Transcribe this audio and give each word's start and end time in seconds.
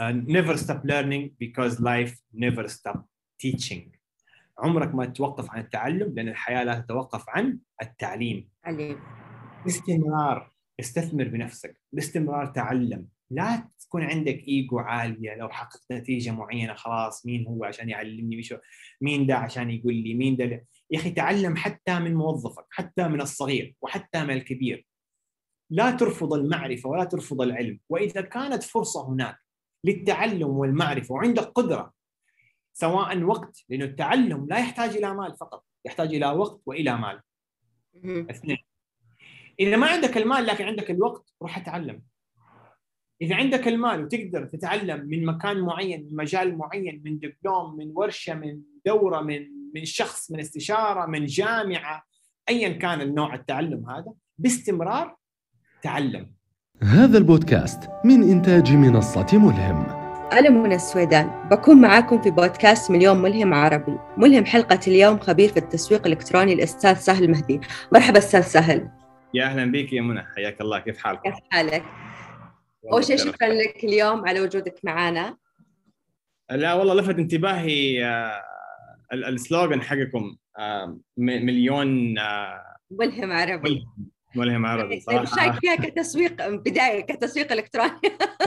uh, 0.00 0.12
never 0.36 0.56
stop 0.56 0.80
learning 0.84 1.30
because 1.38 1.80
life 1.80 2.14
never 2.32 2.68
stop 2.68 2.98
teaching. 3.42 3.94
عمرك 4.58 4.94
ما 4.94 5.04
تتوقف 5.04 5.50
عن 5.50 5.60
التعلم 5.60 6.14
لأن 6.14 6.28
الحياة 6.28 6.64
لا 6.64 6.78
تتوقف 6.78 7.24
عن 7.28 7.58
التعليم. 7.82 8.48
عليم 8.64 9.00
باستمرار 9.64 10.52
استثمر 10.80 11.28
بنفسك. 11.28 11.80
باستمرار 11.92 12.46
تعلم. 12.46 13.08
لا 13.30 13.68
تكون 13.80 14.02
عندك 14.02 14.38
إيجو 14.48 14.78
عالية. 14.78 15.34
لو 15.34 15.48
حققت 15.48 15.92
نتيجة 15.92 16.30
معينة 16.30 16.74
خلاص 16.74 17.26
مين 17.26 17.46
هو 17.46 17.64
عشان 17.64 17.88
يعلمني؟ 17.88 18.38
وشو 18.38 18.56
مين 19.00 19.26
ده 19.26 19.36
عشان 19.36 19.70
يقول 19.70 19.94
لي؟ 19.94 20.14
مين 20.14 20.36
ده 20.36 20.44
يا 20.90 20.98
أخي 20.98 21.10
تعلم 21.10 21.56
حتى 21.56 21.98
من 21.98 22.14
موظفك 22.14 22.66
حتى 22.70 23.08
من 23.08 23.20
الصغير 23.20 23.74
وحتى 23.80 24.24
من 24.24 24.30
الكبير. 24.30 24.86
لا 25.70 25.90
ترفض 25.90 26.32
المعرفة 26.32 26.88
ولا 26.88 27.04
ترفض 27.04 27.42
العلم. 27.42 27.80
وإذا 27.88 28.20
كانت 28.20 28.62
فرصة 28.62 29.08
هناك 29.08 29.43
للتعلم 29.84 30.48
والمعرفة 30.48 31.14
وعندك 31.14 31.42
قدرة 31.42 31.92
سواء 32.72 33.22
وقت 33.22 33.64
لأنه 33.68 33.84
التعلم 33.84 34.46
لا 34.50 34.58
يحتاج 34.58 34.96
إلى 34.96 35.14
مال 35.14 35.36
فقط 35.36 35.64
يحتاج 35.84 36.14
إلى 36.14 36.26
وقت 36.26 36.60
وإلى 36.66 36.96
مال. 36.96 37.20
اثنين 38.30 38.58
إذا 39.60 39.76
ما 39.76 39.86
عندك 39.86 40.16
المال 40.16 40.46
لكن 40.46 40.64
عندك 40.64 40.90
الوقت 40.90 41.34
روح 41.42 41.58
اتعلم. 41.58 42.02
إذا 43.22 43.36
عندك 43.36 43.68
المال 43.68 44.04
وتقدر 44.04 44.46
تتعلم 44.46 45.06
من 45.06 45.26
مكان 45.26 45.60
معين 45.60 46.06
من 46.10 46.16
مجال 46.16 46.58
معين 46.58 47.02
من 47.04 47.18
دبلوم 47.18 47.76
من 47.76 47.92
ورشة 47.94 48.34
من 48.34 48.60
دورة 48.86 49.20
من 49.20 49.50
من 49.74 49.84
شخص 49.84 50.30
من 50.30 50.40
استشارة 50.40 51.06
من 51.06 51.26
جامعة 51.26 52.04
ايا 52.48 52.68
كان 52.68 53.00
النوع 53.00 53.34
التعلم 53.34 53.90
هذا 53.90 54.12
باستمرار 54.38 55.16
تعلم. 55.82 56.33
هذا 56.82 57.18
البودكاست 57.18 57.90
من 58.04 58.22
إنتاج 58.22 58.72
منصة 58.72 59.26
ملهم. 59.32 59.86
أنا 60.32 60.50
منى 60.50 60.74
السويدان. 60.74 61.48
بكون 61.50 61.80
معاكم 61.80 62.22
في 62.22 62.30
بودكاست 62.30 62.90
مليون 62.90 63.16
ملهم 63.16 63.54
عربي. 63.54 63.98
ملهم 64.16 64.44
حلقة 64.44 64.80
اليوم 64.86 65.18
خبير 65.18 65.48
في 65.48 65.56
التسويق 65.56 66.06
الإلكتروني 66.06 66.52
الأستاذ 66.52 66.94
سهل 66.94 67.30
مهدي. 67.30 67.60
مرحبا 67.92 68.18
أستاذ 68.18 68.40
سهل. 68.40 68.88
يا 69.34 69.44
أهلا 69.44 69.72
بك 69.72 69.92
يا 69.92 70.02
منى. 70.02 70.22
حياك 70.36 70.60
الله. 70.60 70.78
كيف 70.78 70.98
حالك؟ 70.98 71.20
كيف 71.22 71.34
حالك؟ 71.50 71.84
أول 72.92 73.04
شيء 73.04 73.16
شكرا 73.16 73.48
لك 73.48 73.84
اليوم 73.84 74.28
على 74.28 74.40
وجودك 74.40 74.80
معنا 74.84 75.36
لا 76.50 76.74
والله 76.74 76.94
لفت 76.94 77.18
انتباهي 77.18 78.04
آه، 78.04 78.40
ال- 79.12 79.24
ال 79.24 79.32
slogan 79.32 79.82
حقكم 79.82 80.36
آه، 80.58 80.86
م- 80.86 81.46
مليون 81.46 82.18
آه، 82.18 82.76
ملهم 82.90 83.32
عربي. 83.32 83.84
ملهم 84.36 84.66
عربي 84.66 84.94
إيش 84.94 85.08
رايك 85.08 85.28
صراحة. 85.28 85.58
فيها 85.60 85.76
كتسويق 85.76 86.48
بداية 86.48 87.00
كتسويق 87.00 87.52
إلكتروني. 87.52 88.00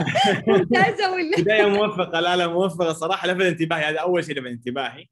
ممتازة 0.46 1.12
ولا؟ 1.12 1.36
بداية 1.38 1.66
موفقة 1.66 2.20
لا 2.20 2.36
لا 2.36 2.46
موفقة 2.46 2.92
صراحة 2.92 3.28
لفت 3.28 3.40
انتباهي 3.42 3.84
هذا 3.84 3.98
أول 4.00 4.24
شيء 4.24 4.34
لفت 4.38 4.46
انتباهي. 4.46 5.06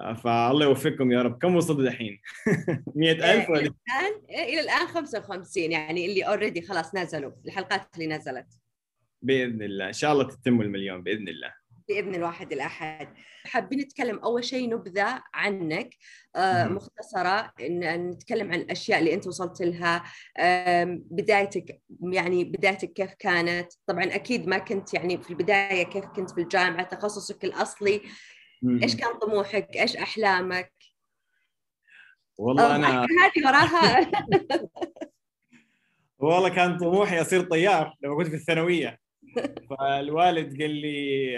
آه، 0.00 0.14
فالله 0.14 0.64
يوفقكم 0.64 1.12
يا 1.12 1.22
رب. 1.22 1.38
كم 1.38 1.56
وصلت 1.56 1.78
الحين؟ 1.80 2.20
100000 2.96 3.24
إلى 3.24 3.46
ولا؟ 3.48 3.60
الآن 3.60 4.44
إلى 4.48 4.60
الآن 4.60 4.86
55 4.86 5.72
يعني 5.72 6.06
اللي 6.06 6.22
already 6.22 6.62
خلاص 6.62 6.94
نزلوا 6.94 7.32
الحلقات 7.46 7.80
اللي 7.94 8.06
نزلت. 8.06 8.46
بإذن 9.22 9.62
الله 9.62 9.86
إن 9.88 9.92
شاء 9.92 10.12
الله 10.12 10.24
تتم 10.24 10.60
المليون 10.60 11.02
بإذن 11.02 11.28
الله. 11.28 11.65
باذن 11.88 12.14
الواحد 12.14 12.52
الأحد. 12.52 13.08
حابين 13.44 13.80
نتكلم 13.80 14.18
أول 14.18 14.44
شيء 14.44 14.70
نبذة 14.70 15.22
عنك. 15.34 15.94
آه، 16.36 16.64
مهم. 16.64 16.74
مختصرة 16.74 17.52
ان 17.60 18.10
نتكلم 18.10 18.52
عن 18.52 18.60
الأشياء 18.60 18.98
اللي 18.98 19.14
أنت 19.14 19.26
وصلت 19.26 19.62
لها. 19.62 20.04
بدايتك 20.94 21.80
يعني 22.02 22.44
بدايتك 22.44 22.92
كيف 22.92 23.14
كانت؟ 23.18 23.72
طبعا 23.86 24.04
أكيد 24.04 24.46
ما 24.46 24.58
كنت 24.58 24.94
يعني 24.94 25.18
في 25.18 25.30
البداية 25.30 25.82
كيف 25.84 26.04
كنت 26.04 26.30
في 26.30 26.40
الجامعة 26.40 26.82
تخصصك 26.82 27.44
الأصلي. 27.44 28.02
إيش 28.82 28.96
كان 28.96 29.18
طموحك؟ 29.18 29.76
إيش 29.76 29.96
أحلامك؟ 29.96 30.72
والله 32.38 32.72
آه، 32.72 32.76
أنا 32.76 33.02
هذه 33.02 33.46
وراها. 33.46 34.10
والله 36.18 36.48
كان 36.48 36.78
طموحي 36.78 37.20
أصير 37.20 37.42
طيار 37.42 37.94
لما 38.02 38.16
كنت 38.16 38.26
في 38.26 38.34
الثانوية. 38.34 39.05
فالوالد 39.70 40.62
قال 40.62 40.70
لي 40.70 41.32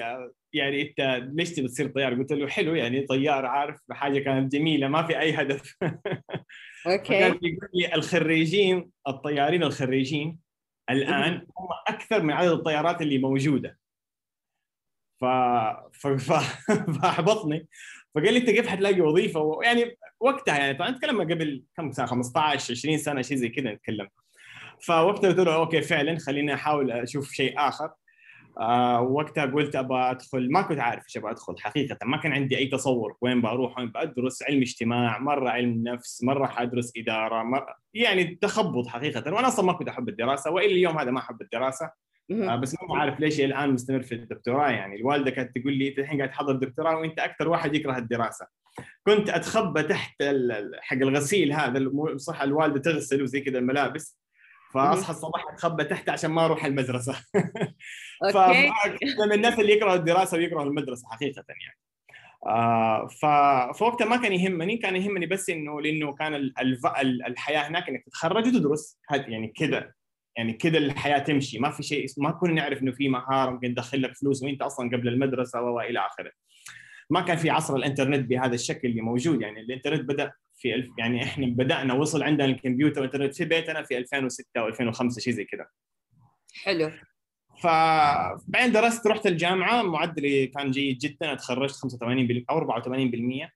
يعني 0.53 0.83
أنت 0.83 1.29
ليش 1.33 1.51
تبي 1.51 1.69
تصير 1.69 1.89
طيار؟ 1.89 2.15
قلت 2.15 2.33
له 2.33 2.49
حلو 2.49 2.75
يعني 2.75 3.07
طيار 3.07 3.47
عارف 3.47 3.81
حاجة 3.91 4.19
كانت 4.19 4.53
جميلة 4.53 4.89
ما 4.89 5.03
في 5.03 5.21
أي 5.21 5.35
هدف. 5.35 5.77
أوكي. 6.87 7.15
يقول 7.15 7.69
لي 7.75 7.95
الخريجين 7.95 8.91
الطيارين 9.09 9.63
الخريجين 9.63 10.39
الآن 10.91 11.33
هم 11.35 11.69
أكثر 11.89 12.23
من 12.23 12.33
عدد 12.33 12.51
الطيارات 12.51 13.03
اللي 13.03 13.19
موجودة. 13.19 13.79
ف... 15.21 15.25
ف... 15.93 16.07
ف... 16.07 16.33
فأحبطني. 17.01 17.69
فقال 18.15 18.35
لي 18.35 18.41
أنت 18.41 18.51
كيف 18.51 18.67
حتلاقي 18.67 19.01
وظيفة؟ 19.01 19.41
ويعني 19.41 19.99
وقتها 20.21 20.59
يعني 20.59 20.75
طبعا 20.75 20.91
نتكلم 20.91 21.21
قبل 21.21 21.65
كم 21.77 21.93
سنة 21.93 22.07
15 22.07 22.73
20 22.75 22.99
سنة 22.99 23.23
شيء 23.23 23.37
زي 23.37 23.49
كذا 23.49 23.73
نتكلم. 23.73 24.09
فوقتها 24.83 25.29
قلت 25.29 25.39
له 25.41 25.55
أوكي 25.55 25.83
فعلا 25.83 26.19
خليني 26.19 26.55
أحاول 26.55 26.91
أشوف 26.91 27.31
شيء 27.31 27.55
آخر. 27.59 27.91
آه 28.59 29.01
وقتها 29.01 29.47
قلت 29.47 29.77
أبغى 29.77 30.11
أدخل 30.11 30.53
ما 30.53 30.63
كنت 30.63 30.79
عارف 30.79 31.05
إيش 31.05 31.17
أبغى 31.17 31.31
أدخل 31.31 31.59
حقيقة. 31.59 31.99
ما 32.05 32.17
كان 32.17 32.33
عندي 32.33 32.59
أي 32.59 32.67
تصور 32.67 33.17
وين 33.21 33.41
بروح 33.41 33.79
وين 33.79 33.89
بدرس 33.89 34.43
علم 34.43 34.61
اجتماع 34.61 35.19
مرة 35.19 35.51
علم 35.51 35.89
نفس 35.89 36.25
مرة 36.25 36.47
حادرس 36.47 36.93
إدارة 36.97 37.43
مرة 37.43 37.75
يعني 37.95 38.25
تخبط 38.25 38.87
حقيقة. 38.87 39.35
وأنا 39.35 39.49
أصلا 39.49 39.65
ما 39.65 39.73
كنت 39.73 39.89
أحب 39.89 40.09
الدراسة 40.09 40.51
وإلى 40.51 40.73
اليوم 40.73 40.99
هذا 40.99 41.11
ما 41.11 41.19
أحب 41.19 41.43
الدراسة. 41.43 41.91
آه. 42.31 42.57
بس 42.57 42.77
ما 42.89 42.99
عارف 42.99 43.21
ليش 43.21 43.41
الآن 43.41 43.71
مستمر 43.71 44.03
في 44.03 44.15
الدكتوراه 44.15 44.71
يعني. 44.71 44.97
الوالدة 44.97 45.31
كانت 45.31 45.59
تقول 45.59 45.73
لي 45.73 45.89
أنت 45.89 45.99
الحين 45.99 46.19
قاعد 46.19 46.31
تحضر 46.31 46.53
دكتوراه 46.53 46.97
وأنت 46.97 47.19
أكثر 47.19 47.49
واحد 47.49 47.75
يكره 47.75 47.99
الدراسة. 47.99 48.47
كنت 49.07 49.31
أتخبى 49.31 49.83
تحت 49.83 50.23
حق 50.81 50.97
الغسيل 50.97 51.53
هذا 51.53 51.91
صح 52.17 52.43
الوالدة 52.43 52.81
تغسل 52.81 53.23
وزي 53.23 53.41
كذا 53.41 53.59
الملابس. 53.59 54.19
فأصحى 54.75 55.11
الصباح 55.11 55.45
أتخبى 55.53 55.85
تحت 55.85 56.09
عشان 56.09 56.31
ما 56.31 56.45
أروح 56.45 56.65
المدرسة. 56.65 57.13
أوكي. 58.25 58.71
من 59.27 59.33
الناس 59.33 59.59
اللي 59.59 59.73
يكرهوا 59.73 59.95
الدراسة 59.95 60.37
ويكرهوا 60.37 60.65
المدرسة 60.65 61.09
حقيقة 61.09 61.45
يعني. 61.49 61.79
آه. 62.47 63.09
فوقتها 63.73 64.05
ما 64.05 64.17
كان 64.17 64.33
يهمني 64.33 64.77
كان 64.77 64.97
يهمني 64.97 65.27
بس 65.27 65.51
إنه 65.51 65.81
لإنه 65.81 66.15
كان 66.15 66.35
الحياة 67.27 67.69
هناك 67.69 67.89
إنك 67.89 68.05
تتخرج 68.05 68.47
وتدرس. 68.47 68.99
يعني 69.11 69.53
كذا 69.57 69.93
يعني 70.37 70.53
كذا 70.53 70.79
الحياة 70.79 71.19
تمشي. 71.19 71.59
ما 71.59 71.71
في 71.71 71.83
شيء 71.83 72.07
ما 72.19 72.31
كنا 72.31 72.53
نعرف 72.53 72.83
إنه 72.83 72.93
في 72.93 73.09
مهارة 73.09 73.51
ممكن 73.51 73.75
تدخل 73.75 74.03
لك 74.03 74.17
فلوس 74.17 74.43
وأنت 74.43 74.63
أصلا 74.63 74.97
قبل 74.97 75.09
المدرسة 75.09 75.61
والى 75.61 75.99
آخره. 75.99 76.33
ما 77.11 77.21
كان 77.21 77.37
في 77.37 77.51
عصر 77.51 77.77
الإنترنت 77.77 78.29
بهذا 78.29 78.55
الشكل 78.55 78.89
اللي 78.89 79.01
موجود 79.01 79.41
يعني. 79.41 79.61
الإنترنت 79.61 80.01
بدأ 80.01 80.33
في 80.59 80.75
ألف... 80.75 80.89
يعني 80.99 81.23
إحنا 81.23 81.47
بدأنا 81.47 81.95
وصل 81.95 82.23
عندنا 82.23 82.45
الكمبيوتر 82.49 83.01
والإنترنت 83.01 83.35
في 83.35 83.45
بيتنا 83.45 83.83
في 83.83 83.99
2006 83.99 84.45
أو 84.59 84.67
2005 84.69 85.21
شيء 85.21 85.33
زي 85.33 85.45
كذا. 85.45 85.67
حلو. 86.63 86.91
فبعدين 87.63 88.73
درست 88.73 89.07
رحت 89.07 89.27
الجامعة 89.27 89.83
معدلي 89.83 90.47
كان 90.47 90.71
جيد 90.71 90.99
جدا 90.99 91.33
اتخرجت 91.33 91.75
85 91.75 92.27
بال- 92.27 92.45
أو 92.51 92.61
84% 92.61 93.51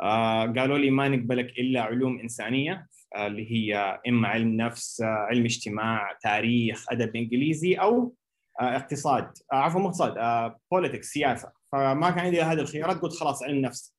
آه 0.00 0.46
قالوا 0.46 0.78
لي 0.78 0.90
ما 0.90 1.08
نقبلك 1.08 1.58
إلا 1.58 1.82
علوم 1.82 2.20
إنسانية 2.20 2.86
آه 3.16 3.26
اللي 3.26 3.52
هي 3.52 4.00
إما 4.08 4.28
علم 4.28 4.56
نفس 4.56 5.00
آه 5.00 5.06
علم 5.06 5.44
اجتماع 5.44 6.18
تاريخ 6.22 6.84
أدب 6.92 7.16
إنجليزي 7.16 7.74
أو 7.74 8.14
آه 8.60 8.76
اقتصاد 8.76 9.30
آه 9.52 9.56
عفوا 9.56 9.80
مو 9.80 9.86
اقتصاد 9.88 10.18
آه 10.18 10.58
بوليتكس 10.70 11.06
سياسة. 11.10 11.52
فما 11.72 12.10
كان 12.10 12.18
عندي 12.24 12.42
هذه 12.42 12.60
الخيارات 12.60 12.96
قلت 13.00 13.12
خلاص 13.12 13.42
علم 13.42 13.60
نفس. 13.60 13.95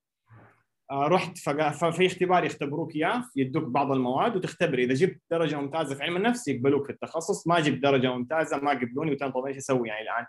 رحت 0.91 1.37
فقا- 1.37 1.69
ففي 1.71 2.05
اختبار 2.05 2.43
يختبروك 2.45 2.95
إياه 2.95 3.23
يدوك 3.35 3.63
بعض 3.63 3.91
المواد 3.91 4.35
وتختبر. 4.35 4.79
إذا 4.79 4.93
جبت 4.93 5.21
درجة 5.31 5.61
ممتازة 5.61 5.95
في 5.95 6.03
علم 6.03 6.17
النفس 6.17 6.47
يقبلوك 6.47 6.85
في 6.85 6.91
التخصص 6.91 7.47
ما 7.47 7.59
جبت 7.59 7.77
درجة 7.83 8.13
ممتازة 8.15 8.57
ما 8.57 8.71
قبلوني 8.71 9.15
لهم 9.15 9.31
طب 9.31 9.45
إيش 9.45 9.57
أسوي 9.57 9.87
يعني 9.87 10.01
الآن؟ 10.01 10.25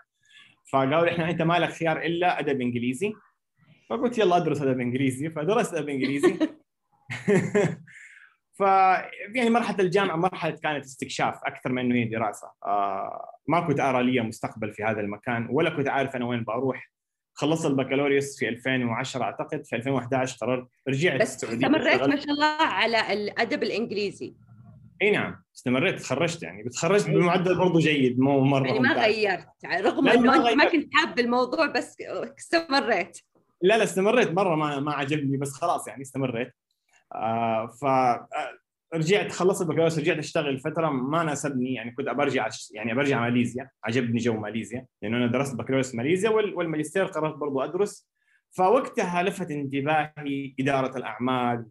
فقالوا 0.71 1.09
إحنا 1.09 1.29
أنت 1.29 1.41
ما 1.41 1.59
لك 1.59 1.69
خيار 1.69 2.01
إلا 2.01 2.39
أدب 2.39 2.61
إنجليزي. 2.61 3.13
فقلت 3.89 4.17
يلا 4.17 4.37
أدرس 4.37 4.61
أدب 4.61 4.79
إنجليزي. 4.79 5.29
فدرست 5.29 5.73
أدب 5.73 5.89
إنجليزي. 5.89 6.35
ف 8.59 8.61
يعني 9.35 9.49
مرحلة 9.49 9.79
الجامعة 9.79 10.15
مرحلة 10.15 10.55
كانت 10.63 10.85
استكشاف 10.85 11.35
أكثر 11.45 11.71
من 11.71 11.79
إنه 11.85 11.95
هي 11.95 12.05
دراسة. 12.05 12.51
آه 12.65 13.29
ما 13.47 13.59
كنت 13.67 13.79
أرى 13.79 14.03
لي 14.03 14.21
مستقبل 14.21 14.73
في 14.73 14.83
هذا 14.83 14.99
المكان 15.01 15.47
ولا 15.49 15.69
كنت 15.69 15.87
عارف 15.87 16.15
أنا 16.15 16.25
وين 16.25 16.43
بروح. 16.43 16.91
خلصت 17.39 17.65
البكالوريوس 17.65 18.39
في 18.39 18.49
2010 18.49 19.23
أعتقد 19.23 19.65
في 19.65 19.75
2011 19.75 20.37
قررت 20.41 20.67
رجعت 20.87 21.21
بس 21.21 21.35
السعودية 21.35 21.67
استمريت. 21.67 22.01
ما 22.01 22.15
شاء 22.15 22.31
الله 22.31 22.45
على 22.45 23.13
الأدب 23.13 23.63
الإنجليزي 23.63 24.33
إي 25.01 25.11
نعم 25.11 25.43
استمريت 25.55 25.99
تخرجت 25.99 26.43
يعني 26.43 26.69
تخرجت 26.69 27.09
بمعدل 27.09 27.57
برضه 27.57 27.79
جيد 27.79 28.19
مو 28.19 28.39
مرة 28.43 28.67
يعني 28.67 28.79
ما. 28.79 28.93
غيرت 28.93 29.47
رغم 29.65 30.07
إنه 30.07 30.55
ما. 30.55 30.65
كنت 30.65 30.89
حاب 30.93 31.19
الموضوع 31.19 31.65
بس 31.65 31.97
استمريت 32.39 33.17
لا 33.61 33.77
لا 33.77 33.83
استمريت 33.83 34.31
مرة 34.31 34.55
ما 34.55 34.79
ما 34.79 34.93
عجبني 34.93 35.37
بس 35.37 35.53
خلاص 35.53 35.87
يعني 35.87 36.01
استمريت 36.01 36.53
آه 37.15 37.67
ف 37.67 37.85
آه، 37.85 38.29
رجعت 38.93 39.31
خلصت 39.31 39.61
البكالوريوس 39.61 39.99
رجعت 39.99 40.17
أشتغل 40.17 40.59
فترة 40.59 40.89
ما 40.89 41.23
ناسبني 41.23 41.73
يعني 41.73 41.91
كنت 41.91 42.09
برجع 42.09 42.49
يعني 42.73 42.93
برجع 42.93 43.21
ماليزيا 43.21 43.69
عجبني 43.83 44.17
جو 44.17 44.33
ماليزيا 44.33 44.85
لأنه 45.01 45.17
أنا 45.17 45.27
درست 45.27 45.55
بكالوريوس 45.55 45.95
ماليزيا 45.95 46.29
والماجستير 46.29 47.05
قررت 47.05 47.35
برضو 47.35 47.61
أدرس. 47.61 48.09
فوقتها 48.51 49.23
لفت 49.23 49.51
انتباهي 49.51 50.55
إدارة 50.59 50.97
الأعمال. 50.97 51.65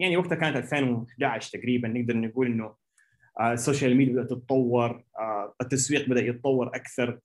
يعني 0.00 0.16
وقتها 0.16 0.34
كانت 0.34 0.56
2011 0.56 1.58
تقريبا 1.58 1.88
نقدر 1.88 2.16
نقول 2.16 2.46
إنه 2.46 2.74
آه، 3.40 3.52
ال 3.52 3.58
social 3.58 3.96
media 3.96 4.12
بدأت 4.14 4.30
تتطور 4.30 5.04
آه، 5.18 5.54
التسويق 5.60 6.08
بدأ 6.08 6.20
يتطور 6.20 6.68
أكثر 6.68 7.18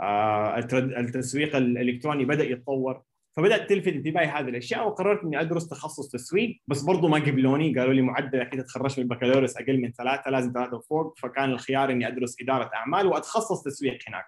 آه، 0.00 0.58
التسويق 0.74 1.56
الإلكتروني 1.56 2.24
بدأ 2.24 2.44
يتطور. 2.44 3.02
فبدأت 3.38 3.68
تلفت 3.68 3.88
انتباهي 3.88 4.26
هذه 4.26 4.48
الأشياء 4.48 4.86
وقررت 4.86 5.24
إني 5.24 5.40
أدرس 5.40 5.68
تخصص 5.68 6.08
تسويق 6.08 6.60
بس 6.66 6.82
برضو 6.82 7.08
ما 7.08 7.18
قبلوني 7.18 7.78
قالوا 7.78 7.94
لي 7.94 8.02
معدل 8.02 8.40
اذا 8.40 8.62
تخرجت 8.62 8.98
من 8.98 9.04
البكالوريوس 9.04 9.56
أقل 9.56 9.80
من 9.80 9.92
ثلاثة 9.92 10.30
لازم 10.30 10.52
ثلاثة 10.52 10.76
وفوق 10.76 11.18
فكان 11.18 11.50
الخيار 11.50 11.90
إني 11.90 12.08
أدرس 12.08 12.36
إدارة 12.42 12.70
أعمال 12.74 13.06
وأتخصص 13.06 13.62
تسويق 13.62 13.98
هناك. 14.08 14.26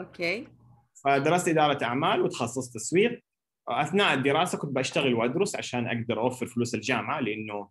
okay. 0.00 0.48
فدرست 1.04 1.48
إدارة 1.48 1.84
أعمال 1.84 2.22
وتخصصت 2.22 2.74
تسويق 2.74 3.24
أثناء 3.68 4.14
الدراسة 4.14 4.58
كنت 4.58 4.76
بشتغل 4.76 5.14
وأدرس 5.14 5.56
عشان 5.56 5.86
أقدر 5.86 6.20
أوفر 6.20 6.46
فلوس 6.46 6.74
الجامعة 6.74 7.20
لأنه 7.20 7.68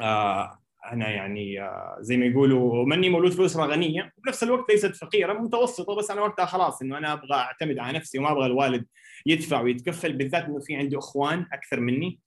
آه 0.00 0.58
أنا 0.92 1.08
يعني 1.08 1.62
آه 1.62 1.96
زي 2.00 2.16
ما 2.16 2.26
يقولوا 2.26 2.86
ماني 2.86 3.08
مولود 3.08 3.32
في 3.32 3.44
اسره 3.44 3.64
غنيه 3.66 4.12
وبنفس 4.18 4.42
الوقت 4.42 4.70
ليست 4.70 4.96
فقيرة 4.96 5.32
متوسطة 5.32 5.96
بس 5.96 6.10
أنا 6.10 6.20
وقتها 6.20 6.46
خلاص 6.46 6.82
إنه 6.82 6.98
أنا 6.98 7.12
أبغى 7.12 7.34
أعتمد 7.34 7.78
على 7.78 7.98
نفسي 7.98 8.18
وما 8.18 8.32
أبغى 8.32 8.46
الوالد 8.46 8.86
يدفع 9.26 9.60
ويتكفل 9.60 10.12
بالذات 10.12 10.44
إنه 10.44 10.58
في 10.60 10.76
عندي 10.76 10.98
أخوان 10.98 11.46
أكثر 11.52 11.80
مني 11.80 12.20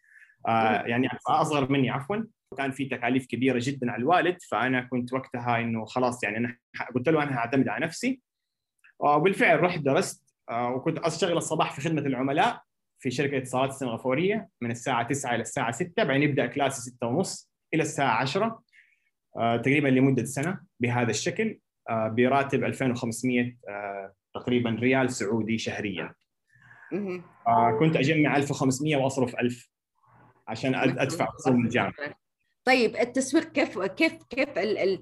آه 0.47 0.81
يعني 0.81 1.09
أصغر 1.27 1.71
مني 1.71 1.89
عفوا. 1.89 2.17
وكان 2.51 2.71
في 2.71 2.85
تكاليف 2.85 3.27
كبيرة 3.27 3.59
جدا 3.63 3.91
على 3.91 3.99
الوالد 3.99 4.37
فأنا 4.49 4.81
كنت 4.81 5.13
وقتها 5.13 5.59
إنه 5.59 5.85
خلاص 5.85 6.23
يعني 6.23 6.37
أنا 6.37 6.57
قلت 6.95 7.09
له 7.09 7.23
أنا 7.23 7.37
هعتمد 7.37 7.67
على 7.67 7.85
نفسي. 7.85 8.21
وبالفعل 8.99 9.63
رحت 9.63 9.79
درست 9.79 10.35
آه 10.49 10.69
وكنت 10.69 10.97
أشتغل 10.97 11.37
الصباح 11.37 11.73
في 11.73 11.81
خدمة 11.81 12.01
العملاء 12.01 12.61
في 12.99 13.11
شركة 13.11 13.37
اتصالات 13.37 13.69
السنغافوريه 13.69 14.49
من 14.61 14.71
الساعة 14.71 15.07
9 15.07 15.35
إلى 15.35 15.41
الساعة 15.41 15.71
6 15.71 16.03
بعدين 16.03 16.23
يبدأ 16.23 16.45
كلاسي 16.45 16.81
6 16.81 17.07
ونص. 17.07 17.50
إلى 17.73 17.83
الساعة 17.83 18.21
10 18.21 18.63
آه 19.37 19.57
تقريبا 19.57 19.87
لمدة 19.87 20.25
سنة 20.25 20.59
بهذا 20.79 21.09
الشكل 21.09 21.59
آه 21.89 22.07
براتب 22.07 22.63
2500 22.63 23.57
آه 23.69 24.13
تقريبا 24.33 24.69
ريال 24.69 25.11
سعودي 25.11 25.57
شهريا 25.57 26.13
كنت 27.79 27.95
أجمع 27.95 28.37
1500 28.37 28.95
وأصرف 28.95 29.35
1000 29.35 29.69
عشان 30.47 30.75
أدفع 30.75 31.27
رسوم 31.39 31.65
الجامعة 31.65 31.93
طيب 32.65 32.95
التسويق 32.95 33.51
كيف 33.51 33.79
كيف 33.79 34.13
كيف 34.29 34.49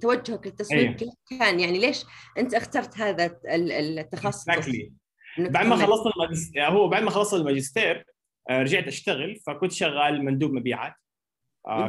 توجهك 0.01 0.47
للتسويق 0.47 0.79
أيه. 0.81 0.95
كيف 0.95 1.09
كان 1.29 1.59
يعني 1.59 1.79
ليش 1.79 2.05
أنت 2.37 2.53
أخترت 2.53 2.97
هذا 2.97 3.39
التخصص؟ 3.45 4.49
exactly. 4.49 4.91
بعد 5.37 5.65
ما 5.65 5.75
خلصت 5.75 6.07
الماجستير 6.15 6.65
هو 6.65 6.87
بعد 6.87 7.03
ما 7.03 7.09
خلصت 7.09 7.33
الماجستير 7.33 8.05
رجعت 8.51 8.87
أشتغل 8.87 9.35
فكنت 9.35 9.71
شغال 9.71 10.25
مندوب 10.25 10.51
مبيعات 10.51 10.93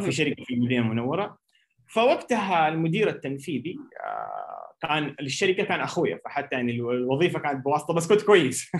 في 0.00 0.12
شركة 0.12 0.44
في 0.44 0.54
المدينة 0.54 0.82
المنورة. 0.82 1.38
فوقتها 1.88 2.68
المدير 2.68 3.08
التنفيذي 3.08 3.78
آه، 4.04 4.74
كان 4.80 5.16
للشركه 5.20 5.64
كان 5.64 5.80
أخويا 5.80 6.20
فحتى 6.24 6.56
يعني 6.56 6.72
الوظيفة 6.72 7.38
كانت 7.38 7.64
بواسطة 7.64 7.94
بس 7.94 8.08
كنت 8.08 8.22
كويس. 8.22 8.70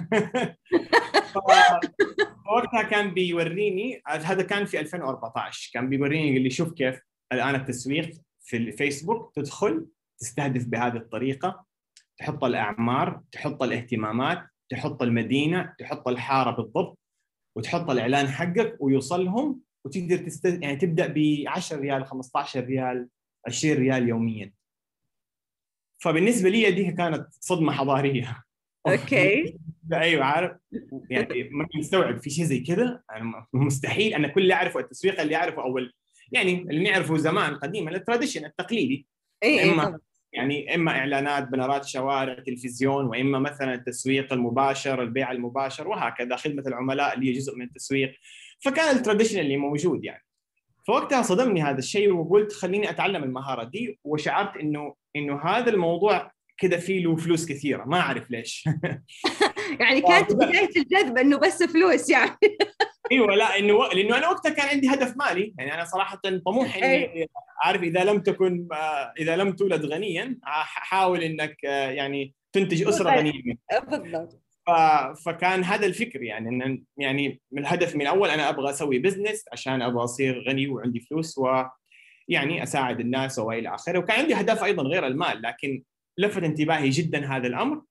فوقتها 2.44 2.82
كان 2.82 3.14
بيوريني 3.14 4.02
هذا 4.06 4.42
كان 4.42 4.64
في 4.64 4.80
2014 4.80 5.70
كان 5.74 5.88
بيوريني 5.88 6.32
قال 6.32 6.42
لي 6.42 6.50
شوف 6.50 6.72
كيف 6.72 7.00
الآن 7.32 7.54
التسويق 7.54 8.10
في 8.40 8.56
الفيسبوك 8.56 9.32
تدخل 9.34 9.86
تستهدف 10.18 10.66
بهذه 10.66 10.96
الطريقة. 10.96 11.64
تحط 12.18 12.44
الأعمار 12.44 13.20
تحط 13.32 13.62
الاهتمامات 13.62 14.42
تحط 14.68 15.02
المدينة 15.02 15.74
تحط 15.78 16.08
الحارة 16.08 16.50
بالضبط 16.50 16.98
وتحط 17.56 17.90
الإعلان 17.90 18.28
حقك 18.28 18.76
ويوصلهم 18.80 19.60
وتقدر 19.84 20.16
تست... 20.16 20.44
يعني 20.44 20.76
تبدأ 20.76 21.06
ب 21.06 21.44
10 21.46 21.80
ريال 21.80 22.06
15 22.06 22.64
ريال 22.64 23.08
20 23.46 23.76
ريال 23.78 24.08
يوميا. 24.08 24.52
فبالنسبة 26.02 26.48
لي 26.48 26.70
دي 26.70 26.92
كانت 26.92 27.26
صدمة 27.40 27.72
حضارية. 27.72 28.44
okay. 28.86 29.58
أيوه 29.92 30.24
عارف؟ 30.24 30.56
يعني 31.10 31.48
ما 31.50 31.68
مستوعب 31.74 32.22
في 32.22 32.30
شيء 32.30 32.44
زي 32.44 32.60
كذا. 32.60 33.02
يعني 33.10 33.32
مستحيل. 33.52 34.14
أنا 34.14 34.28
كل 34.28 34.42
اللي 34.42 34.54
أعرفه 34.54 34.80
التسويق 34.80 35.20
اللي 35.20 35.36
أعرفه 35.36 35.62
اول 35.62 35.92
يعني 36.32 36.52
اللي 36.52 36.90
نعرفه 36.90 37.16
زمان 37.16 37.54
قديما 37.54 37.90
ال 37.90 37.95
traditional 37.95 38.44
التقليدي. 38.44 39.06
اي 39.42 39.70
إما 39.70 39.98
يعني 40.32 40.74
إما 40.74 40.90
إعلانات 40.90 41.48
بنرات 41.48 41.84
شوارع 41.84 42.34
تلفزيون 42.34 43.04
وإما 43.04 43.38
مثلا 43.38 43.74
التسويق 43.74 44.32
المباشر 44.32 45.02
البيع 45.02 45.32
المباشر 45.32 45.88
وهكذا 45.88 46.36
خدمة 46.36 46.62
العملاء 46.66 47.14
اللي 47.14 47.28
هي 47.28 47.32
جزء 47.32 47.56
من 47.56 47.62
التسويق. 47.62 48.14
فكان 48.64 48.96
ال 48.96 49.00
traditional 49.00 49.40
اللي 49.40 49.56
موجود 49.56 50.04
يعني. 50.04 50.24
فوقتها 50.86 51.22
صدمني 51.22 51.62
هذا 51.62 51.78
الشيء 51.78 52.12
وقلت 52.12 52.52
خليني 52.52 52.90
أتعلم 52.90 53.24
المهارة 53.24 53.64
دي 53.64 53.98
وشعرت 54.04 54.56
إنه 54.56 54.94
إنه 55.16 55.40
هذا 55.44 55.70
الموضوع 55.70 56.32
كذا 56.58 56.76
فيه 56.76 57.04
له 57.04 57.16
فلوس 57.16 57.46
كثيرة 57.46 57.84
ما 57.84 58.00
أعرف 58.00 58.30
ليش. 58.30 58.64
يعني 59.80 60.00
كانت 60.00 60.32
بداية 60.42 60.70
الجذب 60.76 61.18
إنه 61.18 61.38
بس 61.38 61.62
فلوس 61.62 62.10
يعني. 62.10 62.36
أيوه 63.12 63.34
لا 63.34 63.58
إنه 63.58 63.88
لأنه 63.88 64.18
أنا 64.18 64.28
وقتها 64.28 64.50
كان 64.50 64.68
عندي 64.68 64.88
هدف 64.88 65.16
مالي. 65.16 65.54
يعني 65.58 65.74
أنا 65.74 65.84
صراحة 65.84 66.20
طموحي 66.46 67.04
إني 67.04 67.26
عارف 67.64 67.82
إذا 67.82 68.04
لم 68.04 68.20
تكن 68.20 68.68
إذا 69.18 69.36
لم 69.36 69.52
تولد 69.52 69.84
غنيا 69.84 70.38
حاول 70.42 71.22
إنك 71.22 71.64
يعني 71.64 72.34
تنتج 72.52 72.82
أسرة 72.82 73.10
غنية. 73.10 73.32
بالضبط. 73.90 74.49
فكان 75.24 75.64
هذا 75.64 75.86
الفكر 75.86 76.22
يعني 76.22 76.48
إن 76.48 76.82
يعني 76.96 77.40
الهدف 77.58 77.96
من 77.96 78.02
الأول 78.02 78.30
أنا 78.30 78.48
أبغى 78.48 78.70
أسوي 78.70 78.98
بزنس 78.98 79.44
عشان 79.52 79.82
أبغى 79.82 80.04
أصير 80.04 80.44
غني 80.48 80.68
وعندي 80.68 81.00
فلوس 81.00 81.38
و 81.38 81.64
يعني 82.28 82.62
أساعد 82.62 83.00
الناس 83.00 83.38
والى 83.38 83.74
آخره. 83.74 83.98
وكان 83.98 84.20
عندي 84.20 84.34
اهداف 84.34 84.64
أيضا 84.64 84.82
غير 84.82 85.06
المال 85.06 85.42
لكن 85.42 85.82
لفت 86.18 86.42
انتباهي 86.42 86.90
جدا 86.90 87.26
هذا 87.36 87.46
الأمر 87.46 87.82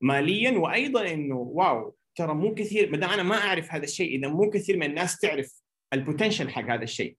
ماليا 0.00 0.50
وأيضا 0.58 1.12
إنه 1.12 1.36
wow 1.36 1.96
ترى 2.14 2.34
مو 2.34 2.54
كثير 2.54 2.90
ما 2.90 3.14
أنا 3.14 3.22
ما 3.22 3.36
أعرف 3.36 3.72
هذا 3.72 3.84
الشيء 3.84 4.18
إذا 4.18 4.28
مو 4.28 4.50
كثير 4.50 4.76
من 4.76 4.86
الناس 4.86 5.18
تعرف 5.18 5.62
ال 5.92 5.98
potential 5.98 6.50
حق 6.50 6.64
هذا 6.64 6.82
الشيء. 6.82 7.16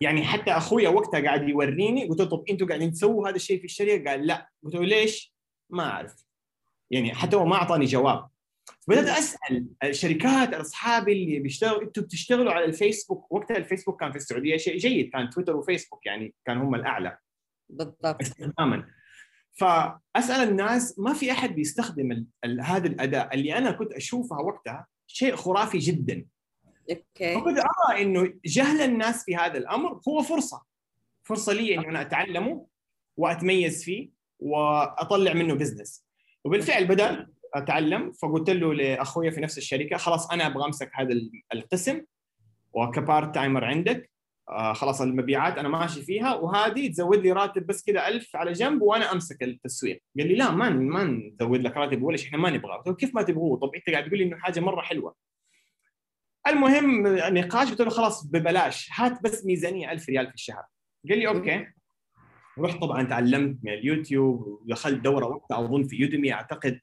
يعني 0.00 0.24
حتى 0.24 0.50
أخويا 0.50 0.88
وقتها 0.88 1.20
قاعد 1.20 1.48
يوريني 1.48 2.08
قلت 2.08 2.20
له 2.20 2.26
طب 2.26 2.44
أنتوا 2.50 2.66
قاعدين 2.66 2.92
تسووا 2.92 3.28
هذا 3.28 3.36
الشيء 3.36 3.58
في 3.58 3.64
الشركة؟ 3.64 4.10
قال 4.10 4.26
لا. 4.26 4.48
قلت 4.64 4.74
له 4.74 4.84
ليش؟ 4.84 5.34
ما 5.70 5.90
أعرف. 5.90 6.14
يعني 6.90 7.14
حتى 7.14 7.36
هو 7.36 7.44
ما 7.44 7.56
أعطاني 7.56 7.84
جواب. 7.84 8.28
بدات 8.88 9.08
أسأل 9.08 9.66
الشركات 9.84 10.54
اصحابي 10.54 11.12
اللي 11.12 11.38
بيشتغلوا 11.38 11.82
أنتوا 11.82 12.02
بتشتغلوا 12.02 12.52
على 12.52 12.64
الفيسبوك؟ 12.64 13.32
وقتها 13.32 13.56
الفيسبوك 13.56 14.00
كان 14.00 14.10
في 14.10 14.16
السعودية 14.16 14.56
شيء 14.56 14.76
جيد 14.76 15.10
كان 15.10 15.30
تويتر 15.30 15.56
وفيسبوك 15.56 16.06
يعني 16.06 16.34
كان 16.44 16.58
هم 16.58 16.74
الأعلى. 16.74 17.18
بالضبط. 17.68 18.20
استخداما 18.20 18.86
فأسأل 19.52 20.48
الناس 20.48 20.98
ما 20.98 21.12
في 21.12 21.32
أحد 21.32 21.54
بيستخدم 21.54 22.26
هذا 22.60 22.86
الأداة 22.86 23.34
اللي 23.34 23.58
أنا 23.58 23.70
كنت 23.70 23.92
أشوفها 23.92 24.38
وقتها 24.38 24.86
شيء 25.06 25.36
خرافي 25.36 25.78
جدا. 25.78 26.26
okay. 26.90 27.34
فكنت 27.34 27.58
أرى 27.58 28.02
إنه 28.02 28.34
جهل 28.44 28.80
الناس 28.80 29.24
في 29.24 29.36
هذا 29.36 29.58
الأمر 29.58 30.00
هو 30.08 30.22
فرصة. 30.22 30.62
فرصة 31.22 31.52
لي 31.52 31.74
إني 31.74 31.88
أنا 31.88 32.00
أتعلمه 32.00 32.66
وأتميز 33.16 33.84
فيه 33.84 34.10
وأطلع 34.38 35.32
منه 35.32 35.54
business 35.54 36.06
وبالفعل 36.44 36.86
بدات 36.86 37.26
أتعلم. 37.54 38.12
فقلت 38.12 38.50
له 38.50 38.74
لأخويا 38.74 39.30
في 39.30 39.40
نفس 39.40 39.58
الشركة 39.58 39.96
خلاص 39.96 40.30
أنا 40.30 40.46
أبغى 40.46 40.64
أمسك 40.64 40.90
هذا 40.94 41.14
القسم 41.54 42.00
وك 42.72 42.93
part 42.93 43.34
timer 43.34 43.64
عندك. 43.64 44.10
آه 44.48 44.72
خلاص 44.72 45.00
المبيعات 45.00 45.58
أنا 45.58 45.68
ماشي 45.68 46.02
فيها 46.02 46.34
وهذه 46.34 46.88
تزود 46.88 47.18
لي 47.18 47.32
راتب 47.32 47.66
بس 47.66 47.84
كذا 47.84 48.08
ألف 48.08 48.36
على 48.36 48.52
جنب 48.52 48.82
وأنا 48.82 49.12
أمسك 49.12 49.42
التسويق. 49.42 50.02
قال 50.18 50.28
لي 50.28 50.34
لا 50.34 50.50
ما 50.50 50.70
ما 50.70 51.04
نزود 51.04 51.60
لك 51.60 51.76
راتب 51.76 52.02
ولا 52.02 52.16
شيء 52.16 52.26
إحنا 52.26 52.38
ما 52.38 52.50
نبغاه 52.50 52.94
كيف 52.98 53.14
ما 53.14 53.22
تبغوه؟ 53.22 53.58
طب 53.58 53.74
أنت 53.74 53.90
قاعد 53.90 54.04
تقول 54.06 54.18
لي 54.18 54.24
إنه 54.24 54.36
حاجة 54.36 54.60
مرة 54.60 54.80
حلوة. 54.80 55.14
المهم 56.46 57.06
نقاش 57.06 57.70
قلت 57.70 57.80
له 57.80 57.90
خلاص 57.90 58.26
ببلاش 58.26 58.88
هات 58.92 59.22
بس 59.22 59.46
ميزانية 59.46 59.92
1000 59.92 60.08
ريال 60.08 60.26
في 60.26 60.34
الشهر. 60.34 60.64
قال 61.08 61.18
لي 61.18 61.28
okay. 61.28 61.66
رحت 62.58 62.78
طبعا 62.78 63.02
تعلمت 63.02 63.58
من 63.62 63.72
اليوتيوب 63.72 64.46
ودخلت 64.46 65.00
دورة 65.00 65.26
وقتها 65.26 65.60
أظن 65.64 65.84
في 65.88 65.96
Udemy 65.96 66.32
أعتقد. 66.32 66.80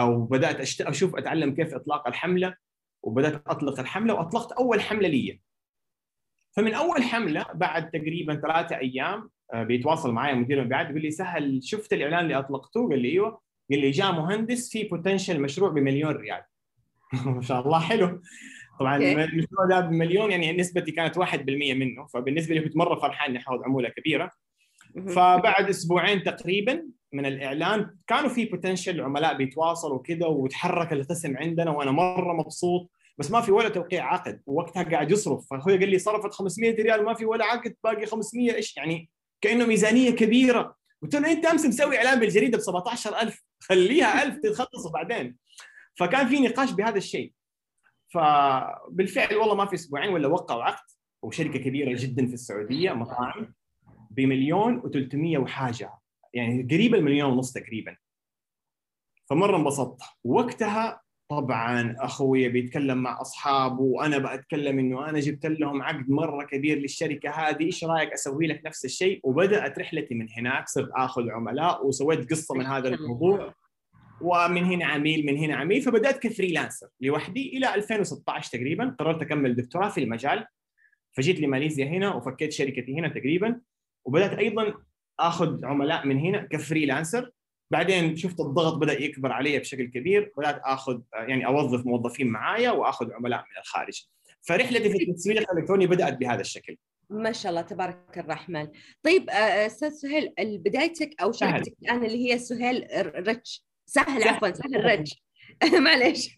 وبدات 0.00 0.80
أشوف 0.80 1.16
أتعلم 1.16 1.54
كيف 1.54 1.74
إطلاق 1.74 2.08
الحملة 2.08 2.54
وبدأت 3.02 3.42
أطلق 3.46 3.80
الحملة 3.80 4.14
وأطلقت 4.14 4.52
أول 4.52 4.80
حملة 4.80 5.08
لي 5.08 5.40
فمن 6.56 6.74
أول 6.74 7.02
حملة 7.02 7.46
بعد 7.54 7.90
تقريبا 7.90 8.34
ثلاثة 8.34 8.76
أيام 8.76 9.30
آه، 9.52 9.62
بيتواصل 9.62 10.12
معي 10.12 10.34
مدير 10.34 10.58
المبيعات 10.58 10.90
يقول 10.90 11.02
لي 11.02 11.10
سهل 11.10 11.60
شفت 11.64 11.92
الإعلان 11.92 12.24
اللي 12.24 12.38
أطلقته؟ 12.38 12.88
قال 12.88 12.98
لي 12.98 13.08
أيوه 13.08 13.40
قال 13.70 13.80
لي 13.80 13.90
جاء 13.90 14.12
مهندس 14.12 14.70
في 14.70 14.84
بوتنشل 14.84 15.40
مشروع 15.40 15.70
بمليون 15.70 16.12
ريال 16.12 16.42
ما 17.26 17.42
شاء 17.42 17.66
الله 17.66 17.80
حلو 17.80 18.22
طبعا. 18.80 18.96
المشروع 18.96 19.66
ده 19.70 19.80
بمليون 19.80 20.30
يعني 20.30 20.52
نسبتي 20.52 20.92
كانت 20.92 21.18
1% 21.18 21.24
منه 21.48 22.06
فبالنسبة 22.06 22.54
لي 22.54 22.60
كنت 22.60 22.76
مرة 22.76 22.94
فرحان 22.94 23.30
إني 23.30 23.38
احاول 23.38 23.64
عمولة 23.64 23.88
كبيرة. 23.88 24.30
فبعد 25.08 25.68
أسبوعين 25.68 26.22
تقريبا 26.22 26.82
من 27.12 27.26
الإعلان 27.26 27.96
كانوا 28.06 28.28
في 28.28 28.44
بوتنشل 28.44 29.00
عملاء 29.00 29.36
بيتواصلوا 29.36 30.02
كده 30.02 30.28
وتحرك 30.28 30.92
القسم 30.92 31.36
عندنا 31.36 31.70
وأنا 31.70 31.90
مرة 31.90 32.32
مبسوط 32.32 32.90
بس 33.18 33.30
ما 33.30 33.40
في 33.40 33.52
ولا 33.52 33.68
توقيع 33.68 34.12
عقد 34.12 34.42
ووقتها 34.46 34.82
قاعد 34.82 35.10
يصرف. 35.10 35.46
فأخوي 35.50 35.78
قال 35.78 35.88
لي 35.88 35.98
صرفت 35.98 36.32
500 36.32 36.74
ريال 36.74 37.00
وما 37.00 37.14
في 37.14 37.24
ولا 37.24 37.44
عقد 37.44 37.74
باقي 37.84 38.06
500 38.06 38.54
إيش؟ 38.54 38.76
يعني 38.76 39.10
كأنه 39.40 39.66
ميزانية 39.66 40.10
كبيرة. 40.10 40.76
قلت 41.02 41.14
له 41.14 41.32
أنت 41.32 41.46
أمس 41.46 41.66
مسوي 41.66 41.96
إعلان 41.96 42.20
بالجريدة 42.20 42.58
ب 42.58 42.60
17000 42.60 43.42
خليها 43.60 44.22
1000 44.22 44.38
تخلص 44.38 44.86
بعدين. 44.86 45.36
فكان 45.94 46.28
في 46.28 46.40
نقاش 46.40 46.70
بهذا 46.70 46.98
الشيء. 46.98 47.32
فبالفعل 48.08 49.36
والله 49.36 49.54
ما 49.54 49.66
في 49.66 49.74
أسبوعين 49.74 50.12
ولا 50.12 50.28
وقعوا 50.28 50.62
عقد 50.62 50.90
وشركة 51.22 51.58
كبيرة 51.58 51.96
جدا 51.98 52.26
في 52.26 52.34
السعودية 52.34 52.92
مطاعم 52.92 53.54
بمليون 54.10 54.82
و300 54.82 55.40
وحاجة. 55.40 56.01
يعني 56.34 56.62
قريب 56.70 56.94
المليون 56.94 57.32
ونص 57.32 57.52
تقريبا. 57.52 57.96
فمرة 59.30 59.56
انبسطت. 59.56 60.02
وقتها 60.24 61.02
طبعا 61.28 61.96
أخوي 61.98 62.48
بيتكلم 62.48 62.98
مع 62.98 63.20
أصحابه 63.20 63.82
وأنا 63.82 64.18
بتكلم 64.18 64.78
إنه 64.78 65.08
أنا 65.08 65.20
جبت 65.20 65.46
لهم 65.46 65.82
عقد 65.82 66.10
مرة 66.10 66.44
كبير 66.44 66.78
للشركة 66.78 67.30
هذه 67.30 67.64
إيش 67.64 67.84
رأيك 67.84 68.12
أسوي 68.12 68.46
لك 68.46 68.62
نفس 68.66 68.84
الشيء؟ 68.84 69.20
وبدأت 69.24 69.78
رحلتي 69.78 70.14
من 70.14 70.26
هناك 70.30 70.68
صرت 70.68 70.90
آخذ 70.94 71.30
عملاء 71.30 71.86
وسويت 71.86 72.30
قصة 72.30 72.54
من 72.54 72.66
هذا 72.66 72.88
الموضوع. 72.88 73.54
ومن 74.20 74.64
هنا 74.64 74.86
عميل 74.86 75.26
من 75.26 75.36
هنا 75.36 75.56
عميل. 75.56 75.82
فبدأت 75.82 76.22
كفريلانسر 76.22 76.88
لوحدي 77.00 77.56
إلى 77.56 77.74
2016 77.74 78.50
تقريبا. 78.52 78.96
قررت 78.98 79.22
أكمل 79.22 79.56
دكتوراه 79.56 79.88
في 79.88 80.00
المجال. 80.00 80.46
فجيت 81.12 81.40
لماليزيا 81.40 81.86
هنا 81.86 82.14
وفكيت 82.14 82.52
شركتي 82.52 82.94
هنا 82.94 83.08
تقريبا. 83.08 83.60
وبدأت 84.04 84.38
أيضا 84.38 84.74
آخذ 85.20 85.64
عملاء 85.64 86.06
من 86.06 86.18
هنا 86.18 86.48
ك 86.50 86.57
freelancer. 86.57 87.30
بعدين 87.70 88.16
شفت 88.16 88.40
الضغط 88.40 88.74
بدأ 88.74 89.02
يكبر 89.02 89.32
علي 89.32 89.58
بشكل 89.58 89.84
كبير 89.84 90.32
بدات 90.36 90.60
آخذ 90.64 91.00
يعني 91.12 91.46
أوظف 91.46 91.86
موظفين 91.86 92.26
معايا 92.26 92.70
وآخذ 92.70 93.12
عملاء 93.12 93.40
من 93.40 93.60
الخارج. 93.60 94.06
فرحلتي 94.42 94.90
في 94.90 95.02
التسويق 95.02 95.50
الإلكتروني 95.50 95.86
بدأت 95.86 96.16
بهذا 96.16 96.40
الشكل. 96.40 96.76
ما 97.10 97.32
شاء 97.32 97.50
الله 97.50 97.62
تبارك 97.62 98.18
الرحمن. 98.18 98.68
طيب 99.02 99.30
آه، 99.30 99.66
أستاذ 99.66 99.90
سهيل 99.90 100.32
بدايتك 100.38 101.22
أو. 101.22 101.32
شركتك 101.32 101.74
الآن 101.82 102.04
اللي 102.04 102.32
هي 102.32 102.38
سهيل 102.38 102.86
Reach 103.14 103.64
سهل 103.86 104.22
سهل. 104.22 104.28
عفوا 104.28 104.52
سهل 104.52 104.84
Reach 104.84 105.22
معليش. 105.84 106.34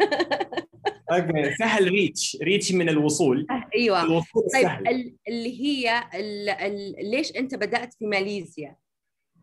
okay، 1.12 1.54
سهل 1.58 1.88
Reach 1.88 2.36
reach 2.42 2.72
من 2.72 2.88
الوصول. 2.88 3.46
أيوه. 3.76 4.02
الوصول 4.02 4.42
طيب 4.54 4.62
سهل. 4.62 4.88
ال- 4.88 5.16
اللي 5.28 5.60
هي 5.62 6.02
ال 6.14 6.48
ال 6.50 6.94
ليش 7.10 7.36
أنت 7.36 7.54
بدأت 7.54 7.94
في 7.94 8.06
ماليزيا؟ 8.06 8.76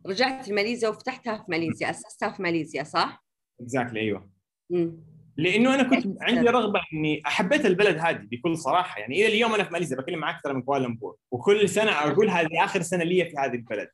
رجعت 0.07 0.49
لماليزيا 0.49 0.89
وفتحتها 0.89 1.37
في 1.37 1.43
ماليزيا 1.47 1.89
أسستها 1.89 2.29
في 2.29 2.41
ماليزيا 2.41 2.83
صح؟ 2.83 3.23
exactly 3.61 3.99
أيوه. 3.99 4.29
مم. 4.69 5.03
لأنه 5.37 5.75
أنا 5.75 5.83
كنت 5.83 6.05
إيش 6.05 6.15
عندي 6.21 6.49
رغبة 6.49 6.81
إني 6.93 7.21
حبيت 7.25 7.65
البلد 7.65 7.97
هذه 7.97 8.27
بكل 8.31 8.57
صراحة. 8.57 8.99
يعني 8.99 9.15
إلى 9.15 9.27
اليوم 9.27 9.53
أنا 9.53 9.63
في 9.63 9.73
ماليزيا 9.73 9.97
بكلم 9.97 10.19
معك 10.19 10.35
أكثر 10.35 10.53
من 10.53 10.61
كوالالمبور. 10.61 11.15
وكل 11.31 11.69
سنة 11.69 11.91
أقول 11.91 12.29
هذه 12.29 12.63
آخر 12.63 12.81
سنة 12.81 13.03
لي 13.03 13.25
في 13.25 13.33
هذه 13.37 13.53
البلد. 13.55 13.87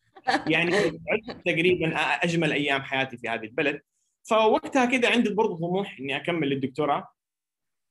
يعني 0.47 0.71
تقريبا 1.45 1.95
أجمل 1.97 2.51
أيام 2.53 2.81
حياتي 2.81 3.17
في 3.17 3.27
هذه 3.29 3.43
البلد. 3.43 3.81
فوقتها 4.29 4.85
كده 4.85 5.09
عندي 5.09 5.29
برضه 5.29 5.57
طموح 5.57 5.99
إني 5.99 6.15
أكمل 6.15 6.51
الدكتوراه. 6.51 7.07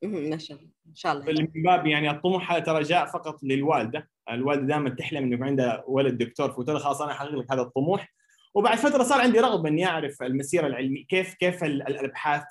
ما 0.02 0.38
شاء 0.38 0.56
الله 0.58 0.70
ان 0.88 0.94
شاء 0.94 1.12
الله. 1.12 1.32
من 1.54 1.62
باب 1.62 1.86
يعني 1.86 2.10
الطموح 2.10 2.52
هذا 2.52 2.60
ترى 2.60 2.82
جاء 2.82 3.06
فقط 3.06 3.44
للوالدة، 3.44 4.10
الوالدة 4.30 4.66
دائما 4.66 4.90
تحلم 4.90 5.22
إنه 5.24 5.34
يكون 5.34 5.46
عندها 5.46 5.84
ولد 5.86 6.18
دكتور 6.18 6.50
فقلت 6.52 6.70
لها 6.70 6.78
خلاص 6.78 7.00
أنا 7.00 7.12
احقق 7.12 7.30
لك 7.30 7.52
هذا 7.52 7.62
الطموح. 7.62 8.12
وبعد 8.54 8.78
فترة 8.78 9.02
صار 9.02 9.20
عندي 9.20 9.40
رغبة 9.40 9.68
إني 9.68 9.86
أعرف 9.86 10.22
المسيرة 10.22 10.66
العلمية 10.66 11.06
كيف 11.06 11.34
كيف 11.34 11.64
ال- 11.64 11.82
ال- 11.82 12.00
الأبحاث 12.00 12.42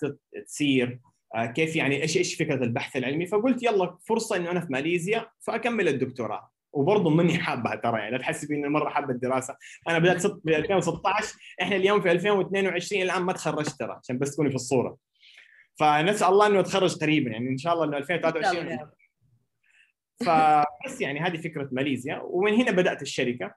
تصير 0.46 1.00
آه، 1.36 1.46
كيف 1.46 1.76
يعني 1.76 2.02
إيش 2.02 2.18
إيش 2.18 2.36
فكرة 2.36 2.64
البحث 2.64 2.98
العلمي. 2.98 3.26
فقلت 3.26 3.64
يلا 3.64 3.98
فرصة 4.08 4.36
إنه 4.36 4.52
أنا 4.52 4.60
في 4.60 4.68
ماليزيا 4.74 5.30
فأكمل 5.40 5.88
الدكتوراه. 5.88 6.50
وبرضه 6.76 7.10
مني 7.10 7.38
حابها 7.40 7.76
ترى 7.76 8.00
يعني 8.00 8.12
لا 8.12 8.18
تحسبي 8.18 8.56
إني 8.56 8.70
مرة 8.70 8.90
حابه 8.90 9.14
الدراسة. 9.14 9.58
أنا 9.88 10.00
بدأت 10.00 10.18
ست- 10.18 10.42
ب 10.44 10.50
2016 10.50 11.36
إحنا 11.62 11.76
اليوم 11.76 12.02
في 12.02 12.12
2022 12.12 13.02
الآن 13.02 13.22
ما 13.22 13.34
تخرجت 13.34 13.70
ترى 13.80 13.92
عشان 14.04 14.18
بس 14.20 14.34
تكوني 14.34 14.50
في 14.50 14.56
الصورة. 14.56 14.98
فنسأل 15.80 16.28
الله 16.28 16.48
إنه 16.48 16.60
اتخرج 16.60 16.96
قريبا 16.98 17.32
يعني 17.32 17.50
إن 17.50 17.58
شاء 17.58 17.74
الله 17.74 17.86
إنه 17.86 17.98
إن 17.98 18.04
شاء 18.04 18.16
الله 18.18 18.30
2023 18.30 18.72
يا 18.72 18.82
رب. 18.82 18.92
فبس 20.26 21.02
يعني 21.02 21.20
هذه 21.20 21.38
فكرة 21.38 21.70
ماليزيا. 21.72 22.20
ومن 22.24 22.54
هنا 22.54 22.72
بدأت 22.72 23.02
الشركة. 23.02 23.56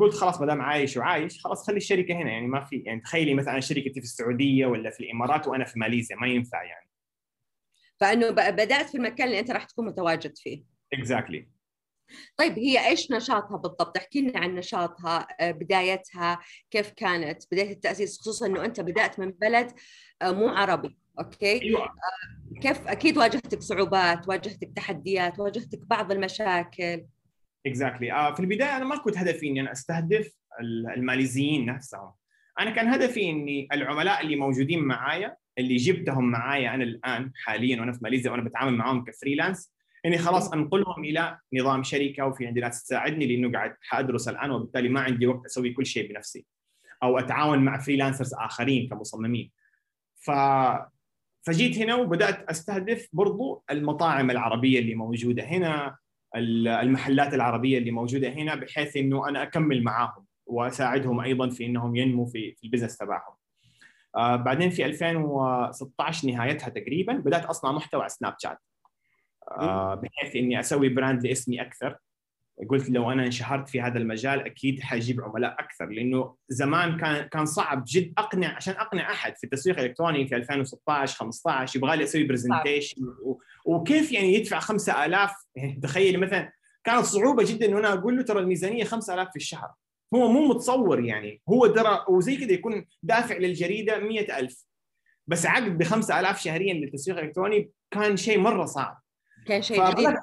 قلت 0.00 0.14
خلاص 0.14 0.40
ما 0.40 0.46
دام 0.46 0.60
عايش 0.62 0.96
وعايش 0.96 1.40
خلاص 1.40 1.66
خلي 1.66 1.76
الشركة 1.76 2.14
هنا. 2.14 2.30
يعني 2.30 2.46
ما 2.46 2.64
في 2.64 2.76
يعني 2.76 3.00
تخيلي 3.00 3.34
مثلا 3.34 3.60
شركتي 3.60 3.92
في 3.92 3.98
السعودية 4.06 4.66
ولا 4.66 4.90
في 4.90 5.00
الإمارات 5.00 5.48
وأنا 5.48 5.64
في 5.64 5.78
ماليزيا 5.78 6.16
ما 6.16 6.26
ينفع 6.26 6.62
يعني. 6.62 6.90
فإنه 8.00 8.30
بدأت 8.30 8.88
في 8.90 8.94
المكان 8.94 9.26
اللي 9.26 9.38
أنت 9.38 9.50
راح 9.50 9.64
تكون 9.64 9.86
متواجد 9.86 10.38
فيه. 10.38 10.64
exactly 10.92 11.48
طيب 12.36 12.58
هي 12.58 12.88
إيش 12.88 13.10
نشاطها 13.12 13.56
بالضبط؟ 13.56 13.96
احكي 13.96 14.20
لنا 14.20 14.38
عن 14.40 14.54
نشاطها 14.54 15.26
آه، 15.40 15.50
بدايتها 15.50 16.38
كيف 16.70 16.90
كانت؟ 16.90 17.42
بداية 17.52 17.72
التأسيس 17.72 18.20
خصوصا 18.20 18.46
إنه 18.46 18.64
أنت 18.64 18.80
بدأت 18.80 19.18
من 19.18 19.30
بلد 19.30 19.72
آه، 20.22 20.30
مو 20.32 20.48
عربي، 20.48 20.98
okay؟ 21.18 21.62
أيوه 21.62 21.88
كيف 22.62 22.86
أكيد 22.88 23.18
واجهتك 23.18 23.60
صعوبات، 23.60 24.28
واجهتك 24.28 24.70
تحديات، 24.76 25.38
واجهتك 25.38 25.78
بعض 25.86 26.12
المشاكل. 26.12 27.06
exactly 27.66 28.12
آه 28.12 28.34
في 28.34 28.40
البداية 28.40 28.76
أنا 28.76 28.84
ما 28.84 28.96
كنت 28.96 29.18
هدفي 29.18 29.46
إني 29.48 29.60
أنا 29.60 29.72
أستهدف 29.72 30.32
ال- 30.60 30.90
الماليزيين 30.96 31.66
نفسهم 31.66 32.12
أنا 32.60 32.70
كان 32.70 32.88
هدفي 32.88 33.30
إني 33.30 33.68
العملاء 33.72 34.20
اللي 34.20 34.36
موجودين 34.36 34.80
معايا 34.84 35.36
اللي 35.58 35.76
جبتهم 35.76 36.30
معايا 36.30 36.74
أنا 36.74 36.84
الآن 36.84 37.32
حاليا 37.44 37.80
وأنا 37.80 37.92
في 37.92 37.98
ماليزيا 38.02 38.30
وأنا 38.30 38.42
بتعامل 38.42 38.72
معاهم 38.76 39.04
ك 39.04 39.11
freelance 39.11 39.72
اني 40.06 40.18
خلاص 40.18 40.52
أنقلهم 40.52 41.04
إلى 41.04 41.38
نظام 41.54 41.82
شركة 41.82 42.26
وفي 42.26 42.46
عندي 42.46 42.60
ناس 42.60 42.84
تساعدني 42.84 43.26
لأنه 43.26 43.52
قاعد 43.52 43.76
حادرس 43.80 44.28
الآن 44.28 44.50
وبالتالي 44.50 44.88
ما 44.88 45.00
عندي 45.00 45.26
وقت 45.26 45.44
أسوي 45.46 45.72
كل 45.72 45.86
شيء 45.86 46.12
بنفسي 46.12 46.46
أو 47.02 47.18
أتعاون 47.18 47.58
مع 47.58 47.78
freelancers 47.78 48.34
آخرين 48.34 48.88
كمصممين 48.88 49.50
ف 50.16 50.30
فجيت 51.46 51.78
هنا 51.78 51.94
وبدأت 51.94 52.50
أستهدف 52.50 53.08
برضو 53.12 53.64
المطاعم 53.70 54.30
العربية 54.30 54.78
اللي 54.78 54.94
موجودة 54.94 55.44
هنا 55.44 55.96
المحلات 56.36 57.34
العربية 57.34 57.78
اللي 57.78 57.90
موجودة 57.90 58.28
هنا 58.28 58.54
بحيث 58.54 58.96
إنه 58.96 59.28
أنا 59.28 59.42
أكمل 59.42 59.84
معاهم 59.84 60.26
وأساعدهم 60.46 61.20
أيضا 61.20 61.50
في 61.50 61.66
إنهم 61.66 61.96
ينموا 61.96 62.26
في 62.26 62.54
في 62.54 62.64
ال 62.64 62.68
business 62.68 62.96
تبعهم. 62.96 63.34
آه 64.16 64.36
بعدين 64.36 64.70
في 64.70 64.84
2016 64.84 66.28
نهايتها 66.28 66.68
تقريبا 66.68 67.12
بدأت 67.12 67.44
أصنع 67.44 67.72
محتوى 67.72 68.00
على 68.00 68.08
سناب 68.08 68.34
شات. 68.38 68.58
آه 69.50 69.94
بحيث 69.94 70.36
إني 70.36 70.60
أسوي 70.60 70.88
brand 70.88 71.26
لاسمي 71.26 71.62
أكثر. 71.62 71.98
قلت 72.70 72.90
لو 72.90 73.12
أنا 73.12 73.26
انشهرت 73.26 73.68
في 73.68 73.80
هذا 73.80 73.98
المجال 73.98 74.40
أكيد 74.40 74.80
حجيب 74.80 75.20
عملاء 75.20 75.56
أكثر 75.58 75.86
لأنه 75.86 76.36
زمان 76.48 76.96
كان 76.96 77.26
كان 77.28 77.46
صعب 77.46 77.84
جد 77.86 78.12
اقنع 78.18 78.56
عشان 78.56 78.74
أقنع 78.74 79.12
أحد 79.12 79.36
في 79.36 79.44
التسويق 79.44 79.78
الالكتروني 79.78 80.26
في 80.26 80.36
2016 80.36 81.16
15 81.16 81.78
يبغى 81.78 81.96
لي 81.96 82.04
أسوي 82.04 82.24
presentation 82.24 82.96
وكيف 83.64 84.12
يعني 84.12 84.34
يدفع 84.34 84.58
5000 84.58 85.30
يعني 85.56 85.80
تخيلي 85.82 86.18
مثلا 86.18 86.52
كانت 86.84 87.04
صعوبة 87.04 87.44
جدا 87.44 87.66
انه 87.66 87.78
أنا 87.78 87.92
أقول 87.92 88.16
له 88.16 88.22
ترى 88.22 88.40
الميزانية 88.40 88.84
5000 88.84 89.28
في 89.30 89.36
الشهر. 89.36 89.70
هو 90.14 90.28
مو 90.28 90.48
متصور 90.48 91.04
يعني. 91.04 91.42
هو 91.48 91.66
ترى 91.66 92.04
وزي 92.08 92.36
كذا 92.36 92.52
يكون 92.52 92.86
دافع 93.02 93.36
للجريدة 93.36 93.98
100000 93.98 94.64
بس 95.26 95.46
عقد 95.46 95.78
ب 95.78 95.82
5000 95.82 96.40
شهريا 96.40 96.74
للتسويق 96.74 97.18
الإلكتروني 97.18 97.70
كان 97.90 98.16
شيء 98.16 98.38
مرة 98.38 98.64
صعب. 98.64 99.02
كان 99.48 99.62
شيء 99.62 99.90
جديد. 99.90 100.14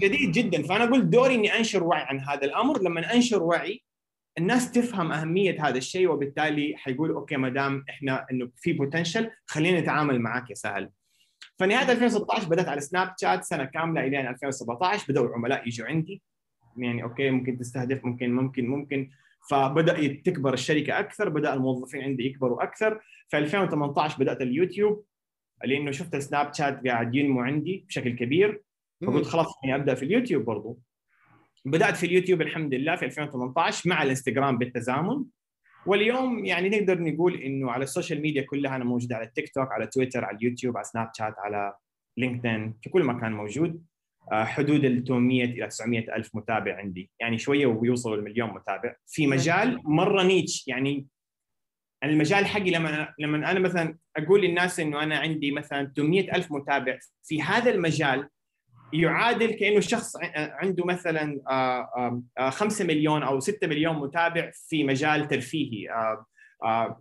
جديد 0.00 0.32
جدا. 0.32 0.62
فأنا 0.62 0.84
قلت 0.84 1.04
دوري 1.04 1.34
إني 1.34 1.58
أنشر 1.58 1.84
وعي 1.84 2.02
عن 2.02 2.20
هذا 2.20 2.44
الأمر. 2.44 2.82
لما 2.82 3.14
أنشر 3.14 3.42
وعي 3.42 3.82
الناس 4.38 4.72
تفهم 4.72 5.12
أهمية 5.12 5.68
هذا 5.68 5.78
الشيء 5.78 6.08
وبالتالي 6.10 6.74
حيقولوا 6.76 7.20
أوكي 7.20 7.36
ما 7.36 7.48
دام 7.48 7.84
إحنا 7.90 8.26
إنه 8.32 8.50
في 8.56 8.72
بوتنشل 8.72 9.30
خلينا 9.46 9.80
نتعامل 9.80 10.20
معك 10.20 10.50
يا 10.50 10.54
سهل. 10.54 10.90
فنهاية 11.58 11.92
2016 11.92 12.48
بدأت 12.48 12.68
على 12.68 12.80
سناب 12.80 13.14
شات 13.20 13.44
سنة 13.44 13.64
كاملة 13.64 14.06
إلى 14.06 14.30
2017 14.30 15.04
بدأوا 15.08 15.26
العملاء 15.26 15.68
يجوا 15.68 15.86
عندي. 15.86 16.22
يعني 16.76 17.02
okay 17.02 17.30
ممكن 17.30 17.58
تستهدف 17.58 18.04
ممكن 18.04 18.34
ممكن 18.34 18.66
ممكن. 18.66 19.10
فبدأ 19.50 20.06
تكبر 20.06 20.54
الشركة 20.54 20.98
أكثر 20.98 21.28
بدأ 21.28 21.54
الموظفين 21.54 22.02
عندي 22.02 22.26
يكبروا 22.26 22.62
أكثر. 22.62 23.00
في 23.28 23.38
2018 23.38 24.18
بدأت 24.18 24.40
اليوتيوب. 24.40 25.04
لأنه 25.64 25.90
شفت 25.90 26.14
السناب 26.14 26.54
شات 26.54 26.86
قاعد 26.86 27.14
ينمو 27.14 27.40
عندي 27.40 27.84
بشكل 27.88 28.16
كبير 28.16 28.62
فقلت 29.06 29.26
خلاص 29.26 29.46
اني 29.64 29.74
أبدأ 29.74 29.94
في 29.94 30.04
اليوتيوب 30.04 30.44
برضو. 30.44 30.78
بدأت 31.64 31.96
في 31.96 32.06
اليوتيوب 32.06 32.42
الحمد 32.42 32.74
لله 32.74 32.96
في 32.96 33.04
2018 33.04 33.88
مع 33.88 34.02
الإنستغرام 34.02 34.58
بالتزامن. 34.58 35.24
واليوم 35.86 36.44
يعني 36.44 36.68
نقدر 36.68 37.02
نقول 37.02 37.34
إنه 37.34 37.70
على 37.70 37.84
السوشيال 37.84 38.22
ميديا 38.22 38.42
كلها 38.42 38.76
أنا 38.76 38.84
موجود 38.84 39.12
على 39.12 39.24
التيك 39.24 39.54
توك 39.54 39.72
على 39.72 39.86
تويتر 39.86 40.24
على 40.24 40.36
اليوتيوب 40.36 40.76
على 40.76 40.84
سناب 40.84 41.10
شات 41.18 41.34
على 41.38 41.74
لينكدين 42.16 42.74
في 42.82 42.90
كل 42.90 43.04
مكان 43.04 43.32
موجود. 43.32 43.84
آه، 44.32 44.44
حدود 44.44 44.84
ال 44.84 45.04
800 45.04 45.44
إلى 45.44 45.66
900 45.66 46.16
ألف 46.16 46.36
متابع 46.36 46.76
عندي. 46.76 47.10
يعني 47.20 47.38
شوية 47.38 47.66
وبيوصلوا 47.66 48.16
المليون 48.16 48.50
متابع. 48.50 48.94
في 49.06 49.26
مجال 49.26 49.80
مرة 49.84 50.22
نيتش 50.22 50.68
يعني 50.68 51.06
المجال 52.04 52.46
حقي 52.46 52.70
لما 52.70 53.14
لما 53.18 53.50
أنا 53.50 53.60
مثلا 53.60 53.96
أقول 54.16 54.42
للناس 54.42 54.80
إنه 54.80 55.02
أنا 55.02 55.18
عندي 55.18 55.50
مثلا 55.50 55.92
800 55.96 56.36
ألف 56.36 56.52
متابع 56.52 56.98
في 57.22 57.42
هذا 57.42 57.70
المجال 57.70 58.28
يعادل 58.92 59.50
كأنه 59.50 59.80
شخص 59.80 60.16
عنده 60.34 60.84
مثلا 60.84 61.40
5 62.50 62.84
مليون 62.84 63.22
أو 63.22 63.40
6 63.40 63.66
مليون 63.66 63.96
متابع 63.96 64.50
في 64.68 64.84
مجال 64.84 65.28
ترفيهي. 65.28 65.88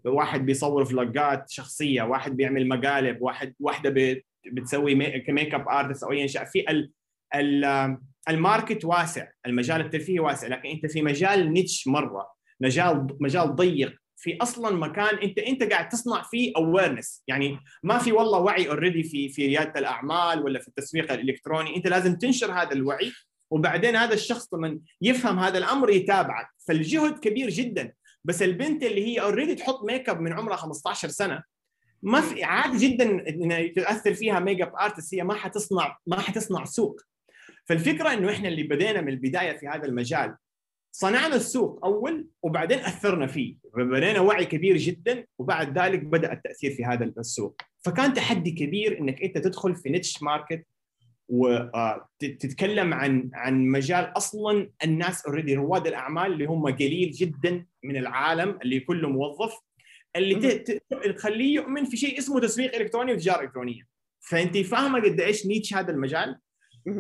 واحد 0.06 0.46
بيصور 0.46 0.86
فلوجات 0.86 1.50
شخصية 1.50 2.04
واحد 2.04 2.38
بيعمل 2.38 2.68
مقالب 2.68 3.22
واحد 3.22 3.54
واحدة 3.60 4.22
بتسوي 4.52 4.96
makeup 4.96 5.70
artist 5.70 6.04
أو 6.04 6.12
أي 6.12 6.28
شيء. 6.28 6.46
في 6.46 6.72
ال 6.72 6.92
ال 7.36 7.98
ال 8.30 8.38
market 8.38 8.86
واسع 8.86 9.28
المجال 9.46 9.82
الترفيهي 9.82 10.20
واسع 10.20 10.48
لكن 10.48 10.70
أنت 10.70 10.86
في 10.86 11.02
مجال 11.02 11.54
niche 11.54 11.88
مرة 11.88 12.28
مجال 12.62 13.08
مجال 13.20 13.56
ضيق. 13.56 13.96
في 14.20 14.38
أصلا 14.42 14.76
مكان 14.76 15.18
أنت 15.18 15.40
أنت 15.40 15.64
قاعد 15.64 15.90
تصنع 15.90 16.24
فيه 16.24 16.54
awareness 16.58 17.24
يعني 17.28 17.60
ما 17.84 17.98
في 17.98 18.12
والله 18.12 18.40
وعي 18.40 18.70
already 18.70 19.04
في 19.04 19.30
في 19.30 19.48
ريادة 19.48 19.80
الأعمال 19.80 20.44
ولا 20.44 20.60
في 20.60 20.68
التسويق 20.68 21.12
الإلكتروني. 21.12 21.76
أنت 21.76 21.88
لازم 21.88 22.16
تنشر 22.16 22.52
هذا 22.52 22.72
الوعي 22.72 23.12
وبعدين 23.52 23.96
هذا 23.96 24.14
الشخص 24.14 24.54
لما 24.54 24.80
يفهم 25.02 25.40
هذا 25.40 25.58
الأمر 25.58 25.90
يتابعك. 25.90 26.48
فالجهد 26.68 27.20
كبير 27.20 27.50
جدا. 27.50 27.94
بس 28.24 28.44
البنت 28.44 28.84
اللي 28.84 29.06
هي 29.08 29.22
already 29.22 29.56
تحط 29.56 29.84
ميك 29.84 30.10
اب 30.10 30.22
من 30.22 30.34
عمرها 30.34 30.56
15 30.56 31.08
سنة 31.08 31.44
ما 32.02 32.22
في 32.22 32.44
عادي 32.44 32.88
جدا 32.88 33.30
ان 33.30 33.74
تاثر 33.74 34.14
فيها 34.14 34.40
makeup 34.40 34.74
artist 34.76 35.14
هي 35.14 35.24
ما 35.24 35.34
حتصنع 35.34 35.98
ما 36.08 36.20
حتصنع 36.20 36.66
سوق. 36.66 37.02
فالفكرة 37.66 38.14
إنه 38.14 38.32
إحنا 38.32 38.48
اللي 38.48 38.64
بدينا 38.64 39.02
من 39.02 39.10
البداية 39.10 39.58
في 39.58 39.68
هذا 39.68 39.86
المجال. 39.86 40.36
صنعنا 41.02 41.36
السوق 41.36 41.86
أول 41.86 42.28
وبعدين 42.44 42.80
أثرنا 42.80 43.28
فيه. 43.28 43.56
بنينا 43.76 44.20
وعي 44.20 44.46
كبير 44.46 44.78
جدا 44.78 45.26
وبعد 45.38 45.80
ذلك 45.80 46.04
بدأ 46.04 46.34
التأثير 46.34 46.72
في 46.72 46.86
هذا 46.86 47.06
السوق. 47.06 47.62
فكان 47.86 48.14
تحدي 48.14 48.52
كبير 48.52 49.00
إنك 49.00 49.22
أنت 49.22 49.38
تدخل 49.38 49.76
في 49.76 49.90
niche 49.90 50.24
market 50.24 50.66
وتتكلم 51.28 52.94
عن 52.94 53.30
عن 53.34 53.68
مجال 53.68 54.18
أصلا 54.18 54.70
الناس 54.84 55.26
already 55.26 55.56
رواد 55.56 55.88
الأعمال 55.88 56.34
اللي 56.34 56.46
هم 56.46 56.66
قليل 56.66 57.12
جدا 57.12 57.66
من 57.84 57.98
العالم 57.98 58.60
اللي 58.62 58.80
كله 58.80 59.10
موظف 59.10 59.60
اللي 60.16 60.64
تخليه 61.18 61.56
يؤمن 61.56 61.86
في 61.86 61.98
شيء 61.98 62.18
اسمه 62.18 62.40
تسويق 62.40 62.76
إلكتروني 62.76 63.14
وتجارة 63.14 63.42
إلكترونية. 63.42 63.82
فأنت 64.20 64.58
فاهمة 64.58 65.00
قد 65.00 65.22
إيش 65.22 65.46
نيتش 65.46 65.74
هذا 65.74 65.92
المجال؟ 65.92 66.40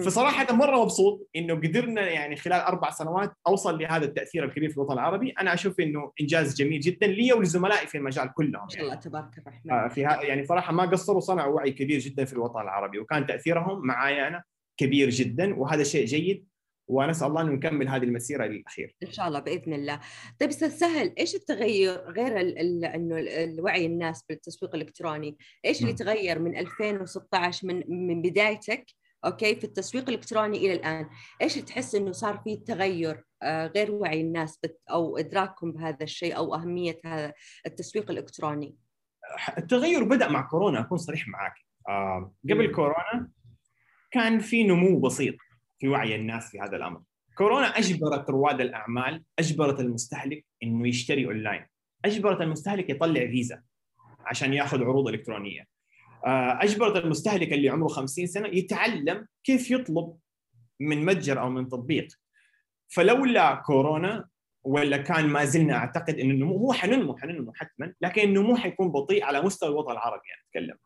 فصراحة 0.05 0.53
مرة 0.53 0.83
مبسوط 0.83 1.29
إنه 1.36 1.55
قدرنا 1.55 2.09
يعني 2.09 2.36
خلال 2.36 2.59
أربع 2.59 2.89
سنوات 2.89 3.33
أوصل 3.48 3.79
لهذا 3.79 4.05
التأثير 4.05 4.45
الكبير 4.45 4.69
في 4.69 4.77
الوطن 4.77 4.93
العربي. 4.93 5.33
أنا 5.39 5.53
أشوف 5.53 5.79
إنه 5.79 6.12
إنجاز 6.21 6.55
جميل 6.55 6.79
جدا 6.79 7.07
لي 7.07 7.33
ولزملائي 7.33 7.88
في 7.88 7.98
المجال 7.98 8.33
كلهم 8.33 8.63
ما 8.63 8.69
شاء 8.69 8.83
الله 8.83 8.95
تبارك 8.95 9.38
الرحمن. 9.38 9.71
آه 9.71 9.88
في 9.88 10.01
يعني 10.01 10.45
صراحة 10.45 10.74
ما 10.74 10.83
قصروا 10.83 11.19
صنعوا 11.19 11.55
وعي 11.55 11.71
كبير 11.71 12.00
جدا 12.00 12.25
في 12.25 12.33
الوطن 12.33 12.62
العربي 12.62 13.00
وكان 13.00 13.25
تأثيرهم 13.25 13.88
معايا 13.88 14.27
أنا 14.27 14.43
كبير 14.77 15.09
جدا 15.09 15.55
وهذا 15.55 15.83
شيء 15.83 16.05
جيد 16.05 16.48
ونسأل 16.88 17.27
الله 17.27 17.41
إنه 17.41 17.51
نكمل 17.51 17.88
هذه 17.88 18.03
المسيرة 18.03 18.45
للاخير. 18.45 18.95
إن 19.03 19.12
شاء 19.12 19.27
الله 19.27 19.39
بإذن 19.39 19.74
الله. 19.74 20.00
طيب 20.39 20.50
أستاذ 20.50 20.69
سهل 20.69 21.13
إيش 21.19 21.36
التغير؟ 21.36 22.12
غير 22.12 22.39
إنه 22.95 23.15
الوعي 23.19 23.86
الناس 23.86 24.24
بالتسويق 24.29 24.75
الإلكتروني، 24.75 25.38
إيش 25.65 25.81
اللي 25.81 25.93
تغير 25.93 26.39
من 26.39 26.57
2016 26.57 27.67
من 27.67 27.83
من 28.07 28.21
بدايتك 28.21 28.86
أوكي 29.25 29.55
في 29.55 29.63
التسويق 29.63 30.09
الإلكتروني 30.09 30.57
إلى 30.57 30.73
الآن 30.73 31.09
إيش 31.41 31.55
تحس 31.55 31.95
إنه 31.95 32.11
صار 32.11 32.38
في 32.38 32.57
تغير 32.57 33.23
آه، 33.43 33.67
غير 33.67 33.91
وعي 33.91 34.21
الناس 34.21 34.59
أو 34.91 35.17
إدراكهم 35.17 35.71
بهذا 35.71 36.03
الشيء 36.03 36.38
أو 36.38 36.55
أهمية 36.55 36.99
هذا 37.05 37.33
التسويق 37.65 38.11
الإلكتروني؟ 38.11 38.75
التغير 39.57 40.03
بدأ 40.03 40.29
مع 40.29 40.41
كورونا 40.41 40.79
أكون 40.79 40.97
صريح 40.97 41.27
معك 41.27 41.53
آه، 41.89 42.33
قبل 42.49 42.71
كورونا 42.71 43.29
كان 44.11 44.39
في 44.39 44.63
نمو 44.63 45.00
بسيط 45.00 45.35
في 45.79 45.87
وعي 45.87 46.15
الناس 46.15 46.51
في 46.51 46.59
هذا 46.59 46.77
الأمر. 46.77 47.01
كورونا 47.37 47.67
أجبرت 47.67 48.29
رواد 48.29 48.61
الأعمال 48.61 49.24
أجبرت 49.39 49.79
المستهلك 49.79 50.46
إنه 50.63 50.87
يشتري 50.87 51.25
أونلاين. 51.25 51.65
أجبرت 52.05 52.41
المستهلك 52.41 52.89
يطلع 52.89 53.27
فيزا 53.27 53.61
عشان 54.20 54.53
يأخذ 54.53 54.83
عروض 54.83 55.07
إلكترونية. 55.07 55.78
أجبرت 56.25 57.03
المستهلك 57.03 57.53
اللي 57.53 57.70
عمره 57.70 57.88
50 57.88 58.27
سنة 58.27 58.48
يتعلم 58.48 59.27
كيف 59.44 59.72
يطلب 59.72 60.18
من 60.79 61.05
متجر 61.05 61.40
أو 61.40 61.50
من 61.50 61.68
تطبيق. 61.68 62.08
فلولا 62.88 63.55
كورونا 63.55 64.27
ولا 64.64 64.98
كان 64.98 65.27
ما 65.27 65.46
زلنا 65.46 65.75
أعتقد 65.75 66.20
إن 66.20 66.32
النمو 66.32 66.58
هو 66.58 66.74
حننمو 66.74 67.18
حننمو 67.18 67.53
حتما 67.53 67.94
لكن 68.01 68.22
النمو 68.22 68.55
حيكون 68.55 68.92
بطيء 68.92 69.24
على 69.24 69.42
مستوى 69.42 69.70
الوطن 69.70 69.92
العربي 69.92 70.22
يعني 70.29 70.42
اتكلم 70.48 70.77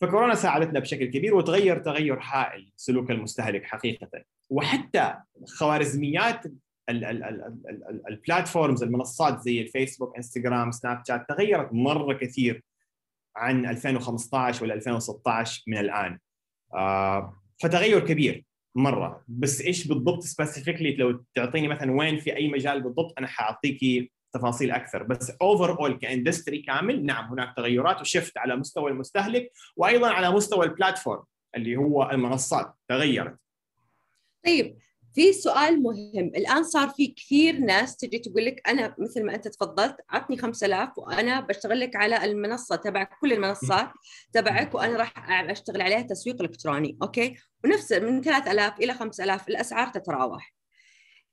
فكورونا 0.00 0.34
ساعدتنا 0.34 0.80
بشكل 0.80 1.04
كبير 1.04 1.34
وتغير 1.34 1.78
تغير 1.78 2.18
هائل 2.22 2.72
سلوك 2.76 3.10
المستهلك 3.10 3.64
حقيقة. 3.64 4.10
وحتى 4.50 5.14
خوارزميات 5.46 6.40
ال 8.08 8.15
platforms 8.15 8.82
المنصات 8.82 9.40
زي 9.40 9.60
الفيسبوك 9.60 10.16
إنستغرام 10.16 10.70
سناب 10.70 11.02
شات 11.08 11.28
تغيرت 11.28 11.68
مرة 11.72 12.12
كثير. 12.12 12.64
عن 13.36 13.66
2015 13.66 14.64
ولا 14.64 14.74
2016 14.74 15.62
من 15.66 15.78
الآن. 15.78 16.18
آه 16.74 17.42
فتغير 17.62 18.06
كبير 18.06 18.44
مرة. 18.74 19.24
بس 19.28 19.60
إيش 19.60 19.88
بالضبط 19.88 20.22
specifically 20.22 20.96
لو 20.96 21.24
تعطيني 21.34 21.68
مثلا 21.68 21.92
وين 21.92 22.18
في 22.18 22.36
أي 22.36 22.48
مجال 22.48 22.82
بالضبط 22.82 23.14
أنا 23.18 23.26
حاعطيكي 23.26 24.12
تفاصيل 24.32 24.70
أكثر. 24.70 25.02
بس 25.02 25.30
overall 25.42 25.80
ك 25.80 25.98
industry 25.98 26.58
كامل 26.58 27.06
نعم 27.06 27.24
هناك 27.32 27.56
تغيرات 27.56 28.00
وشفت 28.00 28.38
على 28.38 28.56
مستوى 28.56 28.90
المستهلك 28.90 29.52
وأيضا 29.76 30.10
على 30.10 30.30
مستوى 30.30 30.66
ال 30.66 30.72
platform 30.72 31.22
اللي 31.56 31.76
هو 31.76 32.10
المنصات. 32.10 32.74
تغيرت. 32.88 33.36
طيب 34.44 34.78
في 35.14 35.32
سؤال 35.32 35.82
مهم. 35.82 36.32
الآن 36.36 36.64
صار 36.64 36.88
في 36.88 37.06
كثير 37.06 37.58
ناس 37.58 37.96
تجي 37.96 38.18
تقول 38.18 38.44
لك 38.44 38.68
أنا 38.68 38.94
مثل 38.98 39.24
ما 39.24 39.34
أنت 39.34 39.48
تفضلت 39.48 39.96
عطني 40.10 40.36
5000 40.36 40.98
وأنا 40.98 41.40
بشتغل 41.40 41.80
لك 41.80 41.96
على 41.96 42.24
المنصة 42.24 42.76
تبع 42.76 43.04
كل 43.20 43.32
المنصات 43.32 43.90
تبعك 44.32 44.74
وأنا 44.74 44.96
راح 44.96 45.30
أشتغل 45.50 45.82
عليها 45.82 46.02
تسويق 46.02 46.42
إلكتروني 46.42 46.98
أوكي؟ 47.02 47.36
ونفس 47.64 47.92
من 47.92 48.22
3000 48.22 48.78
إلى 48.80 48.94
5000 48.94 49.48
الأسعار 49.48 49.88
تتراوح. 49.88 50.54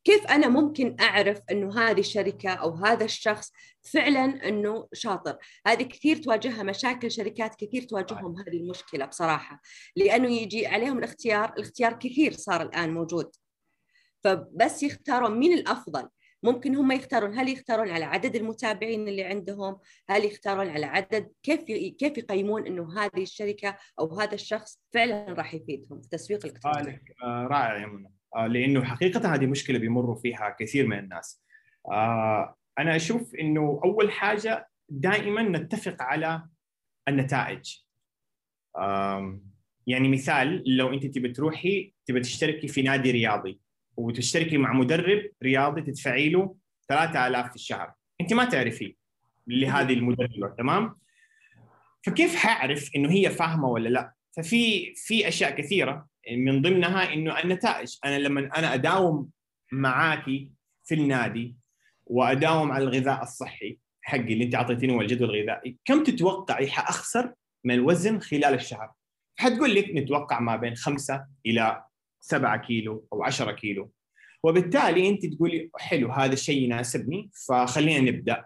كيف 0.04 0.28
أنا 0.28 0.48
ممكن 0.48 0.96
أعرف 1.00 1.42
إنه 1.52 1.80
هذه 1.80 2.00
الشركة 2.00 2.50
أو 2.50 2.76
هذا 2.76 3.06
الشخص 3.06 3.52
فعلا 3.94 4.50
إنه 4.50 4.88
شاطر؟ 4.94 5.38
هذه 5.68 5.84
كثير 5.84 6.18
تواجهها 6.18 6.64
مشاكل 6.64 7.12
شركات 7.12 7.56
كثير 7.56 7.84
تواجههم 7.84 8.36
هذه 8.38 8.58
المشكلة 8.58 9.06
بصراحة 9.06 9.62
لأنه 9.96 10.32
يجي 10.32 10.68
عليهم 10.68 10.98
الاختيار 10.98 11.54
الاختيار 11.54 11.94
كثير 11.94 12.34
صار 12.34 12.62
الآن 12.62 12.94
موجود. 12.94 13.32
فبس 14.24 14.84
يختارون 14.84 15.40
مين 15.40 15.54
الأفضل؟ 15.54 16.10
ممكن 16.44 16.76
هم 16.76 16.92
يختارون 16.92 17.40
هل 17.40 17.50
يختارون 17.50 17.90
على 17.90 18.06
عدد 18.06 18.36
المتابعين 18.36 19.08
اللي 19.08 19.24
عندهم؟ 19.24 19.80
هل 20.10 20.26
يختارون 20.26 20.70
على 20.70 20.86
عدد 20.86 21.32
كيف 21.44 21.64
كيف 21.98 22.18
يقيمون 22.18 22.68
إنه 22.68 23.00
هذه 23.00 23.22
الشركة 23.22 23.78
أو 24.00 24.20
هذا 24.20 24.34
الشخص 24.34 24.80
فعلا 24.94 25.34
راح 25.34 25.54
يفيدهم 25.54 26.00
في 26.00 26.06
التسويق 26.06 26.46
الالكتروني 26.46 27.04
آه 27.24 27.48
رائع 27.52 27.78
يا 27.82 27.88
منى. 27.88 28.12
آه 28.36 28.48
لأنه 28.48 28.84
حقيقة 28.84 29.36
هذه 29.36 29.46
مشكلة 29.46 29.80
بيمروا 29.80 30.16
فيها 30.16 30.56
كثير 30.60 30.88
من 30.88 31.00
الناس. 31.00 31.44
آه 31.92 32.56
أنا 32.80 32.96
أشوف 32.96 33.36
إنه 33.36 33.82
أول 33.84 34.12
حاجة 34.12 34.70
دائما 34.90 35.42
نتفق 35.42 36.02
على 36.02 36.44
النتائج. 37.08 37.76
يعني 39.88 40.10
مثال 40.10 40.64
لو 40.78 40.94
أنت 40.94 41.06
تبي 41.06 41.30
تروحي 41.30 41.94
تبي 42.06 42.20
تشتركي 42.20 42.68
في 42.68 42.82
نادي 42.82 43.12
رياضي. 43.12 43.60
وتشتركي 44.00 44.58
مع 44.58 44.74
مدرب 44.74 45.30
رياضي 45.44 45.82
تدفعي 45.82 46.30
له 46.30 46.56
3000 46.90 47.50
في 47.50 47.56
الشهر. 47.56 47.94
أنت 48.22 48.34
ما 48.34 48.46
تعرفي 48.46 48.96
لهذه 49.48 49.94
المدربة 49.94 50.48
تمام؟ 50.58 50.96
فكيف 52.06 52.36
حأعرف 52.36 52.90
إنه 52.96 53.12
هي 53.12 53.30
فاهمة 53.30 53.68
ولا 53.68 53.90
لا؟ 53.90 54.14
ففي 54.38 54.94
في 54.96 55.28
أشياء 55.28 55.56
كثيرة 55.56 56.08
من 56.32 56.62
ضمنها 56.62 57.14
إنه 57.14 57.40
النتائج. 57.40 57.98
أنا 58.06 58.20
لما 58.20 58.50
أنا 58.58 58.74
أداوم 58.74 59.30
معاكي 59.72 60.52
في 60.86 60.96
النادي 60.96 61.56
وأداوم 62.06 62.72
على 62.72 62.84
الغذاء 62.84 63.24
الصحي 63.24 63.80
حقي 64.02 64.34
اللي 64.34 64.44
أنت 64.44 64.56
أعطيتيني 64.56 64.94
هو 64.94 65.02
الجدول 65.02 65.30
الغذائي 65.30 65.78
كم 65.86 66.04
تتوقعي 66.04 66.68
حأخسر 66.68 67.34
من 67.64 67.74
الوزن 67.74 68.20
خلال 68.20 68.54
الشهر؟ 68.54 68.92
حتقول 69.36 69.76
لك 69.76 69.90
نتوقع 69.90 70.40
ما 70.40 70.56
بين 70.56 70.76
5 70.76 71.26
إلى 71.46 71.84
7 72.20 72.58
كيلو 72.58 73.08
أو 73.14 73.24
10 73.24 73.52
كيلو. 73.52 73.92
وبالتالي 74.44 75.10
أنت 75.10 75.26
تقولي 75.26 75.70
حلو 75.76 76.12
هذا 76.12 76.34
الشيء 76.34 76.64
يناسبني 76.64 77.30
فخلينا 77.48 78.12
نبدأ. 78.12 78.46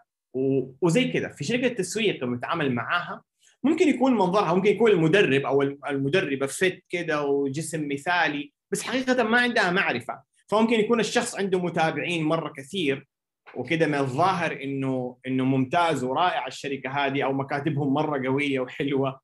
وزي 0.82 1.08
كذا 1.08 1.30
في 1.30 1.44
شركة 1.44 1.68
تسويق 1.68 2.24
لما 2.24 2.38
نتعامل 2.38 2.74
معاها 2.76 3.24
ممكن 3.64 3.88
يكون 3.88 4.14
منظرها 4.14 4.54
ممكن 4.54 4.70
يكون 4.70 4.92
المدرب 4.92 5.42
أو 5.42 5.62
المدربة 5.62 6.46
فت 6.46 6.80
كده 6.90 7.26
وجسم 7.26 7.88
مثالي 7.92 8.54
بس 8.72 8.82
حقيقة 8.82 9.24
ما 9.24 9.40
عندها 9.40 9.72
معرفة. 9.72 10.22
فممكن 10.48 10.80
يكون 10.80 11.00
الشخص 11.00 11.36
عنده 11.36 11.60
متابعين 11.60 12.24
مرة 12.24 12.54
كثير 12.58 13.08
وكده 13.56 13.88
من 13.88 13.96
الظاهر 13.96 14.64
إنه 14.64 15.18
إنه 15.28 15.46
ممتاز 15.46 16.04
ورائع 16.04 16.48
الشركة 16.48 16.90
هذه 16.90 17.24
أو 17.24 17.34
مكاتبهم 17.34 17.94
مرة 17.94 18.28
قوية 18.28 18.60
وحلوة 18.60 19.20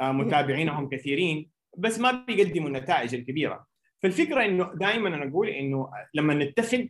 آه، 0.00 0.12
متابعينهم 0.12 0.88
كثيرين 0.88 1.50
بس 1.78 1.98
ما 1.98 2.24
بيقدموا 2.28 2.68
النتائج 2.68 3.14
الكبيرة. 3.14 3.66
فالفكرة 4.02 4.44
إنه 4.44 4.72
دائما 4.74 5.08
أنا 5.08 5.28
أقول 5.28 5.48
إنه 5.48 5.90
لما 6.14 6.34
نتفق 6.34 6.88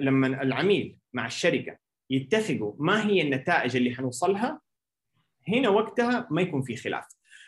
لما 0.00 0.26
العميل 0.26 0.98
مع 1.12 1.26
الشركة 1.26 1.76
يتفقوا 2.10 2.74
ما 2.78 3.06
هي 3.06 3.22
النتائج 3.22 3.76
اللي 3.76 3.94
حنوصلها 3.94 4.60
هنا 5.48 5.68
وقتها 5.68 6.28
ما 6.30 6.42
يكون 6.42 6.62
في 6.62 6.76
خلاف. 6.76 7.04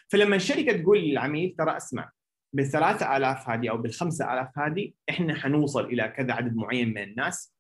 فلما 0.09 0.37
الشركة 0.37 0.83
تقول 0.83 0.99
للعميل 0.99 1.55
ترى 1.59 1.77
اسمع 1.77 2.11
بالثلاثة 2.53 3.17
آلاف 3.17 3.49
هذه 3.51 3.71
أو 3.71 3.77
بالخمسة 3.77 4.35
آلاف 4.35 4.59
هذه 4.59 4.93
إحنا 5.11 5.35
حنوصل 5.35 5.85
إلى 5.85 6.09
كذا 6.17 6.33
عدد 6.33 6.57
معين 6.57 6.89
من 6.89 7.03
الناس. 7.03 7.55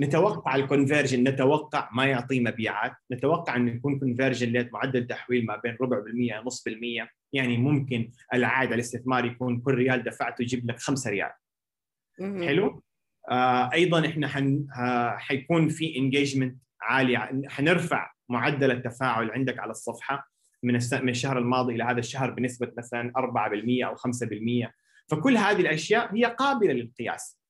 نتوقع 0.00 0.54
ال 0.54 0.61
conversion 0.61 1.28
نتوقع 1.28 1.88
ما 1.92 2.06
يعطي 2.06 2.40
مبيعات 2.40 2.92
نتوقع 3.12 3.56
إنه 3.56 3.72
يكون 3.74 3.98
conversion 3.98 4.68
معدل 4.72 5.06
تحويل 5.06 5.46
ما 5.46 5.56
بين 5.56 5.76
ربع 5.80 5.98
بالمية 5.98 6.40
نص 6.40 6.64
بالمية. 6.64 7.10
يعني 7.32 7.56
ممكن 7.56 8.10
العائد 8.34 8.66
على 8.66 8.74
الاستثمار 8.74 9.24
يكون 9.24 9.60
كل 9.60 9.74
ريال 9.74 10.02
دفعته 10.02 10.42
يجيب 10.42 10.70
لك 10.70 10.78
5 10.78 11.10
ريال. 11.10 11.30
حلو؟ 12.46 12.82
آه 13.30 13.72
أيضا 13.72 14.06
إحنا 14.06 14.28
حن 14.28 14.66
آه 14.80 15.16
حيكون 15.16 15.68
في 15.68 15.96
engagement 15.96 16.58
عالي 16.82 17.42
حنرفع 17.48 18.12
معدل 18.28 18.70
التفاعل 18.70 19.30
عندك 19.30 19.58
على 19.58 19.70
الصفحة 19.70 20.30
من 20.62 20.78
من 20.92 21.08
الشهر 21.08 21.38
الماضي 21.38 21.74
إلى 21.74 21.84
هذا 21.84 21.98
الشهر 21.98 22.30
بنسبة 22.30 22.72
مثلا 22.78 23.12
4% 23.16 23.20
أو 23.86 23.96
5% 23.96 24.68
فكل 25.08 25.36
هذه 25.36 25.60
الأشياء 25.60 26.14
هي 26.14 26.24
قابلة 26.24 26.72
للقياس. 26.72 27.40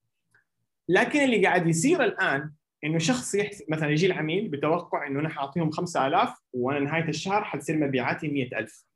لكن 0.88 1.21
اللي 1.21 1.47
قاعد 1.47 1.66
يصير 1.66 2.05
الآن 2.05 2.53
إنه 2.85 2.99
شخص 2.99 3.35
يحسب 3.35 3.64
مثلا 3.69 3.90
يجي 3.90 4.07
العميل 4.07 4.49
بتوقع 4.49 5.07
إنه 5.07 5.21
أنا 5.21 5.29
حاعطيهم 5.29 5.71
5000 5.71 6.35
وأنا 6.53 6.81
نهاية 6.81 7.09
الشهر 7.09 7.45
حتصير 7.45 7.79
مبيعاتي 7.79 8.29
100000 8.29 8.51
آه، 8.53 8.89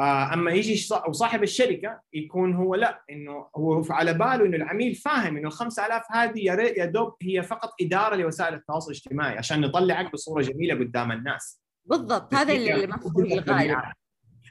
أما 0.00 0.50
يجي 0.50 0.94
أو 0.94 1.12
صاحب 1.12 1.42
الشركة 1.42 2.00
يكون 2.12 2.54
هو 2.54 2.74
لا 2.74 3.02
إنه 3.10 3.46
هو 3.56 3.84
على 3.90 4.14
باله 4.14 4.46
إنه 4.46 4.56
العميل 4.56 4.94
فاهم 4.94 5.36
إنه 5.36 5.48
ال 5.48 5.52
5000 5.52 6.02
هذه 6.12 6.38
يا 6.38 6.54
يا 6.54 6.84
دوب 6.84 7.14
هي 7.22 7.42
فقط 7.42 7.74
إدارة 7.80 8.16
لوسائل 8.16 8.54
التواصل 8.54 8.90
الاجتماعي 8.90 9.38
عشان 9.38 9.60
نطلعك 9.60 10.12
بصورة 10.12 10.42
جميلة 10.42 10.74
قدام 10.74 11.12
الناس. 11.12 11.60
بالضبط 11.84 12.34
هذا 12.34 12.52
اللي 12.52 12.84
المفروض 12.84 13.32
الغالب 13.32 13.82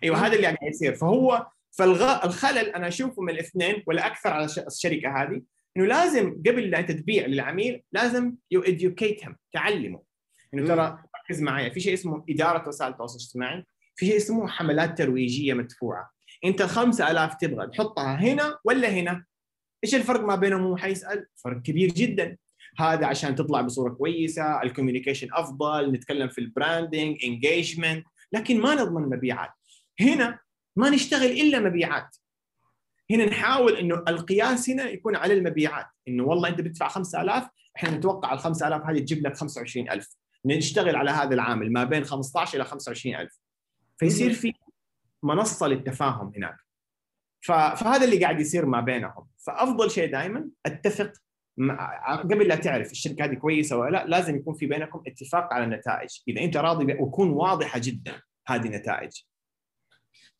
أيوه 0.03 0.17
هذا 0.17 0.35
اللي 0.35 0.43
قاعد 0.47 0.57
يصير. 0.63 0.95
فهو 0.95 1.47
فالخلل 1.71 2.69
أنا 2.69 2.87
أشوفه 2.87 3.21
من 3.21 3.29
الاثنين 3.29 3.83
ولا 3.87 4.07
أكثر 4.07 4.29
على 4.29 4.45
الشركة 4.45 5.23
هذه 5.23 5.41
إنه 5.77 5.85
لازم 5.85 6.29
قبل 6.47 6.69
لا 6.69 6.81
تبيع 6.81 7.25
للعميل 7.25 7.83
لازم 7.91 8.35
you 8.51 8.63
educate 8.63 9.31
تعلمه. 9.53 10.01
إنه 10.53 10.67
ترى 10.67 11.03
ركز 11.23 11.41
معي 11.41 11.71
في 11.71 11.79
شيء 11.79 11.93
اسمه 11.93 12.23
إدارة 12.29 12.67
وسائل 12.67 12.91
التواصل 12.91 13.17
الاجتماعي. 13.17 13.65
في 13.97 14.05
شيء 14.05 14.17
اسمه 14.17 14.47
حملات 14.47 14.97
ترويجية 14.97 15.53
مدفوعة 15.53 16.11
أنت 16.45 16.61
ال 16.61 16.69
5000 16.69 17.35
تبغى 17.35 17.67
تحطها 17.67 18.15
هنا 18.15 18.57
ولا 18.65 18.89
هنا؟ 18.89 19.25
إيش 19.83 19.95
الفرق 19.95 20.21
ما 20.21 20.35
بينهم 20.35 20.61
هو 20.61 20.77
حيسأل؟ 20.77 21.25
فرق 21.43 21.61
كبير 21.61 21.89
جدا 21.89 22.37
هذا 22.79 23.05
عشان 23.05 23.35
تطلع 23.35 23.61
بصورة 23.61 23.93
كويسة، 23.93 24.61
ال 24.61 24.66
communication 24.66 25.27
أفضل، 25.33 25.91
نتكلم 25.91 26.27
في 26.27 26.41
ال 26.41 26.49
branding، 26.49 27.17
engagement، 27.23 28.05
لكن 28.31 28.61
ما 28.61 28.75
نضمن 28.75 29.01
مبيعات. 29.01 29.49
هنا 29.99 30.39
ما 30.75 30.89
نشتغل 30.89 31.31
إلا 31.31 31.59
مبيعات. 31.59 32.15
هنا 33.11 33.25
نحاول 33.25 33.77
إنه 33.77 33.95
القياس 34.07 34.69
هنا 34.69 34.89
يكون 34.89 35.15
على 35.15 35.33
المبيعات، 35.33 35.85
إنه 36.07 36.23
والله 36.23 36.49
أنت 36.49 36.61
بتدفع 36.61 36.87
5000 36.87 37.47
إحنا 37.77 37.97
نتوقع 37.97 38.33
ال 38.33 38.39
5000 38.39 38.85
هذه 38.85 38.99
تجيب 38.99 39.27
لك 39.27 39.37
25000 39.37 40.15
نشتغل 40.45 40.95
على 40.95 41.11
هذا 41.11 41.33
العامل 41.33 41.73
ما 41.73 41.83
بين 41.83 42.03
15 42.03 42.55
إلى 42.55 42.63
25000 42.63 43.46
فيصير 43.97 44.33
في 44.33 44.53
منصة 45.23 45.67
للتفاهم 45.67 46.33
هناك. 46.35 46.57
فهذا 47.45 48.05
اللي 48.05 48.19
قاعد 48.23 48.39
يصير 48.39 48.65
ما 48.65 48.81
بينهم. 48.81 49.27
فأفضل 49.37 49.91
شيء 49.91 50.11
دائما 50.11 50.49
أتفق 50.65 51.11
مع 51.57 52.15
قبل 52.15 52.47
لا 52.47 52.55
تعرف 52.55 52.91
الشركة 52.91 53.25
هذه 53.25 53.33
كويسة 53.33 53.77
ولا 53.77 53.91
لا 53.91 54.05
لازم 54.05 54.35
يكون 54.35 54.53
في 54.53 54.65
بينكم 54.65 55.03
اتفاق 55.07 55.53
على 55.53 55.63
النتائج 55.63 56.09
إذا 56.27 56.41
أنت 56.41 56.57
راضي 56.57 56.93
وكون 56.99 57.29
واضحة 57.29 57.79
جدا 57.83 58.21
هذه 58.47 58.65
النتائج 58.65 59.11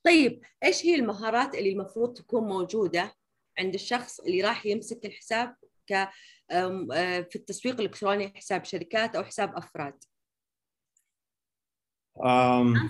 طيب 0.04 0.42
إيش 0.64 0.86
هي 0.86 0.96
المهارات 0.96 1.56
اللي 1.56 1.72
المفروض 1.72 2.14
تكون 2.14 2.44
موجودة 2.44 3.14
عند 3.60 3.74
الشخص 3.74 4.20
اللي 4.20 4.42
راح 4.42 4.66
يمسك 4.66 5.06
الحساب 5.06 5.56
ك 5.90 6.10
آه، 6.52 7.22
في 7.30 7.36
التسويق 7.36 7.76
الإلكتروني 7.76 8.34
حساب 8.36 8.64
شركات 8.66 9.16
أو 9.16 9.24
حساب 9.24 9.56
أفراد؟ 9.56 10.04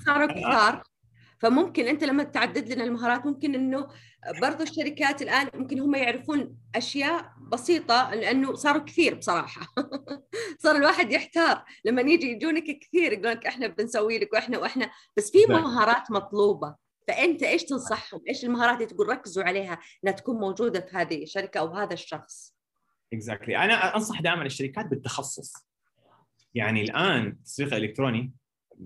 صاروا 0.05 0.27
كثار 0.27 0.83
فممكن 1.39 1.87
أنت 1.87 2.03
لما 2.03 2.23
تعدد 2.23 2.73
لنا 2.73 2.83
المهارات 2.83 3.25
ممكن 3.25 3.55
إنه 3.55 3.87
برضو 4.41 4.63
الشركات 4.63 5.21
الآن 5.21 5.49
ممكن 5.53 5.79
هم 5.79 5.95
يعرفون 5.95 6.57
أشياء 6.75 7.33
بسيطة 7.51 8.13
لأنه 8.13 8.53
صاروا 8.53 8.83
كثير 8.83 9.15
بصراحة 9.15 9.61
صار 10.63 10.75
الواحد 10.75 11.11
يحتار 11.11 11.63
لما 11.85 12.01
يجي 12.01 12.31
يجونك 12.31 12.79
كثير 12.79 13.13
يقول 13.13 13.31
لك 13.31 13.45
إحنا 13.45 13.67
بنسوي 13.67 14.19
لك 14.19 14.33
وإحنا 14.33 14.57
وإحنا 14.57 14.91
بس 15.17 15.31
في 15.31 15.37
نعم. 15.49 15.63
مهارات 15.63 16.11
مطلوبة 16.11 16.75
فأنت 17.07 17.43
إيش 17.43 17.63
تنصحهم؟ 17.63 18.21
إيش 18.29 18.45
المهارات 18.45 18.75
اللي 18.75 18.85
تقول 18.85 19.09
ركزوا 19.09 19.43
عليها 19.43 19.79
إنها 20.03 20.13
تكون 20.13 20.39
موجودة 20.39 20.79
في 20.79 20.97
هذه 20.97 21.23
الشركة 21.23 21.59
أو 21.59 21.67
هذا 21.75 21.93
الشخص؟ 21.93 22.55
اكزاكتلي 23.13 23.55
exactly. 23.55 23.59
أنا 23.59 23.95
أنصح 23.95 24.21
دائما 24.21 24.45
الشركات 24.45 24.85
بالتخصص 24.85 25.53
يعني 26.53 26.81
الآن 26.81 27.27
التسويق 27.27 27.73
الالكتروني 27.73 28.33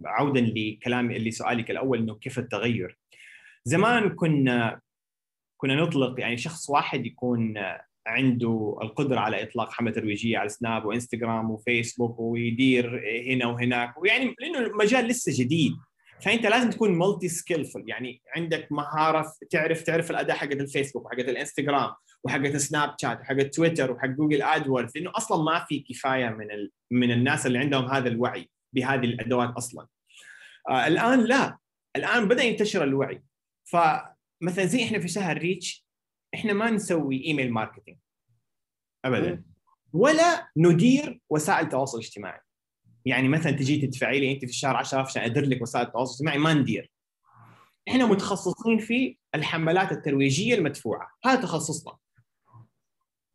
عودا 0.05 0.41
لكلامي 0.41 1.17
اللي 1.17 1.31
سؤالك 1.31 1.71
الأول 1.71 1.97
إنه 1.97 2.15
كيف 2.15 2.39
التغير؟ 2.39 2.97
زمان 3.65 4.09
كنا 4.09 4.81
كنا 5.57 5.75
نطلق 5.75 6.19
يعني 6.19 6.37
شخص 6.37 6.69
واحد 6.69 7.05
يكون 7.05 7.57
عنده 8.07 8.77
القدرة 8.81 9.19
على 9.19 9.43
إطلاق 9.43 9.71
حملة 9.71 9.91
ترويجية 9.91 10.37
على 10.37 10.49
سناب 10.49 10.85
وإنستغرام 10.85 11.51
وفيسبوك 11.51 12.19
ويدير 12.19 13.03
هنا 13.27 13.45
وهناك 13.45 13.97
ويعني 13.97 14.35
لأنه 14.39 14.59
المجال 14.59 15.05
لسه 15.05 15.43
جديد. 15.43 15.73
فأنت 16.21 16.45
لازم 16.45 16.69
تكون 16.69 16.91
multi 16.91 17.29
skillful 17.29 17.83
يعني 17.85 18.21
عندك 18.35 18.67
مهارة 18.71 19.33
تعرف 19.49 19.81
تعرف 19.81 20.11
الاداة 20.11 20.37
حقت 20.37 20.51
الفيسبوك 20.51 21.05
وحقت 21.05 21.29
الإنستغرام 21.29 21.91
وحقت 22.23 22.55
سناب 22.55 22.95
شات 23.01 23.21
وحقت 23.21 23.55
تويتر 23.55 23.91
وحق 23.91 24.07
Google 24.07 24.41
AdWords 24.41 24.91
لأنه 24.95 25.11
أصلا 25.15 25.43
ما 25.43 25.65
في 25.69 25.79
كفاية 25.79 26.29
من 26.29 26.47
من 26.91 27.11
الناس 27.11 27.47
اللي 27.47 27.59
عندهم 27.59 27.85
هذا 27.85 28.09
الوعي. 28.09 28.49
بهذه 28.73 29.05
الأدوات 29.05 29.49
أصلا. 29.49 29.87
آه 30.69 30.87
الآن 30.87 31.25
لا. 31.25 31.57
الآن 31.95 32.27
بدأ 32.27 32.43
ينتشر 32.43 32.83
الوعي. 32.83 33.23
فمثلا 33.63 34.65
زي 34.65 34.83
إحنا 34.83 34.99
في 34.99 35.07
شهر 35.07 35.37
reach 35.37 35.87
إحنا 36.33 36.53
ما 36.53 36.69
نسوي 36.69 37.23
email 37.25 37.51
marketing. 37.51 37.97
ابدا. 39.05 39.43
ولا 39.93 40.51
ندير 40.57 41.21
وسائل 41.29 41.65
التواصل 41.65 41.97
الاجتماعي. 41.97 42.39
يعني 43.05 43.27
مثلا 43.27 43.51
تجي 43.51 43.87
تدفعي 43.87 44.19
لي 44.19 44.31
أنت 44.31 44.45
في 44.45 44.51
الشهر 44.51 44.75
10 44.75 45.01
عشان 45.01 45.23
أدير 45.23 45.45
لك 45.45 45.61
وسائل 45.61 45.85
التواصل 45.87 46.11
الاجتماعي 46.11 46.37
ما 46.37 46.53
ندير. 46.53 46.91
إحنا 47.89 48.05
متخصصين 48.05 48.77
في 48.77 49.17
الحملات 49.35 49.91
الترويجية 49.91 50.55
المدفوعة. 50.55 51.11
هذا 51.25 51.41
تخصصنا. 51.41 51.97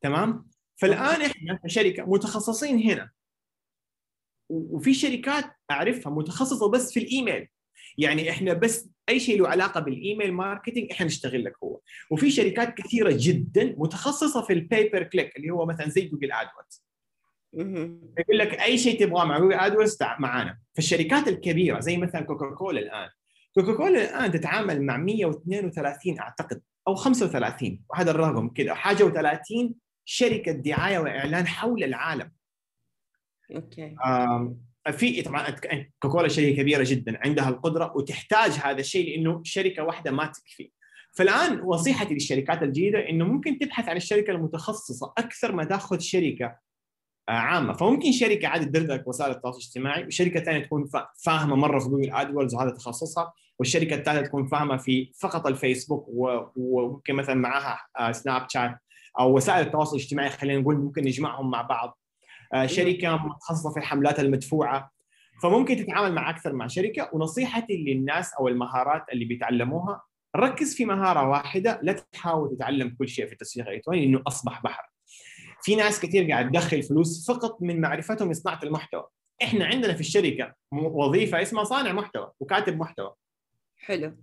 تمام؟ 0.01 0.49
فالآن 0.77 1.23
إحنا 1.23 1.59
كشركة 1.65 2.05
متخصصين 2.05 2.91
هنا. 2.91 3.11
وفي 4.49 4.95
شركات 4.95 5.45
أعرفها 5.71 6.13
متخصصة 6.13 6.71
بس 6.71 6.93
في 6.93 7.01
الإيميل. 7.01 7.49
يعني 7.99 8.31
إحنا 8.31 8.53
بس 8.53 8.89
أي 9.09 9.21
شيء 9.21 9.43
له 9.43 9.49
علاقة 9.49 9.81
بال 9.81 9.96
email 9.96 10.33
marketing 10.33 10.91
إحنا 10.91 11.07
نشتغل 11.07 11.45
لك 11.45 11.53
هو. 11.65 11.81
وفي 12.11 12.31
شركات 12.31 12.75
كثيرة 12.75 13.17
جدا 13.19 13.75
متخصصة 13.79 14.43
في 14.43 14.53
ال 14.53 14.60
pay 14.60 14.81
per 14.81 15.03
click 15.03 15.37
اللي 15.37 15.51
هو 15.51 15.67
مثلا 15.67 15.89
زي 15.89 16.09
Google 16.09 16.33
AdWords 16.33 16.87
يقول 18.19 18.39
لك 18.39 18.61
أي 18.61 18.79
شيء 18.79 19.01
تبغاه 19.01 19.25
مع 19.25 19.39
Google 19.39 19.55
AdWords 19.55 19.99
معانا. 20.19 20.59
فالشركات 20.75 21.29
الكبيرة 21.29 21.81
زي 21.81 21.97
مثلا 21.97 22.21
كوكاكولا 22.21 22.81
الآن. 22.81 23.09
كوكاكولا 23.55 24.05
الآن 24.05 24.31
تتعامل 24.33 24.83
مع 24.83 24.97
132 24.97 26.21
أعتقد 26.21 26.63
أو 26.89 26.95
35 26.95 27.83
وهذا 27.91 28.11
الرقم 28.11 28.49
كذا 28.49 28.75
حاجة 28.75 29.05
و30 29.05 29.73
شركة 30.05 30.53
دعاية 30.53 30.99
وإعلان 30.99 31.47
حول 31.47 31.85
العالم. 31.85 32.31
okay. 33.55 33.97
في 34.93 35.23
طبعا 35.23 35.57
كوكاكولا 36.03 36.29
شركه 36.29 36.57
كبيرة 36.57 36.85
جدا 36.87 37.19
عندها 37.25 37.49
القدرة 37.49 37.93
وتحتاج 37.97 38.51
هذا 38.51 38.81
الشيء 38.81 39.11
لأنه 39.17 39.41
شركة 39.45 39.83
واحدة 39.83 40.11
ما 40.11 40.27
تكفي. 40.27 40.71
فالآن 41.17 41.59
نصيحتي 41.61 42.15
للشركات 42.15 42.63
الجديدة 42.63 43.09
إنه 43.09 43.25
ممكن 43.25 43.59
تبحث 43.59 43.89
عن 43.89 43.97
الشركة 43.97 44.31
المتخصصة 44.31 45.13
أكثر 45.19 45.53
ما 45.53 45.65
تأخذ 45.65 45.99
شركة 45.99 46.45
آه، 47.29 47.33
عامة. 47.33 47.73
فممكن 47.73 48.13
شركة 48.13 48.49
عادي 48.49 48.65
تدير 48.65 48.87
لك 48.87 49.09
وسائل 49.09 49.31
التواصل 49.31 49.59
الاجتماعي 49.59 50.07
وشركة 50.07 50.41
ثانية 50.41 50.65
تكون 50.65 50.87
فا- 50.87 51.09
فاهمة 51.25 51.57
مرة 51.57 51.79
في 51.79 51.89
جوجل 51.89 52.11
ادوردز 52.15 52.55
وهذا 52.55 52.71
تخصصها 52.71 53.33
والشركة 53.59 53.95
الثالثة 53.97 54.23
تكون 54.23 54.47
فاهمة 54.47 54.77
في 54.77 55.13
فقط 55.21 55.47
الفيسبوك 55.47 56.07
وممكن 56.57 57.15
مثلا 57.15 57.35
معاها 57.35 57.79
آه، 57.99 58.13
سناب 58.13 58.47
شات 58.51 58.79
أو 59.21 59.37
وسائل 59.37 59.67
التواصل 59.67 59.97
الاجتماعي. 59.97 60.31
خلينا 60.31 60.61
نقول 60.61 60.77
ممكن 60.77 61.03
نجمعهم 61.05 61.51
مع 61.51 61.63
بعض. 61.63 61.89
آه، 61.89 62.06
شركة 62.67 63.17
متخصصة 63.17 63.73
في 63.73 63.77
الحملات 63.79 64.21
المدفوعة. 64.21 64.91
فممكن 65.43 65.77
تتعامل 65.77 66.15
مع 66.15 66.31
أكثر 66.31 66.53
مع 66.53 66.67
شركة. 66.67 67.11
ونصيحتي 67.13 67.77
للناس 67.77 68.35
أو 68.35 68.49
المهارات 68.49 69.05
اللي 69.13 69.25
بيتعلموها 69.25 70.03
ركز 70.37 70.75
في 70.75 70.85
مهارة 70.85 71.29
واحدة 71.29 71.81
لا 71.83 71.93
تحاول 71.93 72.57
تتعلم 72.57 72.97
كل 72.99 73.09
شيء 73.09 73.27
في 73.27 73.33
التسويق 73.33 73.69
الإلكتروني 73.69 74.07
لأنه 74.07 74.23
أصبح 74.27 74.63
بحر. 74.63 74.83
في 75.63 75.77
ناس 75.77 76.01
كثير 76.01 76.31
قاعد 76.31 76.51
تدخل 76.51 76.83
فلوس 76.83 77.31
فقط 77.31 77.63
من 77.63 77.81
معرفتهم 77.81 78.31
بصناعه 78.31 78.61
المحتوى. 78.63 79.07
إحنا 79.43 79.67
عندنا 79.67 79.95
في 79.95 80.01
الشركة 80.01 80.55
وظيفة 80.73 81.43
اسمها 81.43 81.65
صانع 81.65 81.93
محتوى 81.93 82.33
وكاتب 82.41 82.79
محتوى. 82.79 83.15
حلو. 83.77 84.17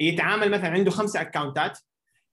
يتعامل 0.00 0.50
مثلا 0.50 0.68
عنده 0.68 0.90
خمسه 0.90 1.20
اكونتات 1.20 1.78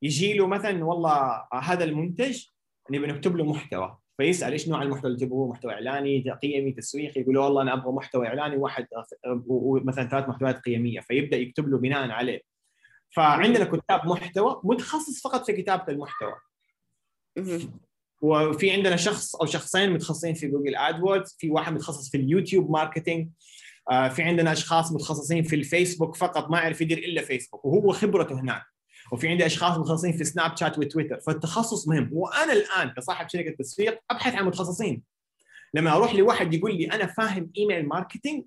يجي 0.02 0.34
له 0.34 0.48
مثلا 0.48 0.86
والله 0.86 1.48
هذا 1.54 1.84
المنتج 1.84 2.46
نبي 2.92 3.08
نكتب 3.08 3.36
له 3.36 3.44
محتوى. 3.46 3.98
فيسأل 4.18 4.52
إيش 4.52 4.70
نوع 4.70 4.84
المحتوى 4.84 5.12
اللي 5.12 5.26
تبغوه؟ 5.26 5.50
محتوى 5.50 5.74
إعلاني 5.74 6.32
قيمي 6.42 6.72
تسويقي 6.72 7.22
يقول 7.22 7.36
له 7.36 7.42
والله 7.42 7.62
أنا 7.62 7.74
أبغى 7.74 7.92
محتوى 7.92 8.28
إعلاني 8.28 8.58
واحد 8.58 8.88
ومثلا 9.48 10.10
ثلاث 10.10 10.30
محتويات 10.30 10.60
قيمية 10.60 11.00
فيبدأ 11.00 11.38
يكتب 11.38 11.70
له 11.70 11.78
بناء 11.78 12.10
عليه. 12.10 12.42
فعندنا 13.16 13.66
كتاب 13.66 14.08
محتوى 14.08 14.62
متخصص 14.64 15.22
فقط 15.22 15.46
في 15.46 15.54
كتابة 15.54 15.84
المحتوى. 15.90 16.36
وفي 18.22 18.72
عندنا 18.72 18.96
شخص 18.96 19.36
أو 19.36 19.46
شخصين 19.46 19.92
متخصصين 19.92 20.34
في 20.34 20.48
Google 20.48 20.76
AdWords 20.76 21.36
في 21.40 21.50
واحد 21.50 21.74
متخصص 21.74 22.10
في 22.10 22.18
اليوتيوب 22.18 22.72
marketing 22.72 23.30
آه، 23.92 24.08
في 24.08 24.22
عندنا 24.22 24.52
أشخاص 24.52 24.92
متخصصين 24.92 25.44
في 25.44 25.56
الفيسبوك 25.56 26.16
فقط 26.16 26.50
ما 26.50 26.58
يعرف 26.58 26.82
يدير 26.82 26.98
إلا 26.98 27.22
فيسبوك 27.22 27.66
وهو 27.66 27.92
خبرته 27.92 28.40
هناك. 28.40 28.73
وفي 29.12 29.28
عندي 29.28 29.46
أشخاص 29.46 29.78
متخصصين 29.78 30.12
في 30.18 30.24
سناب 30.24 30.58
شات 30.58 30.80
وتويتر 30.80 31.20
فالتخصص 31.20 31.88
مهم. 31.88 32.10
وأنا 32.14 32.54
الآن 32.54 32.90
كصاحب 32.90 33.30
شركة 33.30 33.52
تسويق 33.60 34.00
أبحث 34.12 34.36
عن 34.36 34.46
متخصصين. 34.46 35.04
لما 35.74 35.96
أروح 35.96 36.16
لواحد 36.16 36.54
يقول 36.54 36.76
لي 36.78 36.86
أنا 36.86 37.06
فاهم 37.06 37.52
email 37.58 37.88
marketing 37.88 38.46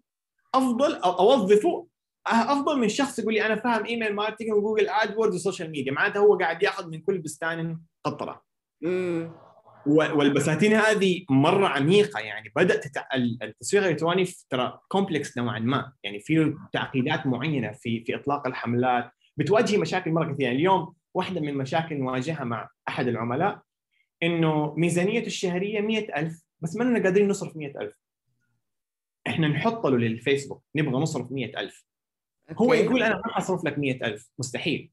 أفضل 0.55 0.95
أو 0.95 1.11
أوظفه 1.11 1.87
أفضل 2.27 2.79
من 2.79 2.88
شخص 2.88 3.19
يقول 3.19 3.35
لي 3.35 3.47
أنا 3.47 3.57
فاهم 3.57 3.85
email 3.85 4.14
marketing 4.14 4.53
و 4.53 4.58
Google 4.58 4.88
AdWords 4.88 5.35
و 5.35 5.40
social 5.40 5.70
media. 5.70 5.92
معناته 5.92 6.21
هو 6.21 6.38
قاعد 6.38 6.62
يأخذ 6.62 6.88
من 6.88 7.01
كل 7.01 7.19
بستان 7.19 7.81
قطرة. 8.05 8.42
والبساتين 9.87 10.73
هذه 10.73 11.25
مرة 11.31 11.69
عميقة. 11.69 12.21
يعني 12.21 12.53
بدأت 12.57 12.85
تتع... 12.85 13.07
التسويق 13.42 13.83
الإلكتروني 13.83 14.29
ترى 14.51 14.81
كومبلكس 14.88 15.38
نوعا 15.38 15.59
ما. 15.59 15.92
يعني 16.03 16.21
في 16.21 16.55
تعقيدات 16.73 17.27
معينة 17.27 17.73
في 17.73 18.05
في 18.05 18.14
إطلاق 18.14 18.47
الحملات 18.47 19.11
بتواجه 19.37 19.77
مشاكل 19.77 20.11
مرة 20.11 20.33
كثيرة. 20.33 20.46
يعني 20.46 20.59
اليوم 20.59 20.94
واحدة 21.14 21.40
من 21.40 21.49
المشاكل 21.49 21.96
نواجهها 21.96 22.44
مع 22.44 22.68
أحد 22.88 23.09
العملاء 23.09 23.62
إنه 24.22 24.75
ميزانيته 24.75 25.27
الشهرية 25.27 25.81
100000 25.81 26.42
بس 26.61 26.77
ما 26.77 26.85
لنا 26.85 27.03
قادرين 27.03 27.29
نصرف 27.29 27.57
100000 27.57 27.92
إحنا 29.27 29.49
نحط 29.49 29.87
له 29.87 29.96
للفيسبوك 29.96 30.64
نبغى 30.77 30.92
نصرف 30.92 31.33
100000 31.33 31.87
هو. 32.53 32.75
يقول 32.75 33.03
أنا 33.03 33.16
ما 33.16 33.33
حصرف 33.33 33.64
لك 33.64 33.79
100000 33.79 34.31
مستحيل. 34.38 34.90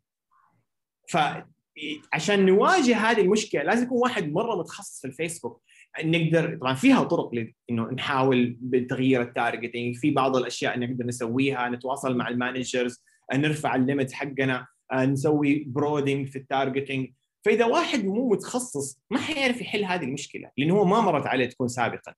فعشان 1.09 2.45
نواجه 2.45 2.97
هذه 2.97 3.21
المشكلة 3.21 3.63
لازم 3.63 3.85
يكون 3.85 3.97
واحد 4.01 4.31
مرة 4.31 4.55
متخصص 4.55 5.01
في 5.01 5.07
الفيسبوك. 5.07 5.63
نقدر 6.03 6.57
طبعا 6.57 6.73
فيها 6.73 7.03
طرق 7.03 7.31
إنه 7.69 7.91
نحاول 7.91 8.57
بتغيير 8.61 9.21
ال 9.21 9.29
targeting 9.29 9.95
في 9.95 10.11
بعض 10.11 10.35
الأشياء 10.35 10.79
نقدر 10.79 11.05
نسويها 11.05 11.69
نتواصل 11.69 12.17
مع 12.17 12.27
ال 12.27 12.35
managers. 12.35 13.03
نرفع 13.33 13.75
ال 13.75 13.81
limit 13.81 14.11
حقنا 14.11 14.67
نسوي 14.93 15.63
broadening 15.67 16.27
في 16.27 16.35
ال 16.35 16.43
targeting 16.43 17.09
فإذا 17.45 17.65
واحد 17.65 18.05
مو 18.05 18.29
متخصص 18.29 18.99
ما 19.11 19.19
حيعرف 19.19 19.61
يحل 19.61 19.85
هذه 19.85 20.03
المشكلة 20.03 20.51
لأنه 20.57 20.75
هو 20.75 20.85
ما 20.85 21.01
مرت 21.01 21.27
عليه 21.27 21.45
تكون 21.45 21.67
سابقا. 21.67 22.13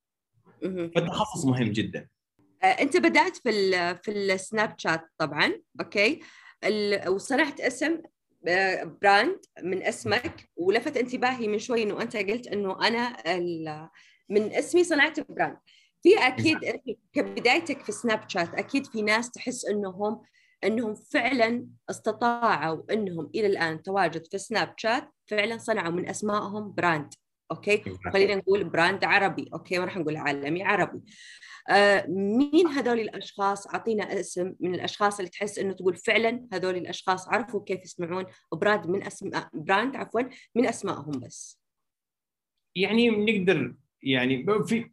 فالتخصص 0.62 1.44
مهم 1.44 1.68
جدا. 1.68 2.08
آه، 2.62 2.66
أنت 2.66 2.96
بدأت 2.96 3.36
في 3.36 3.50
ال 3.50 3.96
في 4.02 4.10
السناب 4.10 4.74
شات 4.78 5.04
طبعا 5.18 5.60
أوكي؟ 5.80 6.20
وصنعت 7.08 7.60
اسم 7.60 8.02
آه، 8.48 8.84
brand 9.02 9.38
من 9.62 9.82
اسمك 9.82 10.48
ولفت 10.56 10.96
انتباهي 10.96 11.48
من 11.48 11.58
شوي 11.58 11.82
إنه 11.82 12.02
أنت 12.02 12.16
قلت 12.16 12.46
إنه 12.46 12.86
أنا 12.86 13.16
من 14.28 14.52
اسمي 14.52 14.84
صنعت 14.84 15.30
brand 15.30 15.56
في 16.02 16.18
أكيد 16.18 16.64
أنت 16.64 16.82
كبدايتك 17.12 17.84
في 17.84 17.92
سناب 17.92 18.28
شات 18.28 18.54
أكيد 18.54 18.86
في 18.86 19.02
ناس 19.02 19.30
تحس 19.30 19.64
إنهم 19.64 20.22
إنهم 20.64 20.94
فعلا 20.94 21.66
استطاعوا 21.90 22.82
إنهم 22.92 23.30
إلى 23.34 23.46
الآن 23.46 23.82
تواجد 23.82 24.26
في 24.30 24.38
سناب 24.38 24.74
شات 24.76 25.10
فعلا 25.26 25.58
صنعوا 25.58 25.92
من 25.92 26.08
أسمائهم 26.08 26.72
brand 26.72 27.14
أوكي؟ 27.50 27.82
خلينا 28.12 28.34
نقول 28.34 28.64
brand 28.64 29.04
عربي 29.04 29.50
أوكي؟ 29.54 29.78
ما 29.78 29.84
راح 29.84 29.96
نقول 29.96 30.16
عالمي 30.16 30.62
عربي. 30.64 31.00
آه، 31.70 32.06
مين 32.08 32.66
هذول 32.66 33.00
الأشخاص؟ 33.00 33.66
أعطينا 33.66 34.20
اسم 34.20 34.54
من 34.60 34.74
الأشخاص 34.74 35.18
اللي 35.18 35.30
تحس 35.30 35.58
إنه 35.58 35.72
تقول 35.72 35.96
فعلا 35.96 36.46
هذول 36.52 36.76
الأشخاص 36.76 37.28
عرفوا 37.28 37.64
كيف 37.64 37.84
يصنعون 37.84 38.26
brand 38.52 38.86
من 38.86 39.02
اسماء 39.02 39.48
brand 39.54 39.96
عفوا 39.96 40.20
من 40.54 40.66
أسمائهم 40.66 41.10
بس. 41.10 41.60
يعني 42.76 43.10
نقدر 43.10 43.74
يعني 44.02 44.46
في 44.66 44.90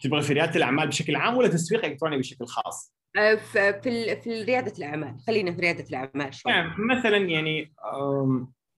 تبغى 0.00 0.22
في 0.22 0.32
رياده 0.32 0.56
الأعمال 0.56 0.88
بشكل 0.88 1.16
عام 1.16 1.36
ولا 1.36 1.48
تسويق 1.48 1.84
إلكتروني 1.84 2.18
بشكل 2.18 2.46
خاص؟ 2.46 2.94
آه، 3.16 3.34
في 3.34 3.80
في 4.22 4.42
ريادة 4.42 4.72
الأعمال. 4.78 5.20
خلينا 5.26 5.52
في 5.52 5.60
ريادة 5.60 5.84
الأعمال 5.88 6.34
شوي. 6.34 6.52
يعني 6.52 6.70
مثلا 6.78 7.16
يعني 7.16 7.72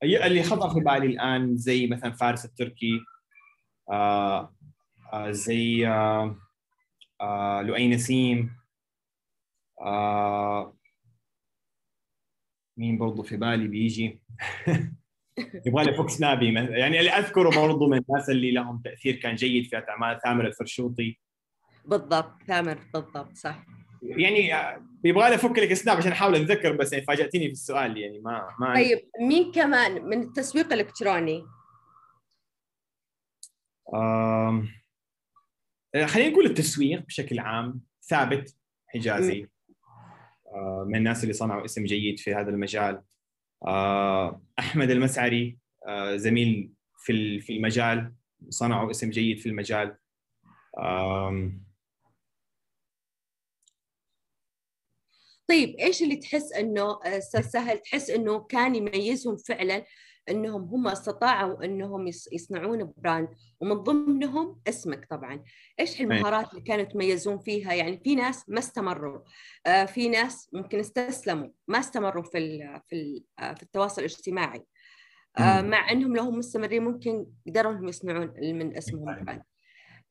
اللي 0.03 0.43
خطر 0.43 0.71
في 0.71 0.81
بالي 0.81 1.07
الآن 1.07 1.57
زي 1.57 1.87
مثلا 1.87 2.13
فارس 2.13 2.45
التركي 2.45 3.01
آه، 3.91 4.57
آه، 5.13 5.31
زي 5.31 5.89
آه، 5.89 6.37
آه، 7.21 7.63
لؤي 7.63 7.89
نسيم 7.89 8.57
آه، 9.81 10.77
مين 12.79 12.99
برضو 12.99 13.23
في 13.23 13.37
بالي 13.37 13.69
بيجي؟ 13.69 14.23
يبغى 15.67 15.85
لي 15.85 15.95
فوكس 15.95 16.21
نابي. 16.21 16.55
يعني 16.55 17.01
اللي 17.01 17.11
أذكره 17.11 17.61
برضو 17.63 17.89
من 17.89 17.99
الناس 18.09 18.31
اللي 18.31 18.51
لهم 18.51 18.83
تأثير 18.85 19.17
كان 19.17 19.35
جيد 19.35 19.67
في 19.67 19.77
أعمال 19.89 20.21
ثامر 20.21 20.47
الفرشوطي. 20.47 21.19
بالضبط 21.85 22.43
ثامر 22.43 22.79
بالضبط 22.95 23.37
صح. 23.37 23.76
يعني 24.03 24.55
آه، 24.55 24.87
يبغى 25.05 25.29
لي 25.29 25.35
أفك 25.35 25.59
لك 25.59 25.73
سناب 25.73 25.97
عشان 25.97 26.13
أحاول 26.13 26.35
أتذكر 26.35 26.73
بس 26.73 26.93
يعني 26.93 27.05
فاجاتني 27.05 27.47
في 27.47 27.53
السؤال 27.53 27.99
يعني 27.99 28.21
ما 28.21 28.49
ما 28.61 28.75
طيب 28.75 28.99
مين 29.21 29.53
كمان 29.53 30.05
من 30.05 30.23
التسويق 30.23 30.73
الإلكتروني؟ 30.73 31.45
آم، 33.95 34.69
خلينا 36.07 36.31
نقول 36.31 36.47
التسويق 36.47 37.07
بشكل 37.07 37.39
عام 37.39 37.81
ثابت 38.03 38.57
حجازي. 38.87 39.49
آه، 40.47 40.85
من 40.89 40.97
الناس 40.97 41.23
اللي 41.23 41.33
صنعوا 41.33 41.65
اسم 41.65 41.85
جيد 41.85 42.19
في 42.19 42.35
هذا 42.35 42.51
المجال. 42.51 43.03
آه، 43.67 44.43
أحمد 44.59 44.91
المسعري 44.91 45.59
آه، 45.89 46.17
زميل 46.17 46.73
في 46.99 47.41
في 47.41 47.57
المجال 47.57 48.13
صنعوا 48.49 48.91
اسم 48.91 49.11
جيد 49.11 49.39
في 49.39 49.49
المجال. 49.49 49.97
آم، 50.79 51.66
طيب 55.49 55.77
إيش 55.81 56.03
اللي 56.03 56.17
تحس 56.17 56.53
إنه 56.53 56.99
أستاذ 57.05 57.41
سهل 57.43 57.79
تحس 57.79 58.11
إنه 58.11 58.39
كان 58.41 58.75
يميزهم 58.75 59.37
فعلا 59.37 59.85
إنهم 60.29 60.63
هم 60.63 60.89
استطاعوا 60.89 61.65
إنهم 61.65 62.07
يص- 62.07 62.33
يصنعون 62.33 62.93
براند 62.97 63.29
ومن 63.61 63.75
ضمنهم 63.75 64.61
اسمك 64.69 65.07
طبعا 65.11 65.45
إيش 65.81 66.01
المهارات 66.01 66.51
اللي 66.51 66.61
كانوا 66.63 66.83
يتميزون 66.85 67.39
فيها 67.39 67.73
يعني 67.75 68.01
في 68.05 68.15
ناس 68.15 68.49
ما 68.49 68.59
استمروا 68.59 69.21
آه 69.67 69.85
في 69.85 70.09
ناس 70.09 70.49
ممكن 70.53 70.79
استسلموا 70.79 71.49
ما 71.69 71.79
استمروا 71.79 72.23
في 72.23 72.59
في 72.89 73.25
آه 73.39 73.55
في 73.55 73.63
التواصل 73.63 74.01
الاجتماعي 74.01 74.63
آه. 75.39 75.61
مع 75.63 75.91
إنهم 75.93 76.17
لو 76.17 76.23
هم 76.23 76.39
مستمرين 76.39 76.85
ممكن 76.85 77.27
قدروا 77.47 77.73
انهم 77.73 77.89
يصنعون 77.89 78.33
من 78.41 78.77
اسمهم 78.77 79.09
أيوة. 79.09 79.23
براند 79.25 79.43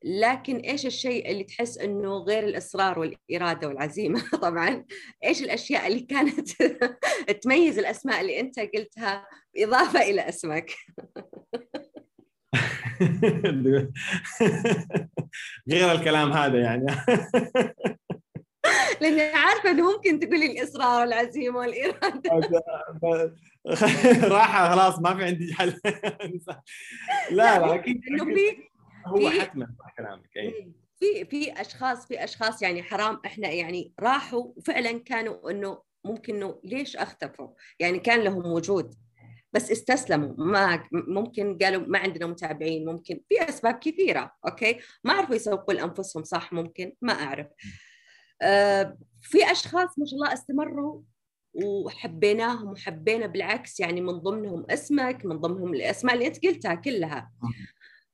لكن 0.04 0.56
إيش 0.56 0.86
الشيء 0.86 1.30
اللي 1.30 1.44
تحس 1.44 1.78
إنه 1.78 2.18
غير 2.18 2.44
الإصرار 2.44 2.98
والإرادة 2.98 3.68
والعزيمة؟ 3.68 4.22
طبعا 4.42 4.84
إيش 5.24 5.42
الأشياء 5.42 5.86
اللي 5.86 6.00
كانت 6.00 6.50
تميز 7.42 7.78
الأسماء 7.78 8.20
اللي 8.20 8.40
أنت 8.40 8.60
قلتها 8.60 9.26
اضافه 9.56 10.02
إلى 10.02 10.28
اسمك؟ 10.28 10.70
غير 15.70 15.92
الكلام 15.92 16.32
هذا 16.32 16.58
يعني. 16.58 16.86
لأني 19.00 19.22
عارفة 19.22 19.70
إنه 19.70 19.92
ممكن 19.92 20.20
تقولي 20.20 20.46
الإصرار 20.46 21.00
والعزيمة 21.00 21.58
والإرادة. 21.58 22.30
راحة 24.28 24.70
خلاص 24.70 24.98
ما 24.98 25.16
في 25.16 25.24
عندي 25.24 25.54
حل. 25.54 25.80
لا 27.30 27.58
لا 27.58 27.74
أكيد 27.74 28.00
إنه 28.10 28.24
في 28.24 28.68
هو 29.06 29.30
في- 29.30 29.40
حتما 29.40 29.74
صح 29.78 29.94
كلامك 29.98 30.36
اي 30.36 30.72
في 31.00 31.24
في 31.24 31.60
أشخاص 31.60 32.06
في 32.06 32.24
أشخاص 32.24 32.62
يعني 32.62 32.82
حرام 32.82 33.20
إحنا 33.26 33.48
يعني 33.48 33.92
راحوا 34.00 34.52
وفعلا 34.56 34.92
كانوا 34.98 35.50
إنه 35.50 35.82
ممكن 36.04 36.34
إنه 36.36 36.60
ليش 36.64 36.96
أختفوا؟ 36.96 37.48
يعني 37.80 37.98
كان 37.98 38.20
لهم 38.20 38.46
وجود 38.46 38.94
بس 39.52 39.70
استسلموا 39.70 40.34
ما 40.38 40.88
ممكن 40.92 41.58
قالوا 41.58 41.82
ما 41.86 41.98
عندنا 41.98 42.26
متابعين 42.26 42.86
ممكن 42.86 43.20
في 43.28 43.48
أسباب 43.48 43.74
كثيرة 43.78 44.32
أوكي؟ 44.48 44.78
ما 45.04 45.12
عرفوا 45.12 45.34
يسوقوا 45.34 45.74
لأنفسهم 45.74 46.24
صح 46.24 46.52
ممكن 46.52 46.92
ما 47.02 47.12
أعرف. 47.12 47.46
آه 48.42 48.98
في 49.22 49.52
أشخاص 49.52 49.98
ما 49.98 50.06
شاء 50.06 50.14
الله 50.14 50.32
استمروا 50.32 51.02
وحبيناهم 51.54 52.68
وحبينا 52.68 53.26
بالعكس 53.26 53.80
يعني 53.80 54.00
من 54.00 54.12
ضمنهم 54.12 54.66
اسمك 54.70 55.24
من 55.26 55.36
ضمنهم 55.38 55.74
الأسماء 55.74 56.14
اللي 56.14 56.26
أنت 56.26 56.46
قلتها 56.46 56.74
كلها. 56.74 57.32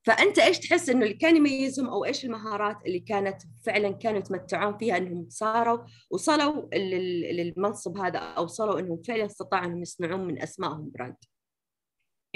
فأنت 0.04 0.38
إيش 0.38 0.58
تحس 0.58 0.88
إنه 0.88 1.04
اللي 1.04 1.14
كان 1.14 1.36
يميزهم 1.36 1.88
أو 1.88 2.04
إيش 2.04 2.24
المهارات 2.24 2.76
اللي 2.86 3.00
كانت 3.00 3.42
فعلا 3.66 3.90
كانوا 3.92 4.18
يتمتعون 4.18 4.78
فيها 4.78 4.96
إنهم 4.96 5.26
صاروا 5.28 5.78
وصلوا 6.10 6.68
لل- 6.74 7.36
للمنصب 7.36 7.98
هذا 7.98 8.18
أو 8.18 8.44
وصلوا 8.44 8.80
إنهم 8.80 9.02
فعلا 9.02 9.26
استطاعوا 9.26 9.66
إنهم 9.66 9.82
يصنعون 9.82 10.26
من 10.26 10.42
أسمائهم 10.42 10.90
brand؟ 10.94 11.16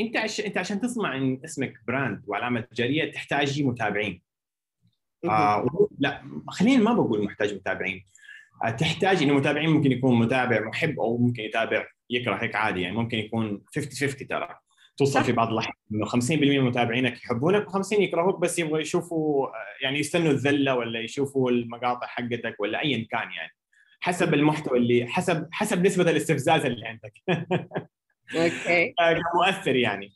أنت 0.01 0.17
عش... 0.17 0.41
أنت 0.41 0.59
عشان 0.59 0.81
تصنع 0.81 1.17
إن 1.17 1.41
اسمك 1.45 1.75
براند 1.87 2.23
وعلامة 2.27 2.61
تجاريه 2.61 3.13
تحتاج 3.13 3.63
متابعين. 3.63 4.23
آه 5.25 5.89
لا 5.99 6.23
خلينا 6.49 6.83
ما 6.83 6.93
بقول 6.93 7.25
محتاج 7.25 7.55
متابعين. 7.55 8.05
آه 8.65 8.71
تحتاج 8.71 9.23
انه 9.23 9.35
متابعين 9.35 9.71
ممكن 9.71 9.93
يكون 9.93 10.19
متابع 10.19 10.61
محب 10.61 11.01
أو 11.01 11.19
ممكن 11.19 11.43
يتابع 11.43 11.87
يكره 12.11 12.35
هيك 12.35 12.55
عادي 12.55 12.81
يعني 12.81 12.97
ممكن 12.97 13.19
يكون 13.19 13.65
50 13.75 14.09
50 14.11 14.29
ترى. 14.29 14.59
توصل. 14.97 15.25
في 15.25 15.33
بعض 15.33 15.53
الاحيان 15.53 15.75
إنه 15.93 16.07
50% 16.07 16.31
من 16.31 16.61
متابعينك 16.61 17.17
يحبونك 17.17 17.69
و50 17.69 17.93
يكرهوك 17.93 18.41
بس 18.41 18.59
يبغوا 18.59 18.79
يشوفوا 18.79 19.47
آه، 19.47 19.53
يعني 19.83 19.99
يستنوا 19.99 20.33
الذلة 20.33 20.75
ولا 20.75 21.01
يشوفوا 21.01 21.51
المقاطع 21.51 22.07
حقتك 22.07 22.57
ولا 22.59 22.83
ايا 22.83 23.07
كان 23.11 23.33
يعني. 23.33 23.53
حسب 24.01 24.35
المحتوى 24.35 24.79
اللي 24.79 25.07
حسب 25.07 25.49
حسب 25.53 25.87
نسبة 25.87 26.11
الاستفزاز 26.11 26.65
اللي 26.67 26.87
عندك. 26.87 27.13
أوكي. 28.37 28.95
كمؤثر 29.33 29.77
يعني. 29.77 30.13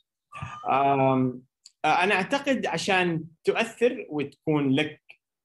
آم، 0.71 1.41
آه، 1.85 2.03
أنا 2.03 2.15
أعتقد 2.15 2.65
عشان 2.65 3.23
تؤثر 3.43 4.05
وتكون 4.09 4.75
لك 4.75 5.01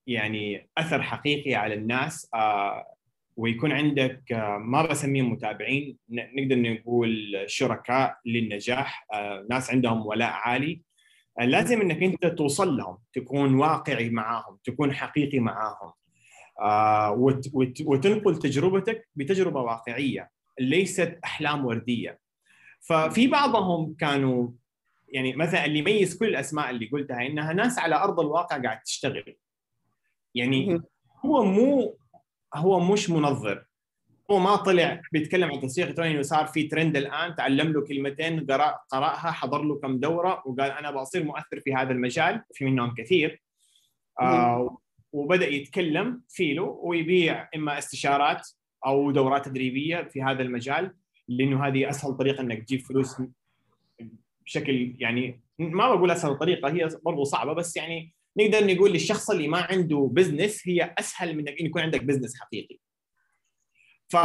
يعني 0.06 0.68
أثر 0.78 1.02
حقيقي 1.02 1.54
على 1.54 1.74
الناس 1.74 2.30
آه، 2.34 2.95
ويكون 3.36 3.72
عندك 3.72 4.32
آه، 4.32 4.58
ما 4.58 4.86
بسميهم 4.86 5.32
متابعين 5.32 5.98
نقدر 6.10 6.56
نقول 6.58 7.44
شركاء 7.46 8.18
للنجاح 8.26 9.06
آه، 9.12 9.46
ناس 9.50 9.70
عندهم 9.70 10.06
ولاء 10.06 10.30
عالي. 10.32 10.82
آه، 11.40 11.44
لازم 11.44 11.80
إنك 11.80 12.02
أنت 12.02 12.26
توصل 12.26 12.76
لهم 12.76 12.98
تكون 13.12 13.54
واقعي 13.54 14.10
معاهم 14.10 14.58
تكون 14.64 14.92
حقيقي 14.92 15.38
معاهم. 15.38 15.92
وت- 17.18 17.50
وت- 17.54 17.80
وتنقل 17.86 18.38
تجربتك 18.38 19.08
بتجربة 19.16 19.60
واقعية 19.60 20.30
ليست 20.60 21.18
أحلام 21.24 21.66
وردية. 21.66 22.18
ففي 22.80 23.26
بعضهم 23.26 23.94
كانوا 23.94 24.48
يعني 25.08 25.36
مثلا 25.36 25.64
اللي 25.64 25.78
يميز 25.78 26.18
كل 26.18 26.26
الأسماء 26.28 26.70
اللي 26.70 26.86
قلتها 26.86 27.26
إنها 27.26 27.52
ناس 27.52 27.78
على 27.78 27.94
أرض 27.94 28.20
الواقع 28.20 28.62
قاعد 28.62 28.80
تشتغل. 28.82 29.36
يعني. 30.34 30.80
هو 31.24 31.44
مو 31.44 31.98
هو 32.58 32.80
مش 32.80 33.10
منظر. 33.10 33.64
هو 34.30 34.38
ما 34.38 34.56
طلع 34.56 35.00
بيتكلم 35.12 35.52
عن 35.52 35.60
تسويق 35.60 35.86
الكتروني 35.86 36.10
إنه 36.10 36.22
صار 36.22 36.46
في 36.46 36.62
ترند 36.62 36.96
الآن 36.96 37.34
تعلم 37.34 37.72
له 37.72 37.84
كلمتين 37.84 38.46
قرا 38.46 38.78
قرأها 38.90 39.30
حضر 39.30 39.62
له 39.62 39.78
كم 39.80 39.98
دورة 40.00 40.42
وقال 40.46 40.70
أنا 40.70 40.90
بصير 40.90 41.24
مؤثر 41.24 41.60
في 41.60 41.74
هذا 41.74 41.92
المجال 41.92 42.42
في 42.54 42.64
منهم 42.64 42.94
كثير. 42.94 43.42
آه 44.20 44.78
وبدأ 45.12 45.46
يتكلم 45.48 46.22
فيه 46.28 46.62
ويبيع 46.62 47.48
إما 47.56 47.78
استشارات 47.78 48.48
أو 48.86 49.10
دورات 49.10 49.44
تدريبية 49.44 50.02
في 50.02 50.22
هذا 50.22 50.42
المجال 50.42 50.94
لأنه 51.28 51.66
هذه 51.66 51.90
أسهل 51.90 52.16
طريقة 52.16 52.40
إنك 52.40 52.62
تجيب 52.62 52.80
فلوس 52.80 53.22
بشكل 54.44 54.94
يعني 54.98 55.40
ما 55.58 55.94
بقول 55.94 56.10
أسهل 56.10 56.38
طريقة 56.38 56.68
هي 56.68 56.88
برضو 57.04 57.24
صعبة 57.24 57.52
بس 57.52 57.76
يعني 57.76 58.14
نقدر 58.38 58.74
نقول 58.74 58.92
للشخص 58.92 59.30
اللي 59.30 59.48
ما 59.48 59.58
عنده 59.58 60.10
business 60.12 60.62
هي 60.68 60.94
أسهل 60.98 61.36
من 61.36 61.48
إنك 61.48 61.60
يكون 61.60 61.82
عندك 61.82 62.04
business 62.04 62.40
حقيقي. 62.40 62.78
ف. 64.08 64.16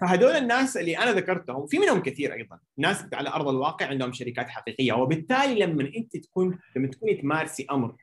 فهدول 0.00 0.30
الناس 0.30 0.76
اللي 0.76 0.98
أنا 0.98 1.12
ذكرتهم 1.12 1.66
في 1.66 1.78
منهم 1.78 2.02
كثير 2.02 2.34
أيضا 2.34 2.58
ناس 2.78 3.06
على 3.12 3.28
أرض 3.28 3.48
الواقع 3.48 3.86
عندهم 3.86 4.12
شركات 4.12 4.48
حقيقية 4.48 4.92
وبالتالي 4.92 5.54
لما 5.54 5.90
أنت 5.96 6.16
تكون 6.16 6.58
لما 6.76 6.88
تكوني 6.88 7.14
تمارسي 7.14 7.66
أمر 7.70 7.96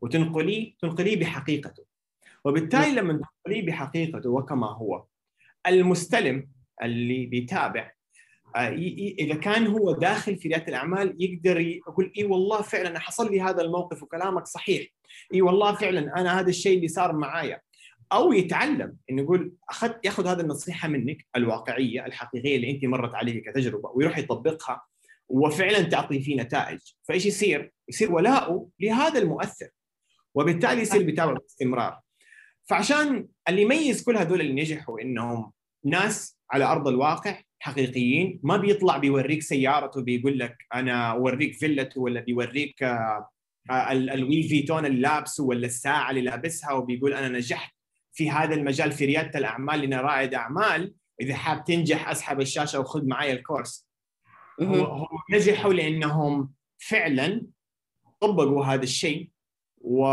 وتنقليه 0.00 0.74
تنقليه 0.82 1.20
بحقيقته 1.20 1.84
وبالتالي 2.44 2.94
لما 2.94 3.12
تنقليه 3.12 3.66
بحقيقته 3.66 4.30
وكما 4.30 4.66
هو 4.66 5.04
المستلم 5.66 6.48
اللي 6.82 7.26
بيتابع 7.26 7.92
إذا 8.56 9.34
كان 9.34 9.66
هو 9.66 9.92
داخل 9.92 10.36
في 10.36 10.48
ريادة 10.48 10.68
الأعمال 10.68 11.16
يقدر 11.18 11.60
يقول 11.60 12.12
إي 12.18 12.24
والله 12.24 12.62
فعلا 12.62 12.98
حصل 12.98 13.30
لي 13.30 13.40
هذا 13.40 13.62
الموقف 13.62 14.02
وكلامك 14.02 14.46
صحيح. 14.46 14.88
إي 15.34 15.42
والله 15.42 15.74
فعلا 15.74 16.20
أنا 16.20 16.40
هذا 16.40 16.48
الشيء 16.48 16.76
اللي 16.76 16.88
صار 16.88 17.12
معايا. 17.12 17.60
أو 18.12 18.32
يتعلم 18.32 18.96
إنه 19.10 19.22
يقول 19.22 19.52
اخذت 19.70 20.04
يأخذ 20.04 20.26
هذه 20.26 20.40
النصيحة 20.40 20.88
منك 20.88 21.26
الواقعية 21.36 22.06
الحقيقية 22.06 22.56
اللي 22.56 22.70
أنت 22.70 22.84
مرت 22.84 23.14
عليه 23.14 23.42
كتجربة 23.42 23.90
ويروح 23.94 24.18
يطبقها 24.18 24.82
وفعلا 25.28 25.82
تعطي 25.82 26.20
فيه 26.20 26.40
نتائج. 26.40 26.78
فإيش 27.02 27.26
يصير؟ 27.26 27.72
يصير 27.88 28.12
ولاؤه 28.12 28.68
لهذا 28.80 29.18
المؤثر 29.18 29.68
وبالتالي 30.34 30.80
يصير 30.80 31.02
بيتابع 31.02 31.32
باستمرار 31.32 32.00
فعشان 32.64 33.28
اللي 33.48 33.62
يميز 33.62 34.02
كل 34.02 34.16
هذول 34.16 34.40
اللي 34.40 34.62
نجحوا 34.62 35.00
إنهم 35.00 35.52
ناس 35.84 36.38
على 36.50 36.64
أرض 36.64 36.88
الواقع 36.88 37.40
حقيقيين 37.64 38.40
ما 38.42 38.56
بيطلع 38.56 38.96
بيوريك 38.96 39.42
سيارته 39.42 40.02
بيقول 40.02 40.38
لك 40.38 40.56
أنا 40.74 41.10
أوريك 41.10 41.54
فيلته 41.54 42.00
ولا 42.00 42.20
بيوريك 42.20 42.82
آه، 42.82 43.28
آه، 43.70 43.92
ال- 43.92 44.10
الوي 44.10 44.42
فيتون 44.42 44.86
اللي 44.86 45.00
لابسه 45.00 45.44
ولا 45.44 45.66
الساعة 45.66 46.10
اللي 46.10 46.20
لابسها 46.20 46.72
وبيقول 46.72 47.14
أنا 47.14 47.28
نجحت 47.28 47.74
في 48.12 48.30
هذا 48.30 48.54
المجال 48.54 48.92
في 48.92 49.04
ريادة 49.04 49.38
الأعمال 49.38 49.80
لاني 49.80 49.96
رائد 49.96 50.34
أعمال. 50.34 50.94
إذا 51.20 51.34
حاب 51.34 51.64
تنجح 51.64 52.08
أسحب 52.08 52.40
الشاشة 52.40 52.80
وخذ 52.80 53.06
معي 53.06 53.32
ال 53.32 53.39
course. 53.39 53.88
هو. 54.62 54.84
هم 54.84 55.06
نجحوا 55.32 55.72
لأنهم 55.72 56.52
فعلا 56.78 57.46
طبقوا 58.20 58.64
هذا 58.64 58.82
الشيء 58.82 59.30
و... 59.80 60.04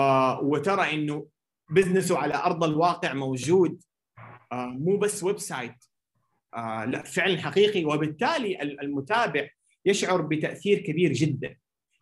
وترى 0.42 0.94
إنه 0.94 1.28
business 1.72 2.12
ه 2.12 2.18
على 2.18 2.36
أرض 2.36 2.64
الواقع 2.64 3.14
موجود 3.14 3.82
آه 4.52 4.66
مو 4.66 4.98
بس 4.98 5.24
website. 5.24 5.86
آه 6.56 6.86
لا 6.86 7.04
فعلا 7.04 7.38
حقيقي. 7.42 7.86
وبالتالي 7.86 8.62
ال- 8.62 8.82
المتابع 8.82 9.50
يشعر 9.86 10.22
بتأثير 10.22 10.80
كبير 10.80 11.14
جدا. 11.14 11.56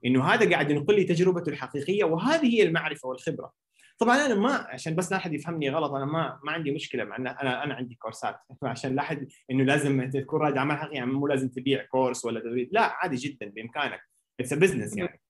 إنه 0.05 0.23
هذا 0.23 0.49
قاعد 0.49 0.71
ينقل 0.71 0.95
لي 0.95 1.03
تجربته 1.03 1.49
الحقيقية 1.49 2.03
وهذه 2.03 2.45
هي 2.55 2.63
المعرفة 2.63 3.07
والخبرة. 3.07 3.53
طبعا 3.99 4.25
أنا 4.25 4.35
ما 4.35 4.51
عشان 4.53 4.95
بس 4.95 5.11
لا 5.11 5.17
أحد 5.17 5.33
يفهمني 5.33 5.69
غلط 5.69 5.91
أنا 5.93 6.05
ما 6.05 6.39
ما 6.43 6.51
عندي 6.51 6.71
مشكلة 6.71 7.03
مع 7.03 7.15
إن 7.15 7.27
أنا 7.27 7.63
أنا 7.63 7.73
عندي 7.73 7.95
course 7.95 8.25
ات. 8.25 8.35
عشان 8.63 8.95
لا 8.95 9.01
أحد 9.01 9.27
إنه 9.51 9.63
لازم 9.63 10.09
تكون 10.09 10.41
رائد 10.41 10.57
اعمال 10.57 10.77
حقيقي 10.77 10.95
يعني 10.95 11.11
مو 11.11 11.27
لازم 11.27 11.49
تبيع 11.49 11.85
course 11.85 12.25
ولا 12.25 12.39
تدريب 12.39 12.69
لا 12.71 12.81
عادي 12.81 13.15
جدا 13.15 13.45
بإمكانك. 13.49 13.99
it's 14.39 14.53
business 14.53 14.97
يعني. 14.97 15.21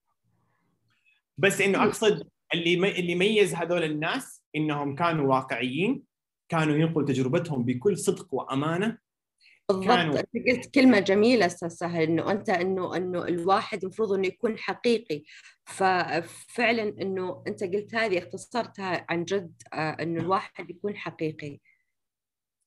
بس 1.37 1.61
إنه 1.61 1.83
أقصد 1.83 2.27
اللي 2.53 2.73
اللي 2.99 3.11
يميز 3.11 3.55
هذول 3.55 3.83
الناس 3.83 4.43
إنهم 4.55 4.95
كانوا 4.95 5.33
واقعيين 5.35 6.03
كانوا 6.49 6.75
ينقلوا 6.75 7.07
تجربتهم 7.07 7.63
بكل 7.63 7.97
صدق 7.97 8.33
وأمانة 8.33 8.97
بالضبط. 9.69 9.89
أنت 9.89 10.47
قلت 10.49 10.75
كلمة 10.75 10.99
جميلة 10.99 11.45
أستاذ 11.45 11.67
سهل 11.67 12.01
إنه 12.01 12.31
أنت 12.31 12.49
إنه 12.49 12.95
إنه 12.95 13.25
الواحد 13.27 13.83
المفروض 13.83 14.13
إنه 14.13 14.27
يكون 14.27 14.57
حقيقي. 14.57 15.23
ففعلا 15.65 16.83
إنه 17.01 17.43
أنت 17.47 17.63
قلت 17.63 17.95
هذه 17.95 18.17
اختصرتها 18.17 19.05
عن 19.09 19.23
جد 19.23 19.53
آه، 19.73 19.97
إنه 20.01 20.21
الواحد 20.21 20.69
يكون 20.69 20.95
حقيقي. 20.95 21.59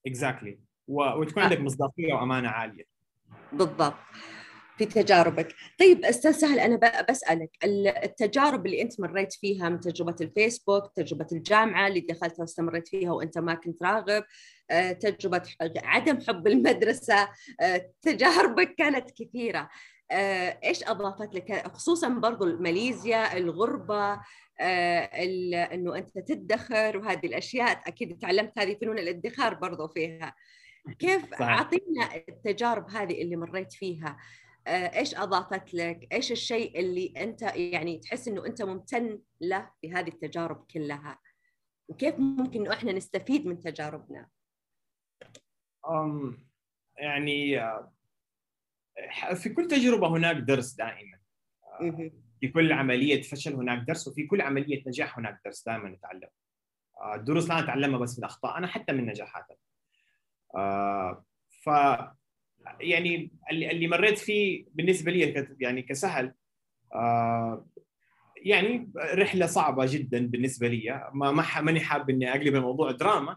اكزاكتلي 0.06 0.52
exactly. 0.52 0.58
وتكون 0.88 1.42
عندك 1.42 1.60
مصداقية 1.60 2.14
وأمانة 2.14 2.48
عالية. 2.48 2.84
بالضبط. 3.52 3.94
في 4.80 5.02
تجاربك. 5.02 5.54
طيب 5.80 6.04
أستاذ 6.04 6.32
سهل 6.32 6.58
أنا 6.58 7.04
بسألك 7.10 7.50
ال- 7.64 7.88
التجارب 7.88 8.66
اللي 8.66 8.82
أنت 8.82 9.00
مريت 9.00 9.32
فيها 9.32 9.68
من 9.68 9.80
تجربة 9.80 10.14
الفيسبوك 10.20 10.92
تجربة 10.96 11.26
الجامعة 11.32 11.86
اللي 11.88 12.00
دخلتها 12.00 12.40
واستمريت 12.42 12.88
فيها 12.88 13.12
وأنت 13.12 13.38
ما 13.38 13.54
كنت 13.54 13.82
راغب 13.82 14.24
آه، 14.70 14.92
تجربة 14.92 15.42
عدم 15.84 16.20
حب 16.20 16.46
المدرسة 16.46 17.28
آه، 17.60 17.90
تجاربك 18.02 18.74
كانت 18.78 19.10
كثيرة. 19.22 19.68
آه، 20.10 20.58
إيش 20.64 20.84
أضافت 20.88 21.34
لك؟ 21.34 21.66
خصوصا 21.74 22.08
برضو 22.08 22.56
ماليزيا 22.58 23.36
الغربة 23.36 24.20
ال- 24.60 25.54
إنه 25.54 25.96
أنت 25.96 26.18
تدخر 26.18 26.96
وهذه 26.98 27.26
الأشياء 27.26 27.82
أكيد 27.86 28.18
تعلمت 28.18 28.58
هذه 28.58 28.76
فنون 28.80 28.98
الادخار 28.98 29.54
برضو 29.54 29.88
فيها. 29.88 30.34
كيف. 30.98 31.42
اعطينا 31.42 32.14
التجارب 32.28 32.90
هذه 32.90 33.22
اللي 33.22 33.36
مريت 33.36 33.72
فيها؟ 33.72 34.16
إيش 34.68 35.14
أضافت 35.14 35.74
لك؟ 35.74 36.08
إيش 36.12 36.32
الشيء 36.32 36.80
اللي 36.80 37.12
أنت 37.16 37.42
يعني 37.42 37.98
تحس 37.98 38.28
إنه 38.28 38.46
أنت 38.46 38.62
ممتن 38.62 39.22
له 39.40 39.70
في 39.80 39.92
هذه 39.92 40.08
التجارب 40.08 40.66
كلها؟ 40.70 41.18
وكيف 41.88 42.18
ممكن 42.18 42.60
إنه 42.60 42.72
إحنا 42.72 42.92
نستفيد 42.92 43.46
من 43.46 43.60
تجاربنا؟ 43.60 44.28
أم 45.88 46.46
يعني 46.96 47.60
في 49.34 49.48
كل 49.48 49.68
تجربة 49.68 50.08
هناك 50.08 50.36
درس 50.36 50.74
دائما. 50.74 51.18
في 52.40 52.48
كل 52.48 52.72
عملية 52.72 53.22
فشل 53.22 53.54
هناك 53.54 53.86
درس 53.88 54.08
وفي 54.08 54.26
كل 54.26 54.40
عملية 54.40 54.82
نجاح 54.86 55.18
هناك 55.18 55.40
درس 55.44 55.64
دائما 55.64 55.88
نتعلم. 55.88 56.28
الدروس 57.14 57.48
لا 57.48 57.60
نتعلمها 57.60 57.98
بس 57.98 58.18
من 58.18 58.24
اخطائنا 58.24 58.66
حتى 58.66 58.92
من 58.92 59.06
نجاحاتنا. 59.06 59.56
ف 61.48 61.70
يعني 62.80 63.30
اللي 63.52 63.86
مريت 63.86 64.18
فيه 64.18 64.64
بالنسبة 64.74 65.12
لي 65.12 65.46
يعني 65.60 65.82
كسهل 65.82 66.32
يعني 68.36 68.90
رحلة 69.14 69.46
صعبة 69.46 69.86
جدا 69.88 70.26
بالنسبة 70.26 70.68
لي. 70.68 71.10
ما 71.14 71.60
ماني 71.60 71.80
حاب 71.80 72.10
إني 72.10 72.30
أقلب 72.30 72.56
الموضوع 72.56 72.90
دراما. 72.90 73.36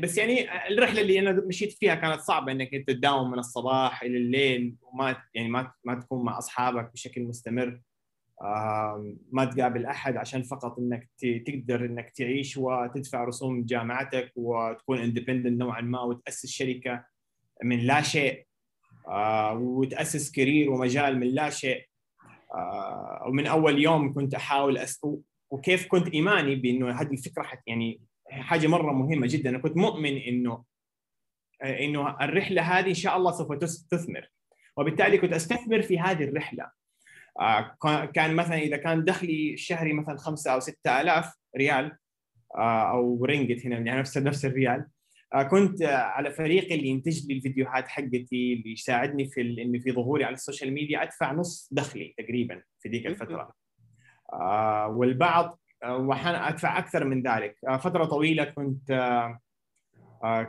بس 0.00 0.18
يعني 0.18 0.68
الرحلة 0.68 1.00
اللي 1.00 1.18
أنا 1.18 1.32
مشيت 1.32 1.72
فيها 1.72 1.94
كانت 1.94 2.20
صعبة 2.20 2.52
إنك 2.52 2.74
أنت 2.74 2.90
تداوم 2.90 3.30
من 3.30 3.38
الصباح 3.38 4.02
إلى 4.02 4.16
الليل 4.16 4.74
وما 4.82 5.16
يعني 5.34 5.48
ما 5.48 5.72
ما 5.84 5.94
تكون 5.94 6.24
مع 6.24 6.38
أصحابك 6.38 6.92
بشكل 6.92 7.22
مستمر. 7.22 7.80
ما 9.32 9.44
تقابل 9.56 9.86
أحد 9.86 10.16
عشان 10.16 10.42
فقط 10.42 10.78
إنك 10.78 11.10
تقدر 11.46 11.84
إنك 11.84 12.10
تعيش 12.10 12.56
وتدفع 12.56 13.24
رسوم 13.24 13.64
جامعتك 13.64 14.32
وتكون 14.36 14.98
independent 14.98 15.60
نوعا 15.60 15.80
ما 15.80 16.00
وتأسس 16.00 16.46
شركة. 16.46 17.04
من 17.62 17.78
لا 17.78 18.02
شيء 18.02 18.46
آه، 19.08 19.54
وتأسس 19.54 20.30
career 20.30 20.70
ومجال 20.70 21.20
من 21.20 21.26
لا 21.26 21.50
شيء. 21.50 21.88
آه، 22.54 23.24
ومن 23.26 23.46
أول 23.46 23.82
يوم 23.82 24.14
كنت 24.14 24.34
أحاول 24.34 24.78
أس... 24.78 25.06
وكيف 25.50 25.86
كنت 25.86 26.08
إيماني 26.08 26.54
بإنه 26.54 26.90
هذه 26.90 27.12
الفكرة 27.12 27.42
حت 27.42 27.62
يعني 27.66 28.00
حاجة 28.30 28.66
مرة 28.66 28.92
مهمة 28.92 29.26
جدا. 29.26 29.50
أنا 29.50 29.58
كنت 29.58 29.76
مؤمن 29.76 30.16
إنه 30.16 30.64
إنه 31.64 32.24
الرحلة 32.24 32.62
هذه 32.62 32.88
إن 32.88 32.94
شاء 32.94 33.16
الله 33.16 33.32
سوف 33.32 33.52
تثمر. 33.90 34.30
وبالتالي 34.76 35.18
كنت 35.18 35.32
أستثمر 35.32 35.82
في 35.82 35.98
هذه 35.98 36.24
الرحلة. 36.24 36.70
آه، 37.40 37.76
كان 38.14 38.34
مثلا 38.34 38.58
إذا 38.58 38.76
كان 38.76 39.04
دخلي 39.04 39.54
الشهري 39.54 39.92
مثلا 39.92 40.16
خمسة 40.16 40.52
أو 40.52 40.60
ستة 40.60 41.00
آلاف 41.00 41.34
ريال 41.56 41.96
أو 42.56 43.24
ringgit 43.24 43.66
هنا 43.66 43.78
يعني 43.78 44.00
نفس 44.00 44.18
نفس 44.18 44.44
الريال. 44.44 44.78
آه، 44.80 44.99
كنت 45.50 45.82
على 45.82 46.30
فريقي 46.30 46.74
اللي 46.74 46.88
ينتج 46.88 47.26
لي 47.26 47.34
الفيديوهات 47.36 47.88
حقتي 47.88 48.52
اللي 48.52 48.72
يساعدني 48.72 49.28
في 49.28 49.40
انه 49.40 49.78
في 49.78 49.92
ظهوري 49.92 50.24
على 50.24 50.34
ال 50.34 50.39
social 50.39 50.72
media 50.72 51.02
أدفع 51.02 51.32
نص 51.32 51.68
دخلي 51.72 52.14
تقريبا 52.18 52.62
في 52.80 52.88
ذيك 52.88 53.06
الفترة. 53.06 53.52
آه، 54.32 54.88
والبعض 54.88 55.60
آه، 55.82 55.96
واحيانا 55.96 56.48
أدفع 56.48 56.78
أكثر 56.78 57.04
من 57.04 57.22
ذلك. 57.22 57.56
فترة 57.80 58.04
طويلة 58.04 58.44
كنت 58.44 58.92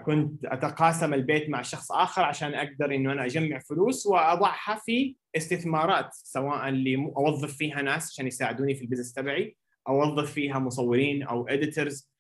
كنت 0.05 0.45
أتقاسم 0.45 1.13
البيت 1.13 1.49
مع 1.49 1.61
شخص 1.61 1.91
آخر 1.91 2.21
عشان 2.21 2.53
أقدر 2.53 2.95
إنه 2.95 3.11
أنا 3.11 3.25
أجمع 3.25 3.59
فلوس 3.59 4.05
وأضعها 4.05 4.82
في 4.86 5.15
استثمارات 5.38 6.09
سواء 6.13 6.69
اللي 6.69 6.95
أوظف 6.95 7.57
فيها 7.57 7.82
ناس 7.82 8.11
عشان 8.11 8.27
يساعدوني 8.27 8.75
في 8.75 8.82
ال 8.82 8.85
business 8.85 9.13
تبعي 9.13 9.55
أوظف 9.88 10.32
فيها 10.34 10.59
مصورين 10.59 11.23
أو 11.23 11.47
editors 11.47 12.03
آه، 12.03 12.11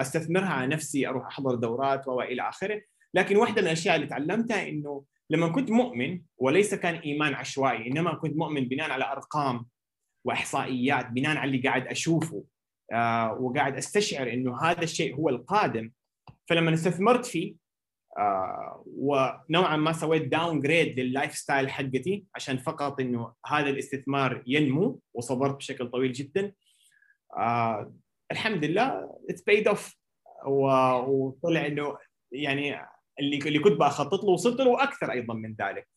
أستثمرها 0.00 0.48
على 0.48 0.66
نفسي 0.66 1.08
أروح 1.08 1.26
أحضر 1.26 1.54
دورات 1.54 2.08
وإلى 2.08 2.48
آخره. 2.48 2.80
لكن 3.14 3.36
واحدة 3.36 3.62
من 3.62 3.66
الأشياء 3.66 3.96
اللي 3.96 4.06
تعلمتها 4.06 4.68
إنه 4.68 5.04
لما 5.30 5.48
كنت 5.48 5.70
مؤمن 5.70 6.20
وليس 6.38 6.74
كان 6.74 6.94
إيمان 6.94 7.34
عشوائي 7.34 7.86
إنما 7.86 8.14
كنت 8.14 8.36
مؤمن 8.36 8.68
بناء 8.68 8.90
على 8.90 9.04
أرقام 9.04 9.66
وإحصائيات 10.24 11.10
بناء 11.10 11.36
على 11.36 11.48
اللي 11.48 11.68
قاعد 11.68 11.86
أشوفه 11.86 12.44
آه، 12.92 13.32
وقاعد 13.32 13.76
أستشعر 13.76 14.32
إنه 14.32 14.62
هذا 14.62 14.82
الشيء 14.82 15.16
هو 15.16 15.28
القادم. 15.28 15.90
فلما 16.46 16.74
استثمرت 16.74 17.26
فيه 17.26 17.54
آه، 18.18 18.84
ونوعا 18.86 19.76
ما 19.76 19.92
سويت 19.92 20.22
downgrade 20.22 21.00
لل 21.00 21.34
lifestyle 21.34 21.70
حقتي 21.70 22.24
عشان 22.34 22.56
فقط 22.56 23.00
إنه 23.00 23.32
هذا 23.46 23.70
الاستثمار 23.70 24.42
ينمو 24.46 25.00
وصبرت 25.14 25.56
بشكل 25.56 25.90
طويل 25.90 26.12
جدا. 26.12 26.52
الحمد 28.34 28.64
لله 28.64 29.18
it's 29.30 29.42
paid 29.42 29.68
off 29.68 29.96
وطلع 30.46 31.66
إنه 31.66 31.96
يعني 32.32 32.76
اللي 33.20 33.38
اللي 33.38 33.58
كنت 33.58 33.72
بخطط 33.80 34.24
له 34.24 34.30
وصلت 34.30 34.60
له 34.60 34.68
وأكثر 34.68 35.12
أيضا 35.12 35.34
من 35.34 35.54
ذلك. 35.60 35.88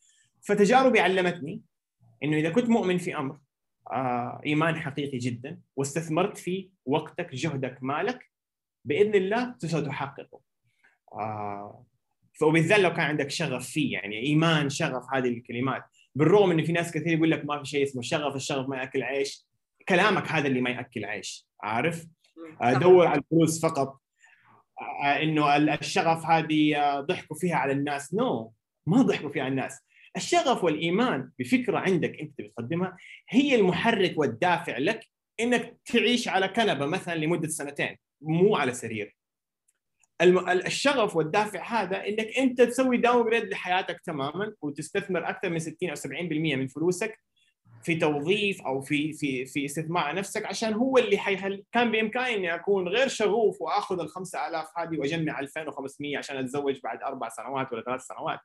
فتجاربي 0.42 1.00
علمتني 1.00 1.62
إنه 2.24 2.38
إذا 2.38 2.50
كنت 2.50 2.70
مؤمن 2.70 2.98
في 2.98 3.18
أمر 3.18 3.40
آه 3.92 4.42
إيمان 4.46 4.76
حقيقي 4.76 5.18
جدا 5.18 5.60
واستثمرت 5.76 6.38
فيه 6.38 6.70
وقتك 6.86 7.36
جهدك 7.36 7.78
مالك 7.82 8.32
بإذن 8.86 9.16
الله 9.16 9.56
سوف 9.58 9.76
تحققه. 9.76 10.40
آه 11.14 11.86
وبالذات 12.42 12.80
لو 12.80 12.90
كان 12.90 13.06
عندك 13.06 13.30
شغف 13.30 13.68
فيه 13.68 13.94
يعني 13.94 14.20
إيمان 14.20 14.70
شغف 14.70 15.04
هذه 15.14 15.28
الكلمات. 15.28 15.84
بالرغم 16.16 16.52
إنه 16.52 16.64
في 16.64 16.72
ناس 16.72 16.92
كثير 16.92 17.14
يقول 17.14 17.32
لك 17.32 17.46
ما 17.46 17.64
في 17.64 17.70
شيء 17.70 17.84
اسمه 17.84 18.02
شغف 18.02 18.36
الشغف 18.36 18.70
ما 18.70 18.78
يأكل 18.78 19.04
عيش. 19.04 19.48
كلامك 19.90 20.28
هذا 20.28 20.48
اللي 20.48 20.62
ما 20.62 20.70
يأكل 20.70 21.06
عيش 21.06 21.48
عارف؟ 21.62 22.06
ادور 22.62 23.08
على 23.08 23.20
الفلوس 23.20 23.62
فقط. 23.62 24.02
آه، 25.04 25.24
إنه 25.24 25.56
الشغف 25.56 26.26
هذه 26.26 26.76
آه، 26.78 27.02
ضحكوا 27.02 27.38
فيها 27.38 27.56
على 27.56 27.72
الناس. 27.72 28.14
نو 28.14 28.46
no. 28.46 28.52
ما 28.88 29.02
ضحكوا 29.02 29.30
فيها 29.30 29.44
على 29.44 29.52
الناس. 29.52 29.80
الشغف 30.18 30.64
والإيمان 30.64 31.32
بفكرة 31.40 31.78
عندك 31.78 32.20
أنت 32.20 32.42
بتقدمها 32.42 32.98
هي 33.30 33.56
المحرك 33.56 34.14
والدافع 34.18 34.78
لك 34.78 35.08
إنك 35.40 35.78
تعيش 35.86 36.28
على 36.28 36.48
كنبة 36.48 36.86
مثلا 36.86 37.16
لمدة 37.16 37.48
سنتين 37.48 37.98
مو 38.22 38.56
على 38.56 38.74
سرير. 38.74 39.18
الشغف 40.22 41.16
والدافع 41.16 41.64
هذا 41.64 42.08
إنك 42.08 42.38
أنت 42.38 42.62
تسوي 42.62 42.98
downgrade 42.98 43.44
لحياتك 43.44 44.02
تماما 44.02 44.54
وتستثمر 44.62 45.30
أكثر 45.30 45.50
من 45.50 45.60
60 45.60 45.90
أو 45.90 45.96
70% 45.96 46.10
من 46.56 46.68
فلوسك 46.68 47.20
في 47.88 47.96
توظيف 47.96 48.62
أو 48.62 48.82
في 48.82 49.14
في 49.14 49.46
في 49.46 49.66
استثمار 49.66 50.16
نفسك 50.16 50.46
عشان 50.46 50.74
هو 50.74 50.98
اللي 50.98 51.18
حيخل 51.18 51.64
كان 51.72 51.92
بإمكاني 51.92 52.36
اني 52.36 52.56
أكون 52.56 52.88
غير 52.88 53.08
شغوف 53.08 53.62
وآخذ 53.62 54.00
ال 54.00 54.10
5000 54.10 54.68
هذه 54.78 54.98
وأجمع 54.98 55.40
2500 55.40 56.18
عشان 56.18 56.38
أتزوج 56.38 56.80
بعد 56.84 57.04
أربع 57.04 57.30
سنوات 57.30 57.74
ولا 57.74 57.82
ثلاث 57.82 58.02
سنوات؟ 58.02 58.40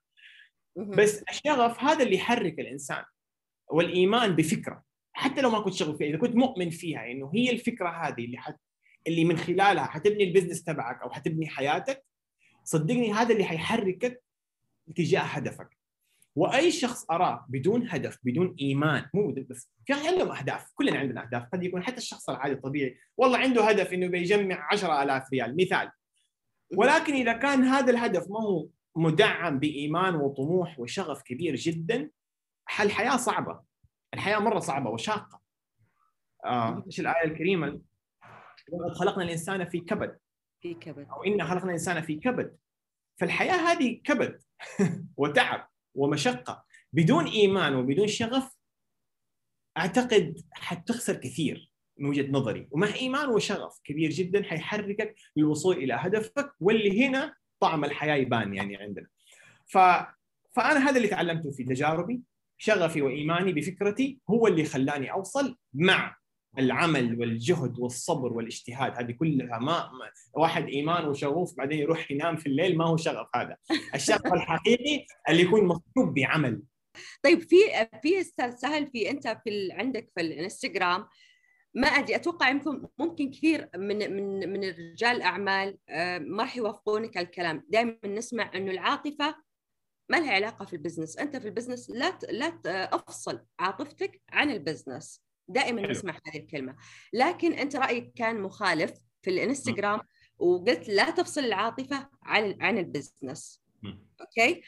بس 0.76 1.22
الشغف 1.30 1.80
هذا 1.80 2.04
اللي 2.04 2.16
يحرك 2.16 2.60
الإنسان 2.60 3.04
والإيمان 3.70 4.36
بفكرة 4.36 4.82
حتى 5.12 5.40
لو 5.40 5.50
ما 5.50 5.60
كنت 5.60 5.74
شغوف 5.74 5.98
فيها 5.98 6.08
إذا 6.08 6.18
كنت 6.18 6.36
مؤمن 6.36 6.70
فيها 6.70 7.10
إنه 7.10 7.30
هي 7.34 7.50
الفكرة 7.50 7.88
هذه 7.88 8.24
اللي 8.24 8.38
حت 8.38 8.56
اللي 9.06 9.24
من 9.24 9.36
خلالها 9.36 9.84
حتبني 9.84 10.24
البزنس 10.24 10.64
تبعك 10.64 11.02
أو 11.02 11.10
حتبني 11.10 11.48
حياتك 11.48 12.04
صدقني 12.64 13.12
هذا 13.12 13.32
اللي 13.32 13.44
حيحركك 13.44 14.22
تجاه 14.96 15.20
هدفك. 15.20 15.81
وأي 16.36 16.70
شخص 16.70 17.10
أراه 17.10 17.46
بدون 17.48 17.88
هدف 17.90 18.18
بدون 18.22 18.56
إيمان 18.60 19.06
مو 19.14 19.34
بس 19.50 19.70
في 19.86 19.92
عندهم 19.92 20.32
أهداف 20.32 20.72
كلنا 20.74 20.98
عندنا 20.98 21.22
أهداف. 21.22 21.48
قد 21.52 21.64
يكون 21.64 21.82
حتى 21.82 21.96
الشخص 21.96 22.30
العادي 22.30 22.54
الطبيعي 22.54 22.98
والله 23.16 23.38
عنده 23.38 23.64
هدف 23.64 23.92
إنه 23.92 24.06
بيجمع 24.06 24.68
10000 24.72 25.32
ريال 25.32 25.56
مثال. 25.56 25.90
ولكن 26.76 27.14
إذا 27.14 27.32
كان 27.32 27.64
هذا 27.64 27.90
الهدف 27.90 28.30
ما 28.30 28.40
هو 28.40 28.68
مدعم 28.96 29.58
بإيمان 29.58 30.14
وطموح 30.14 30.80
وشغف 30.80 31.22
كبير 31.22 31.54
جدا 31.54 32.10
الحياة 32.80 33.16
صعبة. 33.16 33.60
الحياة 34.14 34.38
مرة 34.38 34.58
صعبة 34.58 34.90
وشاقة. 34.90 35.40
آه، 36.44 36.84
إيش 36.86 37.00
الآية 37.00 37.24
الكريمة؟ 37.24 37.80
لقد 38.72 38.94
خلقنا 38.94 39.24
الإنسان 39.24 39.68
في 39.68 39.80
كبد. 39.80 40.18
في 40.60 40.74
كبد. 40.74 41.06
أو 41.08 41.24
إنا 41.24 41.44
خلقنا 41.44 41.64
الإنسان 41.64 42.02
في 42.02 42.14
كبد. 42.14 42.56
فالحياة 43.20 43.72
هذه 43.72 44.00
كبد 44.04 44.42
وتعب. 45.16 45.71
ومشقة. 45.94 46.64
بدون 46.92 47.26
إيمان 47.26 47.74
وبدون 47.74 48.06
شغف 48.06 48.56
أعتقد 49.78 50.40
حتخسر 50.52 51.14
كثير 51.14 51.72
من 51.98 52.08
وجهة 52.08 52.30
نظري. 52.30 52.68
ومع 52.70 52.94
إيمان 52.94 53.28
وشغف 53.28 53.80
كبير 53.84 54.10
جدا 54.10 54.42
حيحركك 54.42 55.14
للوصول 55.36 55.76
إلى 55.76 55.94
هدفك 55.94 56.52
واللي 56.60 57.06
هنا 57.06 57.34
طعم 57.60 57.84
الحياة 57.84 58.14
يبان 58.14 58.54
يعني 58.54 58.76
عندنا. 58.76 59.06
ف 59.66 59.78
فأنا 60.52 60.88
هذا 60.88 60.96
اللي 60.96 61.08
تعلمته 61.08 61.50
في 61.50 61.64
تجاربي. 61.64 62.20
شغفي 62.58 63.02
وإيماني 63.02 63.52
بفكرتي 63.52 64.18
هو 64.30 64.46
اللي 64.46 64.64
خلاني 64.64 65.12
أوصل 65.12 65.56
مع 65.74 66.16
العمل 66.58 67.20
والجهد 67.20 67.78
والصبر 67.78 68.32
والاجتهاد 68.32 68.98
هذه 68.98 69.12
كلها 69.12 69.58
ما 69.58 69.90
واحد 70.34 70.68
إيمان 70.68 71.08
وشغوف 71.08 71.56
بعدين 71.56 71.78
يروح 71.78 72.10
ينام 72.10 72.36
في 72.36 72.46
الليل 72.46 72.78
ما 72.78 72.84
هو 72.84 72.96
شغف 72.96 73.26
هذا 73.36 73.56
الشغف 73.94 74.26
الحقيقي 74.34 75.06
اللي 75.28 75.42
يكون 75.42 75.64
مصحوب 75.64 76.14
بعمل 76.14 76.62
طيب 77.22 77.40
في 77.40 77.56
في 78.02 78.20
أستاذ 78.20 78.56
سهل 78.56 78.86
في 78.86 79.10
أنت 79.10 79.28
في 79.28 79.68
عندك 79.72 80.10
في 80.14 80.20
الإنستغرام 80.20 81.08
ما 81.74 81.88
أدري 81.88 82.16
أتوقع 82.16 82.48
يمكن 82.48 82.88
ممكن 82.98 83.30
كثير 83.30 83.68
من 83.76 84.16
من 84.16 84.52
من 84.52 84.68
رجال 84.68 85.16
الأعمال 85.16 85.78
آه، 85.88 86.18
ما 86.18 86.42
راح 86.42 86.56
يوافقونك 86.56 87.18
الكلام 87.18 87.64
دائما 87.68 87.98
نسمع 88.06 88.50
إنه 88.54 88.70
العاطفة 88.70 89.34
ما 90.10 90.16
لها 90.16 90.32
علاقة 90.32 90.64
في 90.64 90.72
ال 90.72 90.77
business 90.77 91.18
أنت 91.18 91.36
في 91.36 91.48
ال 91.48 91.53
business 91.53 91.90
لا. 91.90 92.18
لا. 92.30 92.58
افصل 92.94 93.44
عاطفتك 93.58 94.22
عن 94.30 94.50
ال 94.50 94.58
business 94.58 95.22
دائما 95.48 95.82
حلو. 95.82 95.90
نسمع 95.90 96.18
هذه 96.26 96.36
الكلمة 96.38 96.76
لكن 97.12 97.52
أنت 97.52 97.76
رأيك 97.76 98.12
كان 98.16 98.40
مخالف 98.40 98.92
في 99.22 99.30
الإنستغرام 99.30 100.00
وقلت 100.38 100.88
لا 100.88 101.10
تفصل 101.10 101.40
العاطفة 101.44 102.08
عن 102.22 102.56
عن 102.62 102.78
ال 102.78 102.87
business. 102.87 103.62
okay 104.20 104.62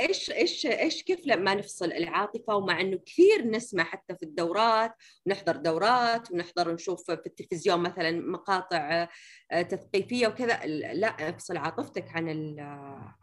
إيش 0.00 0.30
إيش 0.30 0.66
إيش 0.66 1.02
كيف 1.02 1.26
لما 1.26 1.54
نفصل 1.54 1.92
العاطفة 1.92 2.54
ومع 2.54 2.80
إنه 2.80 2.98
كثير 3.06 3.46
نسمع 3.46 3.84
حتى 3.84 4.16
في 4.16 4.22
الدورات 4.22 4.94
ونحضر 5.26 5.56
دورات 5.56 6.30
ونحضر 6.32 6.72
نشوف 6.74 7.10
في 7.10 7.26
التلفزيون 7.26 7.80
مثلا 7.80 8.10
مقاطع 8.20 9.08
آه، 9.50 9.62
تثقيفية 9.62 10.26
وكذا 10.28 10.66
لا 10.66 11.08
افصل 11.28 11.56
عاطفتك 11.56 12.08
عن 12.16 12.28
ال- 12.28 12.60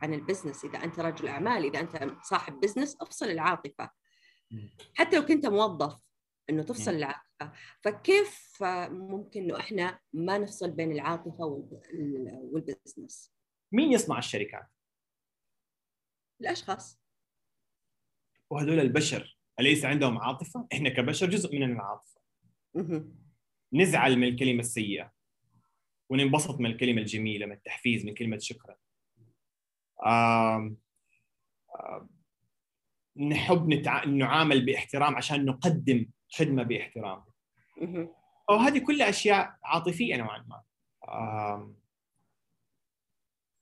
عن 0.01 0.13
ال 0.13 0.19
business 0.19 0.65
إذا 0.65 0.83
أنت 0.83 0.99
رجل 0.99 1.27
أعمال 1.27 1.65
إذا 1.65 1.79
أنت 1.79 2.13
صاحب 2.23 2.59
business 2.59 2.97
افصل 3.01 3.25
العاطفة. 3.25 3.89
حتى 4.93 5.15
لو 5.19 5.25
كنت 5.25 5.45
موظف 5.45 5.99
إنه 6.49 6.63
تفصل. 6.63 6.91
العاطفة 6.91 7.51
فكيف 7.81 8.63
ممكن 8.89 9.41
إنه 9.41 9.59
إحنا 9.59 9.99
ما 10.13 10.37
نفصل 10.37 10.71
بين 10.71 10.91
العاطفة 10.91 11.45
وال- 11.45 12.49
وال 12.53 12.69
business 12.69 13.33
مين 13.71 13.91
يصنع 13.91 14.17
الشركات؟ 14.17 14.67
الأشخاص 16.41 16.99
وهذول 18.49 18.79
البشر 18.79 19.37
أليس 19.59 19.85
عندهم 19.85 20.17
عاطفة؟ 20.17 20.67
إحنا 20.73 20.89
كبشر 20.89 21.29
جزء 21.29 21.55
من 21.55 21.63
العاطفة 21.63 22.21
مهم. 22.75 23.15
نزعل 23.73 24.15
من 24.17 24.27
الكلمة 24.27 24.59
السيئة 24.59 25.11
وننبسط 26.09 26.59
من 26.59 26.65
الكلمة 26.71 27.01
الجميلة 27.01 27.45
من 27.45 27.51
التحفيز 27.51 28.05
من 28.05 28.13
كلمة 28.13 28.37
شكرا 28.37 28.75
آم 30.05 30.77
آم 31.79 32.09
نحب 33.17 33.69
نتع... 33.69 34.05
نعامل 34.05 34.65
باحترام 34.65 35.15
عشان 35.15 35.45
نقدم 35.45 36.05
خدمة 36.35 36.63
باحترام. 36.63 37.23
مهم. 37.81 38.09
أو 38.49 38.55
هذه 38.55 38.79
كلها 38.79 39.09
أشياء 39.09 39.55
عاطفية 39.63 40.15
نوعا 40.15 40.45
ما. 40.47 40.61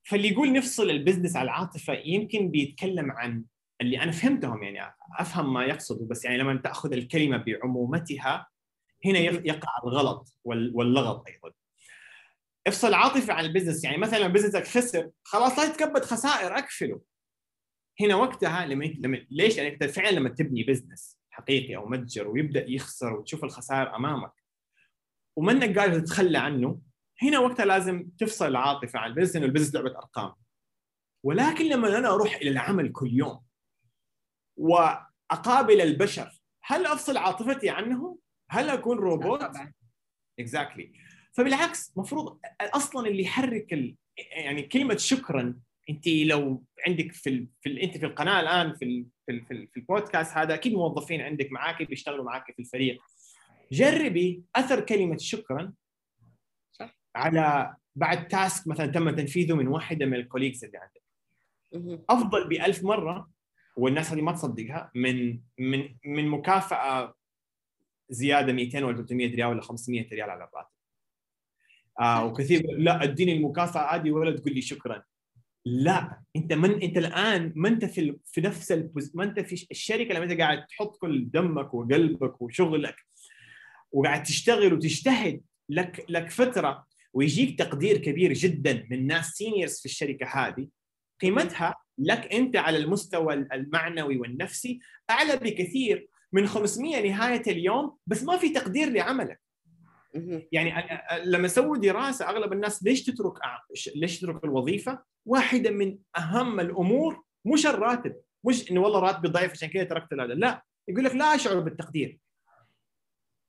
فاللي 0.03 0.27
يقول 0.31 0.53
نفصل 0.53 0.89
ال 0.89 0.94
business 0.94 1.35
على 1.35 1.45
العاطفة 1.45 1.93
يمكن 1.93 2.51
بيتكلم 2.51 3.11
عن 3.11 3.43
اللي 3.81 4.03
أنا 4.03 4.11
فهمتهم 4.11 4.63
يعني 4.63 4.93
أفهم 5.19 5.53
ما 5.53 5.65
يقصده 5.65 6.05
بس 6.05 6.25
يعني 6.25 6.37
لما 6.37 6.55
تأخذ 6.55 6.93
الكلمة 6.93 7.37
بعمومتها 7.37 8.47
هنا 9.05 9.19
يق- 9.19 9.47
يقع 9.47 9.69
الغلط 9.83 10.35
وال- 10.43 10.71
واللغط 10.75 11.27
أيضا. 11.27 11.51
افصل 12.67 12.93
عاطفة 12.93 13.33
عن 13.33 13.45
ال 13.45 13.49
business 13.49 13.83
يعني 13.83 13.97
مثلا 13.97 14.27
business 14.27 14.63
ك 14.63 14.67
خسر 14.67 15.09
خلاص 15.23 15.59
لا 15.59 15.67
تتكبد 15.69 16.05
خسائر 16.05 16.57
أقفله 16.57 17.01
هنا 18.05 18.15
وقتها 18.15 18.65
لما 18.65 18.85
لما 18.85 19.25
ليش 19.31 19.57
يعني 19.57 19.69
أنت 19.73 19.83
فعلا 19.83 20.09
لما 20.09 20.29
تبني 20.29 20.63
business 20.63 21.17
حقيقي 21.29 21.75
أو 21.75 21.85
متجر 21.85 22.27
ويبدأ 22.27 22.65
يخسر 22.69 23.13
وتشوف 23.13 23.43
الخسائر 23.43 23.95
أمامك 23.95 24.31
وما 25.37 25.51
إنك 25.51 25.79
قادر 25.79 25.99
تتخلى 25.99 26.37
عنه 26.37 26.81
هنا 27.21 27.39
وقتها 27.39 27.65
لازم 27.65 28.09
تفصل 28.17 28.47
العاطفه 28.47 28.99
عن 28.99 29.09
ال 29.09 29.12
business 29.12 29.35
لأنه 29.35 29.45
ال 29.45 29.49
business 29.49 29.75
لعبة 29.75 29.97
أرقام 29.97 30.33
ولكن 31.23 31.65
لما 31.65 31.97
أنا 31.97 32.13
أروح 32.13 32.35
إلى 32.35 32.49
العمل 32.49 32.91
كل 32.91 33.13
يوم 33.13 33.43
وأقابل 34.57 35.81
البشر 35.81 36.41
هل 36.63 36.85
أفصل 36.85 37.17
عاطفتي 37.17 37.69
عنهم؟ 37.69 38.17
هل 38.49 38.69
أكون 38.69 38.97
روبوت؟ 38.97 39.41
exactly 40.39 40.93
فبالعكس 41.33 41.97
مفروض 41.97 42.39
أصلا 42.61 43.07
اللي 43.07 43.23
يحرك 43.23 43.73
ال... 43.73 43.95
يعني 44.17 44.63
كلمة 44.63 44.97
شكرا 44.97 45.59
أنت 45.89 46.07
لو 46.07 46.63
عندك 46.87 47.11
في 47.11 47.29
ال... 47.29 47.47
في 47.61 47.69
ال... 47.69 47.79
أنت 47.79 47.97
في 47.97 48.05
القناة 48.05 48.39
الآن 48.39 48.73
في 48.73 48.85
ال... 48.85 49.05
في 49.25 49.31
ال... 49.31 49.45
في, 49.45 49.53
ال... 49.53 49.67
في 49.67 49.77
البودكاست 49.77 50.37
هذا 50.37 50.53
أكيد 50.53 50.73
موظفين 50.73 51.21
عندك 51.21 51.51
معاك 51.51 51.83
بيشتغلوا 51.83 52.25
معاك 52.25 52.51
في 52.51 52.59
الفريق 52.59 53.01
جربي 53.71 54.43
أثر 54.55 54.79
كلمة 54.79 55.17
شكرا 55.17 55.73
صح. 56.71 56.97
على 57.15 57.75
بعد 57.95 58.27
task 58.27 58.67
مثلا 58.67 58.85
تم 58.85 59.09
تنفيذه 59.09 59.55
من 59.55 59.67
واحدة 59.67 60.05
من 60.05 60.13
ال 60.13 60.18
colleagues 60.18 60.63
اللي 60.63 60.77
عندك. 60.77 61.01
أفضل 62.09 62.47
بألف 62.47 62.83
مرة 62.83 63.29
والناس 63.75 64.11
هذه 64.11 64.21
ما 64.21 64.31
تصدقها 64.31 64.91
من 64.95 65.39
من 65.57 65.95
من 66.05 66.27
مكافأة 66.27 67.15
زيادة 68.09 68.53
200 68.53 68.83
ولا 68.83 68.97
300 68.97 69.35
ريال 69.35 69.47
ولا 69.47 69.61
500 69.61 70.09
ريال 70.09 70.29
على 70.29 70.43
الراتب. 70.43 70.71
آه 71.99 72.25
وكثير 72.25 72.63
لا 72.77 73.03
اديني 73.03 73.33
المكافأة 73.33 73.95
هذه 73.95 74.11
ولا 74.11 74.37
تقول 74.37 74.53
لي 74.53 74.61
شكرا. 74.61 75.03
لا 75.65 76.21
انت 76.35 76.53
من 76.53 76.81
انت 76.81 76.97
الآن 76.97 77.53
ما 77.55 77.69
انت 77.69 77.85
في 77.85 78.17
في 78.25 78.41
نفس 78.41 78.71
البوز... 78.71 79.11
ما 79.15 79.23
انت 79.23 79.39
في 79.39 79.67
الشركة 79.71 80.13
لما 80.13 80.23
انت 80.23 80.39
قاعد 80.41 80.65
تحط 80.65 80.97
كل 80.97 81.29
دمك 81.29 81.73
وقلبك 81.73 82.41
وشغلك 82.41 82.95
وقاعد 83.91 84.23
تشتغل 84.23 84.73
وتجتهد 84.73 85.41
لك 85.69 86.05
لك 86.09 86.29
فترة 86.29 86.85
ويجيك 87.13 87.59
تقدير 87.59 87.97
كبير 87.97 88.33
جدا 88.33 88.87
من 88.91 89.07
ناس 89.07 89.29
سينيورز 89.29 89.79
في 89.79 89.85
الشركة 89.85 90.25
هذه 90.25 90.67
قيمتها 91.21 91.75
لك 91.97 92.33
أنت 92.33 92.55
على 92.55 92.77
المستوى 92.77 93.33
المعنوي 93.33 94.17
والنفسي 94.17 94.79
أعلى 95.09 95.37
بكثير 95.37 96.07
من 96.33 96.47
500 96.47 97.09
نهاية 97.09 97.43
اليوم 97.47 97.97
بس 98.07 98.23
ما 98.23 98.37
في 98.37 98.49
تقدير 98.49 98.89
لعملك. 98.89 99.41
يعني 100.51 100.73
لما 101.23 101.47
سووا 101.47 101.77
دراسة 101.77 102.29
أغلب 102.29 102.53
الناس 102.53 102.83
ليش 102.83 103.03
تترك 103.03 103.33
ليش 103.95 104.19
تترك 104.19 104.43
الوظيفة؟ 104.43 105.03
واحدة 105.25 105.71
من 105.71 105.97
أهم 106.17 106.59
الأمور 106.59 107.23
مش 107.45 107.65
الراتب 107.65 108.15
مش 108.43 108.71
إنه 108.71 108.81
والله 108.81 108.99
راتبي 108.99 109.27
ضعيف 109.27 109.51
عشان 109.51 109.69
كذا 109.69 109.83
تركت 109.83 110.13
هذا 110.13 110.25
لا 110.25 110.63
يقول 110.87 111.03
لك 111.03 111.15
لا 111.15 111.35
أشعر 111.35 111.59
بالتقدير 111.59 112.19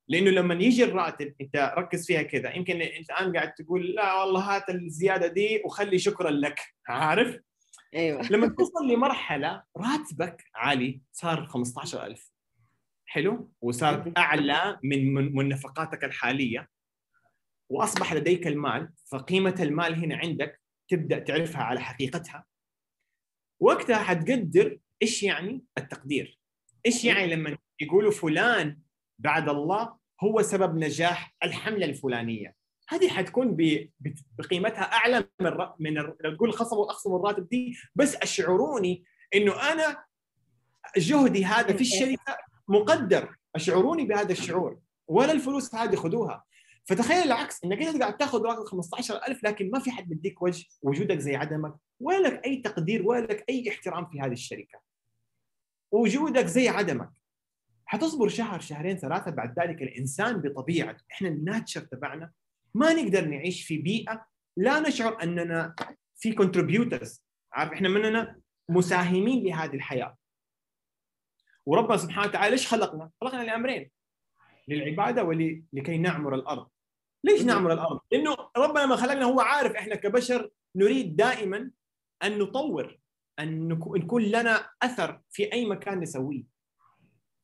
لأنه 0.08 0.30
لما 0.30 0.54
يجي 0.54 0.84
الراتب 0.84 1.34
أنت 1.40 1.74
ركز 1.78 2.06
فيها 2.06 2.22
كذا 2.22 2.56
يمكن 2.56 2.82
أنت 2.82 3.10
الآن 3.10 3.36
قاعد 3.36 3.54
تقول 3.54 3.86
لا 3.86 4.14
والله 4.14 4.40
هات 4.56 4.70
الزيادة 4.70 5.26
دي 5.26 5.62
وخلي 5.64 5.98
شكرا 5.98 6.30
لك 6.30 6.60
عارف؟ 6.88 7.38
أيوه 7.94 8.32
لما 8.32 8.48
توصل 8.48 8.88
لمرحلة 8.88 9.62
راتبك 9.76 10.44
عالي 10.54 11.00
صار 11.12 11.46
15000 11.46 12.31
حلو 13.12 13.52
وصار 13.60 14.12
أعلى 14.16 14.78
من 14.82 15.14
من 15.14 15.34
من 15.34 15.48
نفقاتك 15.48 16.04
الحالية. 16.04 16.68
وأصبح 17.68 18.12
لديك 18.12 18.46
المال 18.46 18.92
فقيمة 19.10 19.54
المال 19.60 19.94
هنا 19.94 20.16
عندك 20.16 20.60
تبدأ 20.88 21.18
تعرفها 21.18 21.62
على 21.62 21.80
حقيقتها. 21.80 22.44
وقتها 23.60 23.96
حتقدر 23.96 24.78
إيش 25.02 25.22
يعني 25.22 25.64
التقدير؟ 25.78 26.38
إيش 26.86 27.04
يعني 27.04 27.26
لما 27.34 27.58
يقولوا 27.80 28.10
فلان 28.10 28.78
بعد 29.18 29.48
الله 29.48 29.96
هو 30.22 30.42
سبب 30.42 30.76
نجاح 30.76 31.34
الحملة 31.44 31.86
الفلانية؟ 31.86 32.54
هذه 32.88 33.08
حتكون 33.08 33.56
بقيمتها 34.38 34.82
أعلى 34.82 35.28
من 35.40 35.46
الر- 35.46 35.74
من 35.78 35.98
الر- 35.98 36.16
لو 36.20 36.34
تقول 36.36 36.52
خصموا 36.52 36.90
اخصموا 36.90 37.18
الراتب 37.18 37.48
دي 37.48 37.76
بس 37.94 38.16
أشعروني 38.16 39.04
إنه 39.34 39.72
أنا 39.72 40.04
جهدي 40.96 41.44
هذا 41.44 41.76
في 41.76 41.80
الشركة 41.80 42.36
مقدر 42.68 43.36
أشعروني 43.56 44.04
بهذا 44.04 44.32
الشعور 44.32 44.78
ولا 45.08 45.32
الفلوس 45.32 45.74
هذه 45.74 45.96
خذوها. 45.96 46.44
فتخيل 46.84 47.22
العكس 47.22 47.64
إنك 47.64 47.82
أنت 47.82 48.02
قاعد 48.02 48.16
تاخذ 48.16 48.42
راتب 48.42 48.64
15000 48.64 49.44
لكن 49.44 49.70
ما 49.70 49.78
في 49.78 49.90
حد 49.90 50.08
بيديك 50.08 50.42
وجه 50.42 50.66
وجودك 50.82 51.18
زي 51.18 51.36
عدمك 51.36 51.74
ولا 52.00 52.28
لك 52.28 52.44
أي 52.44 52.56
تقدير 52.56 53.06
ولا 53.06 53.20
لك 53.20 53.44
أي 53.48 53.68
احترام 53.68 54.06
في 54.06 54.20
هذه 54.20 54.32
الشركة. 54.32 54.80
وجودك 55.92 56.46
زي 56.46 56.68
عدمك. 56.68 57.10
حتصبر 57.84 58.28
شهر 58.28 58.60
شهرين 58.60 58.96
ثلاثة 58.96 59.30
بعد 59.30 59.60
ذلك 59.60 59.82
الإنسان 59.82 60.36
بطبيعته 60.40 61.04
إحنا 61.12 61.28
الناتشر 61.28 61.80
تبعنا 61.80 62.30
ما 62.74 62.92
نقدر 62.92 63.24
نعيش 63.24 63.64
في 63.64 63.78
بيئة 63.78 64.26
لا 64.56 64.80
نشعر 64.80 65.22
أننا 65.22 65.74
في 66.16 66.32
كونتريبيوترز 66.32 67.24
عارف 67.52 67.72
إحنا 67.72 67.88
مننا 67.88 68.40
مساهمين 68.68 69.44
لهذه 69.44 69.74
الحياة. 69.74 70.16
وربنا 71.66 71.96
سبحانه 71.96 72.28
وتعالى 72.28 72.50
ليش 72.50 72.68
خلقنا؟ 72.68 73.10
خلقنا 73.20 73.42
لأمرين 73.42 73.90
للعبادة 74.68 75.24
ولكي 75.24 75.98
نعمر 75.98 76.34
الأرض. 76.34 76.68
ليش. 77.24 77.42
نعمر 77.42 77.72
الأرض؟ 77.72 78.00
لأنه 78.12 78.36
ربنا 78.56 78.80
لما 78.80 78.96
خلقنا 78.96 79.24
هو 79.24 79.40
عارف 79.40 79.72
إحنا 79.72 79.94
كبشر 79.94 80.50
نريد 80.76 81.16
دائما 81.16 81.70
أن 82.22 82.38
نطور 82.38 82.98
أن 83.38 83.68
نكو- 83.74 83.96
نكون 83.96 84.22
لنا 84.22 84.68
أثر 84.82 85.20
في 85.30 85.52
أي 85.52 85.66
مكان 85.66 86.00
نسويه. 86.00 86.44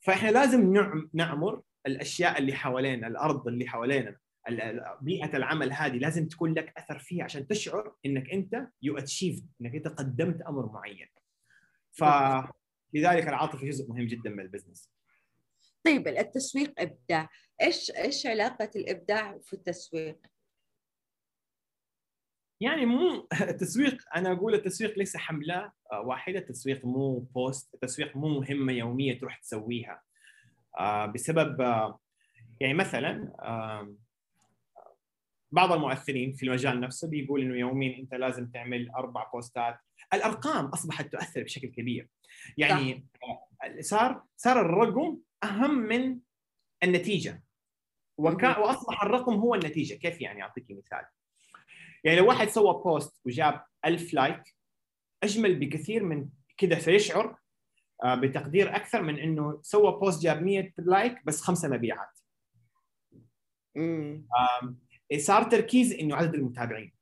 فإحنا 0.01 0.29
لازم 0.31 0.73
نعم 0.73 1.11
نعمر 1.15 1.63
الأشياء 1.87 2.39
اللي 2.39 2.53
حوالينا، 2.53 3.07
الأرض 3.07 3.49
اللي 3.49 3.67
حوالينا، 3.69 4.17
ال- 4.49 4.61
ال- 4.61 4.85
بيئة 5.01 5.37
العمل 5.37 5.73
هذه 5.73 5.97
لازم 5.99 6.29
تكون 6.29 6.55
لك 6.55 6.73
أثر 6.77 6.99
فيها 6.99 7.25
عشان 7.25 7.47
تشعر 7.47 7.95
إنك 8.07 8.31
أنت 8.31 8.69
you 8.83 8.99
achieved 8.99 9.47
إنك 9.61 9.75
أنت 9.75 9.89
قدمت 9.89 10.43
أمر 10.43 10.73
معين. 10.73 11.09
فلذلك 12.93 13.29
العاطفه 13.29 13.67
جزء 13.67 13.89
مهم 13.89 14.07
جدا 14.07 14.31
من 14.31 14.41
ال 14.41 14.46
business. 14.46 14.91
طيب 15.85 16.09
التسويق 16.09 16.73
إبداع. 16.79 17.29
إيش 17.63 17.91
إيش 17.91 18.27
علاقة 18.27 18.71
الإبداع 18.77 19.39
في 19.39 19.53
التسويق؟ 19.53 20.19
يعني 22.61 22.87
مو 22.87 23.29
التسويق 23.51 24.05
أنا 24.17 24.33
أقول 24.33 24.55
التسويق 24.55 24.99
ليس 24.99 25.17
حملة 25.17 25.73
آه، 25.93 26.01
واحدة. 26.01 26.39
التسويق 26.39 26.85
مو 26.85 27.19
بوست 27.19 27.75
التسويق 27.75 28.17
مو 28.17 28.29
مهمة 28.29 28.73
يومية 28.73 29.19
تروح 29.19 29.39
تسويها. 29.39 30.03
آه، 30.79 31.07
بسبب 31.07 31.61
آه، 31.61 32.01
يعني 32.61 32.75
مثلا 32.75 33.33
بعض 35.53 35.73
المؤثرين 35.73 36.33
في 36.33 36.47
المجال 36.47 36.81
نفسه 36.81 37.09
بيقول 37.09 37.41
إنه 37.43 37.57
يوميا 37.57 37.99
أنت 37.99 38.15
لازم 38.15 38.51
تعمل 38.51 38.91
أربع 38.91 39.31
بوستات. 39.33 39.79
الأرقام 40.15 40.67
أصبحت 40.67 41.13
تؤثر 41.13 41.43
بشكل 41.43 41.69
كبير. 41.69 42.09
يعني 42.57 43.07
صار 43.81 44.23
صار 44.37 44.61
الرقم 44.61 45.19
أهم 45.45 45.79
من 45.79 46.19
النتيجة. 46.83 47.43
وكا 48.19 48.59
وأصبح 48.59 49.03
الرقم 49.03 49.35
هو 49.35 49.55
النتيجة. 49.55 49.95
كيف 49.95 50.21
يعني؟ 50.21 50.43
اعطيك 50.43 50.67
مثال. 50.71 51.05
يعني 52.05 52.19
لو 52.19 52.29
واحد 52.29 52.49
سوى 52.49 52.83
post 52.85 53.21
وجاب 53.25 53.65
ألف 53.85 54.15
like 54.15 54.43
أجمل 55.23 55.59
بكثير 55.59 56.05
من 56.05 56.29
كذا 56.57 56.79
سيشعر 56.79 57.39
آه، 58.05 58.15
بتقدير 58.15 58.77
أكثر 58.77 59.03
من 59.03 59.19
إنه 59.19 59.59
سوى 59.63 59.93
post 59.93 60.23
جاب 60.23 60.43
100 60.43 60.73
like 60.79 61.25
بس 61.25 61.41
خمسة 61.41 61.69
مبيعات. 61.69 62.21
صار 65.17 65.43
تركيز 65.43 65.93
إنه 65.93 66.17
عدد 66.17 66.35
المتابعين. 66.35 66.93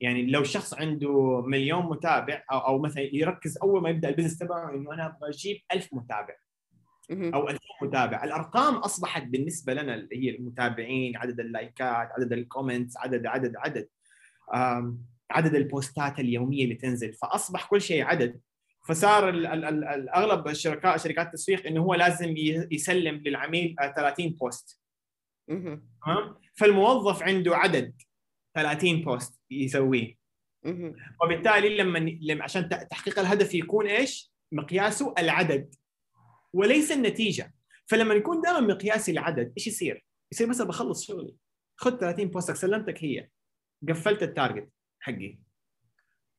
يعني 0.00 0.26
لو 0.26 0.44
شخص 0.44 0.74
عنده 0.74 1.40
مليون 1.46 1.86
متابع 1.86 2.44
أو, 2.52 2.58
أو 2.58 2.78
مثلا 2.78 3.02
يركز 3.12 3.58
أول 3.58 3.82
ما 3.82 3.90
يبدأ 3.90 4.08
ال 4.08 4.11
business 4.11 4.38
تبعه 4.38 4.74
إنه 4.74 4.92
أنا 4.92 5.06
أبغى 5.06 5.30
أجيب 5.30 5.56
1000 5.72 5.88
متابع 5.92 6.34
أو 7.10 7.48
2000 7.48 7.60
متابع. 7.82 8.24
الأرقام 8.24 8.74
أصبحت 8.74 9.22
بالنسبة 9.22 9.74
لنا 9.74 9.94
اللي 9.94 10.16
هي 10.16 10.36
المتابعين 10.36 11.16
عدد 11.16 11.40
ال 11.40 11.51
like 11.51 11.97
ات 11.97 12.08
عدد 12.12 12.32
ال 12.32 12.39
comments 12.39 12.96
عدد 12.96 13.26
عدد 13.26 13.56
عدد 13.56 13.88
عدد 15.30 15.54
ال 15.54 15.65
post 15.65 16.09
ات 16.09 16.20
اليومية 16.20 16.64
اللي 16.64 16.74
تنزل. 16.74 17.12
فأصبح 17.12 17.66
كل 17.68 17.80
شيء 17.80 18.04
عدد. 18.04 18.40
فصار 18.88 19.28
اغلب 20.14 20.48
الشركات 20.48 21.00
شركات 21.00 21.26
التسويق 21.26 21.66
إنه 21.66 21.80
هو 21.80 21.94
لازم 21.94 22.34
يسلم 22.70 23.14
للعميل 23.14 23.76
30 23.96 24.28
post. 24.28 24.80
تمام؟ 25.48 26.40
فالموظف 26.54 27.22
عنده 27.22 27.56
عدد 27.56 28.02
30 28.54 29.02
post 29.02 29.40
يسويه. 29.50 30.16
وبالتالي 31.24 31.76
لما 31.76 31.98
لما 31.98 32.44
عشان 32.44 32.68
تحقيق 32.68 33.18
الهدف 33.18 33.54
يكون 33.54 33.86
إيش؟ 33.86 34.32
مقياسه 34.52 35.14
العدد. 35.18 35.74
وليس 36.52 36.92
النتيجة. 36.92 37.54
فلما 37.86 38.14
يكون 38.14 38.40
دائما 38.40 38.60
مقياسي 38.60 39.12
العدد 39.12 39.52
إيش 39.58 39.66
يصير؟ 39.66 40.04
يصير 40.32 40.46
مثلا 40.46 40.66
بخلص 40.66 41.06
شغلي. 41.06 41.36
خذ 41.76 41.98
30 41.98 42.28
بوستك 42.28 42.56
سلمتك 42.56 43.04
هي 43.04 43.28
قفلت 43.88 44.22
التارجت 44.22 44.70
حقي. 45.00 45.38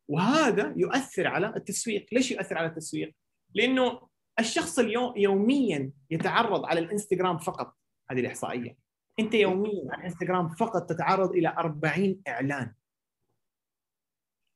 وهذا 0.08 0.74
يؤثر 0.78 1.28
على 1.28 1.54
التسويق. 1.56 2.06
ليش 2.12 2.32
يؤثر 2.32 2.58
على 2.58 2.68
التسويق؟ 2.68 3.16
لأنه 3.56 4.08
الشخص 4.40 4.80
اليوم 4.80 5.18
يوميا 5.18 5.92
يتعرض 6.10 6.66
على 6.66 6.80
الإنستغرام 6.80 7.38
فقط. 7.38 7.78
هذه 8.12 8.20
الإحصائية. 8.20 8.87
أنت 9.20 9.34
يوميا 9.34 9.92
على 9.92 10.00
الانستغرام 10.00 10.50
فقط 10.50 10.90
تتعرض 10.90 11.32
إلى 11.32 11.48
40 11.48 12.22
إعلان. 12.28 12.74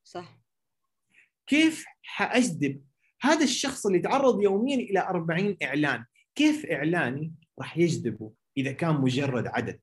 صح. 0.04 0.42
كيف 1.48 1.86
حأجذب 2.04 2.86
هذا 3.22 3.44
الشخص 3.44 3.86
اللي 3.86 4.00
تعرض 4.00 4.42
يوميا 4.42 4.76
إلى 4.76 5.00
40 5.00 5.58
إعلان؟ 5.64 6.06
كيف 6.36 6.66
إعلاني 6.66 7.34
راح 7.60 7.78
يجذبه 7.78 8.34
إذا 8.58 8.72
كان 8.72 8.96
مجرد 9.02 9.48
عدد؟ 9.48 9.82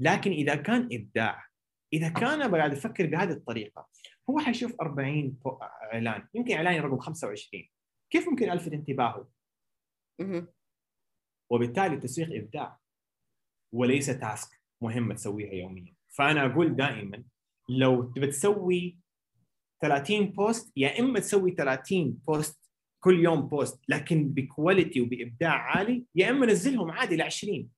لكن 0.00 0.30
إذا 0.30 0.54
كان 0.54 0.88
إبداع 0.92 1.46
إذا 1.92 2.08
كان 2.08 2.54
قاعد 2.54 2.72
أفكر 2.72 3.06
بهذه 3.06 3.30
الطريقة 3.30 3.88
هو 4.30 4.38
حيشوف 4.38 4.80
40 4.80 5.38
إعلان 5.62 6.28
يمكن 6.34 6.54
اعلان 6.54 6.80
رقم 6.80 6.98
25 6.98 7.64
كيف 8.10 8.28
ممكن 8.28 8.50
ألفت 8.50 8.72
انتباهه؟ 8.72 9.28
وبالتالي 11.50 11.94
التسويق 11.94 12.28
إبداع 12.42 12.78
وليس 13.72 14.06
تاسك 14.06 14.60
مهمه 14.80 15.14
تسويها 15.14 15.52
يوميا. 15.52 15.94
فأنا 16.08 16.46
أقول 16.46 16.76
دائما 16.76 17.24
لو 17.68 18.02
تبي 18.02 18.26
تسوي 18.26 18.98
30 19.82 20.26
post 20.26 20.72
يا 20.76 21.00
إما 21.00 21.20
تسوي 21.20 21.50
30 21.50 22.10
post 22.10 22.70
كل 23.00 23.24
يوم 23.24 23.48
post 23.48 23.80
لكن 23.88 24.28
ب 24.28 24.37
quality 24.37 25.00
وبإبداع 25.00 25.52
عالي 25.52 26.04
يا 26.14 26.30
إما 26.30 26.46
نزلهم 26.46 26.90
عادي 26.90 27.16
ل 27.16 27.22
20 27.22 27.70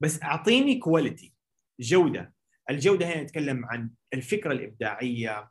بس 0.00 0.22
أعطيني 0.22 0.78
quality 0.78 1.34
جودة. 1.80 2.34
الجودة 2.70 3.06
هنا 3.06 3.22
نتكلم 3.22 3.64
عن 3.64 3.90
الفكرة 4.14 4.52
الإبداعية. 4.52 5.50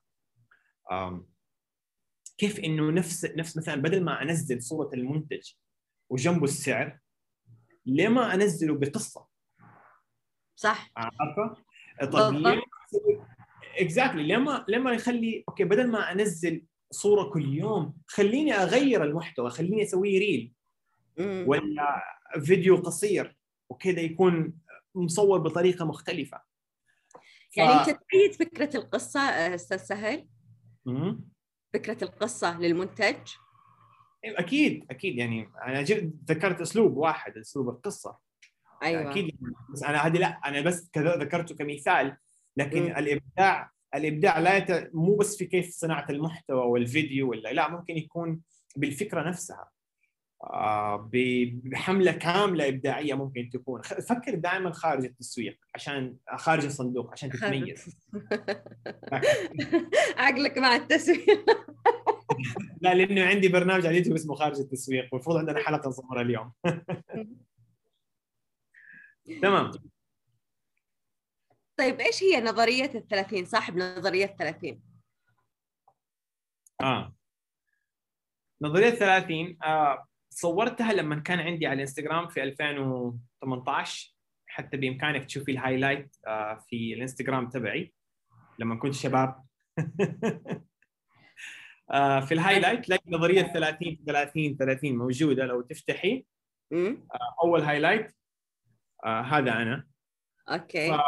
كيف 2.38 2.60
إنه 2.60 2.92
نفس 2.92 3.26
نفس 3.26 3.58
مثلا 3.58 3.76
بدل 3.76 4.04
ما 4.04 4.22
أنزل 4.22 4.62
صورة 4.62 4.94
المنتج 4.94 5.52
وجنبه 6.10 6.44
السعر 6.44 7.00
ليه 7.86 8.08
ما 8.08 8.34
انزله 8.34 8.76
بقصة؟ 8.76 9.28
صح. 10.56 10.92
عارفة؟ 10.98 11.64
طيب 12.02 12.64
exactly 13.80 14.28
لما 14.28 14.66
لما 14.68 14.92
يخلي 14.92 15.44
okay 15.50 15.64
بدل 15.64 15.92
ما 15.92 16.12
انزل 16.12 16.66
صورة 16.92 17.30
كل 17.30 17.54
يوم 17.54 17.98
خليني 18.08 18.54
أغير 18.54 19.04
المحتوى 19.04 19.50
خليني 19.50 19.84
اسويه 19.84 20.20
reel 20.20 20.54
ولا 21.48 22.04
فيديو 22.46 22.76
قصير. 22.76 23.38
وكذا 23.70 24.02
يكون 24.02 24.60
مصور 24.96 25.40
بطريقة 25.40 25.86
مختلفة. 25.86 26.42
ف... 27.52 27.58
يعني 27.58 27.72
أنت 27.72 27.86
تأيد 27.86 28.34
فكرة 28.34 28.78
القصة 28.78 29.20
أستاذ 29.20 29.78
سهل؟ 29.78 30.28
فكرة 31.74 32.04
القصة 32.04 32.60
للمنتج؟ 32.60 33.18
أكيد 34.26 34.86
أكيد. 34.92 35.18
يعني 35.18 35.50
أنا 35.68 35.82
ذكرت 36.30 36.62
أسلوب 36.62 36.98
واحد 36.98 37.38
أسلوب 37.38 37.70
القصة. 37.70 38.18
أيوه. 38.84 39.12
أكيد 39.12 39.38
بس 39.74 39.84
أنا 39.84 39.98
هذه 39.98 40.18
لا 40.18 40.28
أنا 40.28 40.62
بس 40.62 40.90
ذكرته 40.98 41.56
كمثال. 41.56 42.18
لكن 42.58 42.84
م. 42.84 42.98
الإبداع 42.98 43.72
الإبداع 43.96 44.40
لا 44.40 44.58
يت... 44.58 44.92
مو 44.94 45.16
بس 45.16 45.38
في 45.38 45.46
كيف 45.46 45.70
صناعة 45.70 46.06
المحتوى 46.10 46.66
والفيديو 46.66 47.30
ولا 47.30 47.54
لا 47.54 47.70
ممكن 47.70 47.98
يكون 47.98 48.42
بالفكرة 48.76 49.30
نفسها. 49.30 49.70
آه 50.44 51.10
بحملة 51.14 52.12
كاملة 52.12 52.68
إبداعية 52.68 53.14
ممكن 53.14 53.50
تكون. 53.54 53.82
فكر 53.82 54.36
دائما 54.36 54.72
خارج 54.72 55.06
التسويق 55.06 55.60
عشان 55.76 56.16
خارج 56.36 56.66
الصندوق 56.66 57.12
عشان 57.12 57.30
تتميز. 57.30 57.86
عقلك 60.18 60.58
مع 60.58 60.76
التسويق. 60.76 61.46
لا 62.82 62.94
لأنه 62.94 63.26
عندي 63.26 63.48
برنامج 63.48 63.86
على 63.86 63.90
اليوتيوب 63.90 64.16
اسمه 64.16 64.36
خارج 64.36 64.60
التسويق 64.60 65.10
والمفروض 65.12 65.38
عندنا 65.38 65.64
حلقة 65.64 65.90
نصورها 65.90 66.22
اليوم. 66.22 66.54
تمام. 69.42 69.72
طيب 71.78 72.00
إيش 72.00 72.24
هي 72.24 72.42
نظرية 72.42 72.92
الثلاثين؟ 72.96 73.46
صاحب 73.46 73.78
نظرية 73.78 74.26
الثلاثين. 74.26 74.82
آه. 76.82 77.16
نظرية 78.62 78.88
الثلاثين 78.88 79.58
آه 79.64 80.06
صورتها 80.30 80.94
لما 80.94 81.20
كان 81.20 81.40
عندي 81.40 81.66
على 81.66 81.76
الإنستغرام 81.76 82.28
في 82.28 82.44
2018 82.44 84.16
حتى 84.48 84.78
بإمكانك 84.78 85.26
تشوفي 85.26 85.52
الهايلايت 85.52 86.16
آه 86.28 86.66
في 86.70 86.94
الإنستغرام 86.94 87.50
تبعي 87.50 87.94
لما 88.60 88.76
كنت 88.76 88.94
شباب. 88.94 89.46
في 92.22 92.28
ال 92.32 92.37
highlight 92.37 92.86
تلاقي 92.86 93.04
نظرية 93.08 93.42
30 93.42 93.98
30 94.08 94.58
30 94.58 94.98
موجودة 94.98 95.46
لو 95.46 95.62
تفتحي. 95.62 96.26
آه 96.74 96.98
أول 97.44 97.62
highlight 97.62 98.16
آه 99.06 99.22
هذا 99.22 99.52
أنا. 99.52 99.88
okay. 100.50 100.98
ف... 100.98 101.02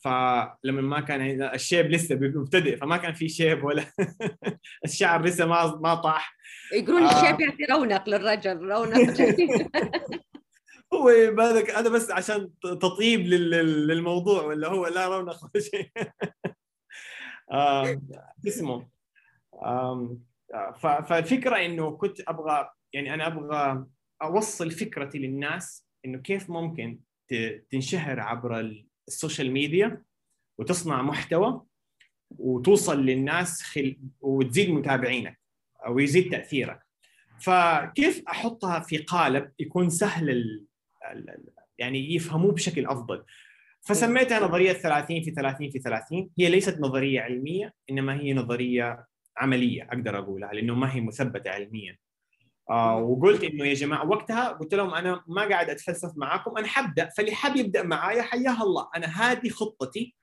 فلما 0.00 0.80
ما 0.82 1.00
كان 1.00 1.42
الشيب 1.42 1.86
لسه 1.86 2.14
مبتدئ 2.14 2.76
فما 2.76 2.96
كان 2.96 3.14
في 3.14 3.28
شيب 3.28 3.64
ولا 3.64 3.84
الشعر 4.84 5.24
لسه 5.24 5.46
ما 5.46 5.76
ما 5.82 5.94
طاح. 5.94 6.36
يقولون 6.72 7.02
آه. 7.02 7.20
الشيب 7.22 7.40
يعطي 7.40 7.64
رونق 7.72 8.08
للرجل 8.08 8.58
رونق 8.58 8.98
هو 10.94 11.08
هذا 11.76 11.88
بس 11.90 12.10
عشان 12.10 12.50
تطيب 12.62 13.20
للموضوع 13.20 14.42
ولا 14.42 14.68
هو 14.68 14.86
لا 14.86 15.06
رونق 15.08 15.36
ولا 15.44 15.62
شيء. 15.64 15.90
اسمه. 18.48 18.88
فالفكرة 20.80 21.56
إنه 21.56 21.90
كنت 21.90 22.20
أبغى 22.28 22.70
يعني 22.92 23.14
أنا 23.14 23.26
أبغى 23.26 23.86
أوصل 24.22 24.70
فكرتي 24.70 25.18
للناس 25.18 25.86
إنه 26.04 26.18
كيف 26.18 26.50
ممكن 26.50 27.00
تنشهر 27.70 28.20
عبر 28.20 28.72
السوشيال 29.08 29.50
ميديا 29.50 30.02
وتصنع 30.58 31.02
محتوى 31.02 31.62
وتوصل 32.30 33.04
للناس 33.04 33.62
خل... 33.62 33.96
وتزيد 34.20 34.70
متابعينك 34.70 35.40
أو 35.86 35.98
يزيد 35.98 36.30
تأثيرك. 36.30 36.86
فكيف 37.40 38.22
أحطها 38.28 38.80
في 38.80 38.96
قالب 38.96 39.52
يكون 39.58 39.90
سهل 39.90 40.30
ال... 40.30 40.66
يعني 41.78 42.14
يفهموه 42.14 42.52
بشكل 42.52 42.86
أفضل؟ 42.86 43.24
فسميتها 43.80 44.40
نظرية 44.40 44.72
30 44.72 45.22
في 45.22 45.30
30 45.30 45.70
في 45.70 45.78
30 45.78 46.30
هي 46.38 46.48
ليست 46.48 46.80
نظرية 46.80 47.20
علمية 47.20 47.74
إنما 47.90 48.20
هي 48.20 48.34
نظرية 48.34 49.06
عملية 49.38 49.82
أقدر 49.82 50.18
أقولها 50.18 50.52
لأنه 50.52 50.74
ما 50.74 50.94
هي 50.94 51.00
مثبتة 51.00 51.50
علميا. 51.50 51.96
آه 52.70 52.96
وقلت 52.96 53.44
إنه 53.44 53.64
يا 53.64 53.74
جماعة 53.74 54.06
وقتها 54.06 54.48
قلت 54.48 54.74
لهم 54.74 54.94
أنا 54.94 55.24
ما 55.26 55.48
قاعد 55.48 55.70
أتفلسف 55.70 56.12
معاكم 56.16 56.58
أنا 56.58 56.66
حبدأ 56.66 57.08
فاللي 57.08 57.34
حاب 57.34 57.56
يبدأ 57.56 57.82
معايا 57.82 58.22
حياه 58.22 58.62
الله 58.62 58.88
أنا 58.96 59.06
هذه 59.06 59.48
خطتي 59.48 60.16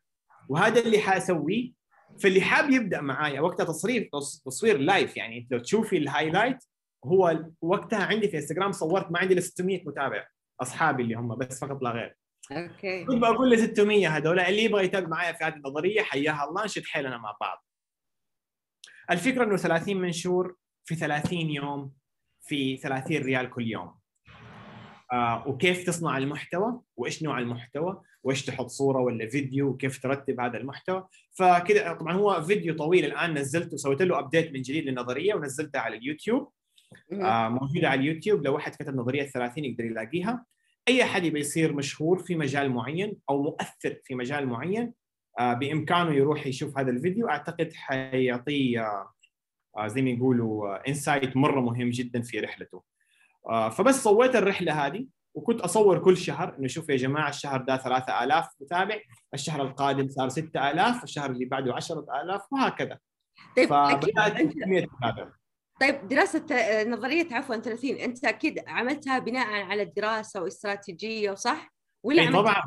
وهذا 0.50 0.82
اللي 0.82 1.00
حأسويه. 1.00 1.72
فاللي 2.20 2.42
حاب 2.42 2.70
يبدأ 2.70 3.02
معايا 3.02 3.42
وقتها 3.42 3.64
تصوير 3.64 4.10
تصوير 4.46 4.78
live 4.78 5.18
يعني 5.18 5.38
انت 5.38 5.52
لو 5.52 5.60
تشوفي 5.60 5.98
ال 5.98 6.04
highlight 6.04 6.58
هو 7.06 7.46
وقتها 7.62 8.06
عندي 8.06 8.28
في 8.28 8.38
انستغرام 8.38 8.72
صورت 8.72 9.12
ما 9.12 9.20
عندي 9.20 9.34
إلا 9.34 9.42
600 9.42 9.84
متابع 9.86 10.28
أصحابي 10.62 11.04
اللي 11.04 11.16
هم 11.16 11.36
بس 11.36 11.60
فقط 11.60 11.82
لا 11.82 11.90
غير. 11.90 12.18
okay. 12.52 13.06
كنت 13.06 13.18
بقول 13.22 13.52
ل 13.52 13.60
600 13.60 14.18
هذول 14.18 14.40
اللي 14.40 14.64
يبغى 14.64 14.86
يتابع 14.86 15.08
معايا 15.08 15.34
في 15.34 15.44
هذه 15.44 15.54
النظرية 15.56 16.02
حياها 16.02 16.50
الله 16.50 16.66
نشد 16.66 16.86
حيلنا 16.86 17.18
مع 17.18 17.38
بعض. 17.42 17.65
الفكرة 19.12 19.44
إنه 19.44 19.58
30 19.58 19.98
منشور 19.98 20.56
في 20.86 20.96
30 20.96 21.40
يوم 21.40 21.92
في 22.42 22.78
30 22.78 23.18
ريال 23.18 23.50
كل 23.50 23.68
يوم. 23.68 23.94
آه 25.14 25.48
وكيف 25.48 25.86
تصنع 25.86 26.18
المحتوى؟ 26.18 26.82
وإيش 26.98 27.24
نوع 27.24 27.40
المحتوى؟ 27.40 28.02
وإيش 28.24 28.46
تحط 28.46 28.68
صورة 28.68 29.00
ولا 29.00 29.30
فيديو؟ 29.30 29.68
وكيف 29.70 30.04
ترتب 30.04 30.40
هذا 30.40 30.58
المحتوى؟ 30.58 31.08
فكذا 31.32 31.94
طبعا 31.94 32.14
هو 32.14 32.42
فيديو 32.42 32.76
طويل 32.76 33.06
الآن 33.06 33.34
نزلته 33.34 33.78
سويت 33.78 34.02
له 34.02 34.20
ابديت 34.20 34.54
من 34.54 34.62
جديد 34.62 34.84
للنظرية 34.86 35.34
ونزلتها 35.34 35.82
على 35.82 35.98
اليوتيوب. 35.98 36.52
آه 37.14 37.50
موجودة 37.50 37.90
على 37.90 38.00
اليوتيوب 38.02 38.46
لو 38.46 38.54
واحد 38.54 38.76
كتب 38.76 38.96
نظرية 38.96 39.24
30 39.24 39.66
يقدر 39.66 39.86
يلاقيها. 39.86 40.46
أي 40.88 41.04
أحد 41.04 41.24
يبي 41.24 41.40
يصير 41.40 41.74
مشهور 41.74 42.20
في 42.20 42.36
مجال 42.36 42.70
معين 42.70 43.18
أو 43.30 43.44
مؤثر 43.44 44.00
في 44.04 44.16
مجال 44.16 44.48
معين 44.48 44.94
بإمكانه 45.40 46.12
يروح 46.14 46.48
يشوف 46.48 46.78
هذا 46.78 46.92
الفيديو. 46.92 47.30
أعتقد 47.30 47.74
حيعطيه 47.74 48.82
آه 49.78 49.88
زي 49.88 50.02
ما 50.02 50.10
يقولوا 50.10 50.88
insight 50.90 51.38
مرة 51.38 51.62
مهم 51.62 51.90
جدا 51.90 52.22
في 52.22 52.40
رحلته. 52.40 52.84
آه 53.50 53.70
فبس 53.70 54.04
سويت 54.04 54.36
الرحلة 54.36 54.86
هذه 54.86 55.08
وكنت 55.34 55.62
أصور 55.62 56.00
كل 56.00 56.18
شهر 56.18 56.56
إنه 56.60 56.68
شوف 56.68 56.90
يا 56.90 56.96
جماعة 56.98 57.30
الشهر 57.30 57.62
ده 57.62 57.78
3000 57.78 58.48
متابع 58.62 59.00
الشهر 59.34 59.62
القادم 59.62 60.10
صار 60.10 60.30
6000 60.30 61.04
الشهر 61.04 61.32
اللي 61.32 61.46
بعده 61.46 61.74
10000 61.74 62.42
وهكذا. 62.52 62.98
طيب 63.58 63.70
فبدأت 63.70 64.18
أكيد 64.18 64.52
600 64.52 64.88
متابع. 65.02 65.32
طيب 65.82 66.08
دراسة 66.08 66.46
نظرية 66.88 67.28
عفوا 67.36 67.56
30 67.56 67.90
أنت 67.96 68.26
أكيد 68.26 68.60
عملتها 68.68 69.20
بناء 69.20 69.48
على 69.48 69.86
دراسة 69.86 70.42
واستراتيجية 70.44 71.32
وصح؟ 71.32 71.74
ولا 72.04 72.22
عملتها- 72.22 72.42
طبعا. 72.42 72.64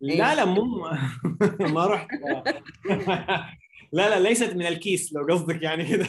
لا 0.00 0.34
لا 0.34 0.44
مو 0.44 0.64
ما 1.74 1.86
رحت. 1.86 2.08
لا 3.92 4.08
لا 4.10 4.20
ليست 4.20 4.54
من 4.54 4.66
الكيس 4.66 5.12
لو 5.12 5.26
قصدك 5.26 5.62
يعني. 5.62 5.84
كذا 5.84 6.08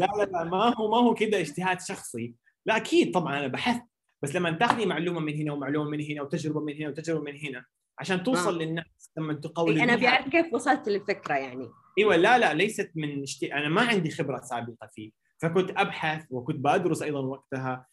لا 0.00 0.06
لا 0.18 0.24
لا 0.32 0.44
ما 0.44 0.74
هو 0.76 0.90
ما 0.90 0.96
هو 0.96 1.14
كذا 1.14 1.40
اجتهاد 1.40 1.80
شخصي. 1.80 2.34
لا 2.66 2.76
أكيد 2.76 3.14
طبعا 3.14 3.38
أنا 3.38 3.46
بحثت 3.46 3.82
بس 4.22 4.36
لما 4.36 4.50
تاخذي 4.50 4.86
معلومة 4.86 5.20
من 5.20 5.34
هنا 5.34 5.52
ومعلومة 5.52 5.90
من 5.90 6.00
هنا 6.00 6.22
وتجربة 6.22 6.60
من 6.60 6.76
هنا 6.76 6.88
وتجربة 6.88 7.20
من 7.20 7.36
هنا 7.36 7.64
عشان 7.98 8.22
توصل 8.22 8.60
آه. 8.60 8.64
للناس 8.64 9.12
لما 9.16 9.34
تقول 9.34 9.78
أنا 9.78 9.96
بعرف 9.96 10.28
كيف 10.28 10.54
وصلت 10.54 10.88
للفكرة 10.88 11.34
يعني. 11.34 11.68
إيوه 11.98 12.16
لا 12.16 12.38
لا 12.38 12.54
ليست 12.54 12.90
من 12.94 13.22
اشتي... 13.22 13.54
أنا 13.54 13.68
ما 13.68 13.82
عندي 13.82 14.10
خبرة 14.10 14.40
سابقة 14.40 14.88
فيه. 14.94 15.10
فكنت 15.38 15.70
أبحث 15.70 16.24
وكنت 16.30 16.56
بدرس 16.56 17.02
أيضا 17.02 17.20
وقتها 17.20 17.86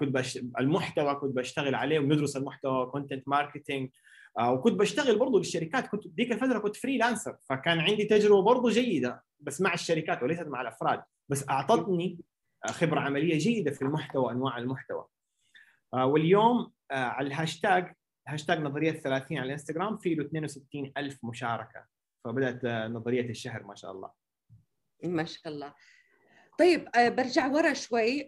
كنت 0.00 0.14
بش... 0.14 0.36
المحتوى 0.36 1.14
كنت 1.14 1.36
بشتغل 1.36 1.74
عليه 1.74 1.98
وندرس 1.98 2.36
المحتوى 2.36 2.86
content 2.86 3.28
marketing 3.28 3.90
آه 4.38 4.52
وكنت 4.52 4.80
بشتغل 4.80 5.18
برضه 5.18 5.38
للشركات 5.38 5.86
كنت 5.86 6.08
ديك 6.08 6.32
الفترة 6.32 6.58
كنت 6.58 6.76
freelancer 6.76 7.36
فكان 7.48 7.80
عندي 7.80 8.04
تجربة 8.04 8.42
برضه 8.42 8.70
جيدة 8.70 9.24
بس 9.40 9.60
مع 9.60 9.74
الشركات 9.74 10.22
وليست 10.22 10.46
مع 10.46 10.60
الأفراد. 10.60 11.02
بس 11.28 11.48
أعطتني 11.48 12.20
آه، 12.64 12.72
خبرة 12.72 13.00
عملية 13.00 13.38
جيدة 13.38 13.70
في 13.70 13.82
المحتوى 13.82 14.24
وانواع 14.24 14.58
المحتوى. 14.58 15.06
آه 15.94 16.06
واليوم 16.06 16.72
آه 16.90 16.94
على 16.94 17.26
ال 17.26 17.35
hashtag 17.35 17.94
hashtag 18.28 18.60
نظرية 18.60 18.92
30 18.92 19.38
على 19.38 19.46
الانستغرام 19.46 19.98
في 19.98 20.14
له 20.14 20.24
62 20.24 20.92
ألف 20.96 21.24
مشاركة. 21.24 21.84
فبدأت 22.24 22.64
آه، 22.64 22.88
نظرية 22.88 23.30
الشهر 23.30 23.62
ما 23.62 23.74
شاء 23.74 23.92
الله. 23.92 24.10
ما 25.04 25.24
شاء 25.24 25.52
الله. 25.52 25.74
طيب 26.58 26.88
آه، 26.94 27.08
برجع 27.08 27.46
ورا 27.46 27.72
شوي 27.72 28.26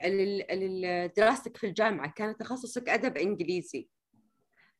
لدراستك 0.52 1.56
في 1.56 1.66
الجامعة 1.66 2.12
كان 2.16 2.36
تخصصك 2.36 2.88
أدب 2.88 3.16
إنجليزي 3.16 3.88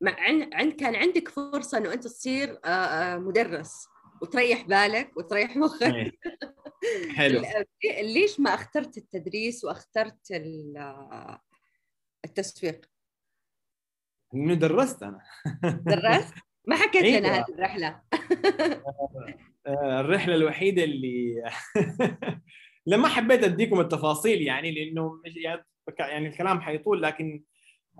مع 0.01 0.12
عن 0.20 0.55
عن- 0.55 0.70
كان 0.70 0.94
عندك 0.96 1.28
فرصة 1.28 1.78
إنه 1.78 1.92
أنت 1.92 2.05
تصير 2.05 2.59
آه، 2.64 2.68
آه، 2.68 3.18
مدرس 3.18 3.86
وتريح 4.22 4.62
بالك 4.62 5.16
وتريح 5.16 5.57
مخك 5.57 5.82
إيه. 5.94 6.12
حلو 7.16 7.42
ليش 8.03 8.40
ما 8.40 8.55
أخترت 8.55 8.96
التدريس 8.98 9.64
وأخترت 9.64 10.30
ال- 10.30 11.38
التسويق؟ 12.24 12.86
إنه 14.34 14.55
درست 14.55 15.03
أنا 15.03 15.20
درست؟ 15.64 16.34
ما 16.66 16.76
حكيت 16.76 17.03
أيوة. 17.03 17.18
لنا 17.18 17.36
هذه 17.36 17.44
الرحلة 17.48 18.03
آه، 19.66 20.01
الرحلة 20.01 20.34
الوحيدة 20.34 20.84
اللي 20.84 21.42
لما 22.87 23.09
حبيت 23.09 23.45
أديكم 23.45 23.81
التفاصيل 23.81 24.43
يعني 24.43 24.70
لأنه 24.70 25.20
يعني 25.24 25.64
يعني 25.99 26.28
الكلام 26.28 26.61
حيطول 26.61 27.03
لكن 27.03 27.43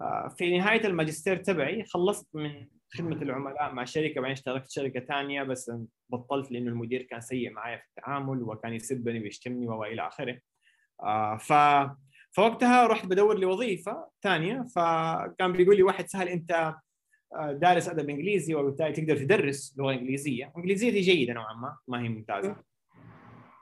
آه، 0.01 0.35
في 0.39 0.59
نهاية 0.59 0.87
الماجستير 0.87 1.37
تبعي 1.37 1.85
خلصت 1.85 2.29
من 2.35 2.67
خدمة 2.95 3.23
العملاء 3.23 3.73
مع 3.73 3.85
شركة 3.85 4.21
بعدين 4.21 4.33
اشتغلت 4.33 4.65
في 4.65 4.73
شركة 4.73 5.01
ثانية 5.01 5.43
بس 5.43 5.73
بطلت 6.09 6.53
لأنه 6.53 6.71
المدير 6.71 7.03
كان 7.03 7.21
سيء 7.21 7.51
معي 7.53 7.79
في 7.79 7.85
التعامل 7.89 8.43
وكان 8.43 8.73
يسبني 8.73 9.21
ويشتمني 9.21 9.69
والى 9.69 10.07
آخره 10.07 10.39
آه، 11.03 11.37
ف 11.37 11.53
فوقتها 12.33 12.87
رحت 12.87 13.07
بدور 13.07 13.39
لي 13.39 13.47
وظيفة 13.47 14.09
ثانية 14.23 14.65
فكان 14.77 15.53
بيقول 15.53 15.77
لي 15.77 15.83
واحد 15.83 16.07
سهل 16.09 16.29
أنت 16.29 16.75
آه، 17.37 17.53
دارس 17.53 17.89
أدب 17.89 18.11
إنجليزي 18.11 18.55
وبالتالي 18.55 18.93
تقدر 18.93 19.17
تدرس 19.17 19.75
لغة 19.79 19.93
إنجليزية، 19.93 20.53
إنجليزيتي 20.57 21.01
جيدة 21.01 21.33
نوعا 21.33 21.55
ما 21.55 21.79
ما 21.89 22.03
هي 22.03 22.09
ممتازة. 22.09 22.57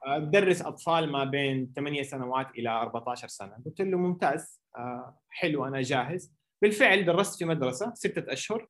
آه، 0.06 0.18
تدرس 0.18 0.62
أطفال 0.62 1.12
ما 1.12 1.24
بين 1.24 1.72
8 1.76 2.02
سنوات 2.02 2.50
إلى 2.50 2.68
14 2.68 3.28
سنة، 3.28 3.56
قلت 3.66 3.80
له 3.80 3.98
ممتاز 3.98 4.60
آه، 4.76 5.18
حلو 5.30 5.64
أنا 5.66 5.82
جاهز. 5.82 6.34
بالفعل 6.62 7.04
درست 7.04 7.38
في 7.38 7.44
مدرسة 7.44 7.94
ستة 7.94 8.32
أشهر. 8.32 8.68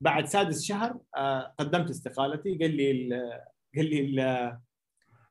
بعد 0.00 0.26
سادس 0.26 0.64
شهر 0.64 0.98
آه، 1.16 1.54
قدمت 1.58 1.90
استقالتي. 1.90 2.58
قال 2.58 2.76
لي 2.76 2.90
ال- 2.90 3.40
قال 3.76 3.84
لي 3.90 4.00
ال- 4.00 4.58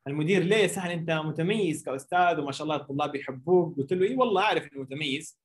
المدير 0.08 0.42
ليه؟ 0.42 0.66
سهل 0.66 0.90
أنت 0.90 1.10
متميز 1.10 1.84
كأستاذ 1.84 2.40
وما 2.40 2.52
شاء 2.52 2.64
الله 2.64 2.76
الطلاب 2.76 3.14
يحبوك. 3.16 3.76
قلت 3.76 3.92
له 3.92 4.06
إي 4.08 4.14
والله 4.16 4.42
أعرف 4.42 4.72
إني 4.72 4.82
متميز. 4.82 5.40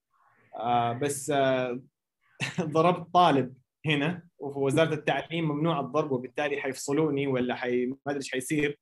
بس 1.02 1.32
ضربت 2.62 3.14
طالب 3.14 3.54
هنا. 3.86 4.24
وفي 4.40 4.60
وزارة 4.60 4.94
التعليم 4.94 5.46
ممنوع 5.52 5.80
الضرب 5.80 6.12
وبالتالي 6.12 6.62
حيفصلوني 6.62 7.28
ولا 7.28 7.56
حي... 7.56 7.86
ما 7.86 7.96
أدري 8.08 8.18
إيش 8.18 8.32
حيصير. 8.32 8.80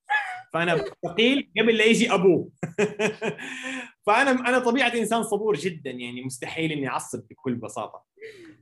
فأنا 0.53 0.75
بستقيل 0.75 1.51
قبل 1.59 1.77
لا 1.77 1.85
يجي 1.85 2.13
أبوه. 2.13 2.49
فأنا 4.05 4.31
أنا 4.31 4.59
طبيعتي 4.59 4.99
إنسان 4.99 5.23
صبور 5.23 5.55
جدا 5.55 5.91
يعني 5.91 6.21
مستحيل 6.21 6.71
إني 6.71 6.87
أعصب 6.87 7.23
بكل 7.29 7.55
بساطة. 7.55 8.05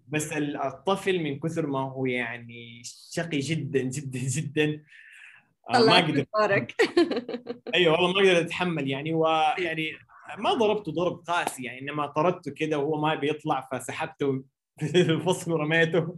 بس 0.08 0.34
الطفل 0.34 1.20
من 1.20 1.40
كثر 1.40 1.68
ما 1.68 1.80
هو 1.80 2.06
يعني 2.06 2.82
شقي 3.12 3.40
جدا 3.40 3.82
جدا 3.82 4.20
جدا 4.20 4.84
آه، 5.70 5.74
ما 5.74 5.80
طلعت 5.80 6.04
قدر 6.04 6.26
بارك 6.34 6.76
أيوه 7.76 7.94
والله 7.94 8.14
ما 8.14 8.20
قدر 8.30 8.40
أتحمل 8.40 8.90
يعني 8.90 9.14
ويعني 9.14 9.92
ما 10.38 10.54
ضربته 10.54 10.92
ضرب 10.92 11.24
قاسي 11.28 11.64
يعني 11.64 11.80
إنما 11.80 12.08
طردته 12.08 12.52
كذا 12.52 12.76
وهو 12.78 13.02
ما 13.02 13.16
بيطلع 13.16 13.70
فسحبته 13.72 14.44
الفصل 14.96 15.52
ورميته 15.52 16.18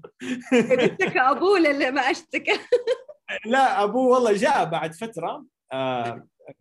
اشتكى 0.53 1.19
أبوه 1.19 1.59
للي 1.59 1.91
ما 1.91 2.01
اشتكى. 2.01 2.51
لا 3.45 3.83
أبوه 3.83 4.07
والله 4.07 4.33
جاء 4.33 4.65
بعد 4.65 4.93
فترة. 4.93 5.45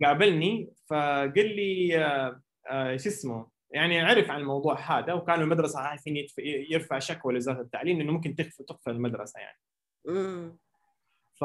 قابلني 0.04 0.72
فقال 0.86 1.56
لي 1.56 1.98
آه 2.04 2.40
آه 2.70 2.96
شو 2.96 3.08
اسمه 3.08 3.46
يعني 3.70 4.00
عرف 4.00 4.30
عن 4.30 4.40
الموضوع 4.40 4.80
هذا 4.80 5.12
وكانوا 5.12 5.44
المدرسة 5.44 5.80
عارفين 5.80 6.26
يرفع 6.70 6.98
شكوى 6.98 7.32
لوزاره 7.32 7.61
التعليم 7.61 8.00
انه 8.00 8.12
ممكن 8.12 8.34
تخفى 8.34 8.62
تقفل 8.62 8.90
المدرسة 8.90 9.40
يعني. 9.40 9.58
ف... 11.34 11.44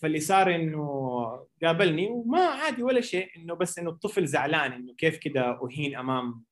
فاللي 0.00 0.20
صار 0.20 0.54
إنه 0.54 1.46
قابلني 1.62 2.08
وما 2.08 2.40
عادي 2.40 2.82
ولا 2.82 3.00
شيء 3.00 3.28
إنه 3.36 3.54
بس 3.54 3.78
إنه 3.78 3.90
الطفل 3.90 4.26
زعلان 4.26 4.72
إنه 4.72 4.94
كيف 4.94 5.18
كذا 5.18 5.58
أهين 5.62 5.96
أمام 5.96 6.44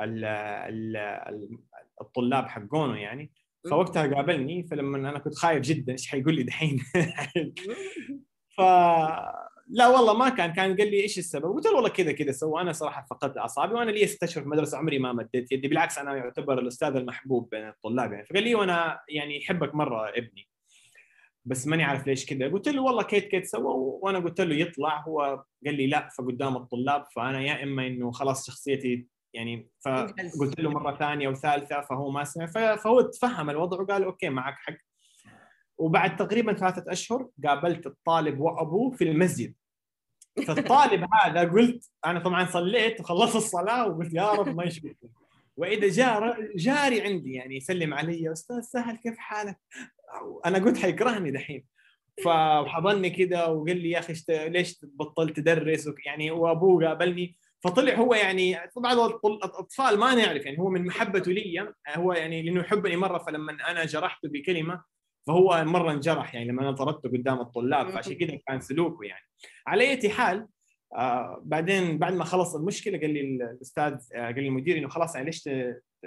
ال... 0.00 0.24
ال... 0.24 0.96
ال- 0.96 1.58
الطلاب 2.00 2.48
حقونه 2.48 3.00
يعني. 3.00 3.32
فوقتها 3.70 4.14
قابلني 4.14 4.62
فلما 4.62 4.96
أنا 4.96 5.18
كنت 5.18 5.34
خايف 5.34 5.60
جدا 5.60 5.92
إيش 5.92 6.08
حيقول 6.08 6.34
لي 6.34 6.42
دحين؟ 6.42 6.78
ف 8.56 8.60
لا 9.68 9.86
والله 9.86 10.14
ما 10.14 10.28
كان 10.28 10.52
كان 10.52 10.76
قال 10.76 10.90
لي 10.90 11.00
إيش 11.00 11.18
السبب؟ 11.18 11.44
قلت 11.44 11.66
له 11.66 11.74
والله 11.74 11.88
كذا 11.88 12.12
كذا 12.12 12.32
سوى. 12.32 12.60
أنا 12.60 12.72
صراحة 12.72 13.06
فقدت 13.10 13.38
أعصابي 13.38 13.74
وأنا 13.74 13.90
لي 13.90 14.06
ست 14.06 14.22
أشهر 14.22 14.42
في 14.42 14.46
المدرسة 14.46 14.78
عمري 14.78 14.98
ما 14.98 15.12
مديت 15.12 15.52
يدي. 15.52 15.68
بالعكس 15.68 15.98
أنا 15.98 16.16
يعتبر 16.16 16.58
الأستاذ 16.58 16.96
المحبوب 16.96 17.50
بين 17.50 17.68
الطلاب 17.68 18.12
يعني. 18.12 18.26
فقال 18.26 18.42
لي 18.42 18.54
وأنا 18.54 19.00
يعني 19.08 19.36
يحبك 19.36 19.74
مرة 19.74 20.08
ابني. 20.08 20.48
بس 21.44 21.66
ماني 21.66 21.84
عارف 21.84 22.06
ليش 22.06 22.26
كذا. 22.26 22.48
قلت 22.48 22.68
له 22.68 22.82
والله 22.82 23.02
كيت 23.02 23.28
كيت 23.28 23.46
سوى؟ 23.46 23.74
وأنا 24.02 24.18
قلت 24.18 24.40
له 24.40 24.54
يطلع. 24.54 25.00
هو 25.00 25.44
قال 25.66 25.74
لي 25.74 25.86
لا 25.86 26.08
فقدام 26.18 26.56
الطلاب. 26.56 27.04
فأنا 27.16 27.40
يا 27.40 27.62
إما 27.62 27.86
إنه 27.86 28.10
خلاص 28.10 28.46
شخصيتي 28.46 29.06
يعني 29.34 29.68
فقلت 29.84 30.60
له 30.60 30.70
مرة 30.70 30.96
ثانية 30.96 31.28
وثالثة 31.28 31.80
فهو 31.80 32.10
ما 32.10 32.24
سمع. 32.24 32.46
فهو 32.76 33.00
تفهم 33.00 33.50
الوضع 33.50 33.80
وقال 33.80 34.04
okay 34.04 34.28
معك 34.28 34.54
حق. 34.54 34.74
وبعد 35.78 36.16
تقريبا 36.16 36.52
ثلاثة 36.52 36.92
أشهر 36.92 37.28
قابلت 37.44 37.86
الطالب 37.86 38.40
وأبوه 38.40 38.90
في 38.90 39.04
المسجد. 39.04 39.54
فالطالب 40.46 41.06
هذا 41.24 41.40
قلت 41.40 41.90
أنا 42.06 42.20
طبعا 42.20 42.46
صليت 42.46 43.00
وخلصت 43.00 43.36
الصلاة 43.36 43.88
وقلت 43.88 44.14
يا 44.14 44.32
رب 44.32 44.56
ما 44.56 44.64
يشوفني 44.64 44.96
وإذا 45.56 45.88
جاء 45.88 46.36
جاري 46.56 47.00
عندي 47.00 47.32
يعني 47.32 47.56
يسلم 47.56 47.94
علي 47.94 48.32
أستاذ 48.32 48.60
سهل 48.60 48.96
كيف 48.96 49.18
حالك؟ 49.18 49.58
أنا 50.46 50.58
قلت 50.58 50.78
حيكرهني 50.78 51.30
دحين. 51.30 51.64
فحضني 52.24 53.10
كذا 53.10 53.44
وقال 53.44 53.76
لي 53.76 53.90
يا 53.90 53.98
أخي 53.98 54.14
ليش 54.28 54.78
بطلت 54.82 55.36
تدرس؟ 55.36 55.90
يعني 56.06 56.30
وأبوه 56.30 56.86
قابلني. 56.86 57.36
فطلع 57.60 57.94
هو 57.94 58.14
يعني 58.14 58.58
طبعا 58.76 58.92
الأطفال 59.24 59.98
ما 59.98 60.14
نعرف 60.14 60.44
يعني 60.46 60.58
هو 60.58 60.70
من 60.70 60.86
محبته 60.86 61.32
لي 61.32 61.74
هو 61.88 62.12
يعني 62.12 62.42
لأنه 62.42 62.60
يحبني 62.60 62.96
مرة 62.96 63.18
فلما 63.18 63.52
أنا 63.70 63.84
جرحته 63.84 64.28
بكلمة 64.28 64.82
فهو 65.26 65.64
مرة 65.64 65.92
انجرح 65.92 66.34
يعني 66.34 66.48
لما 66.48 66.62
أنا 66.62 66.72
طردته 66.72 67.08
قدام 67.08 67.40
الطلاب 67.40 67.90
فعشان 67.90 68.14
كذا 68.14 68.38
كان 68.46 68.60
سلوكه 68.60 69.04
يعني. 69.04 69.24
على 69.66 69.90
أي 69.90 70.10
حال 70.10 70.48
آه 70.96 71.42
بعدين 71.44 71.98
بعد 71.98 72.12
ما 72.14 72.24
خلص 72.24 72.54
المشكلة 72.54 72.98
قال 72.98 73.10
لي 73.10 73.20
الأستاذ 73.20 73.94
آه 74.14 74.24
قال 74.24 74.42
لي 74.42 74.48
المدير 74.48 74.78
إنه 74.78 74.88
خلاص 74.88 75.14
يعني 75.14 75.26
ليش 75.26 75.48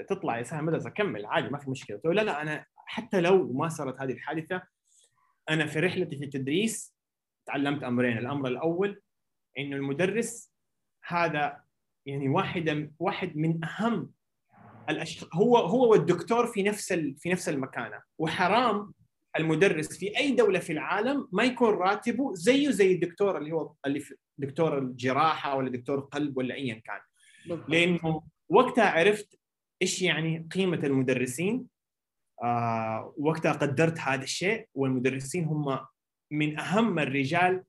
تطلع 0.08 0.38
يا 0.38 0.44
سامي 0.44 0.62
مدرسة؟ 0.62 0.90
كمل 0.90 1.26
عادي 1.26 1.50
ما 1.50 1.58
في 1.58 1.70
مشكلة. 1.70 1.98
قلت 1.98 2.06
له 2.06 2.14
لا 2.14 2.22
لا 2.22 2.42
أنا 2.42 2.66
حتى 2.76 3.22
لو 3.22 3.54
ما 3.54 3.70
صارت 3.70 4.02
هذه 4.02 4.12
الحادثة 4.12 4.62
أنا 5.50 5.66
في 5.66 5.80
رحلتي 5.80 6.18
في 6.18 6.24
التدريس 6.24 6.96
تعلمت 7.46 7.84
أمرين. 7.84 8.18
الأمر 8.18 8.48
الأول 8.48 9.02
إنه 9.58 9.76
المدرس 9.76 10.54
هذا 11.08 11.64
يعني 12.06 12.30
واحد 12.30 12.94
واحد 13.00 13.38
من 13.38 13.66
أهم 13.66 14.12
الاشخاص 14.90 15.30
هو 15.36 15.58
هو 15.58 15.92
والدكتور 15.92 16.48
في 16.48 16.64
نفس 16.64 16.94
في 16.94 17.30
نفس 17.30 17.50
المكانة. 17.50 18.02
وحرام 18.18 18.94
المدرس 19.38 19.98
في 19.98 20.18
أي 20.18 20.32
دولة 20.32 20.60
في 20.60 20.74
العالم 20.74 21.28
ما 21.32 21.44
يكون 21.44 21.74
راتبه 21.74 22.34
زيه 22.34 22.70
زي 22.70 22.92
الدكتور 22.94 23.38
اللي 23.38 23.52
هو 23.52 23.74
اللي 23.86 24.04
دكتور 24.38 24.78
الجراحة 24.78 25.56
ولا 25.56 25.70
دكتور 25.70 26.00
قلب 26.00 26.38
ولا 26.38 26.56
ايا 26.56 26.82
كان. 26.86 27.00
لأنه 27.68 28.22
وقتها 28.50 28.90
عرفت 28.90 29.40
إيش 29.82 30.02
يعني 30.02 30.48
قيمة 30.52 30.80
المدرسين 30.84 31.66
آه 32.44 33.14
وقتها 33.18 33.52
قدرت 33.52 34.00
هذا 34.00 34.24
الشيء 34.24 34.68
والمدرسين 34.74 35.46
هم 35.46 35.80
من 36.32 36.60
أهم 36.60 37.00
الرجال 37.00 37.64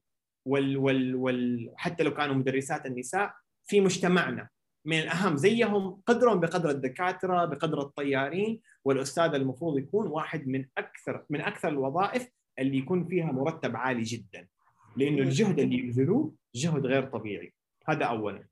وال 0.46 0.76
وال 0.76 1.14
وال 1.14 1.72
حتى 1.76 2.04
لو 2.04 2.14
كانوا 2.14 2.34
مدرسات 2.34 2.86
النساء 2.86 3.34
في 3.66 3.80
مجتمعنا. 3.80 4.48
من 4.84 4.98
الأهم 4.98 5.36
زيهم 5.36 6.02
قدرهم 6.06 6.40
بقدر 6.40 6.70
الدكاترة 6.70 7.44
بقدر 7.44 7.80
الطيارين 7.80 8.60
والأستاذ 8.84 9.34
المفروض 9.34 9.78
يكون 9.78 10.06
واحد 10.06 10.48
من 10.48 10.66
أكثر 10.78 11.24
من 11.30 11.40
أكثر 11.40 11.68
الوظائف 11.68 12.28
اللي 12.58 12.78
يكون 12.78 13.04
فيها 13.04 13.32
مرتب 13.32 13.76
عالي 13.76 14.02
جدا. 14.02 14.48
لأنه 14.96 15.22
الجهد 15.22 15.58
اللي 15.58 15.78
يبذلوه 15.78 16.34
جهد 16.54 16.86
غير 16.86 17.02
طبيعي. 17.02 17.54
هذا 17.88 18.04
اولا. 18.04 18.46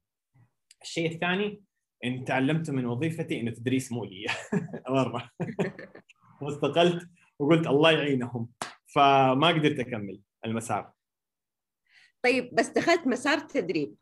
الشيء 0.82 1.12
الثاني 1.12 1.62
إن 2.04 2.24
تعلمت 2.24 2.70
من 2.70 2.86
وظيفتي 2.86 3.40
انه 3.40 3.50
تدريس 3.50 3.92
مو 3.92 4.04
لي. 4.04 4.26
مره 4.88 5.30
واستقلت 6.42 7.08
وقلت 7.38 7.66
الله 7.66 7.90
يعينهم. 7.90 8.48
فما 8.86 9.48
قدرت 9.48 9.78
أكمل 9.78 10.20
المسار. 10.44 10.92
طيب 12.22 12.54
بس 12.54 12.68
دخلت 12.68 13.06
مسار 13.06 13.38
تدريب. 13.38 13.94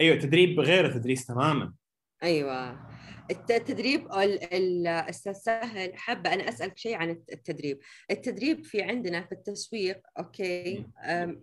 أيوه 0.00 0.16
تدريب 0.16 0.60
غير 0.60 0.86
التدريس 0.86 1.26
تماما. 1.26 1.74
أيوه. 2.22 2.88
التدريب 3.30 4.12
الاستاذ 4.12 5.32
سهل 5.32 5.96
حابة 5.96 6.34
أنا 6.34 6.48
أسألك 6.48 6.78
شيء 6.78 6.94
عن 6.96 7.10
التدريب. 7.10 7.80
التدريب 8.10 8.64
في 8.64 8.82
عندنا 8.82 9.22
في 9.22 9.32
التسويق 9.32 10.00
okay 10.18 10.86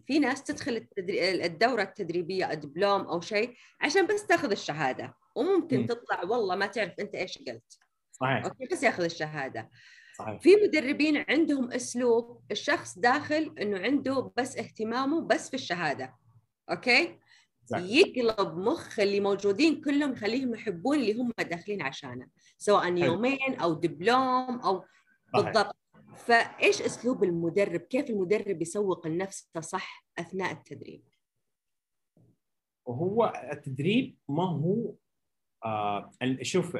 في 0.07 0.19
ناس 0.19 0.43
تدخل 0.43 0.88
الدورة 0.99 1.82
التدريبية 1.82 2.45
دبلوم 2.53 3.01
أو 3.01 3.21
شيء 3.21 3.53
عشان 3.82 4.07
بس 4.07 4.28
تاخذ 4.28 4.51
الشهادة. 4.51 5.13
وممكن 5.36 5.80
م. 5.80 5.86
تطلع 5.86 6.23
والله 6.23 6.55
ما 6.55 6.65
تعرف 6.65 6.93
أنت 6.99 7.15
إيش 7.15 7.38
قلت. 7.38 7.80
صحيح. 8.11 8.43
okay 8.45 8.65
بس 8.71 8.84
ياخذ 8.84 9.03
الشهادة. 9.03 9.69
صحيح. 10.17 10.41
في 10.41 10.55
مدربين 10.55 11.26
عندهم 11.30 11.71
أسلوب 11.71 12.41
الشخص 12.51 12.99
داخل 12.99 13.55
إنه 13.61 13.80
عنده 13.80 14.32
بس 14.38 14.57
اهتمامه 14.57 15.21
بس 15.21 15.49
في 15.49 15.53
الشهادة. 15.53 16.15
okay؟ 16.71 17.19
يقلب 17.72 18.57
مخ 18.57 18.99
اللي 18.99 19.20
موجودين 19.20 19.82
كلهم 19.82 20.13
يخليهم 20.13 20.53
يحبون 20.53 20.97
اللي 20.97 21.13
هم 21.13 21.32
داخلين 21.39 21.82
عشانه 21.82 22.28
سواء 22.57 22.97
يومين 22.97 23.55
أو 23.61 23.74
دبلوم 23.74 24.59
أو 24.59 24.84
بالضبط. 25.34 25.76
فإيش 26.16 26.82
أسلوب 26.82 27.24
المدرب؟ 27.24 27.80
كيف 27.80 28.09
المدرب 28.09 28.61
يسوق 28.61 29.07
لنفسه 29.07 29.61
صح 29.61 30.05
أثناء 30.20 30.51
التدريب؟ 30.51 31.03
وهو 32.86 33.34
التدريب 33.51 34.18
ما 34.30 34.43
هو 34.43 34.93
آه 35.66 36.11
شوف 36.41 36.78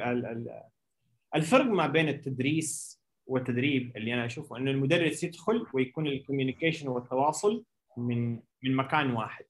الفرق 1.36 1.66
ما 1.66 1.88
بين 1.88 2.10
التدريس 2.10 3.02
والتدريب 3.28 3.98
اللي 3.98 4.14
أنا 4.14 4.26
أشوفه 4.26 4.58
إنه 4.58 4.72
المدرس 4.72 5.24
يدخل 5.24 5.66
ويكون 5.74 6.08
ال 6.08 6.13
communication 6.13 6.88
والتواصل 6.88 7.64
من 7.98 8.40
من 8.64 8.76
مكان 8.76 9.12
واحد. 9.12 9.46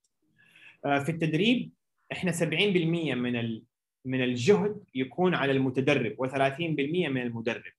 في 0.86 1.10
التدريب 1.10 1.72
إحنا 2.12 2.32
70% 2.32 2.44
من 2.44 3.62
من 4.06 4.24
الجهد 4.24 4.84
يكون 4.96 5.36
على 5.36 5.52
المتدرب 5.52 6.16
و30% 6.28 6.60
من 6.90 7.22
المدرب. 7.22 7.74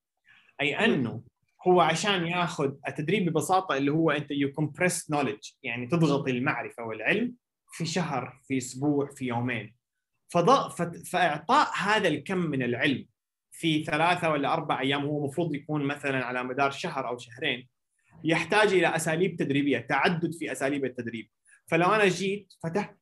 أي 0.61 0.75
أنه 0.75 1.23
هو 1.67 1.81
عشان 1.81 2.27
ياخذ 2.27 2.73
التدريب 2.89 3.31
ببساطة 3.31 3.77
اللي 3.77 3.93
هو 3.93 4.11
أنت 4.11 4.31
you 4.31 4.53
compress 4.53 5.11
knowledge 5.11 5.51
يعني 5.63 5.87
تضغط 5.87 6.29
المعرفة 6.29 6.83
والعلم 6.83 7.35
في 7.73 7.87
شهر 7.87 8.41
في 8.49 8.59
أسبوع 8.59 9.11
في 9.15 9.27
يومين. 9.27 9.75
فإعطاء 11.05 11.69
هذا 11.77 12.09
الكم 12.09 12.39
من 12.39 12.63
العلم 12.63 13.07
في 13.51 13.85
ثلاثة 13.85 14.31
ولا 14.31 14.53
أربع 14.53 14.81
أيام 14.81 15.05
هو 15.05 15.19
المفروض 15.25 15.55
يكون 15.55 15.85
مثلا 15.85 16.25
على 16.25 16.45
مدار 16.45 16.71
شهر 16.71 17.09
أو 17.09 17.19
شهرين 17.19 17.69
يحتاج 18.25 18.73
إلى 18.73 18.97
أساليب 18.97 19.37
تدريبية 19.37 19.79
تعدد 19.79 20.35
في 20.35 20.53
أساليب 20.53 20.85
التدريب. 20.85 21.31
فلو 21.67 21.95
أنا 21.95 22.09
جيت 22.09 22.53
فتحت 22.62 22.97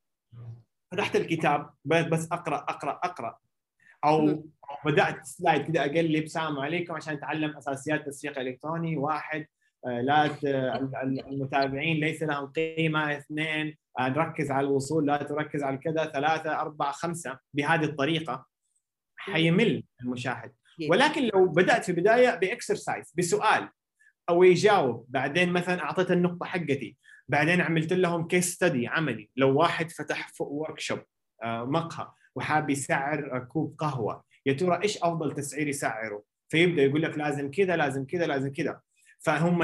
فتحت 0.92 1.16
الكتاب 1.16 1.70
بس 1.84 2.32
أقرأ 2.32 2.56
أقرأ 2.56 3.00
أقرأ. 3.04 3.38
أو 4.04 4.44
بدأت 4.84 5.26
سلايد 5.26 5.62
كذا 5.62 5.80
أقلب 5.80 6.24
السلام 6.24 6.58
عليكم 6.58 6.94
عشان 6.94 7.14
أتعلم 7.14 7.56
أساسيات 7.56 8.06
تسويق 8.06 8.38
إلكتروني. 8.38 8.96
واحد 8.96 9.46
آه، 9.86 10.00
لا 10.00 10.26
المتابعين 11.28 11.96
ليس 11.96 12.22
لهم 12.22 12.46
قيمة. 12.46 13.16
اثنين 13.16 13.76
آه، 13.98 14.08
نركز 14.08 14.50
على 14.50 14.66
الوصول 14.66 15.06
لا 15.06 15.16
تركز 15.16 15.62
على 15.62 15.76
كذا. 15.76 16.04
ثلاثة 16.04 16.60
أربعة 16.60 16.92
خمسة 16.92 17.38
بهذه 17.54 17.84
الطريقة. 17.84 18.46
حيمل 19.16 19.84
المشاهد. 20.00 20.52
ولكن 20.88 21.30
لو 21.34 21.46
بدأت 21.46 21.84
في 21.84 21.90
البداية 21.90 22.34
ب 22.34 22.43
exercise 22.43 23.12
بسؤال 23.18 23.68
أو 24.28 24.42
يجاوب. 24.42 25.06
بعدين 25.08 25.52
مثلا 25.52 25.82
أعطيت 25.82 26.10
النقطة 26.10 26.46
حقتي. 26.46 26.96
بعدين 27.28 27.60
عملت 27.60 27.92
لهم 27.92 28.26
case 28.28 28.54
study 28.54 28.86
عملي. 28.86 29.30
لو 29.36 29.58
واحد 29.58 29.90
فتح 29.90 30.30
workshop 30.40 30.98
آه، 31.42 31.64
مقهى 31.64 32.06
وحاب 32.34 32.70
يسعر 32.70 33.38
كوب 33.38 33.74
قهوة 33.78 34.24
يا 34.46 34.52
ترى 34.52 34.82
إيش 34.82 34.98
أفضل 34.98 35.32
تسعير 35.32 35.68
يسعره؟ 35.68 36.22
فيبدأ 36.48 36.82
يقول 36.82 37.02
لك 37.02 37.18
لازم 37.18 37.50
كذا 37.50 37.76
لازم 37.76 38.06
كذا 38.06 38.26
لازم 38.26 38.52
كذا. 38.52 38.80
فهم 39.18 39.62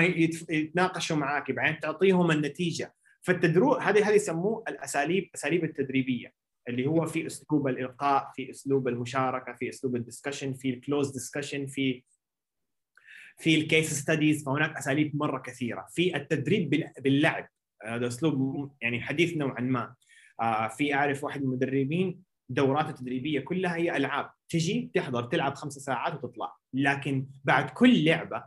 يتناقشوا 0.50 1.16
معاك 1.16 1.50
بعدين 1.50 1.80
تعطيهم 1.80 2.30
النتيجة. 2.30 2.94
فالتدر 3.22 3.74
هذه 3.74 4.08
هذه 4.08 4.14
يسموه 4.14 4.64
الأساليب 4.68 5.30
اساليب 5.34 5.64
التدريبية 5.64 6.32
اللي 6.68 6.86
هو 6.86 7.06
في 7.06 7.26
أسلوب 7.26 7.68
الإلقاء 7.68 8.30
في 8.34 8.50
أسلوب 8.50 8.88
المشاركة 8.88 9.52
في 9.52 9.68
أسلوب 9.68 9.96
ال 9.96 10.02
discussion 10.02 10.53
في 10.52 10.70
ال 10.70 10.77
close 10.77 11.11
discussion 11.11 11.66
في 11.66 12.02
في 13.39 13.55
ال 13.55 13.62
case 13.62 13.94
studies 13.94 14.44
فهناك 14.45 14.76
أساليب 14.76 15.16
مرة 15.16 15.39
كثيرة. 15.39 15.87
في 15.91 16.16
التدريب 16.16 16.93
باللعب. 16.99 17.49
هذا 17.87 18.07
أسلوب 18.07 18.72
يعني 18.81 19.01
حديث 19.01 19.37
نوعا 19.37 19.61
ما. 19.61 19.95
آه، 20.41 20.68
في 20.68 20.95
أعرف 20.95 21.24
واحد 21.24 21.41
من 21.41 21.47
المدربين 21.47 22.22
دوراته 22.49 22.91
التدريبيه 22.91 23.41
كلها 23.41 23.76
هي 23.76 23.97
ألعاب. 23.97 24.31
تجي 24.49 24.91
تحضر 24.95 25.22
تلعب 25.22 25.55
خمس 25.55 25.72
ساعات 25.72 26.14
وتطلع. 26.14 26.57
لكن 26.74 27.26
بعد 27.45 27.70
كل 27.70 28.05
لعبة 28.05 28.45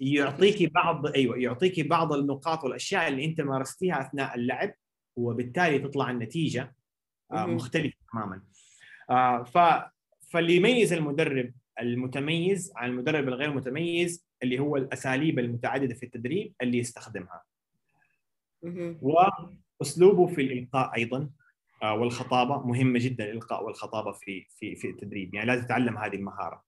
يعطيكي 0.00 0.66
بعض 0.66 1.06
أيوه 1.06 1.38
يعطيكي 1.38 1.82
بعض 1.82 2.12
النقاط 2.12 2.64
والأشياء 2.64 3.08
اللي 3.08 3.24
أنت 3.24 3.40
مارستيها 3.40 4.00
أثناء 4.00 4.34
اللعب 4.34 4.74
وبالتالي 5.16 5.78
تطلع 5.78 6.10
النتيجة 6.10 6.74
آه،. 7.32 7.46
مختلفة 7.46 7.96
تماما. 8.12 8.42
آه، 9.10 9.42
ف 9.42 9.58
فاللي 10.30 10.56
يميز 10.56 10.92
المدرب 10.92 11.52
المتميز 11.80 12.72
عن 12.76 12.90
المدرب 12.90 13.28
الغير 13.28 13.50
متميز 13.54 14.24
اللي 14.42 14.58
هو 14.58 14.76
الأساليب 14.76 15.38
المتعددة 15.38 15.94
في 15.94 16.02
التدريب 16.06 16.54
اللي 16.62 16.78
يستخدمها. 16.78 17.42
وأسلوبه 19.80 20.26
في 20.26 20.40
الإلقاء 20.40 20.94
أيضا 20.96 21.30
آه، 21.82 21.94
والخطابة 21.94 22.66
مهمة 22.66 22.98
جدا 22.98 23.24
الإلقاء 23.24 23.64
والخطابة 23.64 24.12
في 24.12 24.46
في 24.50 24.76
في 24.76 24.90
التدريب 24.90 25.34
يعني 25.34 25.46
لازم 25.46 25.64
تتعلم 25.64 25.98
هذه 25.98 26.14
المهارة 26.16 26.64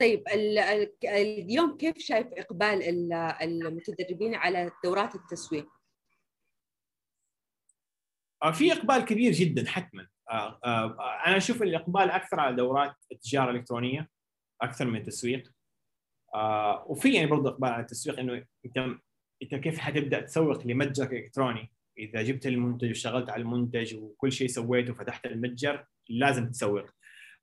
طيب 0.00 0.22
ال- 0.28 0.58
ال- 0.58 0.92
اليوم 1.04 1.76
كيف 1.76 1.98
شايف 1.98 2.26
إقبال 2.32 2.82
ال- 2.82 3.12
المتدربين 3.42 4.34
على 4.34 4.70
دورات 4.84 5.14
التسويق؟ 5.14 5.68
آه، 8.42 8.50
في 8.50 8.72
إقبال 8.72 8.98
كبير 9.04 9.32
جدا 9.32 9.68
حتما 9.70 10.06
أنا 10.32 11.36
أشوف 11.36 11.62
الإقبال 11.62 12.10
أكثر 12.10 12.40
على 12.40 12.56
دورات 12.56 12.94
التجارة 13.12 13.50
الإلكترونية 13.50 14.08
أكثر 14.62 14.84
من 14.84 14.96
التسويق. 14.96 15.52
آه، 16.34 16.84
وفي 16.86 17.14
يعني 17.14 17.26
برضه 17.26 17.50
إقبال 17.50 17.68
على 17.68 17.82
التسويق 17.82 18.18
إنه 18.18 18.44
أنت 18.66 18.96
أنت 19.42 19.54
كيف 19.54 19.78
حتبدأ 19.78 20.20
تسوق 20.20 20.66
لمتجرك 20.66 21.12
الإلكتروني؟ 21.12 21.72
إذا 21.98 22.22
جبت 22.22 22.46
المنتج 22.46 22.88
واشتغلت 22.88 23.30
على 23.30 23.42
المنتج 23.42 23.94
وكل 23.94 24.32
شيء 24.32 24.48
سويته 24.48 24.92
وفتحت 24.92 25.26
المتجر 25.26 25.84
لازم 26.08 26.50
تسوق. 26.50 26.84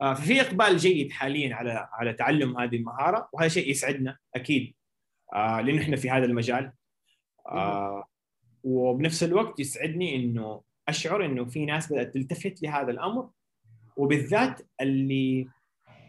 آه، 0.02 0.14
ففي 0.14 0.42
إقبال 0.42 0.78
جيد 0.78 1.12
حاليا 1.12 1.56
على 1.56 1.90
على 1.94 2.14
تعلم 2.14 2.58
هذه 2.58 2.76
المهارة 2.76 3.30
وهذا 3.34 3.48
شيء 3.48 3.70
يسعدنا 3.70 4.18
أكيد. 4.36 4.76
آه، 5.34 5.62
لأنه 5.62 5.82
إحنا 5.82 5.96
في 5.96 6.10
هذا 6.10 6.26
المجال. 6.26 6.74
آه، 7.48 8.08
وبنفس 8.64 9.24
الوقت 9.24 9.60
يسعدني 9.60 10.16
إنه 10.16 10.62
أشعر 10.92 11.26
إنه 11.26 11.46
في 11.46 11.66
ناس 11.66 11.94
بدأت 11.94 12.14
تلتفت 12.14 12.64
لهذا 12.64 12.92
الأمر 12.92 13.30
وبالذات 13.98 14.62
اللي 14.82 15.48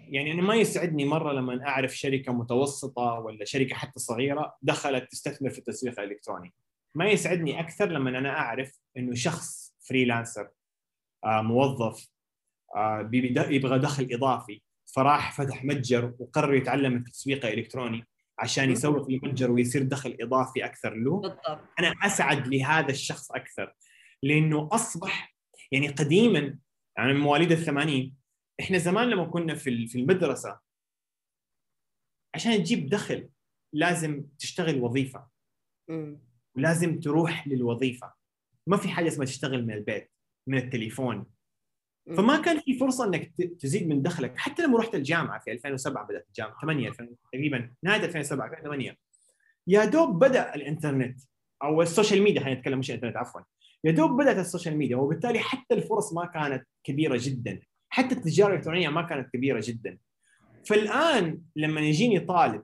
يعني 0.09 0.33
أنا 0.33 0.43
ما 0.43 0.55
يسعدني 0.55 1.05
مرة 1.05 1.33
لما 1.33 1.69
أعرف 1.69 1.97
شركة 1.97 2.33
متوسطة 2.33 3.03
ولا 3.03 3.45
شركة 3.45 3.75
حتى 3.75 4.01
صغيرة 4.01 4.55
دخلت 4.63 5.11
تستثمر 5.11 5.51
في 5.51 5.59
التسويق 5.59 6.01
الإلكتروني. 6.01 6.53
ما 6.95 7.09
يسعدني 7.09 7.61
أكثر 7.61 7.89
لما 7.89 8.19
أنا 8.19 8.31
أعرف 8.39 8.79
إنه 8.97 9.15
شخص 9.15 9.75
فريلانسر 9.89 10.49
آه، 11.25 11.43
موظف 11.43 12.09
آه، 12.77 13.11
يبغى 13.49 13.79
دخل 13.79 14.09
إضافي 14.13 14.63
فراح 14.97 15.33
فتح 15.37 15.65
متجر 15.65 16.15
وقرر 16.19 16.55
يتعلم 16.55 16.97
التسويق 16.97 17.47
الإلكتروني 17.47 18.07
عشان 18.39 18.71
يسوق 18.71 19.11
لمتجر 19.11 19.51
ويصير 19.51 19.83
دخل 19.83 20.17
إضافي 20.21 20.65
أكثر 20.65 20.95
له. 20.95 21.21
بالضبط. 21.21 21.59
أنا 21.79 21.95
أسعد 22.03 22.49
لهذا 22.49 22.91
الشخص 22.91 23.33
أكثر. 23.33 23.75
لأنه 24.23 24.69
أصبح 24.73 25.37
يعني 25.73 25.89
قديما 25.89 26.59
يعني 26.97 27.13
من 27.13 27.21
مواليد 27.21 27.53
الثمانين 27.53 28.17
إحنا 28.61 28.79
زمان 28.79 29.11
لما 29.11 29.25
كنا 29.25 29.55
في 29.55 29.87
في 29.87 29.99
المدرسة 29.99 30.61
عشان 32.35 32.57
تجيب 32.57 32.89
دخل 32.89 33.29
لازم 33.73 34.25
تشتغل 34.39 34.81
وظيفة. 34.81 35.29
ولازم 36.57 37.01
تروح 37.01 37.49
للوظيفة. 37.49 38.13
ما 38.67 38.77
في 38.77 38.89
حاجة 38.89 39.09
اسمها 39.09 39.27
تشتغل 39.27 39.67
من 39.67 39.75
البيت 39.75 40.11
من 40.47 40.59
التليفون. 40.59 41.27
فما 42.17 42.41
كان 42.43 42.61
في 42.61 42.79
فرصة 42.79 43.05
إنك 43.05 43.33
تزيد 43.61 43.89
من 43.89 44.03
دخلك. 44.03 44.39
حتى 44.39 44.63
لما 44.63 44.79
رحت 44.79 44.95
الجامعة 44.95 45.41
في 45.41 45.53
2007 45.53 46.05
بدأت 46.07 46.27
الجامعة. 46.29 46.61
8 46.61 46.89
2000 46.89 47.09
تقريبا. 47.33 47.75
نهاية 47.83 48.05
2007 48.05 48.47
2008 48.47 48.99
يا 49.67 49.85
دوب 49.85 50.19
بدأ 50.19 50.55
الإنترنت 50.55 51.21
أو 51.63 51.83
السوشيال 51.83 52.23
ميديا 52.23 52.41
خلينا 52.41 52.59
نتكلم 52.59 52.79
مش 52.79 52.91
الإنترنت 52.91 53.17
عفوا. 53.17 53.41
يا 53.85 53.93
دوب 53.93 54.23
بدأت 54.23 54.39
السوشيال 54.39 54.77
ميديا 54.77 54.97
وبالتالي 54.97 55.39
حتى 55.39 55.75
الفرص 55.75 56.13
ما 56.13 56.27
كانت 56.27 56.67
كبيرة 56.85 57.19
جدا. 57.21 57.61
حتى 57.89 58.15
التجارة 58.15 58.51
الإلكترونية 58.51 58.89
ما 58.89 59.03
كانت 59.03 59.29
كبيرة 59.33 59.63
جدا. 59.65 59.99
فالآن 60.67 61.41
لما 61.57 61.81
يجيني 61.81 62.21
طالب 62.21 62.63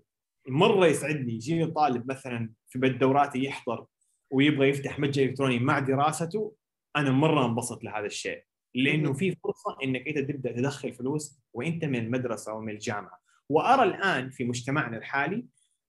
مرة 0.49 0.87
يسعدني 0.87 1.33
يجيني 1.33 1.67
طالب 1.67 2.11
مثلا 2.11 2.51
في 2.69 2.79
دوراتي 2.79 3.45
يحضر 3.45 3.87
ويبغى 4.31 4.69
يفتح 4.69 4.99
متجر 4.99 5.23
إلكتروني 5.23 5.59
مع 5.59 5.79
دراسته 5.79 6.55
أنا 6.97 7.11
مرة 7.11 7.47
انبسط 7.47 7.85
لهذا 7.85 8.07
الشيء. 8.07 8.43
لأنه. 8.75 9.13
في 9.13 9.37
فرصة 9.45 9.77
إنك 9.85 10.09
أنت 10.09 10.19
تبدأ 10.19 10.53
تدخل 10.53 10.93
فلوس 10.93 11.41
وأنت 11.53 11.85
من 11.85 11.97
المدرسة 11.97 12.55
ومن 12.55 12.73
الجامعة. 12.73 13.19
وأرى 13.49 13.83
الآن 13.83 14.31
في 14.31 14.45
مجتمعنا 14.45 14.97
الحالي 14.97 15.47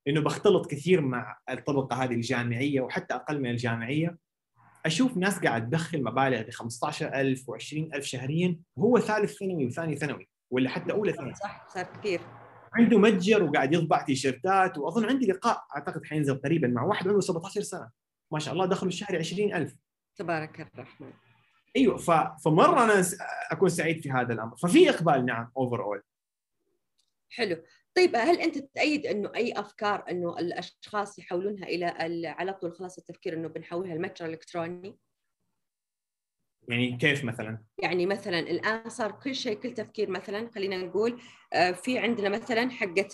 إنه 0.07 0.21
بختلط 0.21 0.71
كثير 0.71 1.01
مع 1.01 1.37
الطبقة 1.49 2.03
هذه 2.03 2.13
الجامعية 2.13 2.81
وحتى 2.81 3.13
أقل 3.13 3.41
من 3.41 3.49
الجامعية 3.49 4.17
أشوف 4.85 5.17
ناس 5.17 5.39
قاعد 5.39 5.69
تدخل 5.69 6.03
مبالغ 6.03 6.41
ب 6.41 6.49
15000 6.49 7.51
و20000 7.51 7.99
شهريا 7.99 8.59
وهو 8.75 8.99
ثالث 8.99 9.33
ثانوي 9.33 9.65
وثاني 9.65 9.95
ثانوي 9.95 10.29
ولا 10.51 10.69
حتى 10.69 10.91
أولى 10.91 11.13
ثانوي. 11.13 11.33
صح 11.33 11.67
صار 11.69 11.83
كثير. 11.83 12.21
عنده 12.73 12.97
متجر 12.97 13.43
وقاعد 13.43 13.73
يطبع 13.73 14.01
تيشيرتات 14.01 14.77
وأظن 14.77 15.05
عندي 15.05 15.25
لقاء 15.25 15.65
أعتقد 15.75 16.05
حينزل 16.05 16.41
قريبا 16.41 16.67
مع 16.67 16.83
واحد 16.83 17.07
عمره 17.07 17.19
17 17.19 17.61
سنة. 17.61 17.89
ما 18.31 18.39
شاء 18.39 18.53
الله 18.53 18.65
دخله 18.65 18.87
الشهري 18.87 19.17
20000 19.17 19.75
تبارك 20.15 20.69
الرحمن. 20.75 21.13
أيوه 21.75 21.97
ف... 21.97 22.11
فمرة 22.43 22.83
أنا 22.83 23.03
أكون 23.51 23.69
سعيد 23.69 24.01
في 24.01 24.11
هذا 24.11 24.33
الأمر. 24.33 24.57
ففي 24.57 24.89
إقبال 24.89 25.25
نعم 25.25 25.51
اوفر 25.57 25.83
اول 25.83 26.01
حلو. 27.29 27.57
طيب 27.97 28.15
هل 28.15 28.39
أنت 28.41 28.57
تأيد 28.57 29.05
إنه 29.05 29.31
أي 29.35 29.51
أفكار 29.53 30.05
إنه 30.11 30.37
الأشخاص 30.39 31.19
يحولونها 31.19 31.63
إلى 31.67 32.05
ال- 32.05 32.25
على 32.25 32.53
طول 32.53 32.73
خلاص 32.73 32.97
التفكير 32.97 33.33
إنه 33.33 33.47
بنحولها 33.47 33.95
لمتجر 33.95 34.25
إلكتروني 34.25 34.97
يعني 36.69 36.97
كيف 36.97 37.23
مثلا؟ 37.23 37.63
يعني 37.83 38.05
مثلا 38.05 38.39
الآن 38.39 38.89
صار 38.89 39.11
كل 39.11 39.35
شيء 39.35 39.53
كل 39.59 39.73
تفكير 39.73 40.09
مثلا 40.09 40.49
خلينا 40.55 40.77
نقول 40.77 41.21
آه، 41.53 41.71
في 41.71 41.97
عندنا 41.97 42.29
مثلا 42.29 42.69
حقة 42.69 43.07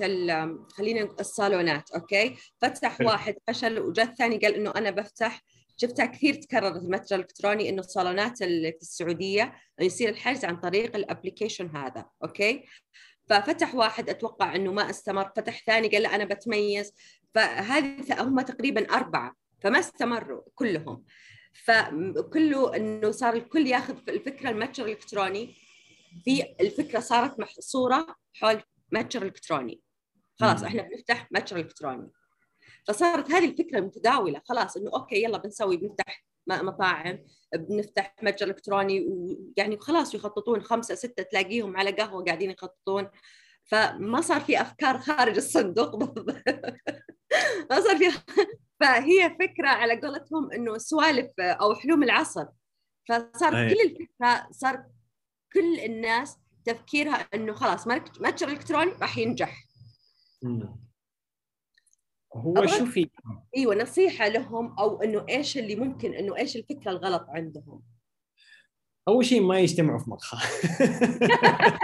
خلينا 0.69 1.15
الصالونات 1.19 1.91
okay 1.91 2.35
فتح 2.61 2.97
حلو. 2.97 3.07
واحد 3.07 3.35
فشل 3.47 3.79
وجاء 3.79 4.05
الثاني 4.05 4.37
قال 4.37 4.55
إنه 4.55 4.71
أنا 4.75 4.91
بفتح 4.91 5.41
شفتها 5.77 6.05
كثير 6.05 6.33
تكررت 6.33 6.75
المتجر 6.83 7.15
الإلكتروني 7.15 7.69
إنه 7.69 7.79
الصالونات 7.79 8.37
في 8.37 8.77
السعودية 8.81 9.55
يصير 9.79 10.09
الحجز 10.09 10.45
عن 10.45 10.57
طريق 10.59 10.95
ال 10.95 11.02
application 11.02 11.75
هذا 11.75 12.05
okay 12.23 12.63
ففتح 13.29 13.75
واحد 13.75 14.09
أتوقع 14.09 14.55
إنه 14.55 14.71
ما 14.71 14.89
استمر 14.89 15.31
فتح 15.35 15.63
ثاني 15.65 15.87
قال 15.87 16.01
لا 16.01 16.15
أنا 16.15 16.25
بتميز. 16.25 16.93
فهذه 17.33 18.23
هم 18.23 18.41
تقريبا 18.41 18.93
أربعة 18.95 19.35
فما 19.61 19.79
استمروا 19.79 20.41
كلهم. 20.55 21.03
فكله 21.65 22.75
إنه 22.75 23.11
صار 23.11 23.33
الكل 23.33 23.67
ياخذ 23.67 23.95
الفكرة 24.09 24.49
المتجر 24.49 24.85
الإلكتروني. 24.85 25.55
في 26.23 26.55
الفكرة 26.61 26.99
صارت 26.99 27.39
محصورة 27.39 28.15
حول 28.33 28.61
متجر 28.91 29.23
إلكتروني. 29.23 29.81
خلاص. 30.39 30.63
إحنا 30.63 30.81
بنفتح 30.81 31.31
متجر 31.31 31.57
إلكتروني. 31.57 32.11
فصارت 32.87 33.31
هذه 33.31 33.45
الفكرة 33.45 33.79
متداولة. 33.79 34.41
خلاص 34.45 34.77
إنه 34.77 34.91
أوكي 34.93 35.23
يلا 35.23 35.37
بنسوي 35.37 35.77
بنفتح 35.77 36.25
مطاعم 36.47 37.19
بنفتح 37.55 38.15
متجر 38.23 38.47
إلكتروني 38.47 39.07
ويعني 39.07 39.77
خلاص 39.77 40.15
يخططون 40.15 40.61
خمسة 40.61 40.95
ستة 40.95 41.23
تلاقيهم 41.23 41.77
على 41.77 41.91
قهوة 41.91 42.23
قاعدين 42.23 42.51
يخططون 42.51 43.09
فما 43.65 44.21
صار 44.21 44.41
في 44.41 44.61
أفكار 44.61 44.99
خارج 44.99 45.35
الصندوق 45.35 45.95
ما 47.71 47.79
صار 47.79 47.97
في 47.97 48.11
فهي 48.79 49.35
فكرة 49.39 49.67
على 49.67 50.01
قولتهم 50.01 50.51
إنه 50.51 50.77
سوالف 50.77 51.39
أو 51.39 51.75
حلوم 51.75 52.03
العصر 52.03 52.45
فصار 53.09 53.57
أي. 53.57 53.69
كل 53.69 53.81
الفكرة 53.81 54.47
صار 54.51 54.85
كل 55.53 55.79
الناس 55.79 56.37
تفكيرها 56.65 57.27
إنه 57.33 57.53
خلاص 57.53 57.87
متجر 57.87 58.47
إلكتروني 58.47 58.91
راح 58.91 59.17
ينجح 59.17 59.65
مم. 60.43 60.84
هو 62.35 62.65
شوفي 62.65 63.09
أيوه 63.57 63.75
نصيحة 63.75 64.27
لهم 64.27 64.79
أو 64.79 65.03
إنه 65.03 65.25
إيش 65.29 65.57
اللي 65.57 65.75
ممكن 65.75 66.13
إنه 66.13 66.37
إيش 66.37 66.55
الفكرة 66.55 66.91
الغلط 66.91 67.25
عندهم. 67.29 67.81
أول 69.07 69.25
شيء 69.25 69.41
ما 69.41 69.59
يجتمعوا 69.59 69.99
في 69.99 70.09
مقهى. 70.09 70.41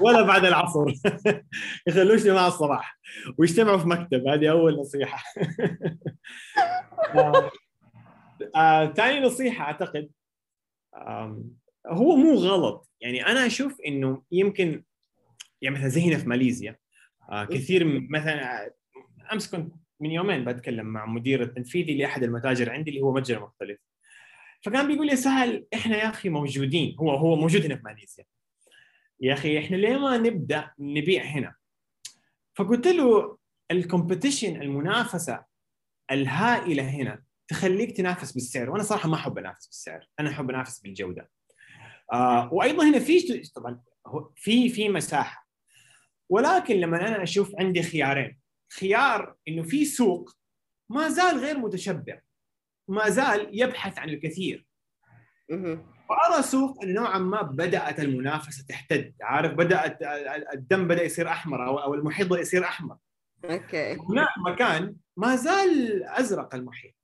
ولا 0.00 0.22
بعد 0.22 0.44
العصر. 0.44 0.92
يخلوه 1.86 2.14
اجتماع 2.14 2.46
الصباح. 2.46 2.98
ويجتمعوا 3.38 3.78
في 3.78 3.88
مكتب 3.88 4.26
هذه 4.26 4.50
أول 4.50 4.80
نصيحة. 4.80 5.24
آه، 7.14 7.50
آه، 8.56 8.92
ثاني 8.92 9.20
نصيحة 9.20 9.64
أعتقد 9.64 10.10
هو 11.86 12.16
مو 12.16 12.34
غلط. 12.34 12.90
يعني 13.00 13.26
أنا 13.26 13.46
أشوف 13.46 13.80
إنه 13.86 14.22
يمكن 14.32 14.84
يعني 15.62 15.76
مثلا 15.76 15.88
زي 15.88 16.00
هنا 16.00 16.18
في 16.18 16.28
ماليزيا 16.28 16.76
آه، 17.30 17.44
كثير 17.44 18.06
مثلا 18.10 18.70
أمس 19.32 19.50
كنت 19.50 19.74
من 20.00 20.10
يومين 20.10 20.44
بتكلم 20.44 20.86
مع 20.86 21.06
مدير 21.06 21.42
التنفيذي 21.42 21.98
لأحد 21.98 22.22
المتاجر 22.22 22.70
عندي 22.70 22.90
اللي 22.90 23.00
هو 23.00 23.14
متجر 23.14 23.40
مختلف. 23.42 23.78
فكان 24.62 24.86
بيقول 24.86 25.06
لي 25.06 25.16
سهل 25.16 25.66
إحنا 25.74 25.96
يا 25.96 26.08
أخي 26.10 26.28
موجودين. 26.28 26.96
هو 27.00 27.10
هو 27.10 27.36
موجود 27.36 27.64
هنا 27.64 27.76
في 27.76 27.82
ماليزيا. 27.84 28.24
يا 29.20 29.34
أخي 29.34 29.58
إحنا 29.58 29.76
ليه 29.76 29.98
ما 29.98 30.16
نبدأ 30.16 30.70
نبيع 30.78 31.24
هنا؟ 31.24 31.54
فقلت 32.54 32.86
له 32.86 33.38
الكومبetition 33.72 34.44
المنافسة 34.44 35.44
الهائلة 36.10 36.82
هنا 36.82 37.22
تخليك 37.48 37.96
تنافس 37.96 38.32
بالسعر. 38.32 38.70
وأنا 38.70 38.82
صراحة 38.82 39.08
ما 39.08 39.14
أحب 39.14 39.38
أنافس 39.38 39.66
بالسعر 39.66 40.08
أنا 40.20 40.30
أحب 40.30 40.50
أنافس 40.50 40.80
بالجودة. 40.80 41.30
آه 42.12 42.54
وأيضا 42.54 42.88
هنا 42.88 42.98
في 42.98 43.42
طبعا 43.54 43.80
في 44.36 44.68
في 44.68 44.88
مساحة. 44.88 45.48
ولكن 46.28 46.74
لما 46.74 47.08
أنا 47.08 47.22
أشوف 47.22 47.54
عندي 47.58 47.82
خيارين 47.82 48.38
خيار 48.72 49.36
إنه 49.48 49.62
في 49.62 49.84
سوق 49.84 50.36
ما 50.90 51.08
زال 51.08 51.38
غير 51.38 51.58
متشبع 51.58 52.20
ما 52.88 53.08
زال 53.08 53.48
يبحث 53.52 53.98
عن 53.98 54.08
الكثير. 54.08 54.66
وأرى 56.10 56.42
سوق 56.42 56.84
نوعا 56.84 57.18
ما 57.18 57.42
بدأت 57.42 58.00
المنافسة 58.00 58.64
تحتد 58.68 59.14
عارف؟ 59.20 59.52
بدأت 59.52 59.98
الدم 60.54 60.88
بدأ 60.88 61.02
يصير 61.02 61.28
أحمر 61.28 61.66
أو 61.66 61.78
أو 61.78 61.94
المحيط 61.94 62.26
بدأ 62.26 62.40
يصير 62.40 62.64
أحمر. 62.64 62.96
okay. 63.44 63.94
هناك 63.94 64.28
مكان 64.46 64.96
ما 65.16 65.36
زال 65.36 66.04
أزرق 66.04 66.54
المحيط. 66.54 66.94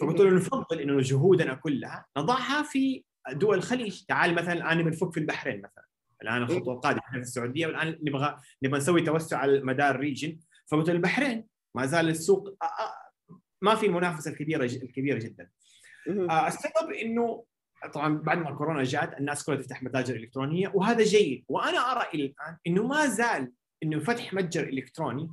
فقلت 0.00 0.20
له 0.20 0.30
نفضل 0.30 0.80
إنه 0.80 1.00
جهودنا 1.00 1.54
كلها 1.54 2.06
نضعها 2.16 2.62
في 2.62 3.04
دول 3.32 3.58
الخليج. 3.58 4.04
تعال 4.04 4.34
مثلا 4.34 4.52
الآن 4.52 4.82
بنفك 4.82 5.12
في 5.12 5.20
البحرين 5.20 5.58
مثلا. 5.58 5.84
الآن 6.22 6.42
الخطوة 6.42 6.74
القادمة 6.74 7.00
إحنا 7.00 7.18
في 7.18 7.26
السعودية 7.26 7.66
والآن 7.66 7.98
نبغى 8.02 8.36
نبغى 8.62 8.78
نسوي 8.78 9.02
توسع 9.02 9.38
على 9.38 9.60
مدار 9.60 9.94
ال 9.94 10.00
region 10.00 10.38
فقلت 10.70 10.88
البحرين 10.88 11.46
ما 11.74 11.86
زال 11.86 12.08
السوق 12.08 12.56
ما 13.62 13.74
في 13.74 13.86
المنافسة 13.86 14.30
الكبيرة 14.30 14.64
الكبيرة 14.64 15.18
جدا. 15.18 15.50
السبب 16.46 16.92
إنه 17.02 17.44
طبعا 17.94 18.18
بعد 18.18 18.38
ما 18.38 18.50
كورونا 18.50 18.82
جات 18.82 19.18
الناس 19.20 19.44
كلها 19.44 19.58
تفتح 19.58 19.82
متاجر 19.82 20.16
إلكترونية 20.16 20.72
وهذا 20.74 21.04
جيد. 21.04 21.44
وأنا 21.48 21.78
أرى 21.78 22.08
إلى 22.14 22.24
الآن 22.24 22.56
إنه 22.66 22.86
ما 22.86 23.06
زال 23.06 23.52
إنه 23.82 23.98
فتح 23.98 24.34
متجر 24.34 24.68
إلكتروني 24.68 25.30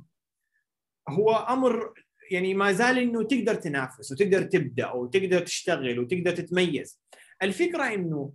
هو 1.08 1.32
أمر 1.32 1.94
يعني 2.30 2.54
ما 2.54 2.72
زال 2.72 2.98
إنه 2.98 3.22
تقدر 3.22 3.54
تنافس 3.54 4.12
وتقدر 4.12 4.42
تبدأ 4.42 4.90
وتقدر 4.90 5.40
تشتغل 5.40 5.98
وتقدر 5.98 6.36
تتميز. 6.36 7.00
الفكرة 7.42 7.94
إنه 7.94 8.32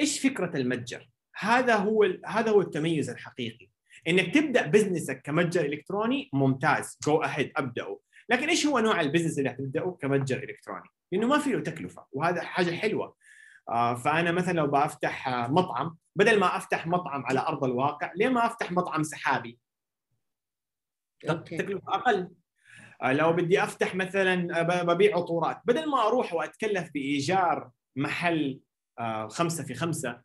إيش 0.00 0.20
فكرة 0.20 0.56
المتجر؟ 0.56 1.10
هذا 1.36 1.76
هو 1.76 2.08
هذا 2.26 2.50
هو 2.50 2.60
التميز 2.60 3.10
الحقيقي. 3.10 3.70
إنك 4.08 4.34
تبدأ 4.34 4.66
بزنسك 4.66 5.22
كمتجر 5.22 5.64
إلكتروني 5.64 6.30
ممتاز. 6.32 6.98
جو 7.06 7.22
اهيد 7.22 7.52
ابداه 7.56 7.98
لكن 8.28 8.48
إيش 8.48 8.66
هو 8.66 8.78
نوع 8.78 9.00
البزنس 9.00 9.38
اللي 9.38 9.50
حتبداه 9.50 9.98
كمتجر 10.00 10.42
إلكتروني. 10.42 10.88
لأنه 11.12 11.26
ما 11.26 11.38
في 11.38 11.52
له 11.52 11.60
تكلفة 11.60 12.06
وهذا 12.12 12.42
حاجة 12.42 12.70
حلوة. 12.70 13.16
آه، 13.68 13.94
فأنا 13.94 14.32
مثلا 14.32 14.52
لو 14.52 14.66
بفتح 14.66 15.28
مطعم 15.28 15.96
بدل 16.16 16.38
ما 16.38 16.56
أفتح 16.56 16.86
مطعم 16.86 17.26
على 17.26 17.40
أرض 17.40 17.64
الواقع 17.64 18.12
ليه 18.16 18.28
ما 18.28 18.46
أفتح 18.46 18.72
مطعم 18.72 19.02
سحابي؟ 19.02 19.58
تكلفة 21.20 21.94
أقل. 21.94 22.30
آه، 23.02 23.12
لو 23.12 23.32
بدي 23.32 23.62
أفتح 23.62 23.94
مثلا 23.94 24.60
آه، 24.60 24.82
ببيع 24.82 25.16
عطورات. 25.16 25.60
بدل 25.64 25.90
ما 25.90 26.06
أروح 26.06 26.34
وأتكلف 26.34 26.90
بإيجار 26.94 27.70
محل 27.96 28.60
خمسة 29.28 29.64
في 29.64 29.74
خمسة 29.74 30.22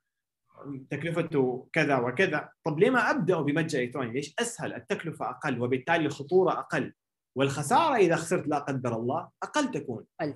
تكلفته 0.90 1.70
كذا 1.74 1.98
وكذا. 1.98 2.50
طب 2.66 2.80
ليه 2.80 2.90
ما 2.90 3.10
أبدأ 3.12 3.42
بمتجر 3.42 3.80
إلكتروني؟ 3.80 4.14
ليش 4.14 4.34
أسهل؟ 4.40 4.74
التكلفة 4.74 5.30
أقل 5.30 5.62
وبالتالي 5.62 6.06
الخطورة 6.06 6.52
أقل 6.52 6.94
والخسارة 7.38 7.96
إذا 7.96 8.16
خسرت 8.16 8.48
لا 8.48 8.60
قدر 8.60 8.96
الله 8.96 9.30
أقل 9.44 9.72
تكون. 9.72 10.06
أقل. 10.22 10.34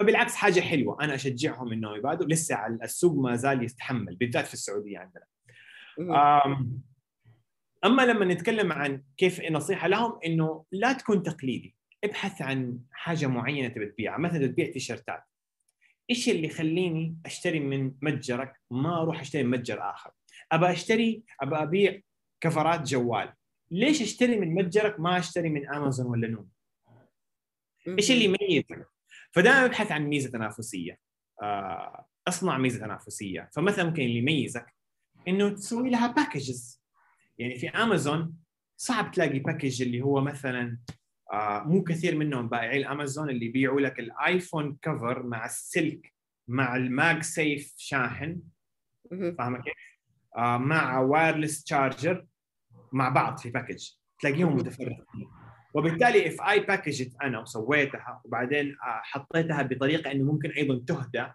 فبالعكس 0.00 0.34
حاجة 0.34 0.60
حلوة 0.60 1.04
أنا 1.04 1.14
أشجعهم 1.14 1.72
انه 1.72 1.96
يبادروا. 1.96 2.30
لسه 2.30 2.66
السوق 2.66 3.18
ما 3.18 3.36
زال 3.36 3.62
يتحمل 3.62 4.16
بالذات 4.16 4.46
في 4.46 4.54
السعودية 4.54 4.98
عندنا. 4.98 5.24
أما 7.84 8.02
لما 8.02 8.24
نتكلم 8.24 8.72
عن 8.72 9.02
كيف 9.16 9.40
نصيحة 9.50 9.88
لهم 9.88 10.18
إنه 10.26 10.64
لا 10.72 10.92
تكون 10.92 11.22
تقليدي. 11.22 11.76
ابحث 12.04 12.42
عن 12.42 12.78
حاجة 12.90 13.26
معينة 13.26 13.68
تبي 13.68 13.86
تبيعها. 13.86 14.18
مثلا 14.18 14.46
تبيع 14.46 14.72
تيشرتات. 14.72 15.22
إيش 16.10 16.28
اللي 16.28 16.46
يخليني 16.46 17.16
أشتري 17.26 17.60
من 17.60 17.92
متجرك 18.02 18.60
ما 18.70 19.02
أروح 19.02 19.20
أشتري 19.20 19.42
من 19.42 19.50
متجر 19.50 19.90
آخر؟ 19.90 20.10
أبى 20.52 20.72
أشتري 20.72 21.22
أبى 21.40 21.56
أبيع 21.56 22.00
كفرات 22.40 22.82
جوال. 22.82 23.32
ليش 23.70 24.02
أشتري 24.02 24.40
من 24.40 24.54
متجرك 24.54 25.00
ما 25.00 25.18
أشتري 25.18 25.48
من 25.48 25.68
أمازون 25.68 26.06
ولا 26.06 26.28
نون 26.28 26.48
إيش 27.88 28.10
اللي 28.10 28.24
يميزك 28.24 28.86
فدائما 29.32 29.64
أبحث 29.64 29.92
عن 29.92 30.06
ميزة 30.06 30.30
تنافسية. 30.30 30.98
آه، 31.42 32.06
أصنع 32.28 32.58
ميزة 32.58 32.78
تنافسية. 32.80 33.50
فمثلا 33.52 33.84
ممكن 33.84 34.02
اللي 34.02 34.18
يميزك 34.18 34.74
إنه 35.28 35.48
تسوي 35.48 35.90
لها 35.90 36.06
packages 36.06 36.82
يعني 37.38 37.58
في 37.58 37.68
أمازون 37.68 38.34
صعب 38.76 39.10
تلاقي 39.10 39.38
package 39.38 39.82
اللي 39.82 40.02
هو 40.02 40.20
مثلا 40.20 40.78
مو 41.64 41.82
كثير 41.82 42.16
منهم 42.16 42.48
بائعي 42.48 42.76
الأمازون 42.76 43.30
اللي 43.30 43.46
يبيعوا 43.46 43.80
لك 43.80 44.00
الآيفون 44.00 44.78
cover 44.82 45.22
مع 45.22 45.44
السلك 45.44 46.14
مع 46.48 46.76
ال 46.76 47.22
MagSafe 47.22 47.74
شاحن. 47.76 48.40
فاهمة 49.10 49.62
كيف؟ 49.62 49.74
آه، 50.36 50.56
مع 50.58 50.98
wireless 50.98 51.64
charger 51.64 52.26
مع 52.92 53.08
بعض 53.08 53.38
في 53.38 53.50
package 53.50 53.90
تلاقيهم 54.20 54.56
متفرقين. 54.56 55.04
وبالتالي 55.74 56.28
if 56.28 56.42
I 56.42 56.60
packaged 56.60 57.16
أنا 57.22 57.40
وسويتها 57.40 58.22
وبعدين 58.24 58.70
آه، 58.70 59.00
حطيتها 59.02 59.62
بطريقة 59.62 60.12
إنه 60.12 60.24
ممكن 60.24 60.50
أيضا 60.50 60.84
تهدى 60.86 61.26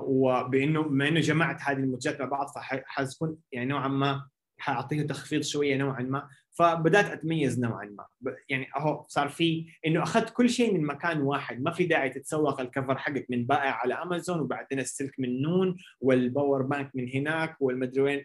وبإنه 0.00 0.82
بما 0.82 1.08
إنه 1.08 1.20
جمعت 1.20 1.62
هذه 1.62 1.76
المنتجات 1.76 2.20
مع 2.20 2.26
بعض 2.26 2.46
فحتكون 2.48 3.36
يعني 3.52 3.66
نوعا 3.66 3.88
ما 3.88 4.28
حاعطيه 4.58 5.02
تخفيض 5.02 5.42
شوية 5.42 5.76
نوعا 5.76 6.02
ما. 6.02 6.28
فبدأت 6.54 7.04
أتميز 7.04 7.60
نوعا 7.60 7.84
ما. 7.84 8.34
يعني 8.48 8.68
أهو 8.76 9.04
صار 9.08 9.28
في 9.28 9.66
إنه 9.86 10.02
أخذت 10.02 10.30
كل 10.30 10.50
شيء 10.50 10.74
من 10.74 10.86
مكان 10.86 11.20
واحد. 11.20 11.62
ما 11.62 11.70
في 11.70 11.84
داعي 11.86 12.10
تتسوق 12.10 12.60
ال 12.60 12.66
cover 12.66 12.98
حقك 12.98 13.26
من 13.30 13.46
بائع 13.46 13.70
على 13.70 13.94
أمازون 13.94 14.40
وبعدين 14.40 14.80
السلك 14.80 15.14
من 15.18 15.42
نون 15.42 15.76
وال 16.00 16.18
power 16.18 16.62
bank 16.62 16.90
من 16.94 17.08
هناك 17.08 17.56
والمدري 17.60 18.02
وين. 18.02 18.24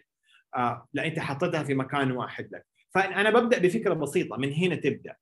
آه 0.56 0.88
لا 0.92 1.06
أنت 1.06 1.18
حطيتها 1.18 1.62
في 1.62 1.74
مكان 1.74 2.12
واحد 2.12 2.48
لك. 2.52 2.66
فأنا 2.90 3.30
ببدأ 3.30 3.58
بفكرة 3.58 3.94
بسيطة. 3.94 4.36
من 4.36 4.52
هنا 4.52 4.74
تبدأ. 4.74 5.16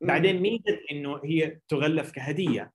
بعدين 0.00 0.42
ميزة 0.42 0.78
إنه 0.92 1.20
هي 1.24 1.58
تغلف 1.68 2.10
كهدية. 2.10 2.72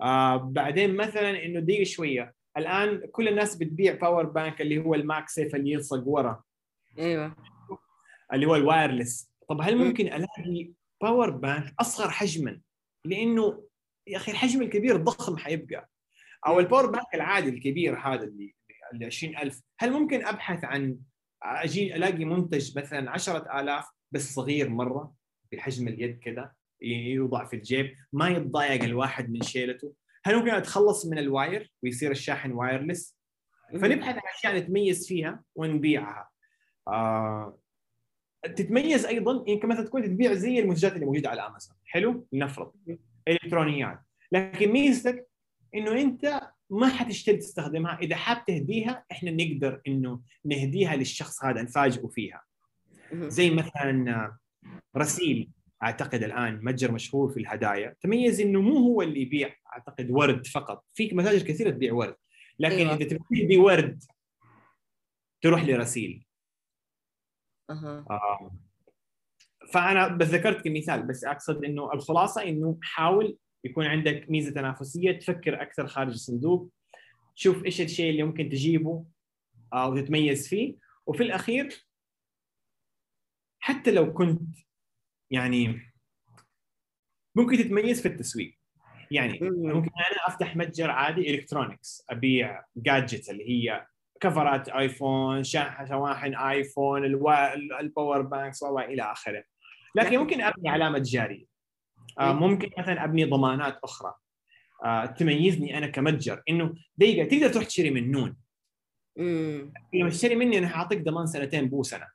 آه 0.00 0.36
بعدين 0.36 0.96
مثلا 0.96 1.44
إنه 1.44 1.60
دقيقة 1.60 1.84
شوية. 1.84 2.34
الآن 2.56 3.02
كل 3.12 3.28
الناس 3.28 3.56
بتبيع 3.56 3.94
power 3.94 4.24
bank 4.24 4.60
اللي 4.60 4.78
هو 4.78 4.94
ال 4.94 5.28
MagSafe 5.28 5.54
اللي 5.54 5.70
يلصق 5.70 6.08
ورا. 6.08 6.42
أيوه. 6.98 7.36
اللي 8.32 8.46
هو 8.46 8.56
ال 8.56 8.63
wireless. 8.63 9.30
طب 9.48 9.60
هل 9.60 9.76
ممكن 9.76 10.06
ألاقي 10.06 10.72
power 11.02 11.30
bank 11.30 11.74
أصغر 11.80 12.10
حجما؟ 12.10 12.60
لأنه 13.04 13.64
يا 14.06 14.16
أخي 14.16 14.32
الحجم 14.32 14.62
الكبير 14.62 14.96
ضخم 14.96 15.36
حيبقى. 15.36 15.88
أو 16.46 16.60
ال 16.60 16.64
power 16.64 16.86
bank 16.90 17.14
العادي 17.14 17.48
الكبير 17.48 17.98
هذا 17.98 18.24
اللي 18.24 18.54
اللي 18.92 19.06
20000 19.06 19.60
هل 19.78 19.92
ممكن 19.92 20.24
أبحث 20.24 20.64
عن 20.64 20.98
أجي 21.42 21.96
ألاقي 21.96 22.24
منتج 22.24 22.78
مثلا 22.78 23.10
10000 23.10 23.84
بس 24.12 24.34
صغير 24.34 24.68
مرة 24.68 25.14
بحجم 25.52 25.88
اليد 25.88 26.18
كذا 26.18 26.52
يوضع 26.82 27.44
في 27.44 27.56
الجيب 27.56 27.94
ما 28.12 28.28
يتضايق 28.28 28.82
الواحد 28.84 29.30
من 29.30 29.42
شيلته؟ 29.42 29.94
هل 30.24 30.36
ممكن 30.36 30.50
أتخلص 30.50 31.06
من 31.06 31.18
ال 31.18 31.29
wire 31.29 31.72
ويصير 31.82 32.10
الشاحن 32.10 32.52
wireless؟ 32.52 33.16
فنبحث 33.72 34.14
عن 34.14 34.22
أشياء 34.38 34.56
نتميز 34.56 35.08
فيها 35.08 35.42
ونبيعها. 35.54 36.30
آه 36.88 37.58
تتميز 38.44 39.06
أيضا 39.06 39.44
يمكن 39.48 39.68
مثلا 39.68 39.84
تكون 39.84 40.02
تبيع 40.02 40.34
زي 40.34 40.58
المنتجات 40.58 40.92
اللي 40.94 41.06
موجودة 41.06 41.30
على 41.30 41.46
امازون 41.46 41.76
حلو؟ 41.84 42.26
لنفرض 42.32 42.72
إلكترونيات. 43.28 44.00
لكن 44.32 44.72
ميزتك 44.72 45.28
إنه 45.74 46.00
أنت 46.00 46.40
ما 46.70 46.88
حتشتري 46.88 47.36
تستخدمها. 47.36 47.98
إذا 47.98 48.16
حاب 48.16 48.44
تهديها 48.44 49.04
إحنا 49.12 49.30
نقدر 49.30 49.80
إنه 49.86 50.20
نهديها 50.44 50.96
للشخص 50.96 51.44
هذا 51.44 51.62
نفاجئه 51.62 52.06
فيها. 52.06 52.42
زي 53.12 53.50
مثلا 53.50 54.36
رسيل 54.96 55.50
أعتقد 55.82 56.22
الآن 56.22 56.64
متجر 56.64 56.92
مشهور 56.92 57.28
في 57.28 57.40
الهدايا. 57.40 57.96
تميز 58.00 58.40
إنه 58.40 58.60
مو 58.60 58.76
هو 58.76 59.02
اللي 59.02 59.22
يبيع 59.22 59.54
أعتقد 59.72 60.10
ورد 60.10 60.46
فقط. 60.46 60.84
في 60.94 61.14
متاجر 61.14 61.46
كثيرة 61.46 61.70
تبيع 61.70 61.92
ورد. 61.92 62.16
لكن 62.58 62.76
أيوة. 62.76 62.94
إذا 62.94 63.18
تبي 63.30 63.56
ورد 63.56 64.02
تروح 65.42 65.64
لرسيل 65.64 66.24
أه. 67.70 68.04
آه. 68.10 68.50
فأنا 69.72 70.08
بس 70.08 70.26
ذكرت 70.26 70.64
كمثال 70.64 71.02
بس 71.02 71.24
أقصد 71.24 71.64
إنه 71.64 71.92
الخلاصة 71.92 72.42
إنه 72.42 72.78
حاول 72.82 73.36
يكون 73.64 73.86
عندك 73.86 74.30
ميزة 74.30 74.50
تنافسية 74.50 75.12
تفكر 75.12 75.62
أكثر 75.62 75.86
خارج 75.86 76.12
الصندوق 76.12 76.70
شوف 77.34 77.64
إيش 77.64 77.80
الشيء 77.80 78.10
اللي 78.10 78.22
ممكن 78.22 78.48
تجيبه 78.48 79.04
أو 79.72 79.96
تتميز 79.96 80.48
فيه 80.48 80.76
وفي 81.06 81.22
الأخير 81.22 81.86
حتى 83.58 83.90
لو 83.90 84.12
كنت 84.12 84.42
يعني 85.30 85.80
ممكن 87.34 87.56
تتميز 87.56 88.02
في 88.02 88.08
التسويق 88.08 88.58
يعني 89.10 89.38
ممكن 89.42 89.90
أنا 89.96 90.26
أفتح 90.26 90.56
متجر 90.56 90.90
عادي 90.90 91.34
الكترونكس 91.34 92.04
أبيع 92.10 92.64
جادجت 92.76 93.30
اللي 93.30 93.50
هي 93.50 93.86
كفرات 94.20 94.68
آيفون 94.68 95.44
شواحن 95.44 96.34
آيفون 96.34 97.04
ال 97.80 97.87
power 97.87 98.22
banks 98.22 98.62
وإلى 98.62 99.02
آخره 99.02 99.44
لكن 99.96 100.12
نعم. 100.12 100.20
ممكن 100.20 100.40
أبني 100.40 100.68
علامة 100.68 100.98
تجاريه 100.98 101.50
آه، 102.20 102.32
مم. 102.32 102.40
ممكن 102.40 102.70
مثلا 102.78 103.04
أبني 103.04 103.24
ضمانات 103.24 103.78
أخرى 103.84 104.14
آه، 104.84 105.06
تميزني 105.06 105.78
أنا 105.78 105.86
كمتجر 105.86 106.42
إنه 106.48 106.74
دقيقة 106.96 107.28
تقدر 107.28 107.48
تروح 107.48 107.64
تشتري 107.64 107.90
من 107.90 108.10
نون. 108.10 108.36
لما 109.94 110.08
تشتري 110.08 110.34
مني 110.34 110.58
أنا 110.58 110.68
حأعطيك 110.68 111.02
ضمان 111.02 111.26
سنتين 111.26 111.68
بو 111.68 111.82
سنة. 111.82 112.08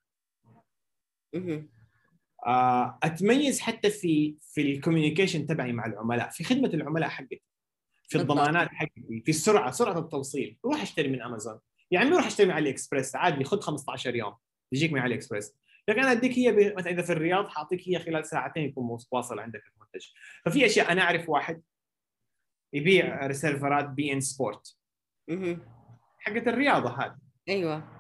آه، 2.48 3.00
أتميز 3.04 3.60
حتى 3.60 3.90
في 3.90 4.36
في 4.42 4.62
ال 4.62 4.68
communication 4.68 5.46
تبعي 5.46 5.72
مع 5.72 5.86
العملاء 5.86 6.30
في 6.30 6.44
خدمة 6.44 6.68
العملاء 6.68 7.10
حقتي 7.10 7.42
في. 8.08 8.18
الضمانات 8.18 8.68
حقتي 8.68 9.22
في 9.26 9.30
السرعة 9.30 9.72
سرعة 9.72 10.00
التوصيل 10.00 10.58
روح 10.66 10.82
اشتري 10.82 11.08
من 11.08 11.22
أمازون 11.22 11.60
يا 11.92 12.00
عمي 12.00 12.10
روح 12.16 12.26
أشتري 12.26 12.48
من 12.48 12.54
علي 12.54 12.70
إكسبريس 12.70 13.16
عادي 13.16 13.44
خذ 13.44 13.60
15 13.60 14.16
يوم 14.16 14.34
يجيك 14.72 14.94
من 14.94 15.00
علي 15.00 15.16
إكسبريس. 15.16 15.54
لكن 15.88 16.00
أنا 16.00 16.12
أديك 16.12 16.38
هي 16.40 16.52
ب- 16.52 16.78
مثلا 16.78 16.92
إذا 16.94 17.02
في 17.02 17.12
الرياض 17.12 17.48
حاعطيك 17.48 17.90
هي 17.90 18.00
خلال 18.00 18.26
ساعتين 18.26 18.64
يكون 18.64 19.00
واصل 19.12 19.40
عندك 19.40 19.62
المنتج. 19.76 20.08
ففي 20.46 20.66
أشياء 20.66 20.92
أنا 20.92 21.02
أعرف 21.02 21.30
واحد 21.30 21.62
يبيع 22.74 23.28
ريسيفرات 23.28 23.90
بي 23.90 24.14
إن 24.14 24.22
سبورت. 24.22 24.78
حقت 26.20 26.48
الرياضة 26.48 26.90
هذه. 27.06 27.18
أيوه. 27.50 27.96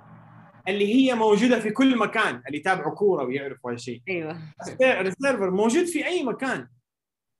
اللي 0.67 0.93
هي 0.95 1.13
موجودة 1.15 1.59
في 1.59 1.71
كل 1.71 1.97
مكان 1.97 2.43
اللي 2.47 2.57
يتابعوا 2.57 2.95
كورة 2.95 3.23
ويعرفوا 3.23 3.71
هالشيء 3.71 4.01
أيوه. 4.09 4.39
الريسيفر 4.81 5.51
موجود 5.51 5.85
في 5.85 6.05
أي 6.05 6.23
مكان. 6.23 6.67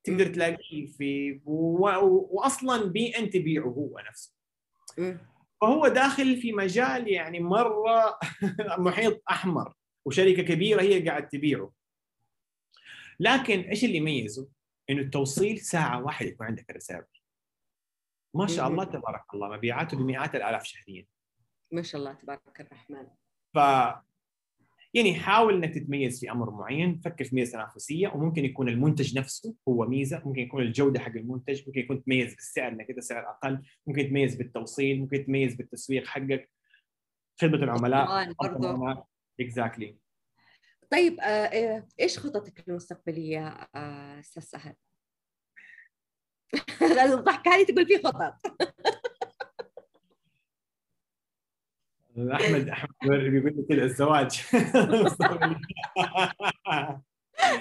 تقدر 0.04 0.28
تلاقيه 0.28 0.86
في 0.88 1.42
و... 1.46 1.88
و... 1.90 2.28
واصلا 2.32 2.86
بي 2.90 3.18
إن 3.18 3.30
تبيعه 3.30 3.64
هو 3.66 4.00
نفسه. 4.10 4.34
فهو 5.66 5.88
داخل 5.88 6.38
في 6.38 6.54
مجال 6.54 7.08
يعني 7.08 7.40
مرة 7.40 8.20
محيط 8.88 9.24
أحمر 9.30 9.74
وشركة 10.08 10.44
كبيرة 10.44 10.82
هي 10.82 11.10
قاعد 11.10 11.28
تبيعه. 11.28 11.72
لكن 13.20 13.60
إيش 13.60 13.84
اللي 13.84 13.98
يميزه؟ 13.98 14.50
إنه 14.90 15.02
التوصيل 15.02 15.60
ساعة 15.60 16.04
واحدة 16.04 16.30
يكون 16.30 16.48
عندك 16.48 16.70
الريسيرفر 16.70 17.24
ما 18.36 18.48
شاء 18.48 18.68
الله 18.68 18.84
تبارك 18.84 19.34
الله 19.34 19.50
مبيعاته 19.50 19.98
بمئات 19.98 20.36
الآلاف 20.36 20.64
شهريا. 20.64 21.06
ما 21.72 21.82
شاء 21.82 22.02
الله 22.02 22.14
تبارك 22.14 22.62
الرحمن. 22.62 23.08
ف 23.56 23.60
يعني 24.96 25.16
حاول 25.16 25.54
إنك 25.54 25.74
تتميز 25.74 26.20
في 26.20 26.32
أمر 26.32 26.52
معين 26.52 27.02
فكر 27.06 27.26
في 27.26 27.36
ميزة 27.36 27.52
تنافسية 27.52 28.08
وممكن 28.08 28.46
يكون 28.46 28.70
المنتج 28.70 29.18
نفسه 29.18 29.56
هو 29.68 29.86
ميزة 29.86 30.22
ممكن 30.26 30.40
يكون 30.40 30.62
الجودة 30.64 31.00
حق 31.00 31.12
المنتج 31.12 31.68
ممكن 31.68 31.80
يكون 31.80 32.04
تميز 32.04 32.36
بالسعر 32.36 32.72
إنك 32.72 32.90
أنت 32.90 33.00
سعر 33.00 33.30
أقل 33.30 33.62
ممكن 33.88 34.10
تميز 34.10 34.36
بالتوصيل 34.36 35.00
ممكن 35.00 35.26
تميز 35.26 35.56
بالتسويق 35.56 36.06
حقك 36.06 36.50
خدمة 37.42 37.64
العملاء. 37.64 39.08
اكزاكتلي 39.40 39.98
طيب 40.92 41.20
آه، 41.20 41.24
آه، 41.24 41.88
إيش 42.00 42.20
خططك 42.20 42.70
المستقبلية 42.70 43.48
آه، 43.48 44.20
أستاذ 44.20 44.44
سهل؟ 44.44 44.74
الضحكه 47.14 47.52
هذه 47.52 47.64
تقول 47.66 47.86
في 47.86 47.98
خطط 47.98 48.36
أحمد 52.18 52.70
أحمد 52.76 52.90
بيقول 53.10 53.54
لي 53.56 53.66
كذا 53.76 53.84
الزواج. 53.84 54.42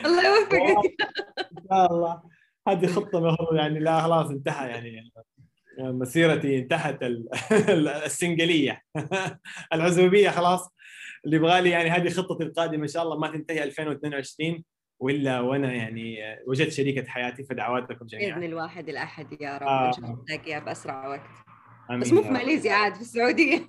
الله 0.04 0.26
يوفقك. 0.38 0.94
إن 1.58 1.66
شاء 1.70 1.92
الله. 1.92 2.22
هذه 2.68 2.86
خطة 2.86 3.36
يعني 3.56 3.78
لا 3.78 4.00
خلاص 4.00 4.30
انتهى 4.30 4.68
يعني. 4.70 5.12
مسيرتي 5.78 6.58
انتهت 6.58 7.02
ال- 7.02 7.28
السنجلية. 7.88 8.82
العزوبية 9.72 10.30
خلاص. 10.30 10.74
اللي 11.24 11.36
يبغى 11.36 11.60
لي 11.60 11.70
يعني 11.70 11.90
هذه 11.90 12.08
خطتي 12.08 12.44
القادمة 12.44 12.82
إن 12.82 12.88
شاء 12.88 13.02
الله 13.02 13.18
ما 13.18 13.28
تنتهي 13.28 13.64
2022 13.64 14.64
وإلا 15.00 15.40
وأنا 15.40 15.72
يعني 15.72 16.16
وجدت 16.46 16.72
شريكة 16.72 17.04
حياتي 17.08 17.44
فدعواتكم 17.44 17.94
بإذن 18.06 18.06
جميعا 18.20 18.38
الواحد 18.38 18.88
الأحد 18.88 19.26
يا 19.40 19.58
رب 19.58 19.66
آه. 19.68 19.90
تلاقيها 20.26 20.58
بأسرع 20.58 21.08
وقت. 21.08 21.20
آمين 21.90 22.00
بس 22.00 22.12
مو 22.12 22.22
في. 22.22 22.30
ماليزيا 22.30 22.72
عاد 22.72 22.94
في 22.94 23.00
السعودية. 23.00 23.68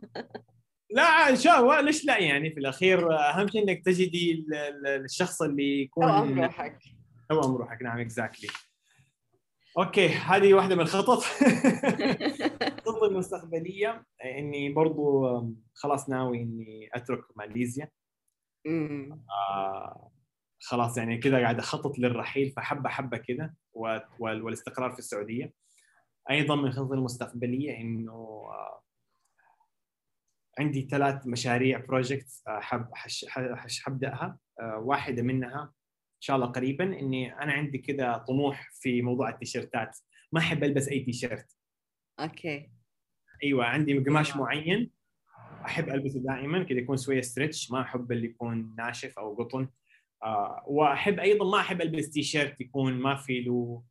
لا 0.90 1.30
ان 1.30 1.36
شاء 1.36 1.60
الله 1.60 1.82
ليش 1.82 2.06
لا؟ 2.06 2.18
يعني 2.20 2.52
في 2.52 2.60
الأخير 2.60 3.14
أهم 3.20 3.48
شيء 3.48 3.64
إنك 3.64 3.86
تجدي 3.86 4.32
ال- 4.32 4.53
ال- 4.56 4.88
الشخص 5.06 5.41
اللي 5.41 5.82
يكون 5.82 6.03
توأم 6.07 6.41
روحك 6.44 6.80
توأم 7.30 7.56
روحك 7.56 7.82
نعم 7.82 7.99
exactly 8.00 8.50
okay 9.78 10.08
هذه 10.10 10.53
واحدة 10.53 10.76
من 10.76 10.82
الخطط. 10.82 11.24
الخطط 12.80 13.03
المستقبلية 13.03 14.06
إني 14.26 14.70
برضو 14.74 15.26
خلاص 15.74 16.10
ناوي 16.10 16.41
إني 16.41 16.90
أترك 16.94 17.24
ماليزيا. 17.36 17.90
آه 19.30 20.12
خلاص 20.62 20.98
يعني 20.98 21.18
كذا 21.18 21.40
قاعد 21.40 21.60
أخطط 21.60 21.99
للرحيل 21.99 22.52
فحبة 22.52 22.90
حبة 22.90 23.18
كذا 23.18 23.53
والاستقرار 24.20 24.91
في 24.91 24.99
السعودية. 24.99 25.53
أيضا 26.32 26.56
من 26.56 26.66
الخطط 26.68 26.91
المستقبلية 26.91 27.78
إنه 27.78 28.12
آه 28.14 28.82
عندي 30.60 30.82
ثلاث 30.82 31.27
مشاريع 31.27 31.80
projects 31.80 32.44
حب 32.48 32.88
حش- 32.94 33.26
حش- 33.30 33.80
حبدأها 33.84 34.38
آه 34.60 34.77
واحدة 34.77 35.22
منها 35.23 35.64
إن 36.15 36.22
شاء 36.22 36.36
الله 36.36 36.48
قريبا 36.48 36.84
إني 36.84 37.34
أنا 37.34 37.53
عندي 37.53 37.77
كذا 37.77 38.18
طموح 38.18 38.69
في 38.73 39.02
موضوع 39.02 39.30
التيشيرتات. 39.30 39.98
ما 40.32 40.40
أحب 40.40 40.64
ألبس 40.64 40.88
أي 40.88 40.99
تيشيرت. 40.99 41.57
أوكي. 42.19 42.72
أيوه 43.44 43.65
عندي 43.65 43.99
قماش 43.99 44.36
معين 44.36 44.91
أحب 45.65 45.90
ألبسه 45.90 46.19
دائما 46.19 46.64
كذا 46.64 46.77
يكون 46.77 46.98
شوية 46.98 47.22
stretch 47.22 47.72
ما 47.72 47.82
أحب 47.82 48.11
اللي 48.11 48.26
يكون 48.27 48.76
ناشف 48.77 49.19
أو 49.19 49.36
قطن. 49.44 49.69
آه 50.23 50.64
وأحب 50.68 51.19
أيضا 51.19 51.52
ما 51.52 51.60
أحب 51.60 51.82
ألبس 51.82 52.10
تيشيرت 52.10 52.62
يكون 52.61 52.94
ما 52.94 53.15
في 53.15 53.41
له 53.41 53.84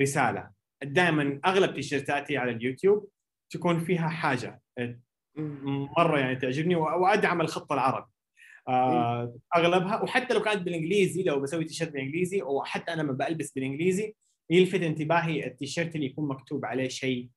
رسالة. 0.00 0.50
دائما 0.82 1.40
أغلب 1.44 1.74
تيشيرتاتي 1.74 2.36
على 2.36 2.50
اليوتيوب 2.52 3.08
تكون 3.50 3.80
فيها 3.80 4.08
حاجة. 4.08 4.60
مرة 5.96 6.18
يعني 6.18 6.36
تعجبني 6.36 6.74
وأدعم 6.76 7.40
الخط 7.40 7.72
العربي. 7.72 8.10
آه 8.68 9.34
أغلبها 9.56 10.02
وحتى 10.02 10.34
لو 10.34 10.42
كانت 10.42 10.62
بالإنجليزي 10.62 11.22
لو 11.22 11.40
بسوي 11.40 11.64
تيشيرت 11.64 11.92
بالإنجليزي 11.92 12.42
أو 12.42 12.64
حتى 12.64 12.92
أنا 12.92 13.02
لما 13.02 13.12
بلبس 13.12 13.52
بالإنجليزي 13.52 14.14
يلفت 14.50 14.82
انتباهي 14.82 15.46
التيشيرت 15.46 15.94
اللي 15.94 16.06
يكون 16.06 16.28
مكتوب 16.28 16.64
عليه 16.64 16.88
شيء 16.88 17.28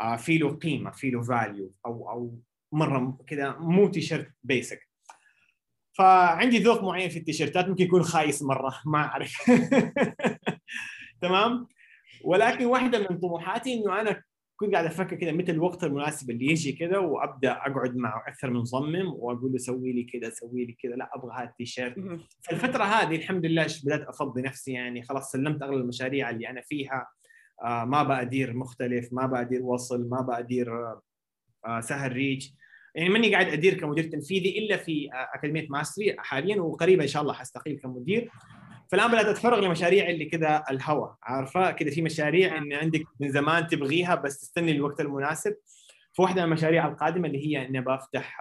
آه 0.00 0.16
في 0.16 0.38
له 0.38 0.56
قيمة 0.56 0.90
في 0.90 1.10
له 1.10 1.22
value 1.22 1.72
أو 1.86 2.10
أو 2.10 2.38
مرة 2.72 3.18
كذا 3.26 3.56
مو 3.58 3.88
تيشيرت 3.88 4.28
basic 4.42 4.88
فعندي 5.92 6.58
ذوق 6.58 6.82
معين 6.82 7.08
في 7.08 7.18
التيشيرتات 7.18 7.68
ممكن 7.68 7.84
يكون 7.84 8.02
خايس 8.02 8.42
مرة 8.42 8.80
ما 8.86 8.98
أعرف. 8.98 9.36
تمام؟ 11.22 11.68
ولكن 12.24 12.64
واحدة 12.64 12.98
من 12.98 13.18
طموحاتي 13.18 13.74
إنه 13.74 14.00
أنا 14.00 14.22
كنت 14.56 14.72
قاعد 14.72 14.84
أفكر 14.84 15.16
كذا 15.16 15.32
متى 15.32 15.52
الوقت 15.52 15.84
المناسب 15.84 16.30
اللي 16.30 16.46
يجي 16.46 16.72
كذا 16.72 16.98
وأبدأ 16.98 17.52
أقعد 17.52 17.96
مع 17.96 18.24
أكثر 18.28 18.50
من 18.50 18.60
مصمم 18.60 19.06
وأقول 19.06 19.52
له 19.52 19.58
سوي 19.58 19.92
لي 19.92 20.04
كذا 20.04 20.30
سوي 20.30 20.64
لي 20.64 20.76
كذا 20.82 20.92
لا 20.92 21.10
أبغى 21.14 21.36
هذا 21.36 21.48
التيشيرت. 21.48 21.98
أمم. 21.98 22.20
فالفترة 22.42 22.84
هذه 22.84 23.16
الحمد 23.16 23.46
لله 23.46 23.66
بدأت 23.84 24.08
أفضي 24.08 24.42
نفسي 24.42 24.72
يعني 24.72 25.02
خلاص 25.02 25.32
سلمت 25.32 25.62
أغلب 25.62 25.80
المشاريع 25.80 26.30
اللي 26.30 26.50
أنا 26.50 26.60
فيها. 26.60 27.06
آه 27.64 27.84
ما 27.84 28.02
بأدير 28.02 28.56
مختلف 28.56 29.08
ما 29.12 29.26
بأدير 29.26 29.62
وصل 29.62 30.08
ما 30.08 30.20
بأدير 30.20 30.72
آه 30.72 31.02
آه 31.66 31.80
سهل 31.80 32.12
ريتش. 32.12 32.54
يعني 32.94 33.08
ماني 33.08 33.32
قاعد 33.32 33.46
أدير 33.46 33.74
كمدير 33.74 34.04
تنفيذي 34.04 34.58
إلا 34.58 34.76
في 34.76 35.08
آه 35.12 35.28
أكاديمية 35.34 35.66
Mastery 35.70 36.16
حاليا 36.18 36.60
وقريبا 36.60 37.02
إن 37.02 37.08
شاء 37.08 37.22
الله 37.22 37.32
حستقيل 37.32 37.78
كمدير. 37.78 38.30
فالآن 38.92 39.08
بدأت 39.08 39.26
أتفرغ 39.26 39.60
لمشاريع 39.60 40.08
اللي 40.08 40.24
كذا 40.24 40.64
الهوى 40.70 41.16
عارفة؟ 41.22 41.70
كذا 41.70 41.90
في 41.90 42.02
مشاريع 42.02 42.58
إن 42.58 42.72
عندك 42.72 43.04
من 43.20 43.30
زمان 43.30 43.66
تبغيها 43.66 44.14
بس 44.14 44.40
تستني 44.40 44.72
الوقت 44.72 45.00
المناسب. 45.00 45.56
فواحدة 46.12 46.46
من 46.46 46.52
المشاريع 46.52 46.88
القادمة 46.88 47.26
اللي 47.28 47.46
هي 47.46 47.66
إني 47.66 47.80
بفتح 47.80 48.40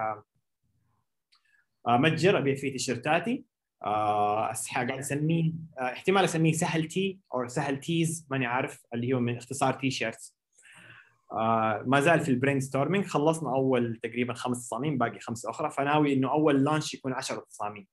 آه 1.88 1.98
متجر 1.98 2.38
أبيع 2.38 2.56
فيه 2.56 2.72
تيشيرتاتي 2.72 3.46
آه 3.86 4.54
قاعد 4.76 4.92
أسميه 4.92 5.52
آه 5.80 5.82
احتمال 5.82 6.24
أسميه 6.24 6.52
سهل 6.52 6.88
tee 6.88 7.20
أو 7.34 7.48
سهل 7.48 7.80
tees 7.80 8.28
ماني 8.32 8.46
عارف 8.46 8.86
اللي 8.94 9.14
هو 9.14 9.20
من 9.20 9.38
اختصار 9.38 9.74
t-shirts 9.74 10.36
آه 11.32 11.84
ما 11.86 12.00
زال 12.02 12.20
في 12.20 12.30
ال 12.30 12.60
brainstorming 12.60 13.06
خلصنا 13.06 13.50
أول 13.50 14.00
تقريبا 14.04 14.34
خمس 14.34 14.60
تصاميم 14.68 14.98
باقي 14.98 15.20
خمسة 15.20 15.50
أخرى. 15.50 15.72
فناوي 15.72 16.14
إنه 16.14 16.32
أول 16.32 16.64
launch 16.64 16.94
يكون 16.94 17.14
10 17.14 17.40
تصاميم. 17.50 17.88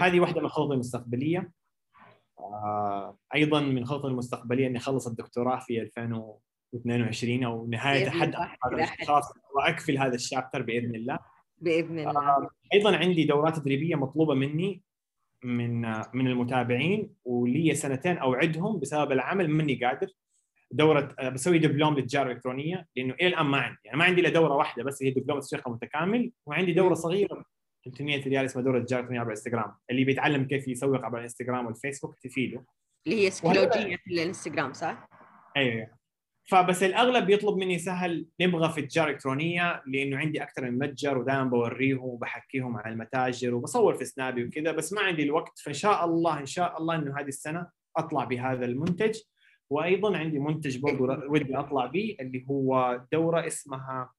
هذه 0.00 0.20
واحدة 0.20 0.40
من 0.40 0.46
الخطط 0.46 0.70
المستقبلية. 0.70 1.50
أيضا 3.34 3.60
من 3.60 3.78
الخطط 3.78 4.04
المستقبلية 4.04 4.66
إني 4.66 4.78
أخلص 4.78 5.06
الدكتوراه 5.06 5.58
في 5.58 5.80
2022 5.80 7.44
أو 7.44 7.66
نهاية 7.66 8.10
حد 8.10 8.34
خلاص 9.06 9.32
واقفل 9.54 9.98
هذا 9.98 10.14
ال 10.14 10.20
chapter 10.20 10.62
بإذن 10.62 10.94
الله. 10.94 11.18
بإذن 11.58 11.98
الله. 11.98 12.20
آه، 12.20 12.48
أيضا 12.74 12.96
عندي 12.96 13.24
دورات 13.24 13.56
تدريبية 13.56 13.96
مطلوبة 13.96 14.34
مني 14.34 14.82
من 15.44 15.80
من 16.14 16.26
المتابعين 16.26 17.10
ولي 17.24 17.74
سنتين 17.74 18.18
أوعدهم 18.18 18.80
بسبب 18.80 19.12
العمل 19.12 19.50
ماني 19.50 19.84
قادر. 19.84 20.08
دورة 20.70 21.14
آه، 21.18 21.28
بسوي 21.28 21.58
دبلوم 21.58 21.94
للتجارة 21.94 22.26
الإلكترونية 22.26 22.86
لأنه 22.96 23.14
إلى 23.14 23.26
الآن 23.26 23.46
ما 23.46 23.58
عندي. 23.58 23.78
يعني 23.84 23.98
ما 23.98 24.04
عندي 24.04 24.20
إلا 24.20 24.30
دورة 24.30 24.54
واحدة 24.54 24.84
بس 24.84 25.02
هي 25.02 25.10
دبلوم 25.10 25.40
تسويق 25.40 25.68
متكامل 25.68 26.32
وعندي 26.46 26.72
دورة 26.72 26.94
صغيرة 26.94 27.44
300 27.84 28.24
ريال 28.24 28.44
اسمها 28.44 28.64
دورة 28.64 28.80
تجاره 28.80 29.04
عبر 29.04 29.22
الانستغرام 29.22 29.74
اللي 29.90 30.04
بيتعلم 30.04 30.44
كيف 30.44 30.68
يسوق 30.68 31.04
عبر 31.04 31.18
الانستغرام 31.18 31.66
والفيسبوك 31.66 32.14
تفيده. 32.14 32.64
اللي 33.06 33.26
هي 33.26 33.30
سكيلوجيه 33.30 33.96
في 33.96 34.14
الانستغرام 34.14 34.72
صح؟ 34.72 35.08
أيوه. 35.56 36.04
فبس 36.50 36.82
الأغلب 36.82 37.26
بيطلب 37.26 37.56
مني 37.56 37.78
سهل 37.78 38.26
نبغى 38.40 38.72
في 38.72 38.80
التجاره 38.80 39.08
الالكترونيه 39.08 39.82
لأنه 39.86 40.16
عندي 40.18 40.42
أكثر 40.42 40.70
من 40.70 40.78
متجر 40.78 41.18
ودائما 41.18 41.44
بوريهم 41.44 42.04
وبحكيهم 42.04 42.76
عن 42.76 42.92
المتاجر 42.92 43.54
وبصور 43.54 43.94
في 43.94 44.04
سنابي 44.04 44.44
وكذا 44.44 44.72
بس 44.72 44.92
ما 44.92 45.00
عندي 45.00 45.22
الوقت. 45.22 45.58
فإن 45.58 45.74
شاء 45.74 46.04
الله 46.04 46.40
إن 46.40 46.46
شاء 46.46 46.78
الله 46.78 46.94
إنه 46.94 47.20
هذه 47.20 47.28
السنة 47.28 47.70
أطلع 47.96 48.24
بهذا 48.24 48.64
المنتج. 48.64 49.20
وأيضا 49.70 50.16
عندي 50.16 50.38
منتج 50.38 50.78
برضو 50.78 51.32
ودي 51.32 51.56
أطلع 51.56 51.86
به 51.86 52.16
اللي 52.20 52.46
هو 52.50 53.00
دورة 53.12 53.46
اسمها 53.46 54.12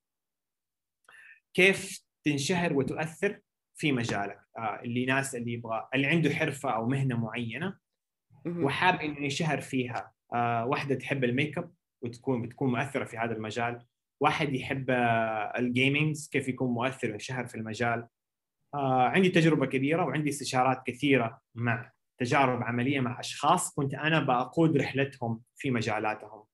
كيف 1.53 2.05
تنشهر 2.25 2.73
وتؤثر. 2.73 3.39
في 3.76 3.91
مجالك. 3.91 4.39
آه 4.57 4.81
اللي 4.84 5.06
ناس 5.06 5.35
اللي 5.35 5.53
يبغى 5.53 5.88
اللي 5.93 6.07
عنده 6.07 6.30
حرفة 6.30 6.69
أو 6.69 6.88
مهنة 6.88 7.18
معينة 7.18 7.77
وحاب 8.45 8.99
إنه 9.02 9.19
ينشهر 9.19 9.61
فيها. 9.61 10.14
آه 10.34 10.65
واحدة 10.65 10.95
تحب 10.95 11.23
الميك 11.23 11.57
اب 11.57 11.72
وتكون 12.02 12.41
بتكون 12.41 12.72
مؤثرة 12.72 13.06
في 13.06 13.18
هذا 13.18 13.34
المجال. 13.34 13.85
واحد 14.22 14.53
يحب 14.53 14.85
ال 15.57 15.66
gamings 15.66 16.30
كيف 16.30 16.47
يكون 16.47 16.72
مؤثر 16.72 17.10
وينشهر 17.10 17.47
في 17.47 17.56
المجال. 17.56 18.07
آه 18.73 19.07
عندي 19.07 19.30
تجربة 19.30 19.65
كبيرة 19.65 20.06
وعندي 20.06 20.30
استشارات 20.30 20.84
كثيرة 20.85 21.41
مع 21.56 21.91
تجارب 22.19 22.64
عملية 22.64 22.99
مع 22.99 23.19
أشخاص 23.19 23.73
كنت 23.73 23.93
أنا 23.93 24.19
بقود 24.19 24.77
رحلتهم 24.77 25.41
في 25.56 25.72
مجالاتهم. 25.72 26.31
آه 26.31 26.47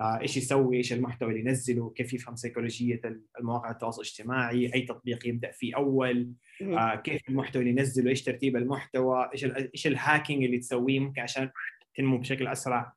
إيش 0.00 0.36
يسوي 0.36 0.76
إيش 0.76 0.92
المحتوى 0.92 1.28
اللي 1.28 1.40
ينزله 1.40 1.90
كيف 1.90 2.14
يفهم 2.14 2.36
سيكولوجيه 2.36 3.00
المواقع 3.40 3.70
التواصل 3.70 4.02
الاجتماعي 4.02 4.74
أي 4.74 4.82
تطبيق 4.82 5.26
يبدأ 5.26 5.50
فيه 5.50 5.76
أول 5.76 6.32
آه 6.62 6.94
كيف 6.94 7.28
المحتوى 7.28 7.62
اللي 7.62 7.70
ينزله 7.70 8.10
إيش 8.10 8.22
ترتيب 8.22 8.56
المحتوى 8.56 9.30
إيش 9.32 9.44
إيش 9.44 9.86
الهاكينج 9.86 10.44
اللي 10.44 10.58
تسويه 10.58 11.00
ممكن 11.00 11.20
عشان 11.20 11.50
تنمو 11.94 12.18
بشكل 12.18 12.46
أسرع. 12.46 12.92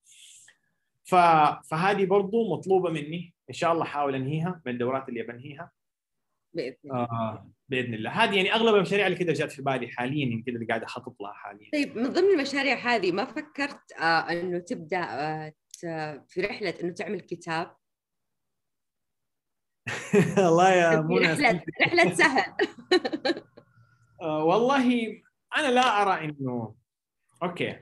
ف... 1.03 1.15
فهذه 1.69 2.05
برضو 2.05 2.53
مطلوبة 2.53 2.89
مني. 2.89 3.34
إن 3.49 3.53
شاء 3.53 3.71
الله 3.71 3.84
أحاول 3.84 4.15
أنهيها 4.15 4.61
من 4.65 4.73
الدورات 4.73 5.09
اللي 5.09 5.23
بنهيها 5.23 5.71
بإذن 6.53 6.76
الله. 6.85 6.95
آه 6.95 7.51
بإذن 7.69 7.93
الله. 7.93 8.09
هذه 8.09 8.35
يعني 8.35 8.53
أغلب 8.53 8.76
المشاريع 8.76 9.07
اللي 9.07 9.17
كذا 9.17 9.34
جات 9.34 9.51
في 9.51 9.61
بالي 9.61 9.88
حاليا 9.88 10.43
كذا 10.45 10.55
اللي 10.55 10.65
قاعد 10.65 10.84
أخطط 10.84 11.21
لها 11.21 11.34
حاليا. 11.34 11.69
طيب 11.73 11.97
من 11.97 12.07
ضمن 12.07 12.34
المشاريع 12.34 12.76
هذه 12.76 13.11
ما 13.11 13.26
فكرت 13.26 13.91
آه 13.99 14.31
إنه 14.31 14.59
تبدأ 14.59 15.03
آه 15.03 15.53
في 16.27 16.41
رحلة 16.41 16.73
إنه 16.84 16.93
تعمل 16.93 17.19
كتاب. 17.19 17.76
الله 20.49 20.73
يا 20.73 21.01
منى 21.01 21.27
رحله 21.27 21.64
رحلة 21.81 22.14
سهل. 22.14 22.53
آه 24.22 24.43
والله 24.43 25.22
أنا 25.57 25.72
لا 25.72 26.01
أرى 26.01 26.26
انه 26.26 26.76
أوكي. 27.43 27.80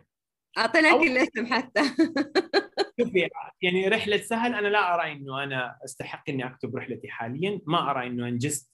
أعطيناك 0.58 1.02
الاسم 1.02 1.46
حتى. 1.46 1.82
شوفي 3.00 3.30
يعني 3.62 3.88
رحلة 3.88 4.18
سهل 4.18 4.54
أنا 4.54 4.68
لا 4.68 4.96
أرى 4.96 5.12
إنه 5.12 5.44
أنا 5.44 5.78
أستحق 5.86 6.30
إني 6.30 6.46
أكتب 6.46 6.76
رحلتي 6.76 7.10
حاليا. 7.10 7.62
ما 7.68 7.92
أرى 7.92 8.08
إنه 8.08 8.28
انجزت 8.28 8.72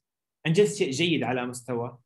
أنجزت 0.47 0.77
شيء 0.77 0.91
جيد 0.91 1.23
على 1.23 1.45
مستوى 1.45 1.97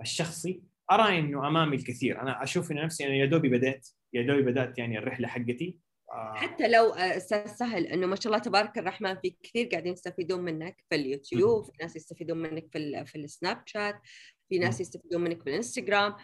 الشخصي. 0.00 0.62
أرى 0.92 1.18
إنه 1.18 1.48
أمامي 1.48 1.76
الكثير. 1.76 2.22
أنا 2.22 2.42
أشوف 2.42 2.72
إنه 2.72 2.84
نفسي 2.84 3.06
أنا 3.06 3.14
يا 3.14 3.26
دوبي 3.26 3.48
بدات 3.48 3.88
يا 4.12 4.22
دوبي 4.22 4.42
بدأت 4.42 4.78
يعني 4.78 4.98
الرحلة 4.98 5.28
حقتي. 5.28 5.78
حتى 6.12 6.68
لو 6.68 6.90
أستاذ 6.92 7.46
سهل 7.46 7.86
إنه 7.86 8.06
ما 8.06 8.16
شاء 8.16 8.26
الله 8.26 8.38
تبارك 8.38 8.78
الرحمن 8.78 9.16
في 9.16 9.36
كثير 9.42 9.66
قاعدين 9.66 9.92
يستفيدون 9.92 10.40
منك 10.40 10.84
في 10.90 10.94
اليوتيوب 10.94 11.64
في 11.64 11.72
ناس 11.80 11.96
يستفيدون 11.96 12.38
منك 12.38 12.66
في 12.72 13.04
في 13.06 13.18
السناب 13.18 13.62
شات 13.66 14.00
في 14.48 14.58
ناس 14.58 14.80
يستفيدون 14.80 15.20
منك 15.20 15.42
في 15.42 15.50
الإنستغرام. 15.50 16.16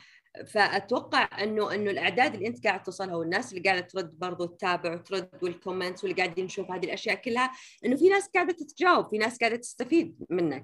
فأتوقع 0.46 1.42
إنه 1.42 1.74
إنه 1.74 1.90
الأعداد 1.90 2.34
اللي 2.34 2.46
أنت 2.46 2.66
قاعد 2.66 2.82
توصلها 2.82 3.16
والناس 3.16 3.52
اللي 3.52 3.62
قاعدة 3.62 3.80
ترد 3.80 4.18
برضو 4.18 4.46
تتابع 4.46 4.94
وترد 4.94 5.28
وال 5.42 5.55
comments 5.55 6.04
واللي 6.04 6.22
قاعدين 6.22 6.44
نشوف 6.44 6.70
هذه 6.70 6.84
الأشياء 6.84 7.14
كلها 7.14 7.52
إنه 7.84 7.96
في 7.96 8.08
ناس 8.08 8.28
قاعدة 8.34 8.52
تتجاوب 8.52 9.10
في 9.10 9.18
ناس 9.18 9.38
قاعدة 9.38 9.56
تستفيد 9.56 10.16
منك. 10.30 10.62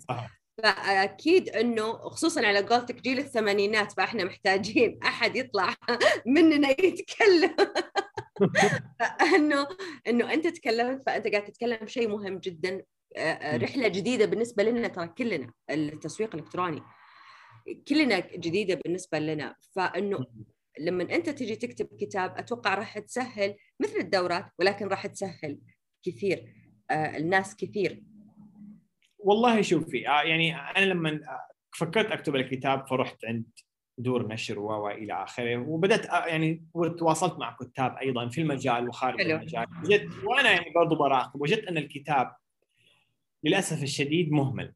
فأكيد 0.62 1.48
إنه 1.48 1.92
خصوصا 1.92 2.46
على 2.46 2.58
قولتك 2.58 3.02
جيل 3.02 3.18
الثمانينات 3.18 3.92
فإحنا 3.92 4.24
محتاجين 4.24 4.98
أحد 5.04 5.36
يطلع 5.36 5.74
مننا 6.36 6.70
يتكلم. 6.70 7.56
انه 9.36 9.68
إنه 10.08 10.32
أنت 10.32 10.46
تكلمت 10.46 11.02
فأنت 11.06 11.26
قاعد 11.26 11.44
تتكلم 11.44 11.86
شيء 11.86 12.08
مهم 12.08 12.38
جدا 12.38 12.82
رحلة 13.42 13.88
جديدة 13.88 14.26
بالنسبة 14.26 14.62
لنا 14.62 14.88
ترى 14.88 15.08
كلنا 15.08 15.52
التسويق 15.70 16.34
الإلكتروني 16.34 16.82
كلنا 17.88 18.18
جديدة 18.18 18.74
بالنسبة 18.84 19.18
لنا. 19.18 19.54
فإنه 19.76 20.26
لما 20.78 21.02
أنت 21.02 21.30
تجي 21.30 21.56
تكتب 21.56 21.88
كتاب 22.00 22.38
أتوقع 22.38 22.74
راح 22.74 22.98
تسهل 22.98 23.56
مثل 23.80 23.96
الدورات 23.96 24.46
ولكن 24.58 24.88
راح 24.88 25.06
تسهل 25.06 25.58
كثير 26.02 26.54
آه 26.90 27.16
الناس 27.16 27.56
كثير. 27.56 28.02
والله 29.18 29.62
شوفي 29.62 30.08
آه 30.08 30.22
يعني 30.22 30.56
أنا 30.56 30.84
لما 30.84 31.20
فكرت 31.76 32.12
أكتب 32.12 32.36
الكتاب 32.36 32.86
فرحت 32.88 33.24
عند 33.24 33.44
دور 33.98 34.28
نشر 34.28 34.58
و 34.58 34.90
إلى 34.90 35.12
آخره. 35.12 35.56
وبدأت 35.56 36.06
يعني 36.28 36.64
وتواصلت 36.74 37.38
مع 37.38 37.56
كتاب 37.60 37.96
أيضا 37.96 38.28
في 38.28 38.40
المجال 38.40 38.88
وخارج 38.88 39.22
حلو. 39.22 39.36
المجال. 39.36 39.66
وجدت 39.84 40.24
وأنا 40.24 40.50
يعني 40.50 40.70
برضه 40.74 40.96
براقب 40.96 41.40
وجدت 41.40 41.64
أن 41.64 41.78
الكتاب 41.78 42.36
للأسف 43.44 43.82
الشديد 43.82 44.32
مهمل. 44.32 44.74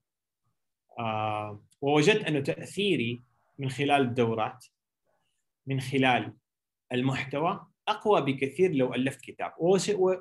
آه 0.99 1.65
ووجدت 1.81 2.25
انه 2.25 2.41
تأثيري 2.41 3.23
من 3.59 3.69
خلال 3.69 4.03
الدورات 4.03 4.67
من 5.67 5.81
خلال 5.81 6.35
المحتوى 6.93 7.67
أقوى 7.89 8.21
بكثير 8.21 8.73
لو 8.75 8.95
ألفت 8.95 9.21
كتاب. 9.21 9.53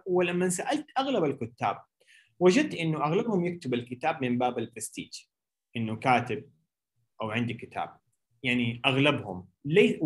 ولما 0.05 0.49
سألت 0.49 0.87
أغلب 0.97 1.23
الكتاب 1.23 1.77
وجدت 2.39 2.75
أنه 2.75 3.05
أغلبهم 3.05 3.45
يكتب 3.45 3.73
الكتاب 3.73 4.21
من 4.21 4.37
باب 4.37 4.59
البرستيج. 4.59 5.11
إنه 5.77 5.95
كاتب 5.95 6.49
أو 7.21 7.31
عندي 7.31 7.53
كتاب. 7.53 7.97
يعني 8.43 8.81
أغلبهم. 8.85 9.45
لي 9.65 9.97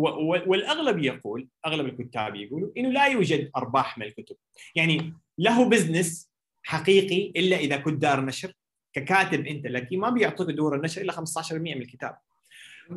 والأغلب 0.46 0.98
يقول 0.98 1.48
أغلب 1.66 1.86
الكتاب 1.86 2.34
يقولوا 2.34 2.70
إنه 2.76 2.88
لا 2.88 3.06
يوجد 3.06 3.50
أرباح 3.56 3.98
من 3.98 4.06
الكتب. 4.06 4.36
يعني 4.74 5.14
له 5.38 5.68
business 5.68 6.32
حقيقي 6.62 7.40
إلا 7.40 7.56
إذا 7.56 7.76
كنت 7.76 8.02
دار 8.02 8.24
نشر. 8.24 8.52
ككاتب 8.92 9.46
أنت 9.46 9.66
لكن 9.66 9.98
ما 9.98 10.10
بيعطوك 10.10 10.50
دور 10.50 10.76
النشر 10.76 11.02
إلا 11.02 11.12
15% 11.12 11.52
من 11.52 11.82
الكتاب. 11.82 12.16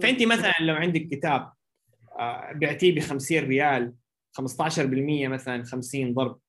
فأنت 0.02 0.24
مثلا 0.24 0.54
لو 0.62 0.76
عندك 0.76 1.02
كتاب 1.02 1.54
بعتيه 2.54 2.96
ب 2.96 3.00
50 3.00 3.40
ريال 3.40 3.94
15% 4.42 5.28
مثلا 5.28 5.64
50 5.64 6.14
ضرب 6.14 6.40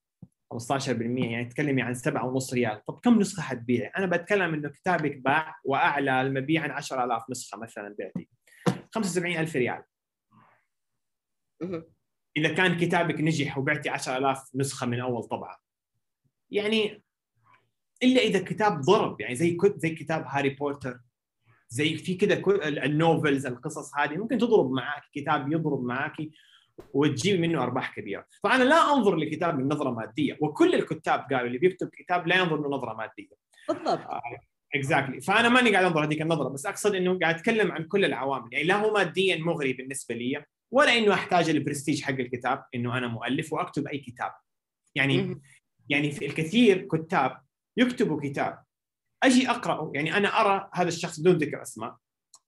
15% 0.53 0.89
يعني 0.89 1.45
تتكلمي 1.45 1.81
عن 1.81 1.93
7.5 1.93 2.53
ريال. 2.53 2.85
طب 2.85 2.99
كم 3.03 3.19
نسخة 3.19 3.41
حتبيعي 3.41 3.91
أنا 3.97 4.05
بتكلم 4.05 4.53
إنه 4.53 4.69
كتابك 4.69 5.17
باع 5.17 5.55
وأعلى 5.63 6.21
المبيع 6.21 6.61
عن 6.61 6.71
10000 6.71 7.23
نسخة 7.29 7.57
مثلا 7.57 7.95
بعتي 7.99 8.29
75000 8.91 9.55
ريال 9.55 9.83
إذا 12.37 12.53
كان 12.53 12.77
كتابك 12.77 13.21
نجح 13.21 13.57
وبعتي 13.57 13.89
10000 13.89 14.55
نسخة 14.55 14.85
من 14.87 14.99
أول 14.99 15.23
طبعة 15.23 15.61
يعني 16.51 17.03
إلا 18.03 18.21
إذا 18.21 18.43
كتاب 18.43 18.81
ضرب 18.81 19.21
يعني 19.21 19.35
زي 19.35 19.57
زي 19.75 19.89
كتاب 19.89 20.25
هاري 20.27 20.49
بوتر 20.49 20.99
زي 21.69 21.97
في 21.97 22.15
كذا 22.15 22.41
ال 22.67 22.78
novels 22.78 23.45
القصص 23.45 23.97
هذه 23.97 24.17
ممكن 24.17 24.37
تضرب 24.37 24.71
معك 24.71 25.03
كتاب 25.13 25.51
يضرب 25.51 25.83
معك 25.83 26.17
وتجيب 26.93 27.39
منه 27.39 27.63
أرباح 27.63 27.95
كبيرة، 27.95 28.25
فأنا 28.43 28.63
لا 28.63 28.93
أنظر 28.93 29.15
لكتاب 29.15 29.59
من 29.59 29.67
نظرة 29.67 29.91
مادية، 29.91 30.37
وكل 30.41 30.75
الكتاب 30.75 31.19
قالوا 31.19 31.47
اللي 31.47 31.57
بيكتب 31.57 31.89
كتاب 31.89 32.27
لا 32.27 32.35
ينظر 32.35 32.61
من 32.61 32.69
نظرة 32.69 32.93
مادية. 32.93 33.35
بالضبط. 33.67 33.99
exactly 34.75 35.19
exactly. 35.19 35.23
فأنا 35.25 35.49
ماني 35.49 35.71
قاعد 35.71 35.85
أنظر 35.85 36.03
هذيك 36.05 36.21
النظرة 36.21 36.49
بس 36.49 36.65
أقصد 36.65 36.95
إنه 36.95 37.19
قاعد 37.19 37.35
أتكلم 37.35 37.71
عن 37.71 37.83
كل 37.83 38.05
العوامل. 38.05 38.53
يعني 38.53 38.65
لا 38.65 38.75
هو 38.75 38.93
ماديا 38.93 39.37
مغري 39.37 39.73
بالنسبة 39.73 40.15
لي 40.15 40.43
ولا 40.71 40.97
إنه 40.97 41.13
أحتاج 41.13 41.49
البرستيج 41.49 42.01
حق 42.01 42.13
الكتاب 42.13 42.65
إنه 42.75 42.97
أنا 42.97 43.07
مؤلف 43.07 43.53
وأكتب 43.53 43.87
أي 43.87 43.97
كتاب. 43.97 44.31
يعني 44.95 45.41
يعني 45.89 46.11
في 46.11 46.25
الكثير 46.25 46.87
كتاب 46.91 47.41
يكتبوا 47.77 48.21
كتاب. 48.21 48.63
أجي 49.23 49.49
أقرأه. 49.49 49.91
يعني 49.95 50.17
أنا 50.17 50.41
أرى 50.41 50.69
هذا 50.73 50.87
الشخص 50.87 51.19
بدون 51.19 51.37
ذكر 51.37 51.61
اسماء 51.61 51.95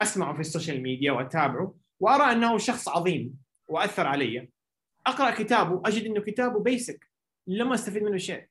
أسمعه 0.02 0.34
في 0.34 0.40
ال 0.40 0.46
social 0.46 0.84
media 0.84 1.12
وأتابعه 1.12 1.76
وأرى 2.00 2.32
أنه 2.32 2.58
شخص 2.58 2.88
عظيم 2.88 3.34
وأثر 3.68 4.08
علي. 4.08 4.50
أقرأ 5.08 5.32
كتابه 5.32 5.82
أجد 5.86 6.06
إنه 6.06 6.22
كتابه 6.22 6.60
basic 6.60 7.12
لما 7.48 7.74
أستفيد 7.74 8.04
منه 8.04 8.18
شيء. 8.18 8.51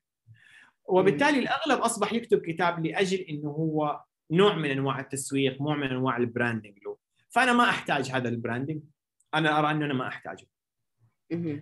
وبالتالي 0.91 1.39
الأغلب 1.39 1.79
أصبح 1.81 2.13
يكتب 2.13 2.39
كتاب 2.39 2.87
لأجل 2.87 3.19
إنه 3.19 3.49
هو 3.49 4.01
نوع 4.31 4.57
من 4.57 4.71
أنواع 4.71 5.01
التسويق 5.01 5.63
نوع 5.63 5.77
من 5.77 5.87
أنواع 5.87 6.17
ال 6.17 6.23
branding 6.23 6.79
له. 6.85 6.97
فأنا 7.29 7.53
ما 7.53 7.65
أحتاج 7.69 8.11
هذا 8.11 8.29
ال 8.29 8.35
branding 8.35 8.83
أنا 9.35 9.59
أرى 9.59 9.71
أنه 9.71 9.85
أنا 9.87 9.95
ما 9.95 10.09
أحتاجه. 10.09 10.47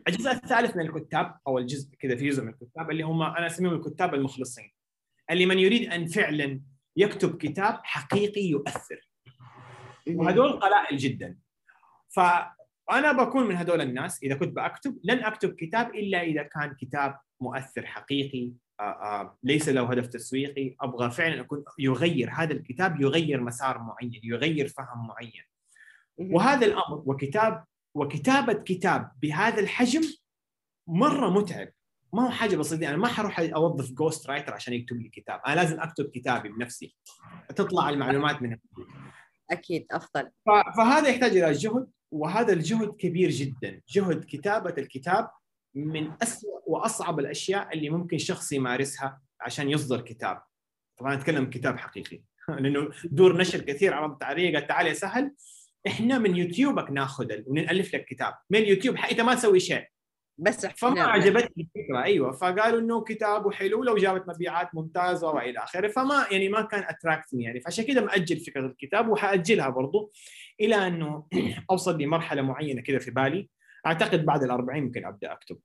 الجزء 0.09 0.31
الثالث 0.31 0.77
من 0.77 0.87
الكتاب 0.87 1.39
أو 1.47 1.59
الجزء 1.59 1.95
كذا 1.99 2.17
في 2.17 2.29
جزء 2.29 2.43
من 2.43 2.49
الكتاب 2.49 2.91
اللي 2.91 3.03
هم 3.03 3.23
أنا 3.23 3.47
أسميهم 3.47 3.75
الكتاب 3.75 4.15
المخلصين. 4.15 4.73
اللي 5.31 5.47
من 5.47 5.59
يريد 5.59 5.93
أن 5.93 6.07
فعلا 6.07 6.61
يكتب 6.97 7.37
كتاب 7.37 7.81
حقيقي 7.83 8.43
يؤثر. 8.43 9.09
وهدول 10.09 10.53
قلائل 10.53 10.97
جدا. 10.97 11.39
فأنا 12.09 13.13
بكون 13.13 13.47
من 13.49 13.57
هدول 13.57 13.81
الناس 13.81 14.23
إذا 14.23 14.35
كنت 14.35 14.57
بكتب 14.57 14.99
لن 15.05 15.25
أكتب 15.25 15.55
كتاب 15.55 15.95
إلا 15.95 16.23
إذا 16.23 16.43
كان 16.43 16.75
كتاب 16.81 17.19
مؤثر 17.41 17.87
حقيقي 17.87 18.53
ليس 19.43 19.69
له 19.69 19.91
هدف 19.91 20.07
تسويقي. 20.07 20.77
أبغى 20.81 21.11
فعلا 21.11 21.41
أكون 21.41 21.65
يغير 21.79 22.31
هذا 22.31 22.53
الكتاب 22.53 23.01
يغير 23.01 23.41
مسار 23.41 23.79
معين 23.79 24.21
يغير 24.23 24.69
فهم 24.69 25.07
معين. 25.07 25.43
وهذا 26.19 26.67
الأمر 26.67 27.03
وكتاب 27.07 27.65
وكتابة 27.95 28.53
كتاب 28.53 29.13
بهذا 29.23 29.61
الحجم 29.61 30.03
مرة 30.87 31.31
متعب. 31.31 31.69
ما 32.13 32.27
هو 32.27 32.31
حاجة 32.31 32.57
بسيطة 32.57 32.89
أنا 32.89 32.97
ما 32.97 33.09
حروح 33.09 33.41
أوظف 33.41 33.93
ghostwriter 33.93 34.55
عشان 34.55 34.75
يكتب 34.75 34.97
لي 34.97 35.09
كتاب. 35.09 35.41
أنا 35.47 35.55
لازم 35.55 35.81
أكتب 35.81 36.11
كتابي 36.11 36.49
بنفسي. 36.49 36.97
تطلع 37.57 37.89
المعلومات 37.89 38.43
من 38.43 38.57
أكيد 39.51 39.87
أفضل. 39.91 40.31
فهذا 40.77 41.09
يحتاج 41.09 41.37
إلى 41.37 41.53
جهد 41.53 41.91
وهذا 42.11 42.53
الجهد 42.53 42.89
كبير 42.89 43.31
جدا. 43.31 43.81
جهد 43.89 44.25
كتابة 44.25 44.75
الكتاب 44.79 45.31
من 45.75 46.13
أسوأ 46.23 46.61
وأصعب 46.67 47.21
الأشياء 47.21 47.75
اللي 47.75 47.91
ممكن 47.91 48.19
شخص 48.19 48.53
يمارسها 48.53 49.21
عشان 49.41 49.71
يصدر 49.71 50.01
كتاب. 50.01 50.43
طبعا 50.99 51.15
اتكلم 51.15 51.51
كتاب 51.51 51.79
حقيقي. 51.79 52.23
لأنه 52.61 52.91
دور 53.05 53.37
نشر 53.37 53.61
كثير 53.61 53.95
عرضت 53.95 54.23
علي 54.23 54.55
قال 54.55 54.67
تعال 54.67 54.87
يا 54.87 54.93
سهل 54.93 55.35
إحنا 55.87 56.19
من 56.19 56.37
يوتيوبك 56.37 56.91
ناخذ 56.91 57.27
ونألف 57.47 57.95
لك 57.95 58.05
كتاب. 58.05 58.35
من 58.51 58.59
اليوتيوب 58.59 58.97
أنت 58.97 59.21
ما 59.21 59.35
تسوي 59.35 59.61
شيء. 59.61 59.85
بس 60.41 60.67
فما 60.67 61.03
عجبتني 61.03 61.69
الفكرة. 61.77 62.03
أيوه. 62.03 62.33
فقالوا 62.33 62.81
إنه 62.81 63.05
كتابه 63.05 63.51
حلو 63.51 63.85
لو 63.85 63.97
جابت 63.97 64.29
مبيعات 64.29 64.75
ممتازة 64.75 65.31
وإلى 65.31 65.59
آخره. 65.59 65.89
فما 65.89 66.27
يعني 66.31 66.49
ما 66.49 66.63
كان 66.63 66.85
اتراكتني 66.89 67.45
يعني. 67.45 67.61
فعشان 67.61 67.85
كذا 67.85 68.01
مأجل 68.01 68.41
فكرة 68.41 68.67
الكتاب 68.67 69.09
وحأجلها 69.09 69.69
برضو 69.69 70.13
إلى 70.61 70.87
إنه 70.87 71.27
أوصل 71.71 72.03
لمرحلة 72.03 72.43
معينة 72.43 72.83
كذا 72.83 72.99
في 72.99 73.11
بالي. 73.11 73.49
أعتقد 73.89 74.25
بعد 74.25 74.43
ال 74.43 74.51
40 74.51 74.83
ممكن 74.83 75.07
أبدأ 75.07 75.33
أكتب. 75.33 75.59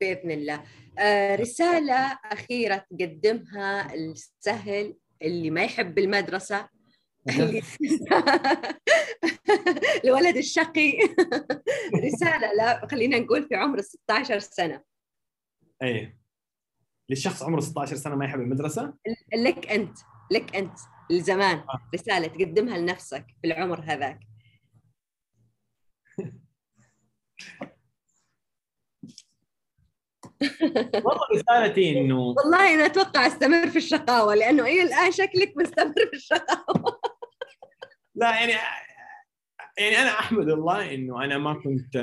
بإذن 0.00 0.30
الله. 0.30 0.64
آه 0.98 1.36
رسالة 1.36 2.18
أخيرة 2.24 2.84
تقدمها 2.90 3.94
السهل 3.94 4.96
اللي 5.22 5.50
ما 5.50 5.64
يحب 5.64 5.98
المدرسة 5.98 6.68
الولد 10.04 10.36
الشقي. 10.36 10.92
رسالة 12.06 12.52
لا 12.52 12.86
خلينا 12.86 13.18
نقول 13.18 13.48
في 13.48 13.54
عمر 13.54 13.80
16 13.80 14.38
سنة. 14.38 14.82
إيه. 15.82 16.18
للشخص 17.10 17.42
عمره 17.42 17.60
16 17.60 17.96
سنة 17.96 18.14
ما 18.14 18.24
يحب 18.24 18.40
المدرسة؟ 18.40 18.94
لك 19.34 19.72
أنت 19.72 19.98
لك 20.30 20.56
أنت 20.56 20.78
لزمان. 21.10 21.56
آه. 21.58 21.88
رسالة 21.94 22.26
تقدمها 22.26 22.78
لنفسك 22.78 23.26
في 23.42 23.46
العمر 23.46 23.80
هذاك. 23.80 24.20
والله 30.80 31.20
رسالتي 31.34 32.00
انه 32.00 32.20
والله 32.20 32.74
أنا 32.74 32.86
أتوقع 32.86 33.26
أستمر 33.26 33.68
في 33.68 33.76
الشقاوة 33.76 34.34
لأنه 34.34 34.62
إلى 34.62 34.82
الآن 34.82 35.12
شكلك 35.12 35.56
مستمر 35.56 36.06
في 36.10 36.16
الشقاوة. 36.16 37.00
لا 38.14 38.40
يعني 38.40 38.52
يعني 39.78 39.96
أنا 39.96 40.10
أحمد 40.10 40.48
الله 40.48 40.94
إنه 40.94 41.24
أنا 41.24 41.38
ما 41.38 41.54
كنت 41.54 41.96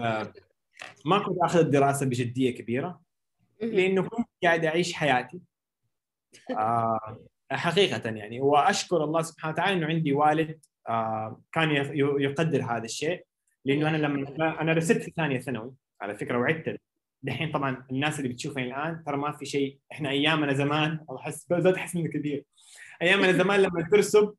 ما 1.05 1.19
كنت 1.19 1.37
آخذ 1.43 1.59
الدراسة 1.59 2.05
بجدية 2.05 2.55
كبيرة 2.55 3.01
لأنه 3.61 4.01
كنت 4.01 4.27
قاعد 4.43 4.65
أعيش 4.65 4.93
حياتي. 4.93 5.41
آه 6.51 7.19
حقيقة 7.51 8.09
يعني 8.09 8.41
وأشكر 8.41 9.03
الله 9.03 9.21
سبحانه 9.21 9.53
وتعالى 9.53 9.73
إنه 9.73 9.87
عندي 9.87 10.13
والد 10.13 10.65
آه 10.89 11.41
كان 11.51 11.71
يقدر 11.95 12.63
هذا 12.63 12.85
الشيء. 12.85 13.25
لأنه 13.65 13.89
أنا 13.89 13.97
لما 13.97 14.61
أنا 14.61 14.73
رسبت 14.73 15.03
في 15.03 15.11
ثانية 15.15 15.39
ثانوي 15.39 15.73
على 16.01 16.15
فكرة 16.15 16.37
وعدت. 16.37 16.81
دحين 17.23 17.51
طبعا 17.51 17.85
الناس 17.91 18.19
اللي 18.19 18.29
بتشوفني 18.29 18.63
الآن 18.63 19.03
ترى 19.03 19.17
ما 19.17 19.31
في 19.31 19.45
شيء. 19.45 19.79
إحنا 19.91 20.09
أيامنا 20.09 20.53
زمان 20.53 21.05
أحس 21.19 21.47
بدات 21.49 21.75
أحس 21.75 21.95
انه 21.95 22.09
كثير. 22.09 22.45
أيامنا 23.01 23.31
زمان 23.31 23.61
لما 23.61 23.81
ترسب 23.91 24.33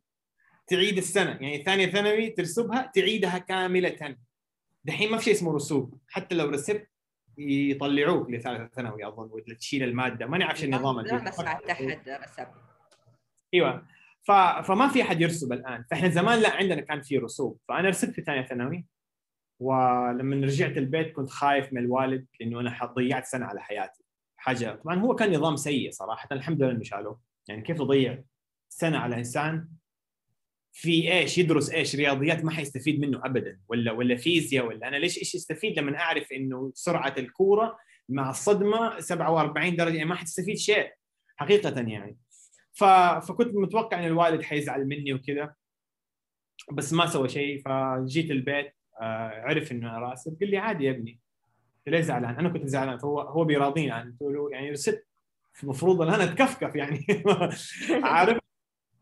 تعيد 0.67 0.97
السنة. 0.97 1.31
يعني 1.31 1.65
ثانية 1.65 1.87
ثانوي 1.87 2.31
ترسبها 2.31 2.93
تعيدها 2.95 3.39
كاملة. 3.39 4.17
دحين 4.85 5.11
ما 5.11 5.17
في 5.19 5.25
شيء 5.25 5.35
اسمه 5.35 5.55
رسوب. 5.55 5.99
حتى 6.09 6.35
لو 6.35 6.49
رسبت 6.49 6.89
يطلعوك 7.39 8.31
لثالثة 8.31 8.67
ثانوي 8.67 9.09
أظن 9.09 9.29
ولا 9.31 9.55
تشيل 9.55 9.83
المادة. 9.83 10.27
ماني 10.27 10.45
عارف 10.45 10.65
النظام. 10.65 11.01
لا 11.01 11.25
بس 11.25 11.41
احد 11.41 11.93
رسب. 12.09 12.47
أيوه. 13.55 13.87
ف... 14.23 14.33
فما 14.67 14.89
في 14.89 15.03
أحد 15.03 15.21
يرسب 15.21 15.53
الآن. 15.53 15.85
فإحنا 15.91 16.09
زمان 16.09 16.39
لا 16.39 16.51
عندنا 16.57 16.81
كان 16.81 17.03
في 17.03 17.19
رسوب. 17.19 17.59
فأنا 17.69 17.89
رسبت 17.89 18.15
في 18.15 18.23
ثانية 18.23 18.43
ثانوي. 18.43 18.87
ولما 19.63 20.47
رجعت 20.47 20.79
البيت 20.79 21.13
كنت 21.13 21.31
خايف 21.31 21.73
من 21.73 21.79
الوالد 21.79 22.27
لأنه 22.41 22.61
أنا 22.61 22.85
ضيعت 22.85 23.27
سنة 23.27 23.47
على 23.47 23.61
حياتي. 23.61 24.05
حاجة 24.37 24.75
طبعا 24.75 24.99
هو 24.99 25.15
كان 25.15 25.37
نظام 25.37 25.57
سيء 25.57 25.91
صراحة 25.91 26.29
الحمد 26.33 26.63
لله 26.63 26.73
إنه 26.73 26.83
شالوه. 26.83 27.21
يعني 27.49 27.63
كيف 27.63 27.79
تضيع 27.79 28.23
سنة 28.69 28.99
على 28.99 29.17
إنسان 29.17 29.69
في 30.73 31.13
إيش 31.13 31.39
يدرس 31.39 31.71
إيش 31.71 31.97
رياضيات 31.97 32.45
ما 32.45 32.51
حيستفيد 32.51 33.01
منه 33.01 33.21
ابدا 33.25 33.61
ولا 33.69 33.93
ولا 33.93 34.17
فيزياء 34.17 34.67
ولا 34.67 34.89
أنا 34.89 34.97
ليش 34.97 35.19
إيش 35.19 35.35
يستفيد 35.35 35.79
لما 35.79 35.99
أعرف 35.99 36.33
إنه 36.33 36.73
سرعة 36.75 37.15
الكورة 37.19 37.79
مع 38.09 38.31
الصدمة 38.31 39.01
47 39.01 39.77
درجة؟ 39.77 39.95
يعني 39.95 40.09
ما 40.09 40.15
حتستفيد 40.15 40.57
شيء 40.57 40.93
حقيقة 41.37 41.81
يعني. 41.81 42.19
ف... 42.73 42.85
فكنت 43.29 43.55
متوقع 43.55 43.99
إن 43.99 44.05
الوالد 44.05 44.43
حيزعل 44.43 44.87
مني 44.87 45.15
وكذا 45.15 45.55
بس 46.73 46.93
ما 46.93 47.07
سوى 47.07 47.29
شيء 47.29 47.63
فجيت 47.65 48.31
البيت 48.31 48.75
عرف 49.01 49.73
إنه 49.73 49.91
أنا 49.91 49.99
راسب 49.99 50.37
قال 50.41 50.51
لي 50.51 50.59
عادي 50.59 50.85
يا 50.85 50.91
ابني. 50.91 51.21
ليه 51.87 52.01
زعلان؟ 52.01 52.35
أنا 52.35 52.49
كنت 52.49 52.67
زعلان. 52.67 52.99
فهو 52.99 53.21
هو 53.21 53.45
بيراضيني 53.45 53.87
يعني. 53.87 54.17
يعني 54.53 54.71
رسبت 54.71 55.07
المفروض 55.63 56.03
أنا 56.03 56.25
أتكفكف 56.25 56.75
يعني. 56.75 57.07
عارف؟ 58.05 58.39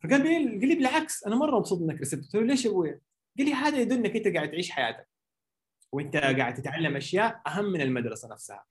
فقال 0.02 0.22
لي 0.22 0.36
قال 0.36 0.68
لي 0.68 0.74
بالعكس 0.74 1.24
أنا 1.24 1.36
مرة 1.36 1.58
مبسوط 1.58 1.80
إنك 1.82 2.00
رسبت 2.00 2.24
قلت 2.24 2.34
له 2.34 2.42
ليش 2.42 2.64
يا؟ 2.64 2.70
قال 3.38 3.46
لي 3.46 3.54
هذا 3.54 3.80
يدل 3.80 3.96
إنك 3.96 4.16
أنت 4.16 4.36
قاعد 4.36 4.50
تعيش 4.50 4.70
حياتك. 4.70 5.08
وأنت 5.92 6.16
قاعد 6.16 6.54
تتعلم 6.54 6.96
أشياء 6.96 7.40
أهم 7.46 7.64
من 7.64 7.80
المدرسة 7.80 8.28
نفسها. 8.28 8.64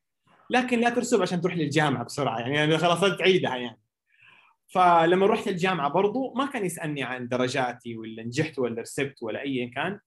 لكن 0.49 0.79
لا 0.79 0.89
ترسب 0.89 1.21
عشان 1.21 1.41
تروح 1.41 1.57
للجامعة 1.57 2.03
بسرعة 2.03 2.39
يعني. 2.39 2.77
خلاص 2.77 3.17
تعيدها 3.17 3.55
يعني. 3.55 3.79
فلما 4.67 5.25
رحت 5.25 5.47
الجامعة 5.47 5.89
برضو 5.89 6.33
ما 6.33 6.45
كان 6.45 6.65
يسألني 6.65 7.03
عن 7.03 7.27
درجاتي 7.27 7.97
ولا 7.97 8.23
نجحت 8.23 8.59
ولا 8.59 8.81
رسبت 8.81 9.23
ولا 9.23 9.41
ايا 9.41 9.71
كان. 9.75 9.99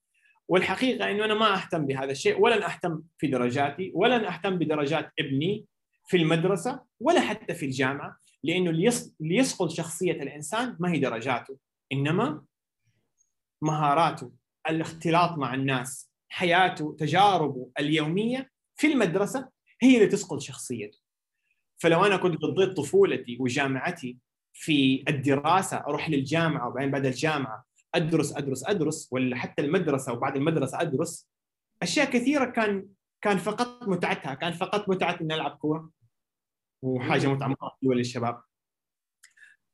والحقيقة 0.53 1.11
انه 1.11 1.25
أنا 1.25 1.35
ما 1.35 1.55
أهتم 1.55 1.87
بهذا 1.87 2.11
الشيء 2.11 2.41
ولن 2.41 2.63
أهتم 2.63 3.03
في 3.19 3.27
درجاتي 3.27 3.93
ولن 3.95 4.25
أهتم 4.25 4.59
بدرجات 4.59 5.13
ابني 5.19 5.67
في 6.07 6.17
المدرسة 6.17 6.83
ولا 7.01 7.21
حتى 7.21 7.55
في 7.55 7.67
الجامعة 7.67 8.17
لأنه 8.43 8.71
اللي 8.71 8.91
يصقل 9.21 9.71
شخصية 9.71 10.13
الإنسان 10.13 10.77
ما 10.81 10.93
هي 10.93 10.99
درجاته 10.99 11.59
إنما 11.93 12.45
مهاراته 13.63 14.33
الاختلاط 14.69 15.39
مع 15.39 15.55
الناس 15.55 16.11
حياته 16.29 16.97
تجاربه 16.99 17.71
اليومية 17.79 18.51
في 18.77 18.93
المدرسة 18.93 19.49
هي 19.83 19.97
اللي 19.97 20.07
تسقل 20.07 20.43
شخصيته. 20.43 20.99
فلو 21.79 22.05
أنا 22.05 22.17
كنت 22.17 22.43
قضيت 22.43 22.77
طفولتي 22.77 23.37
وجامعتي 23.41 24.19
في 24.53 25.05
الدراسة 25.09 25.77
أروح 25.77 26.11
للجامعة 26.11 26.69
وبعدين 26.69 26.91
بعد 26.91 27.07
الجامعة 27.07 27.72
أدرس 27.95 28.37
أدرس 28.37 28.65
أدرس 28.65 29.09
ولا 29.13 29.37
حتى 29.37 29.63
المدرسة 29.63 30.13
وبعد 30.13 30.37
المدرسة 30.37 30.81
أدرس. 30.81 31.29
أشياء 31.83 32.11
كثيرة 32.11 32.45
كان 32.45 32.89
كان 33.21 33.39
فقط 33.39 33.89
متعتها 33.89 34.35
كان 34.35 34.53
فقط 34.53 34.89
متعة 34.89 35.19
إني 35.21 35.35
ألعب 35.35 35.51
كورة. 35.51 35.91
وحاجة 36.83 37.27
متعه 37.27 37.57
حلوة 37.83 37.95
للشباب 37.95 38.43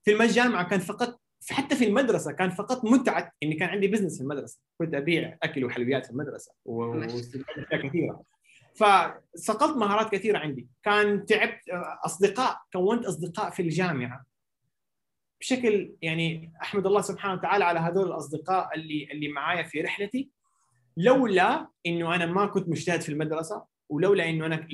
في 0.04 0.22
الجامعة 0.22 0.68
كان 0.68 0.80
فقط 0.80 1.20
حتى 1.50 1.76
في 1.76 1.84
المدرسة 1.84 2.32
كان 2.32 2.50
فقط 2.50 2.84
متعة 2.84 3.32
إني 3.42 3.54
كان 3.54 3.68
عندي 3.68 3.88
business 3.88 4.16
في 4.16 4.22
المدرسة. 4.22 4.60
كنت 4.78 4.94
أبيع 4.94 5.38
أكل 5.42 5.64
وحلويات 5.64 6.06
في 6.06 6.12
المدرسة 6.12 6.52
واشياء 6.64 7.88
كثيرة. 7.88 8.22
فصقلت 8.76 9.76
مهارات 9.76 10.12
كثيرة 10.12 10.38
عندي. 10.38 10.68
كان 10.82 11.26
تعبت 11.26 11.68
أصدقاء 12.04 12.60
كونت 12.72 13.04
أصدقاء 13.06 13.50
في 13.50 13.62
الجامعة. 13.62 14.24
بشكل 15.40 15.96
يعني 16.02 16.52
أحمد 16.62 16.86
الله 16.86 17.00
سبحانه 17.00 17.34
وتعالى 17.34 17.64
على 17.64 17.80
هذول 17.80 18.06
الأصدقاء 18.06 18.74
اللي 18.74 19.08
اللي 19.12 19.28
معايا 19.28 19.62
في 19.62 19.80
رحلتي 19.80 20.30
لولا 20.96 21.68
إنه 21.86 22.14
أنا 22.14 22.26
ما 22.26 22.46
كنت 22.46 22.68
مجتهد 22.68 23.00
في 23.00 23.08
المدرسة 23.08 23.64
ولولا 23.88 24.28
إنه 24.30 24.46
أنا 24.46 24.68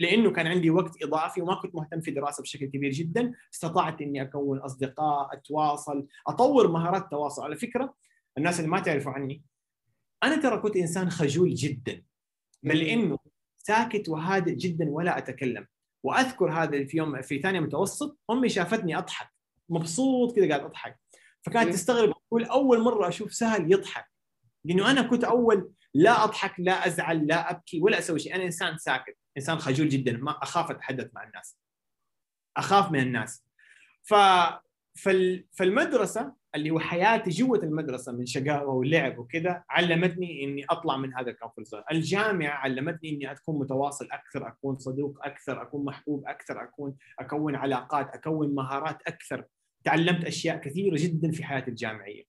لأنه 0.00 0.30
كان 0.30 0.46
عندي 0.46 0.70
وقت 0.70 1.02
إضافي 1.02 1.42
وما 1.42 1.54
كنت 1.54 1.74
مهتم 1.74 2.00
في 2.00 2.10
الدراسه 2.10 2.42
بشكل 2.42 2.66
كبير 2.66 2.90
جدا 2.90 3.34
استطعت 3.54 4.02
إني 4.02 4.22
أكون 4.22 4.58
أصدقاء 4.58 5.28
أتواصل 5.32 6.06
أطور 6.26 6.68
مهارات 6.68 7.02
التواصل. 7.02 7.42
على 7.42 7.56
فكرة 7.56 7.94
الناس 8.38 8.60
اللي 8.60 8.70
ما 8.70 8.80
تعرفوا 8.80 9.12
عني 9.12 9.42
أنا 10.22 10.36
ترى 10.42 10.56
كنت 10.56 10.76
إنسان 10.76 11.10
خجول 11.10 11.54
جدا 11.54 12.02
بل 12.62 12.80
إنه 12.80 13.18
ساكت 13.58 14.08
وهادئ 14.08 14.54
جدا 14.54 14.90
ولا 14.90 15.18
أتكلم. 15.18 15.66
وأذكر 16.02 16.52
هذا 16.52 16.84
في 16.84 16.96
يوم 16.96 17.22
في 17.22 17.38
ثانية 17.38 17.60
متوسط 17.60 18.18
أمي 18.30 18.48
شافتني 18.48 18.98
أضحك. 18.98 19.29
مبسوط 19.70 20.36
كذا 20.36 20.48
قاعد 20.48 20.60
أضحك. 20.60 21.00
فكانت 21.42 21.72
تستغرب 21.72 22.08
يقول 22.08 22.44
أول 22.44 22.80
مرة 22.80 23.08
أشوف 23.08 23.34
سهل 23.34 23.72
يضحك. 23.72 24.06
لأنه 24.64 24.90
أنا 24.90 25.02
كنت 25.02 25.24
أول 25.24 25.72
لا 25.94 26.24
أضحك 26.24 26.54
لا 26.58 26.86
أزعل 26.86 27.26
لا 27.26 27.50
أبكي 27.50 27.80
ولا 27.80 27.98
أسوي 27.98 28.18
شيء. 28.18 28.34
أنا 28.34 28.44
إنسان 28.44 28.78
ساكت 28.78 29.16
إنسان 29.36 29.58
خجول 29.58 29.88
جدا 29.88 30.12
ما 30.12 30.30
أخاف 30.30 30.70
أتحدث 30.70 31.10
مع 31.14 31.24
الناس. 31.24 31.58
أخاف 32.56 32.92
من 32.92 33.00
الناس. 33.00 33.44
ف 34.02 34.14
فال... 34.94 35.46
فالمدرسة 35.52 36.34
اللي 36.54 36.70
هو 36.70 36.78
حياتي 36.78 37.30
جوة 37.30 37.58
المدرسة 37.58 38.12
من 38.12 38.26
شقاوة 38.26 38.74
ولعب 38.74 39.18
وكذا 39.18 39.64
علمتني 39.70 40.44
إني 40.44 40.64
أطلع 40.70 40.96
من 40.96 41.14
هذا 41.14 41.30
ال 41.30 41.34
comfort 41.34 41.66
zone، 41.66 41.82
الجامعة 41.92 42.50
علمتني 42.50 43.10
إني 43.10 43.32
أكون 43.32 43.58
متواصل 43.58 44.08
أكثر، 44.12 44.48
أكون 44.48 44.78
صدوق 44.78 45.18
أكثر، 45.22 45.62
أكون 45.62 45.84
محبوب 45.84 46.26
أكثر، 46.26 46.62
أكون 46.62 46.96
أكون 47.18 47.56
علاقات، 47.56 48.14
أكون 48.14 48.54
مهارات 48.54 49.02
أكثر، 49.06 49.44
تعلمت 49.84 50.24
أشياء 50.24 50.56
كثيرة 50.56 50.96
جدا 50.98 51.30
في 51.30 51.44
حياتي 51.44 51.70
الجامعية. 51.70 52.24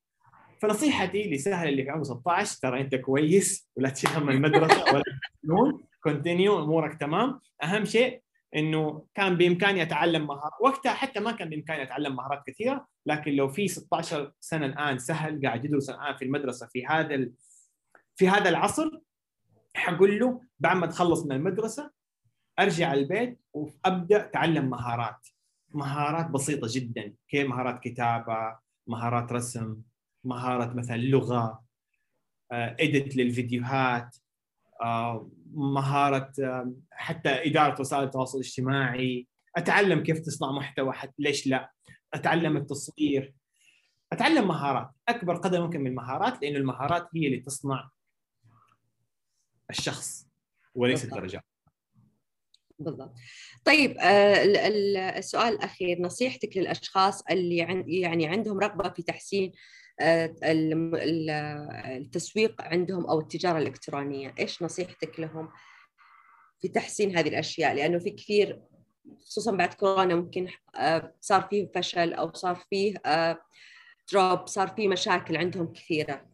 فنصيحتي 0.61 1.29
لسهل 1.29 1.69
اللي 1.69 1.83
في 1.83 1.89
عمره 1.89 2.03
16 2.03 2.59
ترى 2.61 2.81
أنت 2.81 2.95
كويس 2.95 3.69
ولا 3.75 3.89
تشيل 3.89 4.09
هم 4.09 4.29
المدرسة 4.29 4.83
ولا 4.93 5.79
كونتينيو 6.03 6.63
أمورك 6.63 6.99
تمام، 6.99 7.39
أهم 7.63 7.85
شيء 7.85 8.21
إنه 8.55 9.05
كان 9.15 9.37
بإمكاني 9.37 9.81
أتعلم 9.81 10.27
مهارات. 10.27 10.51
وقتها 10.61 10.93
حتى 10.93 11.19
ما 11.19 11.31
كان 11.31 11.49
بإمكاني 11.49 11.83
أتعلم 11.83 12.15
مهارات 12.15 12.43
كثيرة 12.47 12.87
لكن 13.05 13.31
لو 13.31 13.47
في 13.47 13.67
16 13.67 14.33
سنة 14.39 14.65
الآن 14.65 14.97
سهل 14.97 15.41
قاعد 15.45 15.65
يدرس 15.65 15.89
الآن 15.89 16.15
في 16.15 16.25
المدرسة 16.25 16.67
في 16.67 16.85
هذا 16.85 17.15
ال... 17.15 17.31
في 18.15 18.29
هذا 18.29 18.49
العصر 18.49 18.89
حقول 19.75 20.19
له 20.19 20.41
بعد 20.59 20.77
ما 20.77 20.87
تخلص 20.87 21.25
من 21.25 21.31
المدرسة 21.31 21.91
أرجع 22.59 22.93
البيت 22.93 23.39
وأبدأ 23.53 24.25
اتعلم 24.25 24.69
مهارات. 24.69 25.27
مهارات 25.73 26.29
بسيطة 26.29 26.67
جدا 26.71 27.13
كيف 27.29 27.47
مهارات 27.47 27.79
كتابة 27.79 28.57
مهارات 28.87 29.31
رسم 29.31 29.81
مهاره 30.23 30.73
مثلا 30.73 30.97
لغة 30.97 31.63
اديت 32.51 33.15
للفيديوهات 33.15 34.15
آه، 34.81 35.29
مهارة 35.53 36.33
آه، 36.43 36.73
حتى 36.91 37.29
إدارة 37.29 37.81
وسائل 37.81 38.03
التواصل 38.03 38.37
الاجتماعي. 38.37 39.27
أتعلم 39.55 40.03
كيف 40.03 40.19
تصنع 40.19 40.51
محتوى 40.51 40.93
حتى 40.93 41.13
ليش 41.19 41.47
لا؟ 41.47 41.71
أتعلم 42.13 42.57
التصوير. 42.57 43.33
أتعلم 44.11 44.47
مهارات. 44.47 44.89
أكبر 45.09 45.35
قدر 45.35 45.61
ممكن 45.61 45.81
من 45.81 45.87
المهارات 45.87 46.41
لأنه 46.41 46.57
المهارات 46.57 47.07
هي 47.15 47.27
اللي 47.27 47.39
تصنع 47.39 47.89
الشخص 49.69 50.27
وليس 50.75 51.05
الدرجات 51.05 51.45
بالضبط. 52.83 53.13
طيب 53.65 53.97
آه، 53.99 54.43
السؤال 55.17 55.53
الأخير 55.53 56.01
نصيحتك 56.01 56.57
للأشخاص 56.57 57.23
اللي 57.31 57.57
يعني 57.87 58.27
عندهم 58.27 58.59
رغبة 58.59 58.89
في 58.89 59.01
تحسين 59.01 59.51
التسويق 61.97 62.61
عندهم 62.61 63.05
أو 63.05 63.19
التجارة 63.19 63.57
الإلكترونية 63.57 64.35
إيش 64.39 64.63
نصيحتك 64.63 65.19
لهم 65.19 65.49
في 66.61 66.67
تحسين 66.67 67.17
هذه 67.17 67.29
الأشياء؟ 67.29 67.73
لأنه 67.73 67.99
في 67.99 68.09
كثير 68.09 68.61
خصوصا 69.25 69.51
بعد 69.51 69.73
كورونا 69.73 70.15
ممكن 70.15 70.47
آه، 70.75 71.13
صار 71.21 71.41
فيه 71.41 71.71
فشل 71.75 72.13
أو 72.13 72.33
صار 72.33 72.55
فيه 72.69 72.93
دروب 74.11 74.39
آه، 74.39 74.45
صار 74.45 74.67
فيه 74.67 74.87
مشاكل 74.87 75.37
عندهم 75.37 75.73
كثيرة. 75.73 76.25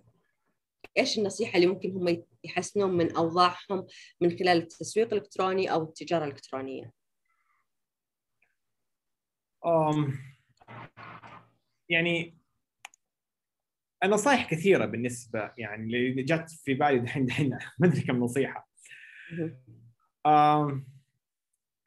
إيش 0.97 1.17
النصيحة 1.17 1.55
اللي 1.55 1.67
ممكن 1.67 1.91
هم 1.91 2.23
يحسنون 2.47 2.97
من 2.97 3.15
أوضاعهم 3.15 3.87
من 4.21 4.29
خلال 4.29 4.57
التسويق 4.57 5.13
الإلكتروني 5.13 5.71
أو 5.71 5.83
التجارة 5.83 6.25
الإلكترونية؟ 6.25 6.91
um, 9.65 10.11
يعني 11.89 12.37
النصائح 14.03 14.49
كثيرة 14.51 14.85
بالنسبة 14.85 15.51
يعني 15.57 15.83
اللي 15.83 16.23
جات 16.23 16.51
في 16.51 16.73
بالي 16.73 16.99
دحين 16.99 17.25
دحين 17.25 17.49
ما 17.79 17.87
أدري 17.87 18.01
كم 18.01 18.19
نصيحة. 18.19 18.69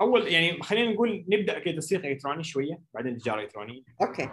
أول 0.00 0.26
يعني 0.26 0.62
خلينا 0.62 0.92
نقول 0.92 1.24
نبدأ 1.28 1.58
كده 1.58 1.76
تسويق 1.76 2.06
إلكتروني 2.06 2.44
شوية 2.44 2.82
بعدين 2.94 3.18
تجارة 3.18 3.40
إلكترونية. 3.40 3.82
أوكي. 4.02 4.30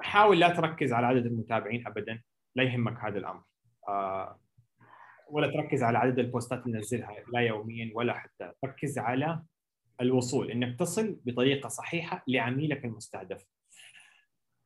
حاول 0.00 0.40
لا 0.40 0.48
تركز 0.48 0.92
على 0.92 1.06
عدد 1.06 1.26
المتابعين 1.26 1.86
ابدا. 1.86 2.22
لا 2.56 2.62
يهمك 2.62 2.98
هذا 3.00 3.18
الأمر. 3.18 3.42
ولا 5.30 5.52
تركز 5.52 5.82
على 5.82 5.98
عدد 5.98 6.18
البوستات 6.18 6.66
اللي 6.66 6.76
ننزلها 6.78 7.14
لا 7.32 7.40
يوميا 7.40 7.90
ولا 7.94 8.18
حتى. 8.18 8.52
ركز 8.64 8.98
على 8.98 9.42
الوصول 10.00 10.50
إنك 10.50 10.78
تصل 10.78 11.20
بطريقة 11.24 11.68
صحيحة 11.68 12.24
لعميلك 12.28 12.84
المستهدف. 12.84 13.46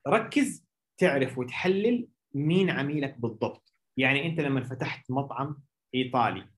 ركز 0.08 0.66
تعرف 0.98 1.38
وتحلل 1.38 2.08
مين 2.34 2.70
عميلك 2.70 3.18
بالضبط. 3.18 3.74
يعني 3.96 4.26
أنت 4.26 4.40
لما 4.40 4.60
فتحت 4.60 5.10
مطعم 5.10 5.62
إيطالي 5.94 6.48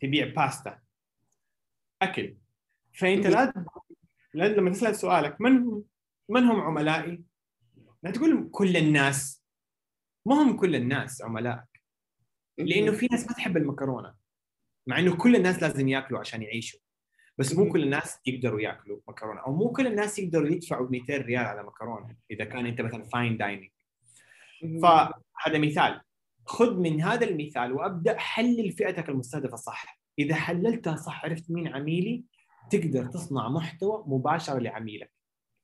تبيع 0.00 0.34
باستا 0.34 0.80
أكل. 2.02 2.36
فأنت 2.92 3.26
لا 3.26 3.52
لما 4.34 4.70
تسأل 4.70 4.96
سؤالك 4.96 5.40
من 5.40 5.56
هم؟ 5.56 5.84
من 6.28 6.42
هم 6.42 6.60
عملائي؟ 6.60 7.24
لا 8.02 8.10
تقول 8.10 8.48
كل 8.52 8.76
الناس. 8.76 9.39
ما 10.26 10.42
هم 10.42 10.56
كل 10.56 10.74
الناس 10.74 11.22
عملائك 11.22 11.82
لأنه 12.58 12.92
في 12.92 13.08
ناس 13.10 13.26
ما 13.26 13.32
تحب 13.32 13.56
المكرونة 13.56 14.14
مع 14.86 14.98
إنه 14.98 15.16
كل 15.16 15.36
الناس 15.36 15.62
لازم 15.62 15.88
يأكلوا 15.88 16.20
عشان 16.20 16.42
يعيشوا. 16.42 16.80
بس 17.38 17.54
مو 17.54 17.72
كل 17.72 17.82
الناس 17.82 18.18
يقدروا 18.26 18.60
يأكلوا 18.60 19.00
مكرونة 19.08 19.40
أو 19.40 19.54
مو 19.54 19.72
كل 19.72 19.86
الناس 19.86 20.18
يقدروا 20.18 20.48
يدفعوا 20.48 20.90
200 20.90 21.16
ريال 21.16 21.44
على 21.44 21.62
مكرونة 21.62 22.16
إذا 22.30 22.44
كان 22.44 22.66
أنت 22.66 22.80
مثلا 22.80 23.04
fine 23.04 23.36
dining 23.36 23.70
فهذا 24.82 25.58
مثال. 25.58 26.00
خذ 26.46 26.76
من 26.76 27.02
هذا 27.02 27.28
المثال 27.28 27.72
وأبدأ 27.72 28.18
حلل 28.18 28.72
فئتك 28.72 29.08
المستهدفة 29.08 29.56
صح. 29.56 30.00
إذا 30.18 30.34
حللتها 30.34 30.96
صح 30.96 31.24
عرفت 31.24 31.50
مين 31.50 31.68
عميلي؟ 31.68 32.24
تقدر 32.70 33.06
تصنع 33.06 33.48
محتوى 33.48 34.04
مباشره 34.06 34.58
لعميلك. 34.58 35.12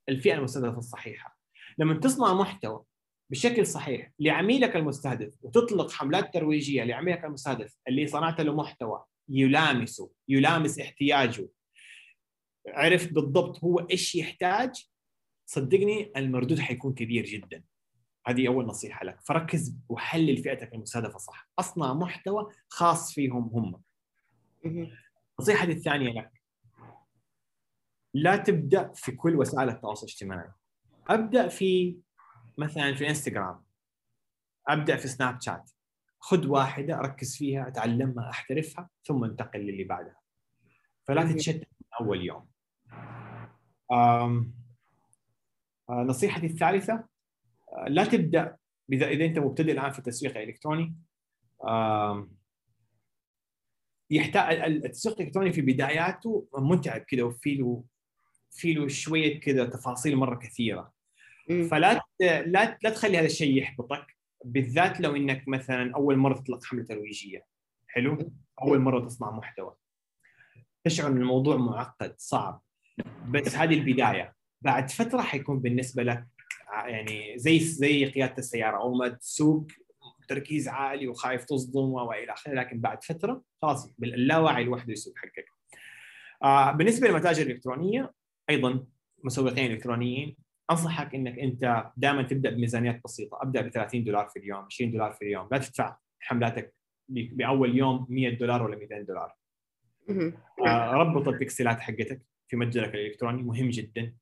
الفئة 0.09 0.35
المستهدفة 0.35 0.79
الصحيحة. 0.79 1.39
لما 1.79 1.95
تصنع 1.95 2.35
محتوى 2.35 2.85
بشكل 3.31 3.67
صحيح 3.67 4.13
لعميلك 4.19 4.77
المستهدف 4.77 5.35
وتطلق 5.43 5.93
حملات 5.93 6.35
ترويجية 6.35 6.85
لعميلك 6.85 7.25
المستهدف 7.25 7.77
اللي 7.89 8.07
صنعت 8.07 8.41
له 8.41 8.55
محتوى 8.55 9.05
يلامسه 9.29 10.11
يلامس 10.29 10.79
احتياجه. 10.79 11.49
عرفت 12.69 13.13
بالضبط 13.13 13.65
هو 13.65 13.79
إيش 13.79 14.15
يحتاج. 14.15 14.89
صدقني 15.47 16.13
المردود 16.17 16.59
حيكون 16.59 16.95
كبير 16.95 17.25
جدا. 17.25 17.63
هذه 18.27 18.49
أول 18.49 18.67
نصيحة 18.67 19.05
لك. 19.05 19.21
فركز 19.21 19.77
وحلل 19.89 20.37
فئتك 20.37 20.75
المستهدفة 20.75 21.19
صح. 21.19 21.51
أصنع 21.59 21.95
محتوى 21.95 22.53
خاص 22.69 23.13
فيهم 23.15 23.51
هم. 23.53 23.83
نصيحتي 25.41 25.73
الثانية 25.73 26.13
لك. 26.13 26.43
لا 28.15 28.37
تبدأ 28.37 28.93
في 28.95 29.13
كل 29.13 29.37
وسائل 29.37 29.69
التواصل 29.69 30.07
الاجتماعي. 30.07 30.49
أبدأ 31.09 31.49
في 31.49 31.97
مثلا 32.59 32.95
في 32.95 33.09
انستغرام 33.09 33.65
أبدأ 34.69 34.97
في 34.97 35.09
سناب 35.09 35.41
شات 35.41 35.71
خذ 36.19 36.47
واحدة 36.47 36.97
ركز 36.97 37.37
فيها 37.37 37.69
أتعلمها 37.69 38.31
أحترفها 38.31 38.91
ثم 39.05 39.25
انتقل 39.25 39.61
للي 39.61 39.85
بعدها. 39.85 40.21
فلا 41.05 41.33
تتشتت 41.33 41.69
من 41.81 41.87
أول 42.01 42.25
يوم. 42.25 42.49
آه 43.91 44.47
نصيحتي 45.91 46.47
الثالثة 46.47 46.95
آه 47.73 47.89
لا 47.89 48.05
تبدأ 48.05 48.57
اذا 48.93 49.09
إذا 49.09 49.25
أنت 49.25 49.39
مبتدئ 49.39 49.73
الآن 49.73 49.91
في 49.91 49.99
التسويق 49.99 50.37
الإلكتروني 50.37 50.97
يحتاج 54.11 54.57
التسويق 54.57 55.21
الإلكتروني 55.21 55.53
في 55.53 55.61
بداياته 55.61 56.49
متعب 56.55 57.01
كذا 57.01 57.23
وفي 57.23 57.55
له 57.55 57.85
في 58.51 58.75
له 58.75 58.89
شوية 58.89 59.41
كذا 59.41 59.67
تفاصيل 59.67 60.17
مرة 60.17 60.39
كثيرة. 60.39 60.96
فلا 61.49 62.03
لا 62.21 62.79
لا 62.83 62.91
تخلي 62.91 63.19
هذا 63.19 63.27
الشيء 63.27 63.59
يحبطك 63.59 64.17
بالذات 64.45 65.01
لو 65.01 65.17
إنك 65.17 65.49
مثلا 65.49 65.95
أول 65.95 66.17
مرة 66.17 66.35
تطلق 66.35 66.65
حملة 66.65 66.85
ترويجية. 66.85 67.47
حلو؟ 67.89 68.33
أول 68.63 68.79
مرة 68.79 69.01
تصنع 69.01 69.31
محتوى. 69.31 69.75
تشعر 70.85 71.11
إن 71.11 71.17
الموضوع 71.17 71.57
معقد 71.57 72.15
صعب. 72.19 72.63
بس 73.29 73.57
هذه 73.57 73.75
البداية. 73.75 74.35
بعد 74.63 74.91
فترة 74.91 75.21
حيكون 75.21 75.61
بالنسبة 75.61 76.03
لك 76.03 76.27
يعني 76.73 77.39
زي 77.39 77.59
زي 77.59 78.05
قيادة 78.05 78.35
السيارة. 78.39 78.77
اول 78.77 78.99
ما 78.99 79.09
تسوق 79.09 79.67
تركيز 80.29 80.69
عالي 80.69 81.09
وخايف 81.09 81.45
تصدم 81.45 81.93
وإلى 81.93 82.33
آخره. 82.33 82.55
لكن 82.55 82.81
بعد 82.81 83.05
فترة 83.05 83.43
خلاص 83.63 83.95
باللاوعي 83.99 84.65
لوحده 84.65 84.93
يسوق 84.93 85.15
حقك. 85.19 85.47
آه 86.43 86.73
بالنسبة 86.73 87.09
للمتاجر 87.09 87.43
الإلكترونية 87.43 88.13
أيضا 88.51 88.87
مسوقين 89.25 89.73
إلكترونيين. 89.73 90.37
أنصحك 90.71 91.15
إنك 91.15 91.39
أنت 91.39 91.93
دائما 91.97 92.23
تبدأ 92.23 92.51
بميزانيات 92.51 93.01
بسيطة، 93.05 93.39
أبدأ 93.43 93.61
ب 93.61 93.69
30 93.69 94.05
دولار 94.05 94.29
في 94.29 94.39
اليوم، 94.39 94.65
20 94.65 94.91
دولار 94.91 95.13
في 95.13 95.23
اليوم، 95.23 95.49
لا 95.53 95.59
تدفع 95.59 95.97
حملاتك 96.21 96.75
بأول 97.09 97.77
يوم 97.77 98.07
100 98.11 98.39
دولار 98.39 98.63
ولا 98.63 98.77
200 98.77 99.03
دولار. 99.03 99.35
آه 100.67 100.93
ربط 100.93 101.29
البكسلات 101.29 101.81
حقتك 101.81 102.23
في 102.49 102.57
متجرك 102.57 102.95
الإلكتروني 102.95 103.43
مهم 103.43 103.69
جدا. 103.69 104.15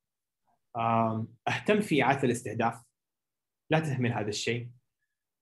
آم، 0.77 1.29
أهتم 1.49 1.81
في 1.81 2.03
إعادة 2.03 2.23
الاستهداف. 2.23 2.83
لا 3.71 3.81
تهمل 3.81 4.13
هذا 4.13 4.29
الشيء. 4.29 4.71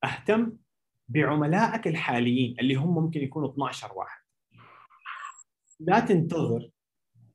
أهتم 0.04 0.56
بعملائك 1.08 1.88
الحاليين 1.88 2.56
اللي 2.60 2.74
هم 2.74 2.94
ممكن 2.94 3.20
يكونوا 3.20 3.52
12 3.52 3.92
واحد. 3.92 4.20
لا 5.80 6.00
تنتظر 6.00 6.70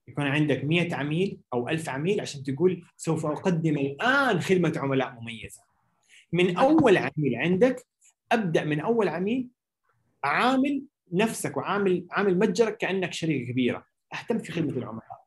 يكون 0.08 0.26
عندك 0.26 0.66
100 0.66 0.96
عميل 0.96 1.40
أو 1.54 1.70
1000 1.70 1.90
عميل 1.90 2.22
عشان 2.22 2.44
تقول 2.44 2.86
سوف 2.98 3.26
أقدم 3.26 3.78
الآن 3.78 4.40
خدمة 4.40 4.74
عملاء 4.78 5.12
مميزة. 5.12 5.62
من 6.32 6.58
أول 6.58 6.98
عميل 6.98 7.36
عندك 7.36 7.88
أبدأ 8.32 8.64
من 8.64 8.80
أول 8.80 9.08
عميل 9.08 9.48
عامل 10.24 10.84
نفسك 11.12 11.58
وعامل 11.58 12.08
عامل 12.12 12.40
متجرك 12.40 12.78
كأنك 12.78 13.14
شركه 13.14 13.52
كبيرة. 13.52 13.86
أهتم 14.14 14.40
في 14.40 14.52
خدمة 14.52 14.78
العملاء. 14.78 15.26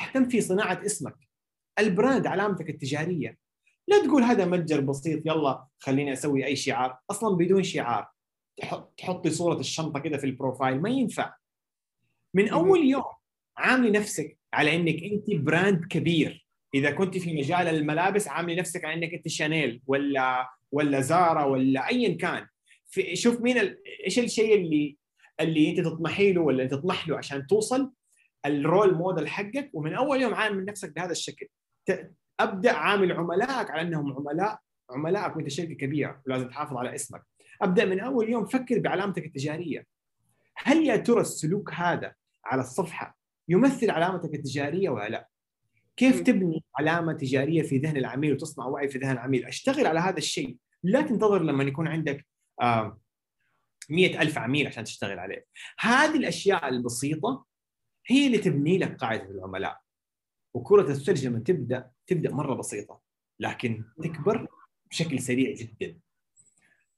أهتم 0.00 0.28
في 0.28 0.40
صناعة 0.40 0.80
اسمك. 0.86 1.16
ال 1.78 1.86
brand 1.86 2.26
علامتك 2.26 2.70
التجارية. 2.70 3.38
لا 3.88 4.04
تقول 4.04 4.22
هذا 4.22 4.44
متجر 4.44 4.80
بسيط 4.80 5.26
يلا 5.26 5.66
خليني 5.78 6.12
أسوي 6.12 6.46
أي 6.46 6.56
شعار. 6.56 6.98
أصلا 7.10 7.36
بدون 7.36 7.62
شعار. 7.62 8.08
تحط 8.56 8.94
تحطي 8.96 9.30
صورة 9.30 9.60
الشنطة 9.60 10.00
كده 10.00 10.18
في 10.18 10.26
ال 10.26 10.33
profile 10.33 10.82
ما 10.82 10.90
ينفع. 10.90 11.34
من 12.34 12.48
أول 12.48 12.84
يوم 12.84 13.17
عاملي 13.58 13.90
نفسك 13.90 14.38
على 14.52 14.76
إنك 14.76 15.02
أنت 15.02 15.40
brand 15.40 15.84
كبير. 15.84 16.46
إذا 16.74 16.90
كنت 16.90 17.18
في 17.18 17.34
مجال 17.34 17.68
الملابس 17.68 18.28
عاملي 18.28 18.56
نفسك 18.56 18.84
على 18.84 18.94
إنك 18.94 19.14
أنت 19.14 19.28
شانيل 19.28 19.82
ولا 19.86 20.48
ولا 20.72 21.00
زارا 21.00 21.44
ولا 21.44 21.88
ايا 21.88 22.16
كان. 22.16 22.46
في 22.86 23.16
شوف 23.16 23.40
مين. 23.40 23.76
إيش 24.04 24.18
الشيء 24.18 24.54
اللي 24.54 24.96
اللي 25.40 25.70
أنت 25.70 25.80
تطمحي 25.80 26.32
له 26.32 26.40
ولا 26.40 26.66
تطمح 26.66 27.08
له 27.08 27.18
عشان 27.18 27.46
توصل؟ 27.46 27.92
الرول 28.46 28.94
موديل 28.94 29.28
حقك. 29.28 29.70
ومن 29.72 29.94
أول 29.94 30.22
يوم 30.22 30.34
عامل 30.34 30.64
نفسك 30.64 30.94
بهذا 30.94 31.12
الشكل. 31.12 31.48
أبدأ 32.40 32.72
عامل 32.72 33.12
عملائك 33.12 33.70
على 33.70 33.82
إنهم 33.82 34.12
عملاء 34.12 34.58
عملائك 34.90 35.36
وأنت 35.36 35.48
شركة 35.48 35.74
كبيرة 35.74 36.22
ولازم 36.26 36.48
تحافظ 36.48 36.76
على 36.76 36.94
اسمك. 36.94 37.22
أبدأ 37.62 37.84
من 37.84 38.00
أول 38.00 38.30
يوم 38.30 38.46
فكر 38.46 38.78
بعلامتك 38.78 39.26
التجارية. 39.26 39.86
هل 40.56 40.86
يا 40.86 40.96
ترى 40.96 41.20
السلوك 41.20 41.72
هذا 41.72 42.14
على 42.44 42.60
الصفحة 42.60 43.17
يمثل 43.48 43.90
علامتك 43.90 44.34
التجارية 44.34 44.88
ولا 44.88 45.08
لا؟ 45.08 45.28
كيف. 45.96 46.20
تبني 46.20 46.64
علامة 46.78 47.12
تجارية 47.12 47.62
في 47.62 47.78
ذهن 47.78 47.96
العميل 47.96 48.32
وتصنع 48.32 48.66
وعي 48.66 48.88
في 48.88 48.98
ذهن 48.98 49.12
العميل؟ 49.12 49.44
أشتغل 49.44 49.86
على 49.86 50.00
هذا 50.00 50.18
الشيء، 50.18 50.56
لا 50.82 51.00
تنتظر 51.00 51.42
لما 51.42 51.64
يكون 51.64 51.88
عندك 51.88 52.26
آه، 52.60 53.00
مئة 53.90 54.22
ألف 54.22 54.38
عميل 54.38 54.66
عشان 54.66 54.84
تشتغل 54.84 55.18
عليه. 55.18 55.46
هذه 55.78 56.16
الأشياء 56.16 56.68
البسيطة 56.68 57.46
هي 58.06 58.26
اللي 58.26 58.38
تبني 58.38 58.78
لك 58.78 58.96
قاعدة 58.96 59.30
العملاء. 59.30 59.80
وكرة 60.54 60.90
الثلج 60.90 61.26
لما 61.26 61.38
تبدأ 61.38 61.90
تبدأ 62.06 62.34
مرة 62.34 62.54
بسيطة 62.54 63.00
لكن 63.40 63.84
تكبر 64.02 64.48
بشكل 64.90 65.20
سريع 65.20 65.54
جدا. 65.54 65.98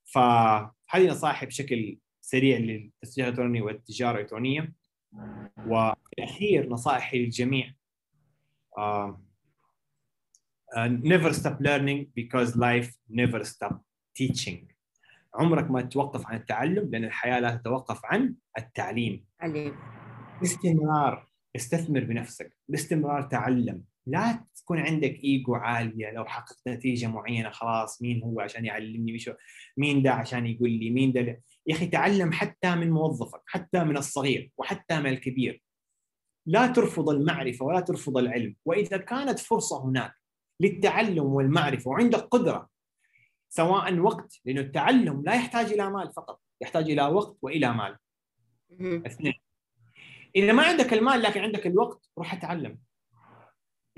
فهذه 0.05 1.09
نصائحي 1.09 1.47
بشكل 1.47 1.99
سريع 2.21 2.59
للتسجيل 2.59 3.25
الإلكتروني 3.25 3.61
والتجارة 3.61 4.17
الإلكترونية. 4.17 4.73
والاخير 5.67 6.69
نصائحي 6.69 7.25
للجميع. 7.25 7.75
uh, 8.79 9.13
uh, 10.77 10.89
never 10.89 11.33
stop 11.33 11.57
learning 11.61 12.07
because 12.15 12.57
life 12.57 12.91
never 13.11 13.45
stop 13.45 13.75
teaching. 14.19 14.71
عمرك 15.35 15.71
ما 15.71 15.81
تتوقف 15.83 16.27
عن 16.27 16.37
التعلم 16.37 16.91
لأن 16.91 17.05
الحياة 17.05 17.41
لا 17.41 17.55
تتوقف 17.57 18.01
عن 18.05 18.35
التعليم. 18.59 19.25
عليم 19.41 19.77
باستمرار 20.41 21.31
استثمر 21.57 22.05
بنفسك. 22.05 22.57
باستمرار 22.69 23.23
تعلم. 23.23 23.85
لا 24.07 24.45
تكون 24.57 24.79
عندك 24.79 25.15
إيجو 25.25 25.55
عالية. 25.55 26.11
لو 26.11 26.25
حققت 26.25 26.69
نتيجة 26.69 27.07
معينة 27.07 27.51
خلاص 27.51 28.03
مين 28.03 28.23
هو 28.23 28.41
عشان 28.41 28.65
يعلمني؟ 28.65 29.19
مين 29.77 30.03
ده 30.03 30.13
عشان 30.13 30.47
يقول 30.47 30.71
لي؟ 30.71 30.91
مين 30.91 31.13
ده 31.13 31.43
يا 31.71 31.75
أخي 31.75 31.87
تعلم 31.87 32.33
حتى 32.33 32.75
من 32.75 32.91
موظفك 32.91 33.43
حتى 33.47 33.85
من 33.85 33.97
الصغير 33.97 34.51
وحتى 34.59 35.01
من 35.01 35.07
الكبير. 35.07 35.63
لا 36.47 36.67
ترفض 36.67 37.09
المعرفة 37.09 37.65
ولا 37.65 37.81
ترفض 37.81 38.19
العلم 38.19 38.57
وإذا 38.65 38.97
كانت 38.97 39.39
فرصة 39.39 39.85
هناك 39.85 40.15
للتعلم 40.61 41.25
والمعرفة 41.25 41.91
وعندك 41.91 42.19
قدرة 42.19 42.69
سواء 43.49 43.99
وقت 43.99 44.41
لأنه 44.45 44.61
التعلم 44.61 45.23
لا 45.27 45.35
يحتاج 45.35 45.73
إلى 45.73 45.91
مال 45.91 46.13
فقط 46.13 46.41
يحتاج 46.61 46.91
إلى 46.91 47.03
وقت 47.03 47.39
وإلى 47.43 47.73
مال. 47.75 47.97
اثنين 49.07 49.35
إذا 50.37 50.53
ما 50.53 50.63
عندك 50.63 50.93
المال 50.93 51.23
لكن 51.23 51.41
عندك 51.41 51.67
الوقت 51.67 52.11
روح 52.19 52.35
اتعلم. 52.35 52.79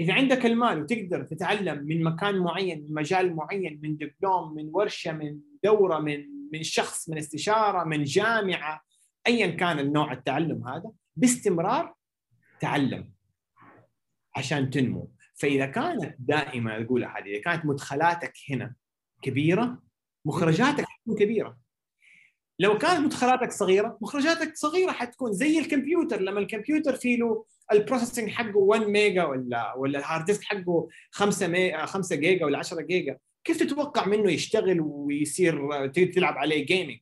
إذا 0.00 0.14
عندك 0.14 0.46
المال 0.46 0.82
وتقدر 0.82 1.22
تتعلم 1.22 1.84
من 1.84 2.04
مكان 2.04 2.38
معين 2.38 2.84
من 2.84 2.94
مجال 2.94 3.36
معين 3.36 3.80
من 3.82 3.96
دبلوم 3.96 4.54
من 4.54 4.70
ورشة 4.72 5.12
من 5.12 5.40
دورة 5.64 5.98
من 5.98 6.41
من 6.52 6.62
شخص 6.62 7.08
من 7.08 7.18
استشارة 7.18 7.84
من 7.84 8.04
جامعة 8.04 8.82
ايا 9.26 9.46
كان 9.46 9.78
النوع 9.78 10.12
التعلم 10.12 10.68
هذا 10.68 10.92
باستمرار 11.16 11.94
تعلم 12.60 13.12
عشان 14.36 14.70
تنمو. 14.70 15.12
فإذا 15.34 15.66
كانت 15.66 16.16
دائما 16.18 16.82
اقولها 16.82 17.18
هذه 17.18 17.26
إذا 17.26 17.40
كانت 17.40 17.66
مدخلاتك 17.66 18.32
هنا 18.50 18.74
كبيرة 19.22 19.82
مخرجاتك 20.24 20.84
حتكون 20.84 21.16
كبيرة. 21.18 21.58
لو 22.58 22.78
كانت 22.78 23.00
مدخلاتك 23.00 23.52
صغيرة 23.52 23.98
مخرجاتك 24.00 24.56
صغيرة 24.56 24.92
حتكون 24.92 25.32
زي 25.32 25.58
الكمبيوتر. 25.58 26.20
لما 26.20 26.40
الكمبيوتر 26.40 26.96
فيه 26.96 27.16
له 27.16 27.44
ال 27.72 27.78
processing 27.78 28.30
حقه 28.30 28.56
1 28.56 28.86
ميجا 28.86 29.24
ولا 29.24 29.74
ولا 29.74 29.98
ال 29.98 30.04
hard 30.04 30.24
disk 30.24 30.44
حقه 30.44 30.88
5 31.10 31.48
ميجا 31.48 31.86
5 31.86 32.16
جيجا 32.16 32.44
ولا 32.46 32.58
10 32.58 32.80
جيجا 32.80 33.18
كيف 33.44 33.56
تتوقع 33.56 34.06
منه 34.06 34.30
يشتغل 34.30 34.80
ويصير 34.80 35.86
تلعب 35.86 36.34
عليه 36.34 36.66
gaming 36.66 37.00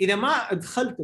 إذا 0.00 0.16
ما 0.16 0.28
ادخلت 0.28 0.96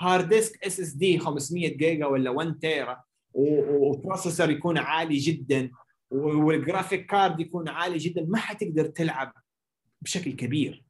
hard 0.00 0.28
disk 0.28 0.64
SSD 0.64 1.18
500 1.18 1.76
جيجا 1.76 2.06
ولا 2.06 2.30
1 2.30 2.58
tera 2.58 3.02
و 3.32 3.44
processor 3.44 4.50
يكون 4.50 4.78
عالي 4.78 5.16
جدا 5.16 5.70
وال 6.10 6.31
graphic 6.31 7.06
card 7.06 7.40
يكون 7.40 7.68
عالي 7.68 7.98
جدا 7.98 8.24
ما 8.28 8.38
حتقدر 8.38 8.86
تلعب 8.86 9.32
بشكل 10.02 10.32
كبير. 10.32 10.84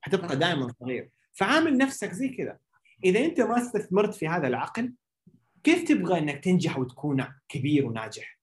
حتبقى 0.00 0.36
دائما 0.36 0.72
صغير. 0.80 1.10
فعامل 1.32 1.78
نفسك 1.78 2.12
زي 2.12 2.28
كذا. 2.28 2.58
إذا 3.04 3.24
أنت 3.24 3.40
ما 3.40 3.58
استثمرت 3.62 4.14
في 4.14 4.28
هذا 4.28 4.48
العقل 4.48 4.92
كيف 5.64 5.88
تبغى 5.88 6.18
إنك 6.18 6.44
تنجح 6.44 6.78
وتكون 6.78 7.24
كبير 7.48 7.86
وناجح؟ 7.86 8.40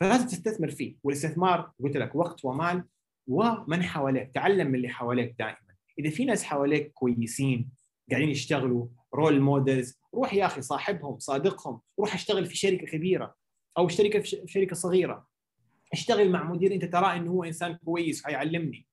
فلازم 0.00 0.26
تستثمر 0.26 0.70
فيه. 0.70 0.96
والاستثمار 1.02 1.72
قلت 1.84 1.96
لك 1.96 2.14
وقت 2.14 2.44
ومال. 2.44 2.84
ومن 3.26 3.82
حواليك 3.82 4.30
تعلم 4.34 4.66
من 4.66 4.74
اللي 4.74 4.88
حواليك 4.88 5.34
دائما. 5.38 5.58
إذا 5.98 6.10
في 6.10 6.24
ناس 6.24 6.44
حواليك 6.44 6.92
كويسين 6.92 7.70
قاعدين 8.10 8.28
يشتغلوا 8.28 8.86
role 9.14 9.40
models 9.40 10.00
روح 10.14 10.34
يا 10.34 10.46
أخي 10.46 10.62
صاحبهم 10.62 11.18
صادقهم 11.18 11.80
روح 12.00 12.14
أشتغل 12.14 12.46
في 12.46 12.56
شركة 12.56 12.86
كبيرة 12.86 13.34
أو 13.78 13.88
شركه 13.88 14.20
في 14.20 14.42
شركة 14.46 14.76
صغيرة. 14.76 15.26
اشتغل 15.92 16.30
مع 16.30 16.42
مدير 16.44 16.74
أنت 16.74 16.84
تراه 16.84 17.16
إنه 17.16 17.30
هو 17.30 17.44
إنسان 17.44 17.74
كويس 17.74 18.24
حيعلمني 18.24 18.86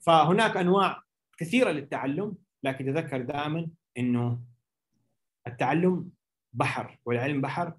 فهناك 0.00 0.56
أنواع 0.56 1.02
كثيرة 1.38 1.70
للتعلم 1.70 2.36
لكن 2.62 2.86
تذكر 2.86 3.22
دائما 3.22 3.68
إنه 3.98 4.40
التعلم 5.46 6.10
بحر 6.52 6.98
والعلم 7.04 7.40
بحر 7.40 7.74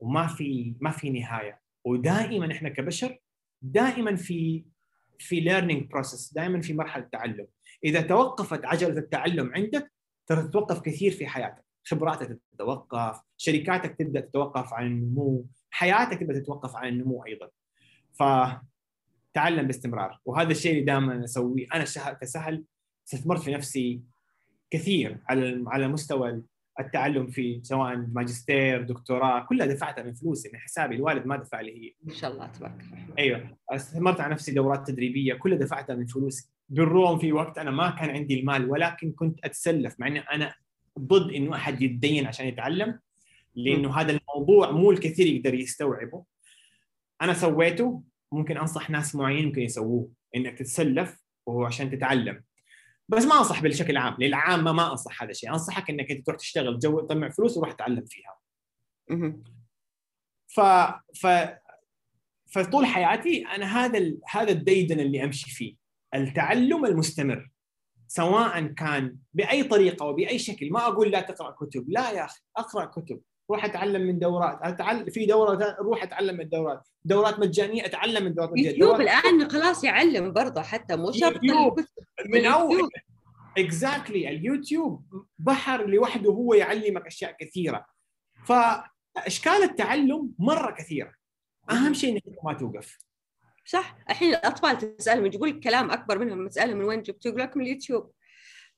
وما 0.00 0.26
في 0.26 0.74
ما 0.80 0.90
في 0.90 1.10
نهاية. 1.10 1.60
ودائما 1.84 2.52
إحنا 2.52 2.68
كبشر 2.68 3.18
دائما 3.62 4.16
في 4.16 4.64
في 5.22 5.40
learning 5.40 5.90
process 5.90 6.32
دائما 6.32 6.60
في 6.60 6.74
مرحلة 6.74 7.08
تعلم. 7.12 7.46
إذا 7.84 8.00
توقفت 8.00 8.64
عجلة 8.64 8.98
التعلم 8.98 9.52
عندك 9.54 9.92
ترى 10.26 10.42
تتوقف 10.42 10.80
كثير 10.80 11.10
في 11.12 11.26
حياتك. 11.26 11.64
خبراتك 11.84 12.38
تتوقف 12.52 13.20
شركاتك 13.36 13.96
تبدأ 13.98 14.20
تتوقف 14.20 14.72
عن 14.72 14.86
النمو 14.86 15.46
حياتك 15.70 16.20
تبدأ 16.20 16.38
تتوقف 16.38 16.76
عن 16.76 16.88
النمو 16.88 17.24
أيضا. 17.26 17.48
فتعلم 18.12 19.66
باستمرار. 19.66 20.20
وهذا 20.24 20.50
الشيء 20.50 20.72
اللي 20.72 20.84
دائما 20.84 21.24
أسويه. 21.24 21.66
أنا 21.74 21.84
كسهل 22.20 22.64
استثمرت 23.06 23.40
في 23.40 23.54
نفسي 23.54 24.00
كثير 24.70 25.18
على 25.28 25.64
على 25.66 25.88
مستوى 25.88 26.42
التعلم 26.80 27.26
في 27.26 27.60
سواء 27.62 27.96
ماجستير 27.96 28.82
دكتوراه 28.82 29.40
كلها 29.44 29.66
دفعتها 29.66 30.04
من 30.04 30.14
فلوسي 30.14 30.50
من 30.52 30.58
حسابي 30.58 30.96
الوالد 30.96 31.26
ما 31.26 31.36
دفع 31.36 31.60
لي 31.60 31.86
هي. 31.86 31.94
ما 32.02 32.14
شاء 32.14 32.32
الله 32.32 32.46
تبارك 32.46 32.84
أيوه. 33.18 33.56
استثمرت 33.70 34.20
على 34.20 34.32
نفسي 34.32 34.52
دورات 34.52 34.86
تدريبية 34.86 35.34
كلها 35.34 35.58
دفعتها 35.58 35.96
من 35.96 36.06
فلوسي 36.06 36.48
بالروم 36.68 37.18
في 37.18 37.32
وقت 37.32 37.58
أنا 37.58 37.70
ما 37.70 37.90
كان 37.90 38.10
عندي 38.10 38.40
المال 38.40 38.70
ولكن 38.70 39.12
كنت 39.12 39.44
أتسلف 39.44 40.00
مع 40.00 40.06
إني 40.06 40.18
أنا 40.20 40.54
ضد 40.98 41.30
إنه 41.32 41.54
أحد 41.54 41.82
يتدين 41.82 42.26
عشان 42.26 42.46
يتعلم 42.46 42.98
لأنه 43.54 43.96
هذا 43.96 44.18
الموضوع 44.18 44.70
مو 44.70 44.90
الكثير 44.90 45.26
يقدر 45.26 45.54
يستوعبه. 45.54 46.24
أنا 47.22 47.34
سويته 47.34 48.02
ممكن 48.32 48.56
أنصح 48.56 48.90
ناس 48.90 49.14
معينين 49.14 49.46
ممكن 49.46 49.62
يسووه 49.62 50.10
إنك 50.36 50.58
تتسلف 50.58 51.18
وهو 51.46 51.64
عشان 51.64 51.90
تتعلم. 51.90 52.42
بس 53.12 53.24
ما 53.24 53.38
أنصح 53.38 53.62
بالشكل 53.62 53.96
عام 53.96 54.16
للعامه 54.18 54.72
ما 54.72 54.90
أنصح 54.90 55.22
هذا 55.22 55.30
الشيء. 55.30 55.50
أنصحك 55.50 55.90
إنك 55.90 56.10
أنت 56.10 56.26
تروح 56.26 56.38
تشتغل 56.38 56.78
جو 56.78 57.00
تجمع 57.00 57.28
فلوس 57.28 57.56
وروح 57.56 57.72
تتعلم 57.72 58.04
فيها. 58.04 58.38
ف 60.48 60.60
ف 61.20 61.26
فطول 62.52 62.86
حياتي 62.86 63.46
أنا 63.46 63.84
هذا 63.84 63.98
ال- 63.98 64.20
هذا 64.30 64.50
الديدن 64.52 65.00
اللي 65.00 65.24
أمشي 65.24 65.50
فيه. 65.50 65.76
التعلم 66.14 66.84
المستمر 66.86 67.50
سواء 68.08 68.66
كان 68.66 69.16
بأي 69.34 69.64
طريقة 69.64 70.06
وبأي 70.06 70.38
شكل. 70.38 70.70
ما 70.70 70.86
أقول 70.86 71.10
لا 71.10 71.20
تقرأ 71.20 71.50
كتب 71.50 71.84
لا 71.90 72.10
يا 72.10 72.24
أخي 72.24 72.40
أقرأ 72.56 72.84
كتب. 72.84 73.20
روح 73.52 73.64
أتعلم 73.64 74.02
من 74.02 74.18
دورات. 74.18 74.58
أتعلم 74.62 75.10
في 75.10 75.26
دورة 75.26 75.76
روح 75.80 76.02
أتعلم 76.02 76.36
من 76.36 76.48
دورات. 76.48 76.88
دورات 77.04 77.38
مجانية 77.38 77.86
أتعلم 77.86 78.24
من 78.24 78.34
دورات 78.34 78.50
مجانية. 78.50 78.70
يوتيوب 78.70 79.00
الآن 79.00 79.50
خلاص 79.50 79.84
يعلم 79.84 80.32
برضه 80.32 80.62
حتى 80.62 80.96
مو 80.96 81.12
شرط. 81.12 81.40
من 82.26 82.46
اول. 82.46 82.88
exactly 83.58 84.28
اليوتيوب 84.28 85.26
بحر 85.38 85.86
لوحده 85.86 86.30
هو 86.30 86.54
يعلمك 86.54 87.06
أشياء 87.06 87.36
كثيرة. 87.40 87.86
فاشكال 88.44 89.62
التعلم 89.62 90.32
مرة 90.38 90.70
كثيرة. 90.70 91.12
أهم 91.70 91.94
شيء 91.94 92.12
إنك 92.12 92.44
ما 92.44 92.52
توقف. 92.52 92.98
صح. 93.64 93.96
الحين 94.10 94.30
الأطفال 94.30 94.96
تسألهم 94.96 95.26
يجيبوا 95.26 95.46
لك 95.46 95.60
كلام 95.60 95.90
أكبر 95.90 96.18
منهم 96.18 96.48
تسالهم 96.48 96.78
من 96.78 96.84
وين 96.84 97.02
جبتوه؟ 97.02 97.32
يقول 97.32 97.42
لك 97.42 97.56
من 97.56 97.64
اليوتيوب. 97.64 98.12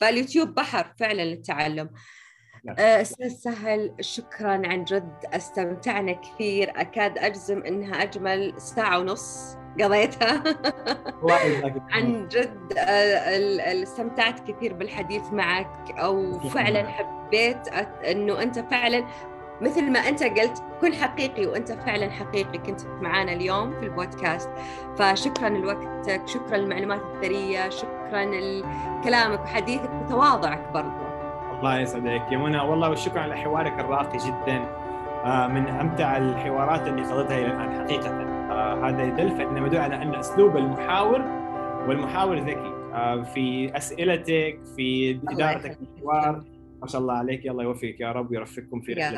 فاليوتيوب 0.00 0.54
بحر 0.54 0.94
فعلا 1.00 1.22
للتعلم. 1.22 1.90
أستاذ 2.68 3.28
سهل 3.28 3.94
شكرا 4.00 4.62
عن 4.66 4.84
جد 4.84 5.12
أستمتعنا 5.32 6.12
كثير. 6.12 6.72
أكاد 6.76 7.18
أجزم 7.18 7.62
إنها 7.62 8.02
أجمل 8.02 8.54
ساعة 8.56 8.98
ونص 8.98 9.56
قضيتها. 9.80 10.42
عن 11.92 12.28
جد 12.28 12.72
آه، 12.78 13.82
استمتعت 13.82 14.50
كثير 14.50 14.72
بالحديث 14.72 15.32
معك. 15.32 15.90
أو. 15.98 16.38
فعلا 16.40 16.88
حبيت 16.88 17.68
إنه 18.04 18.42
أنت 18.42 18.58
فعلا 18.58 19.04
مثل 19.60 19.90
ما 19.90 19.98
أنت 19.98 20.22
قلت 20.22 20.62
كن 20.80 20.94
حقيقي 20.94 21.46
وأنت 21.46 21.72
فعلا 21.72 22.10
حقيقي 22.10 22.58
كنت 22.58 22.86
معانا 22.86 23.32
اليوم 23.32 23.80
في 23.80 23.86
البودكاست. 23.86 24.50
فشكرا 24.98 25.48
لوقتك 25.48 26.28
شكرا 26.28 26.56
للمعلومات 26.56 27.00
الثرية 27.00 27.68
شكرا 27.68 28.24
لكلامك 28.24 29.40
وحديثك 29.40 29.90
وتواضعك 30.04 30.72
برضو. 30.72 31.03
الله 31.58 31.78
يسعدك. 31.78 32.32
يا 32.32 32.38
منى 32.38 32.60
والله 32.60 32.90
والشكر 32.90 33.18
على 33.18 33.36
حوارك 33.36 33.80
الراقي 33.80 34.18
جدا. 34.18 34.56
آه، 35.24 35.46
من 35.46 35.68
أمتع 35.68 36.16
الحوارات 36.16 36.88
اللي 36.88 37.04
خضتها 37.04 37.38
إلى 37.38 37.46
الآن 37.46 37.84
حقيقة. 37.84 38.10
آه، 38.10 38.88
هذا 38.88 39.02
يدل 39.02 39.30
فانما 39.30 39.66
يدل 39.66 39.78
على 39.78 40.02
أن 40.02 40.14
أسلوب 40.14 40.56
المحاور 40.56 41.20
والمحاور 41.88 42.38
ذكي. 42.38 42.74
آه، 42.94 43.22
في 43.22 43.76
أسئلتك 43.76 44.58
في 44.76 45.20
إدارتك. 45.28 45.78
للحوار 45.80 46.42
ما 46.82 46.86
شاء 46.86 47.00
الله 47.00 47.14
عليك. 47.14 47.46
الله 47.46 47.62
يوفقك 47.62 48.00
يا 48.00 48.12
رب 48.12 48.30
ويرفقكم 48.30 48.80
في 48.80 48.92
رحلتك. 48.92 49.12